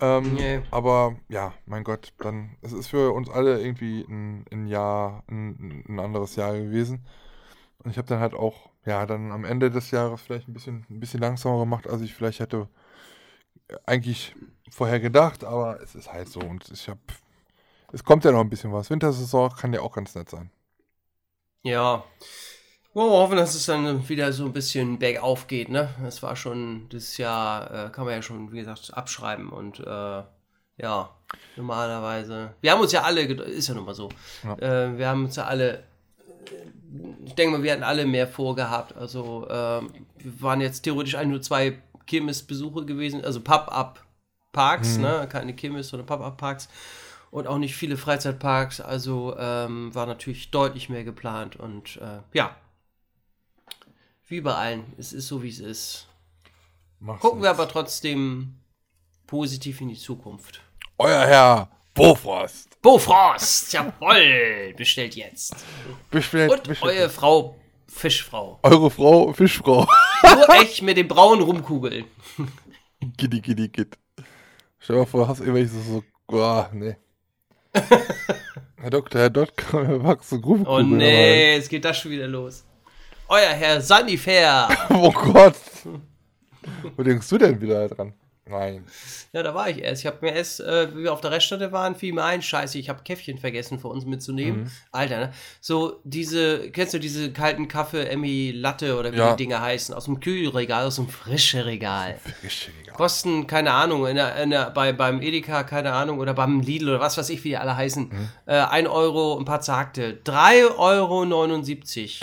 [0.00, 0.62] Ähm, Nee.
[0.70, 5.84] Aber ja, mein Gott, dann, es ist für uns alle irgendwie ein, ein Jahr, ein,
[5.88, 7.06] ein anderes Jahr gewesen.
[7.78, 10.86] Und ich habe dann halt auch, ja, dann am Ende des Jahres vielleicht ein bisschen,
[10.90, 12.68] ein bisschen langsamer gemacht, als ich vielleicht hätte
[13.86, 14.34] eigentlich
[14.70, 17.00] vorher gedacht, aber es ist halt so und ich habe,
[17.92, 18.90] es kommt ja noch ein bisschen was.
[18.90, 20.50] Wintersaison kann ja auch ganz nett sein.
[21.62, 22.04] Ja.
[22.92, 25.88] Wollen wir hoffen, dass es dann wieder so ein bisschen bergauf geht, ne?
[26.02, 30.22] Das war schon, dieses Jahr äh, kann man ja schon, wie gesagt, abschreiben und äh,
[30.76, 31.10] ja,
[31.56, 32.54] normalerweise.
[32.60, 34.10] Wir haben uns ja alle, ist ja nun mal so,
[34.44, 34.58] Ja.
[34.58, 35.82] äh, wir haben uns ja alle, äh,
[37.24, 38.96] ich denke mal, wir hatten alle mehr vorgehabt.
[38.96, 45.26] Also, ähm, wir waren jetzt theoretisch eigentlich nur zwei Kirmesbesuche gewesen, also Pub-Up-Parks, ne?
[45.30, 46.68] Keine Kirmes, sondern Pub-Up-Parks
[47.34, 48.80] und auch nicht viele Freizeitparks.
[48.80, 52.54] Also ähm, war natürlich deutlich mehr geplant und äh, ja.
[54.28, 54.84] Wie bei allen.
[54.98, 56.06] Es ist so, wie es ist.
[57.00, 58.60] Mach's Gucken wir aber trotzdem
[59.26, 60.60] positiv in die Zukunft.
[60.96, 62.73] Euer Herr Bofrost.
[62.84, 65.56] Bofrost, jawoll, bestellt jetzt.
[66.10, 66.98] Bestellt, Und bestellt.
[66.98, 67.56] eure Frau
[67.88, 68.58] Fischfrau.
[68.62, 69.86] Eure Frau, Fischfrau.
[70.22, 72.04] Nur echt mit den braunen Rumkugeln.
[73.16, 73.96] Giddy, giddy, gid.
[74.78, 76.04] Stell dir mal vor, hast irgendwelche so, so
[76.36, 76.96] oh, nee.
[78.76, 80.92] Herr Doktor, Herr Doktor, wir wachsen Grubenkugeln.
[80.92, 82.66] Oh nee, jetzt geht das schon wieder los.
[83.28, 84.68] Euer Herr Sanifair.
[84.90, 85.56] Oh Gott.
[86.96, 88.12] Wo denkst du denn wieder dran?
[88.46, 88.84] Nein.
[89.32, 90.02] Ja, da war ich erst.
[90.02, 92.78] Ich habe mir erst, äh, wie wir auf der Reststätte waren, fiel mir ein, scheiße,
[92.78, 94.70] ich habe Käffchen vergessen für uns mitzunehmen.
[94.92, 95.32] Alter, ne?
[95.62, 99.30] So diese, kennst du diese kalten Kaffee, Emmy Latte oder wie Ja.
[99.34, 102.18] die Dinger heißen, aus dem Kühlregal, aus dem frischen Regal.
[102.42, 102.92] Geschickt.
[102.92, 106.90] Kosten, keine Ahnung, in der, in der, bei, beim Edeka, keine Ahnung, oder beim Lidl
[106.90, 108.08] oder was weiß ich, wie die alle heißen.
[108.10, 108.28] Mhm.
[108.46, 110.18] Äh, 1 Euro, ein paar zagte.
[110.24, 111.24] 3,79 Euro.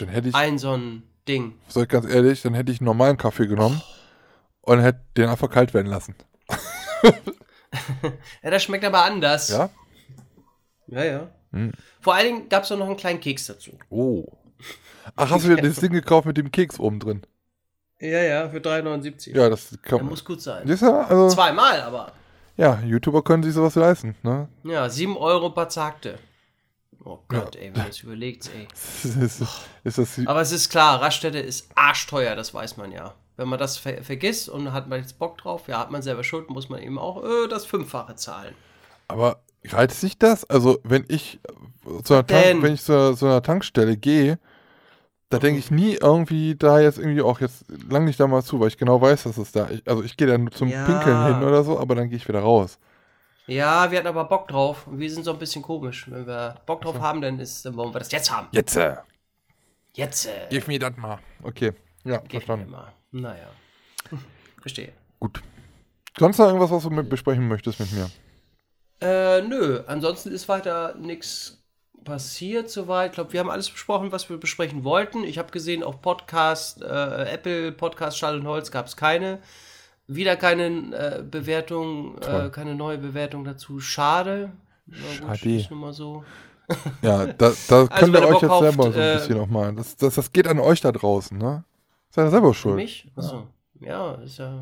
[0.05, 1.53] Dann hätte ich- Ein so ein Ding.
[1.67, 3.81] Sag ich ganz ehrlich, dann hätte ich einen normalen Kaffee genommen
[4.61, 6.15] und hätte den einfach kalt werden lassen.
[8.43, 9.49] Ja, das schmeckt aber anders.
[9.49, 9.69] Ja?
[10.87, 11.29] Ja, ja.
[11.51, 11.71] Hm.
[12.01, 13.71] Vor allen Dingen gab es noch einen kleinen Keks dazu.
[13.89, 14.25] Oh.
[15.15, 17.21] Ach, hast du wieder das Ding gekauft mit dem Keks oben drin?
[17.99, 19.35] Ja, ja, für 3,79.
[19.35, 20.63] Ja, das kann muss gut sein.
[20.63, 22.11] Das ist ja, also, Zweimal aber.
[22.57, 24.49] ja, YouTuber können sich sowas leisten, ne?
[24.63, 26.17] Ja, 7 Euro per Zagte.
[27.03, 28.67] Oh Gott, ey, wenn man das überlegt, ey.
[29.23, 29.41] ist,
[29.83, 33.13] ist das die, Aber es ist klar, Raststätte ist arschteuer, das weiß man ja.
[33.41, 36.23] Wenn man das ver vergisst und hat man jetzt Bock drauf, ja, hat man selber
[36.23, 38.55] Schuld, muss man eben auch äh, das Fünffache zahlen.
[39.07, 40.49] aber reizt sich das?
[40.49, 41.39] Also, wenn ich
[42.03, 42.25] zu einer?
[42.25, 44.39] Tank, wenn ich zu, zu einer Tankstelle gehe,
[45.29, 48.59] da denke ich nie irgendwie da jetzt irgendwie auch jetzt lang nicht da mal zu,
[48.59, 49.69] weil ich genau weiß, dass es da.
[49.69, 50.85] Ich, also ich gehe dann nur zum Ja.
[50.85, 52.79] Pinkeln hin oder so, aber dann gehe ich wieder raus.
[53.47, 56.09] Ja, wir hatten aber Bock drauf und wir sind so ein bisschen komisch.
[56.09, 58.47] Wenn wir Bock drauf haben, dann, ist, dann wollen wir das jetzt haben.
[58.51, 58.77] Jetzt,
[59.93, 61.19] Jetzt, gib mir das mal.
[61.43, 61.73] Okay,
[62.03, 62.69] ja, mir verstanden.
[62.69, 62.93] mal.
[63.11, 63.49] Naja.
[64.61, 64.93] Verstehe.
[65.19, 65.41] Gut.
[66.17, 68.09] Sonst noch irgendwas, was du mit besprechen möchtest mit mir?
[69.01, 71.61] Äh, nö, ansonsten ist weiter nichts
[72.03, 73.11] passiert soweit.
[73.11, 75.23] Ich glaube, wir haben alles besprochen, was wir besprechen wollten.
[75.23, 79.39] Ich habe gesehen, auf Podcast, äh, Apple Podcast Schall und Holz gab es keine.
[80.07, 80.65] Wieder keine
[80.95, 83.79] äh, Bewertung, äh, keine neue Bewertung dazu.
[83.79, 84.51] Schade.
[84.85, 85.75] Na gut, Schade.
[85.75, 86.23] Mal so.
[87.01, 89.73] Ja, da, da könnt wenn ihr euch jetzt selber so ein äh, bisschen auch mal.
[89.73, 91.63] Das, das, das geht an euch da draußen, ne?
[92.11, 92.75] Seid ihr selber Für schuld.
[92.75, 93.07] mich?
[93.15, 93.47] Achso.
[93.79, 94.53] Ja, ist ja.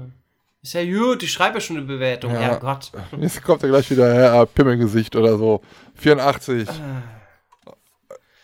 [0.62, 2.34] Ist ja gut, ich schreibe ja schon eine Bewertung.
[2.34, 2.40] Ja.
[2.40, 2.92] Herrgott.
[3.20, 5.62] Jetzt kommt ja gleich wieder Herr Pimmelgesicht oder so.
[5.96, 6.68] 84.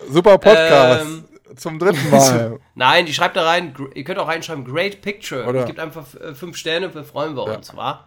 [0.10, 1.06] Super Podcast.
[1.06, 1.26] Ähm.
[1.56, 2.60] Zum dritten Mal.
[2.76, 5.46] Nein, die schreibt da rein, ihr könnt auch reinschreiben, Great Picture.
[5.46, 8.06] Oder- Und gibt einfach äh, fünf Sterne, wir freuen wir uns, wa?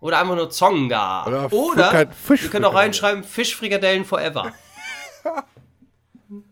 [0.00, 1.24] Oder einfach nur Zonga.
[1.26, 4.52] Oder Oder, ihr könnt auch reinschreiben, Fischfrikadellen forever.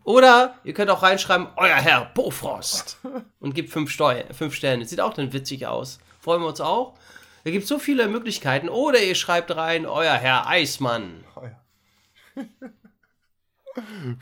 [0.05, 2.99] Oder ihr könnt auch reinschreiben, euer Herr Bofrost.
[3.41, 4.85] Und gebt fünf, Steu fünf Sterne.
[4.85, 5.99] Sieht auch dann witzig aus.
[6.21, 6.95] Freuen wir uns auch.
[7.45, 8.69] Da gibt es so viele Möglichkeiten.
[8.69, 11.25] Oder ihr schreibt rein, euer Herr Eismann.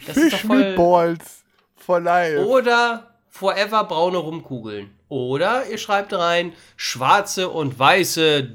[0.06, 1.42] Das ist doch Fish voll- Meatballs
[1.76, 2.46] for life.
[2.46, 4.90] Oder Forever braune Rumkugeln.
[5.08, 8.48] Oder ihr schreibt rein, schwarze und weiße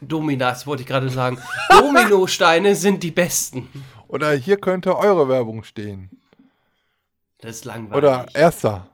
[0.00, 1.38] Dominas, wollte ich gerade sagen.
[1.70, 3.68] Dominosteine sind die besten.
[4.08, 6.10] Oder hier könnte eure Werbung stehen.
[7.38, 7.96] Das ist langweilig.
[7.96, 8.86] Oder erster.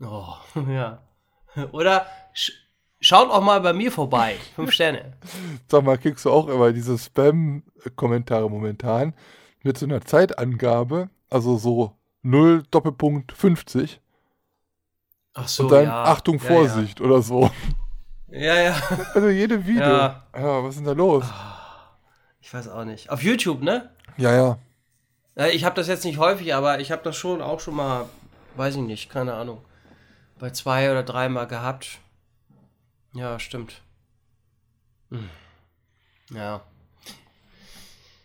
[0.00, 0.34] Oh,
[0.68, 1.02] ja.
[1.72, 2.52] Oder sch
[3.00, 4.36] schaut auch mal bei mir vorbei.
[4.54, 5.12] Fünf Sterne.
[5.68, 9.14] Sag mal, kriegst du auch immer diese Spam-Kommentare momentan
[9.62, 14.00] mit so einer Zeitangabe, also so 0 Doppelpunkt 50
[15.34, 16.04] Ach so, und dann ja.
[16.04, 17.50] Achtung, ja, Vorsicht oder so.
[18.28, 18.62] Ja, ja.
[18.62, 18.76] ja.
[19.14, 19.82] Also jede Video.
[19.82, 20.24] Ja.
[20.34, 20.64] Ja.
[20.64, 21.24] was ist denn da los?
[22.40, 23.10] Ich weiß auch nicht.
[23.10, 23.90] Auf YouTube, ne?
[24.16, 24.58] Ja, ja.
[25.36, 28.08] Äh, Ich habe das jetzt nicht häufig, aber ich habe das schon auch schon mal,
[28.56, 29.60] weiß ich nicht, keine Ahnung,
[30.38, 31.98] bei zwei oder dreimal gehabt.
[33.12, 33.82] Ja, stimmt.
[35.10, 35.30] Hm.
[36.32, 36.62] Ja.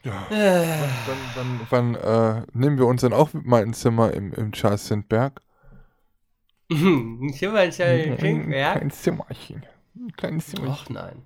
[0.04, 0.28] Ja.
[0.32, 4.52] Äh, Dann, dann, wann äh, nehmen wir uns dann auch mal ein Zimmer im, im
[4.52, 5.42] Charles Sindberg?
[6.72, 9.66] Ein Zimmer ist ja ein Ein Zimmerchen.
[9.94, 10.72] Ein kleines Zimmerchen.
[10.72, 11.22] Och nein.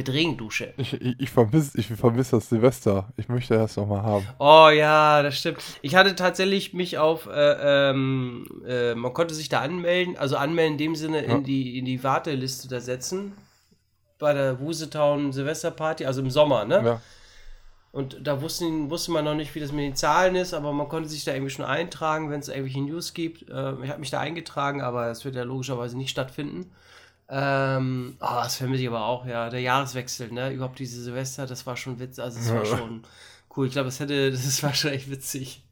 [0.00, 0.72] Mit Regendusche.
[0.78, 3.12] Ich, ich, ich vermisse ich vermiss das Silvester.
[3.18, 4.26] Ich möchte das nochmal haben.
[4.38, 5.58] Oh ja, das stimmt.
[5.82, 10.72] Ich hatte tatsächlich mich auf, äh, ähm, äh, man konnte sich da anmelden, also anmelden
[10.72, 11.34] in dem Sinne Ja.
[11.34, 13.32] in, die, in die Warteliste da setzen.
[14.18, 16.82] Bei der Wusetown Silvesterparty, also im Sommer, ne?
[16.82, 17.00] Ja.
[17.92, 20.88] Und da wussten, wusste man noch nicht, wie das mit den Zahlen ist, aber man
[20.88, 23.42] konnte sich da irgendwie schon eintragen, wenn es irgendwelche News gibt.
[23.50, 26.70] Äh, ich habe mich da eingetragen, aber es wird ja logischerweise nicht stattfinden.
[27.32, 29.48] Ähm, oh, das vermisse ich aber auch, ja.
[29.50, 30.52] Der Jahreswechsel, ne?
[30.52, 32.22] Überhaupt diese Silvester, das war schon witzig.
[32.24, 33.02] Also, es war schon
[33.56, 33.66] cool.
[33.68, 35.62] Ich glaube, es hätte, das war schon echt witzig.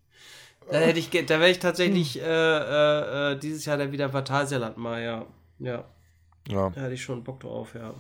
[0.70, 4.76] Da hätte ich, da wäre ich tatsächlich äh, äh, äh, dieses Jahr dann wieder Phantasialand
[4.76, 5.26] mal, ja.
[5.58, 5.84] Ja,
[6.46, 6.70] ja.
[6.70, 7.92] da hätte ich schon Bock drauf, ja.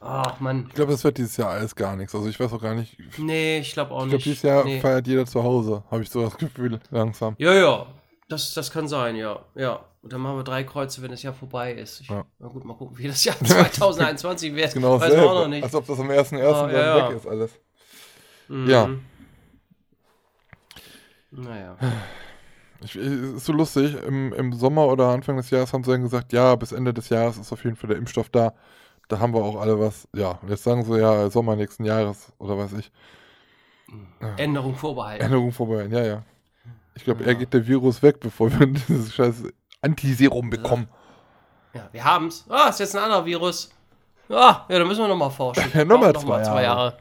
[0.00, 0.66] Ach, Mann.
[0.68, 2.14] Ich glaube, das wird dieses Jahr alles gar nichts.
[2.14, 2.98] Also ich weiß auch gar nicht.
[2.98, 4.26] Ich Nee, ich glaube auch glaube, nicht.
[4.26, 4.78] dieses Jahr nee.
[4.78, 5.82] feiert jeder zu Hause.
[5.90, 7.34] Habe ich so das Gefühl, langsam.
[7.38, 7.86] Ja, ja.
[8.28, 9.40] Das, das kann sein, ja.
[9.54, 9.84] Ja.
[10.06, 12.00] Und dann machen wir drei Kreuze, wenn das Jahr vorbei ist.
[12.02, 12.24] Ich, Ja.
[12.38, 14.72] Na gut, mal gucken, wie das Jahr 2021 wird.
[14.72, 15.64] Genau Weiß man auch noch nicht.
[15.64, 16.38] Als ob das am 1.1.
[16.48, 17.08] Oh, dann ja, ja.
[17.08, 17.58] weg ist alles.
[18.46, 18.70] Mhm.
[18.70, 18.88] ja.
[21.32, 21.76] Naja.
[22.84, 26.32] Ich, ist so lustig, im, im Sommer oder Anfang des Jahres haben sie dann gesagt,
[26.32, 28.54] ja, bis Ende des Jahres ist auf jeden Fall der Impfstoff da.
[29.08, 30.06] Da haben wir auch alle was.
[30.14, 32.92] Ja, und jetzt sagen sie ja, Sommer nächsten Jahres oder weiß ich.
[34.36, 35.24] Änderung vorbehalten.
[35.24, 36.22] Änderung vorbei, ja, ja.
[36.94, 37.28] Ich glaube, Ja.
[37.30, 39.42] er geht der Virus weg, bevor wir dieses scheiß
[39.82, 40.88] Antiserum bekommen.
[41.74, 42.44] Ja, wir haben's.
[42.48, 43.70] Ah, ist jetzt ein anderer Virus.
[44.28, 45.70] Ah, ja, da müssen wir nochmal forschen.
[45.74, 46.98] Ja, noch mal Brauchen noch zwei Jahre.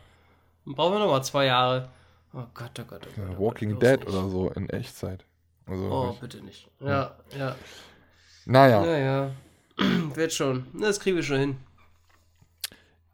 [0.66, 1.90] Dann brauchen wir nochmal zwei Jahre.
[2.34, 3.18] Oh Gott, oh Gott, oh Gott.
[3.18, 4.10] Ja, oh Walking Gott, Dead nicht.
[4.10, 5.24] oder so in Echtzeit.
[5.66, 6.70] Also, Oh, ich- bitte nicht.
[6.82, 7.56] Ja, ja.
[8.45, 9.32] naja, Naja.
[10.14, 10.68] Wird schon.
[10.80, 11.58] Das kriegen wir schon hin.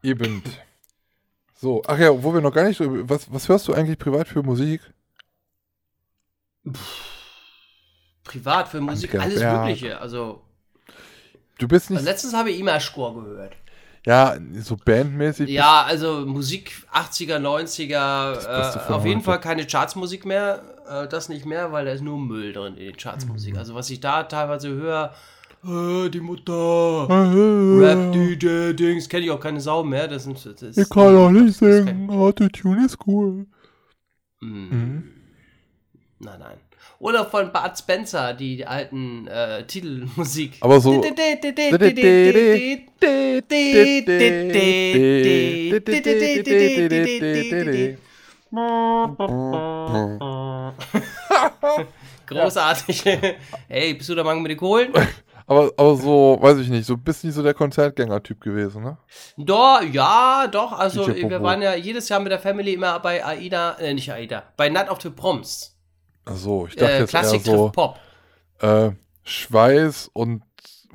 [0.04, 0.44] eben.
[1.56, 3.08] So, ach ja, wo wir noch gar nicht drüber.
[3.08, 4.82] Was, was hörst du eigentlich privat für Musik?
[8.32, 9.62] Privat für Musik, Anker alles Berg.
[9.66, 10.00] Mögliche.
[10.00, 10.42] Also,
[11.60, 12.06] Du bist also nicht.
[12.06, 13.54] letztens habe ich Imagecore gehört.
[14.06, 15.48] Ja, so bandmäßig.
[15.50, 19.22] Ja, also Musik 80er, 90er, Beste äh, auf jeden.
[19.22, 20.64] Fall keine Chartsmusik mehr.
[20.90, 22.98] Äh, das nicht mehr, weil da ist nur Müll drin in den Mhm.
[22.98, 23.58] Chartsmusik.
[23.58, 25.14] Also was ich da teilweise höre,
[25.64, 30.08] äh, die Mutter, Rap, DJ Dings, kenne ich auch keine Sau mehr.
[30.08, 32.10] Das sind, das ist, Ich kann auch nicht singen.
[32.10, 33.46] Autotune ist cool.
[34.40, 35.04] Mm, Mhm.
[36.18, 36.58] Nein, nein.
[37.02, 40.58] Oder von Bart Spencer, die alten äh, Titelmusik.
[40.62, 41.02] Aber so.
[52.28, 53.04] Großartig.
[53.68, 54.94] hey, bist du der Mann mit den Kohlen?
[55.48, 58.98] Aber, aber so, weiß ich nicht, so bist nicht so der Konzertgänger-Typ gewesen, ne?
[59.38, 60.72] Doch, ja, doch.
[60.74, 64.44] Also, wir waren ja jedes Jahr mit der Family immer bei AIDA, äh, nicht AIDA,
[64.56, 65.81] bei Night of the Proms.
[66.26, 68.00] Ach so, ich dachte Äh, jetzt Klassik eher so Pop.
[68.60, 68.92] äh,
[69.24, 70.44] Schweiß und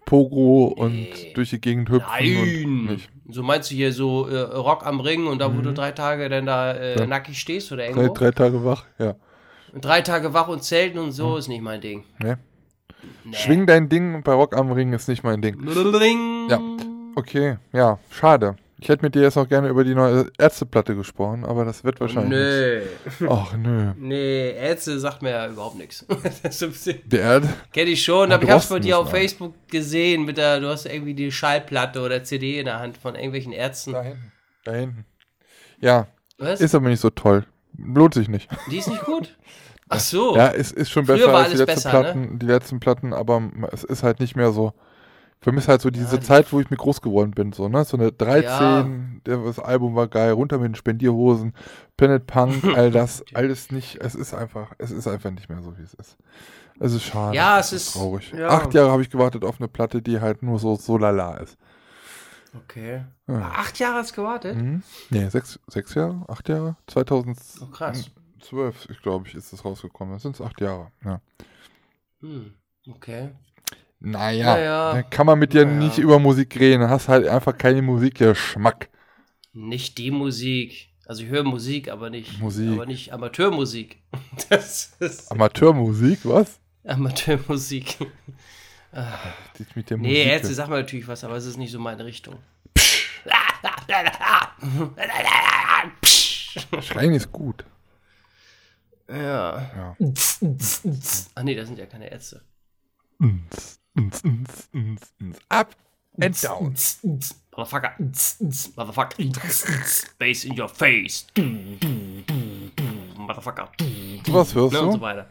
[0.04, 1.32] Pogo und Nee.
[1.34, 3.00] durch die Gegend hüpfen Nein.
[3.28, 6.28] So meinst du hier so äh, Rock am Ring und da, wo du drei Tage
[6.28, 7.06] dann da äh, Ja.
[7.06, 8.14] nackig stehst oder Drei, irgendwo?
[8.14, 9.16] drei Tage wach, ja.
[9.74, 12.04] Drei Tage wach und zelten und so ist nicht mein Ding.
[12.20, 12.38] Ne?
[13.24, 13.34] Nee.
[13.36, 15.58] Schwing dein Ding bei Rock am Ring ist nicht mein Ding.
[15.68, 16.48] Ring.
[16.48, 16.60] Ja.
[17.16, 18.56] Okay, ja, schade.
[18.78, 21.98] Ich hätte mit dir jetzt auch gerne über die neue Ärzteplatte gesprochen, aber das wird
[21.98, 22.82] wahrscheinlich Nö.
[23.30, 23.92] Ach nö.
[23.96, 26.02] Nee, Ärzte sagt mir ja überhaupt nichts.
[26.42, 27.48] Ist- Der Erde?
[27.72, 29.18] Kenn ich schon, Ja, aber ich hab's bei dir auf wir.
[29.20, 33.14] Facebook gesehen, mit der, du hast irgendwie die Schallplatte oder CD in der Hand von
[33.14, 33.92] irgendwelchen Ärzten.
[33.92, 34.32] Da hinten.
[34.64, 35.06] Da hinten.
[35.80, 36.60] Ja, Was?
[36.60, 37.46] ist aber nicht so toll.
[37.78, 38.50] lohnt sich nicht.
[38.70, 39.36] Die ist nicht gut.
[39.88, 40.36] Ach so.
[40.36, 42.00] Ja, es ist schon Früher besser war als die alles letzten besser, ne?
[42.02, 44.74] Platten, die letzten Platten, aber es ist halt nicht mehr so.
[45.40, 47.68] Für mich ist halt so diese die- Zeit, wo ich mir groß geworden bin, so,
[47.68, 47.84] ne?
[47.84, 51.52] So eine 13, der, das Album war geil, runter mit den Spendierhosen,
[51.96, 55.76] Planet Punk, all das, alles nicht, es ist einfach, es ist einfach nicht mehr so,
[55.78, 56.16] wie es ist.
[56.80, 57.36] Es ist schade.
[57.36, 58.32] Ja, es ist- traurig.
[58.36, 58.48] ja.
[58.48, 61.56] Acht Jahre habe ich gewartet auf eine Platte, die halt nur so, so lala ist.
[62.64, 63.04] Okay.
[63.26, 63.50] Ja.
[63.54, 64.56] Acht Jahre hast du gewartet?
[64.56, 64.82] Mhm.
[65.10, 66.24] Nee, sechs, sechs Jahre?
[66.28, 66.76] Acht Jahre?
[66.86, 68.10] 2012,
[68.52, 70.14] Oh, glaube ich, ist das rausgekommen.
[70.14, 71.20] Das sind acht Jahre, ja.
[72.20, 72.54] Hm.
[72.88, 73.30] Okay.
[74.00, 74.92] Naja, Naja.
[74.94, 75.78] dann kann man mit dir Naja.
[75.78, 76.80] nicht über Musik reden.
[76.82, 78.88] Dann hast halt einfach keine Musikgeschmack.
[79.52, 80.90] Nicht die Musik.
[81.06, 82.72] Also ich höre Musik, aber nicht Musik.
[82.72, 84.02] aber nicht Amateurmusik.
[84.50, 86.58] Das ist Amateurmusik, was?
[86.84, 87.96] Amateurmusik.
[89.58, 90.26] Die mit der Nee, Musik.
[90.26, 92.36] jetzt sag mal natürlich was, aber es ist nicht so meine Richtung.
[96.82, 97.64] Schreien ist gut.
[99.08, 99.16] Ja.
[99.76, 99.96] Ja.
[101.34, 102.42] Ach nee, das sind ja keine Ärzte.
[103.96, 105.38] Uns, uns, uns, uns.
[105.48, 105.74] Up
[106.20, 106.74] and down.
[107.56, 107.92] Motherfucker.
[108.76, 109.16] Motherfucker.
[110.18, 111.26] Bass in your face.
[113.16, 113.70] Motherfucker.
[114.28, 115.00] Was hörst Ne, und so du?
[115.00, 115.26] weiter.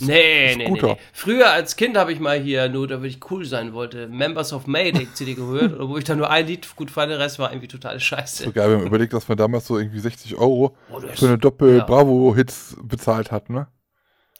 [0.00, 0.96] Nee, nee, nee, nee.
[1.12, 4.66] Früher als Kind habe ich mal hier, nur damit ich cool sein wollte, Members of
[4.66, 7.50] May, die CD gehört, wo ich dann nur ein Lied gut fand, der Rest war
[7.52, 8.44] irgendwie totale Scheiße.
[8.44, 11.30] So geil, wir haben überlegt, dass man damals so irgendwie 60 Euro Oh, für eine
[11.32, 11.36] Ja.
[11.36, 13.68] Doppel-Bravo-Hits bezahlt hat, ne?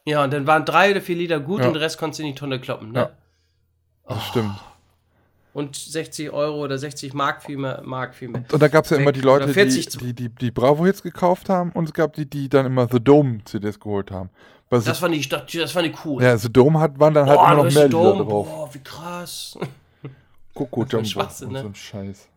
[0.06, 1.66] Ja, und dann waren drei oder vier Lieder gut Ja.
[1.66, 2.98] und den Rest konntest du in die Tonne kloppen, ne?
[3.00, 3.10] Ja.
[4.08, 4.54] Das stimmt.
[5.52, 8.44] Und 60 Euro oder 60 Mark viel mehr, Mark viel mehr.
[8.50, 11.02] Und da gab es ja immer die Leute, Oder 40 die, die, die, die Bravo-Hits
[11.02, 14.30] gekauft haben und es gab die, die dann immer The Dome-CDs geholt haben.
[14.68, 16.22] Weil Das fand ich, das, das fand ich cool.
[16.22, 18.24] ja, The Dome hat, waren dann halt Boah, immer noch mehr ist Lieder Dome.
[18.24, 18.48] drauf.
[18.48, 19.58] Boah, wie krass.
[20.54, 21.60] Coco Jumbo und ne?
[21.60, 22.28] so ein Scheiß.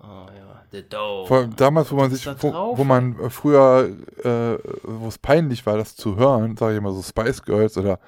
[0.00, 1.26] Oh ja, The Dome.
[1.26, 3.88] Vor allem damals, wo man sich, wo, wo man äh, früher,
[4.22, 7.98] äh, wo es peinlich war, das zu hören, sage ich mal so Spice Girls oder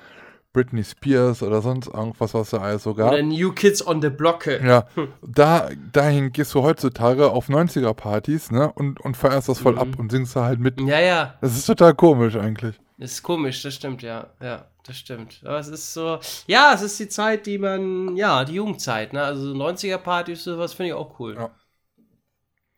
[0.56, 3.12] Britney Spears oder sonst irgendwas, was da alles so gab.
[3.12, 4.46] Oder New Kids on the Block.
[4.46, 4.86] Ja,
[5.20, 9.78] da, dahin gehst du heutzutage auf 90er-Partys, ne, und, und feierst das voll Mhm.
[9.78, 10.80] ab und singst da halt mit.
[10.80, 11.34] Ja, ja.
[11.42, 12.80] Das ist total komisch eigentlich.
[12.96, 14.28] Das ist komisch, das stimmt, ja.
[14.40, 15.42] Ja, das stimmt.
[15.44, 19.22] Aber es ist so, ja, es ist die Zeit, die man, ja, die Jugendzeit, ne?
[19.22, 21.34] Also 90er-Partys, sowas finde ich auch cool.
[21.34, 21.50] Ja.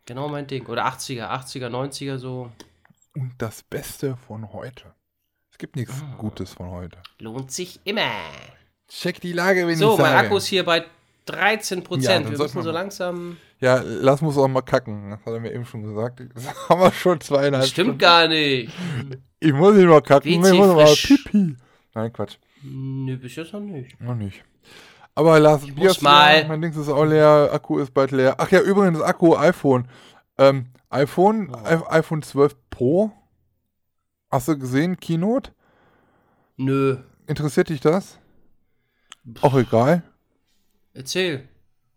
[0.05, 0.66] Genau mein Ding.
[0.66, 2.50] Oder 80er, 80er, 90er, so.
[3.15, 4.86] Und das Beste von heute.
[5.58, 6.14] Es gibt nichts Ah.
[6.18, 6.98] Gutes von heute.
[7.18, 8.02] Lohnt sich immer.
[8.88, 10.26] Check die Lage, wenn So, ich mein sage.
[10.28, 10.84] Akku ist hier bei
[11.26, 12.26] 13 Ja, Prozent.
[12.26, 13.36] dann Wir müssen so mal- langsam.
[13.58, 15.10] Ja, lass muss auch mal kacken.
[15.10, 16.22] Das hat er mir eben schon gesagt.
[16.32, 18.72] Das haben wir schon zweieinhalb Stimmt gar nicht.
[19.40, 21.06] Ich muss nicht mal kacken, ich muss mal frisch.
[21.24, 21.56] pipi.
[21.92, 22.36] Nein, Quatsch.
[22.62, 24.00] Nö, bis jetzt noch nicht.
[24.00, 24.44] Noch nicht.
[25.16, 26.46] Aber Lars, Bier muss ist mal.
[26.46, 28.36] mein Dings ist auch leer, Akku ist bald leer.
[28.38, 29.88] Ach ja, übrigens, Akku, iPhone.
[30.38, 31.92] Ähm, iPhone, Oh.
[31.92, 33.10] IPhone 12 Pro.
[34.31, 35.52] Hast du gesehen, Keynote?
[36.57, 36.98] Nö.
[37.26, 38.18] Interessiert dich das?
[39.42, 40.02] Auch egal.
[40.92, 41.48] Erzähl.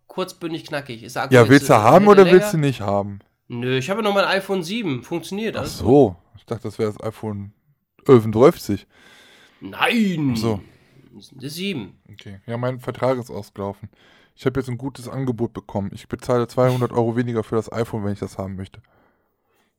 [0.08, 1.04] Kurzbündig, knackig.
[1.04, 2.68] Ist Ja, willst du haben oder er willst du länger?
[2.68, 3.20] nicht haben?
[3.48, 5.04] Nö, ich habe noch mein iPhone 7.
[5.04, 5.78] Funktioniert Ach alles.
[5.78, 6.16] so.
[6.38, 7.54] Ich dachte, das wäre das iPhone
[8.08, 8.26] 11
[9.62, 10.36] Nein.
[10.36, 10.62] So.
[11.14, 11.98] Das die 7.
[12.12, 12.40] Okay.
[12.46, 13.90] Ja, mein Vertrag ist ausgelaufen.
[14.36, 15.92] Ich habe jetzt ein gutes Angebot bekommen.
[15.94, 18.82] Ich bezahle 200 Euro weniger für das iPhone, wenn ich das haben möchte.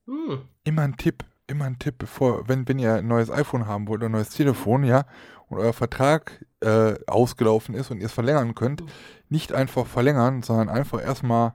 [0.07, 0.43] Hm.
[0.65, 4.01] Immer ein Tipp, immer ein Tipp, bevor, wenn, wenn ihr ein neues iPhone haben wollt
[4.01, 5.05] oder ein neues Telefon, ja,
[5.49, 8.83] und euer Vertrag äh, ausgelaufen ist und ihr es verlängern könnt,
[9.29, 11.55] nicht einfach verlängern, sondern einfach erstmal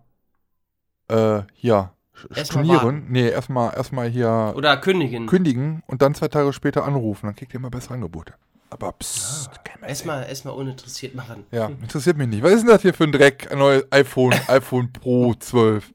[1.09, 1.91] äh, hier
[2.33, 3.05] Erstmal stornieren.
[3.09, 5.27] Nee, erstmal erstmal hier Oder kündigen.
[5.27, 7.27] kündigen und dann zwei Tage später anrufen.
[7.27, 8.33] Dann kriegt ihr immer bessere Angebote.
[8.69, 11.45] Aber psst, kein mehr Erstmal erstmal uninteressiert machen.
[11.51, 12.43] ja, interessiert mich nicht.
[12.43, 13.49] Was ist denn das hier für ein Dreck?
[13.51, 15.93] Ein neues iPhone, iPhone Pro 12.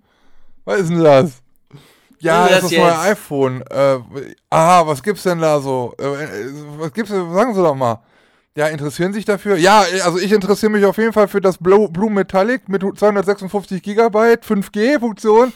[0.64, 1.41] Was ist denn das?
[2.22, 3.62] Ja, Was das ist das das neue iPhone.
[3.70, 3.98] Äh,
[4.50, 5.92] ah, was gibt's denn da so?
[5.98, 7.32] Äh, äh, was gibt's denn?
[7.34, 8.00] Sagen Sie doch mal.
[8.54, 9.56] Ja, interessieren Sie sich dafür?
[9.56, 13.82] Ja, also ich interessiere mich auf jeden Fall für das Blue, Blue Metallic mit 256
[13.82, 15.52] Gigabyte, 5G-Funktion.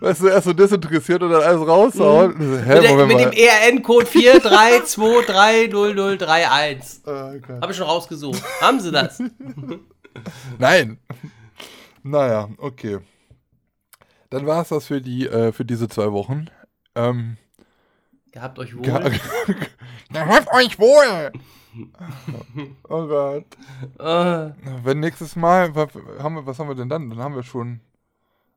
[0.00, 2.38] weißt du, erst so desinteressiert und dann alles raushauen.
[2.38, 2.68] Hä, Mhm.
[2.68, 7.00] Mit, der, mit dem ERN-Code 4323031.
[7.06, 7.58] Ah, okay.
[7.60, 8.42] Habe ich schon rausgesucht.
[8.60, 9.22] Haben Sie das?
[10.58, 10.98] Nein.
[12.02, 12.98] Naja, okay.
[14.30, 16.46] Dann war es das für die, äh, für diese zwei Wochen.
[16.94, 17.36] Ähm,
[18.32, 18.82] Gehabt euch wohl.
[18.82, 19.20] ge-
[20.12, 21.32] Gehabt euch wohl!
[22.88, 23.44] oh Gott.
[23.98, 24.52] Äh,
[24.84, 27.08] Wenn nächstes Mal, was haben wir, was haben wir denn dann?
[27.10, 27.80] Dann haben wir schon.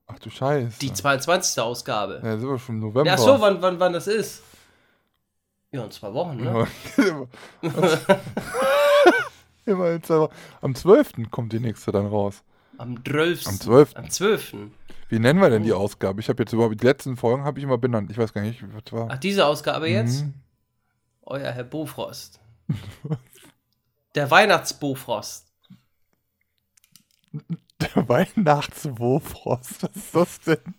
[0.08, 0.80] Ach du Scheiße.
[0.80, 1.62] die 22.
[1.62, 2.20] Ausgabe.
[2.24, 3.06] ja, sind wir schon im November.
[3.10, 4.44] Ja, so, wann, wann, wann das ist?
[5.72, 6.68] Ja, in zwei Wochen, ne?
[9.66, 10.34] Immer in zwei Wochen.
[10.62, 11.30] Am 12.
[11.32, 12.44] kommt die nächste dann raus.
[12.78, 13.48] Am 12.
[13.48, 13.96] Am 12..
[13.96, 14.54] Am 12.
[15.12, 16.22] Wie nennen wir denn die Ausgabe?
[16.22, 18.10] Ich habe jetzt überhaupt die letzten Folgen habe ich immer benannt.
[18.10, 19.10] Ich weiß gar nicht, was war.
[19.12, 20.24] Ach, diese Ausgabe jetzt?
[20.24, 20.34] Mhm.
[21.24, 22.40] Euer Herr Bofrost.
[24.16, 25.48] Der Weihnachtsbofrost.
[27.34, 29.84] Der Weihnachtswurfrost.
[29.84, 30.76] Was ist das denn?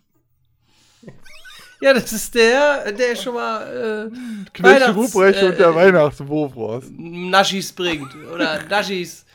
[1.83, 6.91] Ja, das ist der, der schon mal äh, Knecht Ruprecht und äh, der Weihnachtswurfrost.
[6.93, 8.15] Naschis bringt.
[8.33, 9.27] Oder Naschis.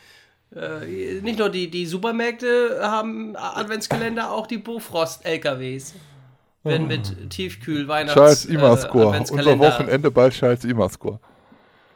[0.56, 5.96] Äh, nicht nur die, die Supermärkte haben Adventskalender, auch die Bofrost-LKWs.
[6.64, 8.14] Werden mit Tiefkühl-Weihnachts...
[8.14, 9.08] Charles äh, Imascore.
[9.08, 11.20] Unser Adventskalender- Wochenende bei Charles Imascore.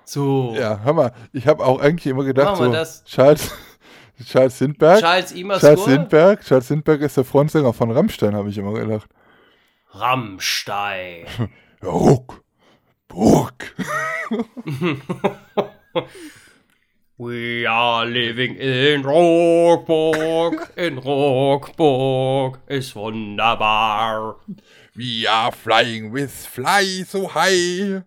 [0.06, 0.54] So.
[0.58, 3.04] Ja, hör mal, ich habe auch eigentlich immer gedacht, so, das.
[3.06, 3.52] Charles,
[4.26, 5.00] Charles Sindberg.
[5.00, 5.78] Charles Charles Imascore.
[5.78, 9.10] Sindberg, Charles Sindberg ist der Frontsänger von Rammstein, habe ich immer gedacht.
[9.92, 11.26] Rammstein.
[11.84, 12.44] Ruck,
[13.08, 13.76] Burg.
[17.22, 20.72] We are living in Rockburg.
[20.76, 24.38] In Rockburg ist wunderbar.
[24.96, 28.02] We are flying with fly so high.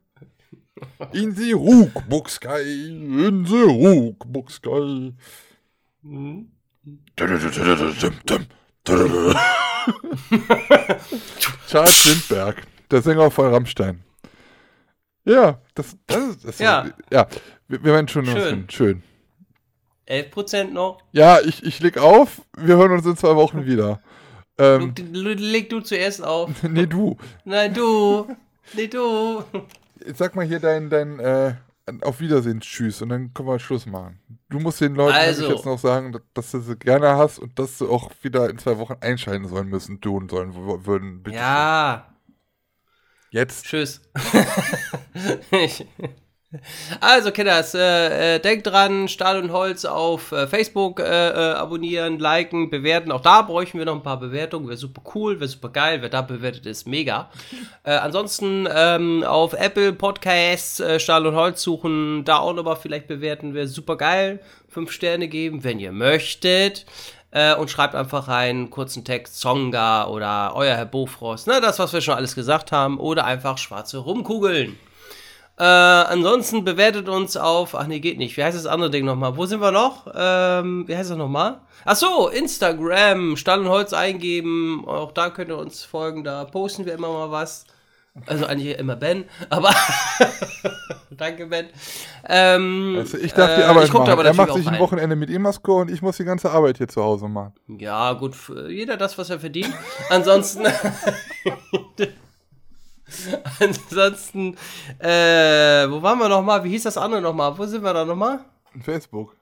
[1.12, 5.12] In the Rookbook sky, in the Rookbook sky.
[11.68, 14.02] Charles Lindberg, der Sänger von Rammstein.
[15.24, 16.90] Ja, das, das ist das Ja.
[17.12, 17.26] ja.
[17.74, 18.66] Wir, wir werden schon Schön.
[18.70, 19.02] Schön.
[20.08, 20.98] 11% noch.
[21.12, 22.42] Ja, ich, ich leg auf.
[22.56, 24.00] Wir hören uns in zwei Wochen wieder.
[24.58, 26.50] Ähm, Du- du- Leg du zuerst auf.
[26.62, 27.16] nee, du.
[27.44, 28.28] Nein, du.
[28.74, 29.42] Nee, du.
[30.06, 31.54] Jetzt sag mal hier dein, dein äh,
[32.02, 33.02] Auf Wiedersehen, tschüss.
[33.02, 34.20] Und dann können wir Schluss machen.
[34.50, 35.50] Du musst den Leuten Also.
[35.50, 38.78] jetzt noch sagen, dass, du sie gerne hast und dass sie auch wieder in zwei
[38.78, 41.24] Wochen einschalten sollen müssen, tun sollen würden.
[41.28, 42.14] Ja.
[43.30, 43.64] Jetzt.
[43.64, 44.00] Tschüss.
[47.00, 52.18] Also, Kinders, äh, äh, denkt dran, Stahl und Holz auf äh, Facebook äh, äh, abonnieren,
[52.18, 53.12] liken, bewerten.
[53.12, 54.68] Auch da bräuchten wir noch ein paar Bewertungen.
[54.68, 56.02] Wäre super cool, wäre super geil.
[56.02, 57.30] Wer da bewertet ist, mega.
[57.86, 63.52] Äh, ansonsten ähm, auf Apple Podcasts Stahl und Holz suchen, da auch nochmal vielleicht bewerten,
[63.52, 64.40] wäre super geil.
[64.68, 66.86] Fünf Sterne geben, wenn ihr möchtet.
[67.58, 72.00] Und schreibt einfach rein, kurzen Text, Songa oder euer Herr Bofrost, ne, das, was wir
[72.00, 74.78] schon alles gesagt haben, oder einfach schwarze Rumkugeln.
[75.56, 78.36] Äh, ansonsten bewertet uns auf, ach nee, geht nicht.
[78.36, 79.36] Wie heißt das andere Ding nochmal?
[79.36, 80.08] Wo sind wir noch?
[80.14, 81.60] Ähm, wie heißt das nochmal?
[81.84, 84.84] Ach so, Instagram, Stall und Holz eingeben.
[84.86, 87.66] Auch da könnt ihr uns folgen, da posten wir immer mal was.
[88.26, 89.70] Also eigentlich immer Ben, aber
[91.10, 91.66] danke Ben.
[92.28, 94.10] Ähm, Also ich darf die äh, Arbeit ich da machen.
[94.12, 94.78] aber Er macht sich ein.
[94.78, 97.54] Wochenende mit Emasco und ich muss die ganze Arbeit hier zu Hause machen.
[97.66, 98.36] Ja, gut,
[98.68, 99.72] jeder das, was er verdient.
[100.10, 100.62] Ansonsten.
[103.60, 104.56] Ansonsten,
[104.98, 106.62] äh, wo waren wir nochmal?
[106.64, 107.56] Wie hieß das andere nochmal?
[107.56, 108.44] Wo sind wir da nochmal?
[108.82, 109.36] Facebook,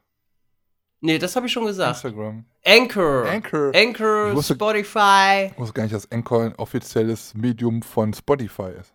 [1.05, 1.97] Nee, das habe ich schon gesagt.
[2.05, 2.45] Instagram.
[2.65, 3.27] Anchor.
[3.29, 3.73] Anchor.
[3.75, 5.51] Anchor, Ich wusste- Spotify.
[5.53, 8.95] Ich wusste gar nicht, dass Anchor ein offizielles Medium von Spotify ist.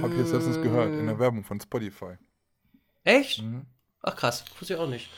[0.00, 2.14] Hab ich jetzt letztens gehört, in der Werbung von Spotify.
[3.02, 3.42] Echt?
[3.42, 3.66] Mhm.
[4.02, 5.10] Ach krass, wusste ich auch nicht.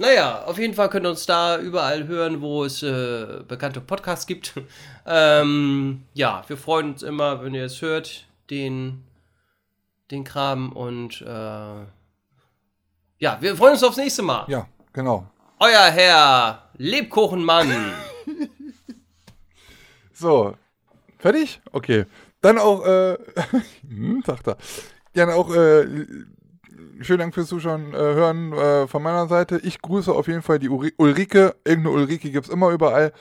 [0.00, 4.26] Naja, auf jeden Fall könnt ihr uns da überall hören, wo es äh, bekannte Podcasts
[4.26, 4.54] gibt.
[5.06, 9.04] ähm, ja, wir freuen uns immer, wenn ihr es hört, den,
[10.10, 10.72] den Kram.
[10.72, 11.84] Und äh,
[13.18, 14.46] ja, wir freuen uns aufs nächste Mal.
[14.48, 15.26] Ja, genau.
[15.58, 17.70] Euer Herr Lebkuchenmann.
[20.12, 20.54] So,
[21.18, 21.62] fertig?
[21.72, 22.04] Okay.
[22.42, 23.16] Dann auch, äh,
[23.88, 24.58] hm, sagt er.
[25.14, 25.86] Dann auch, äh,
[27.00, 29.58] schönen Dank fürs Zuschauen, äh, hören äh, von meiner Seite.
[29.62, 31.56] Ich grüße auf jeden Fall die Uri Ulrike.
[31.64, 33.12] Irgendeine Ulrike gibt es immer überall.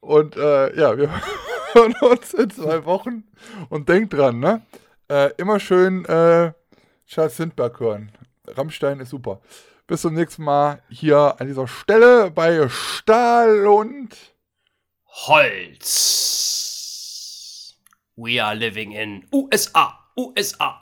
[0.00, 1.08] Und äh, ja, wir
[1.72, 3.24] hören uns in zwei Wochen.
[3.68, 4.62] Und denkt dran, ne?
[5.08, 6.52] Äh, immer schön äh,
[7.06, 8.12] Charles Sindberg hören.
[8.48, 9.40] Rammstein ist super.
[9.86, 14.16] Bis zum nächsten Mal hier an dieser Stelle bei Stahl und
[15.06, 16.52] Holz.
[18.16, 19.98] We are living in USA.
[20.16, 20.81] USA.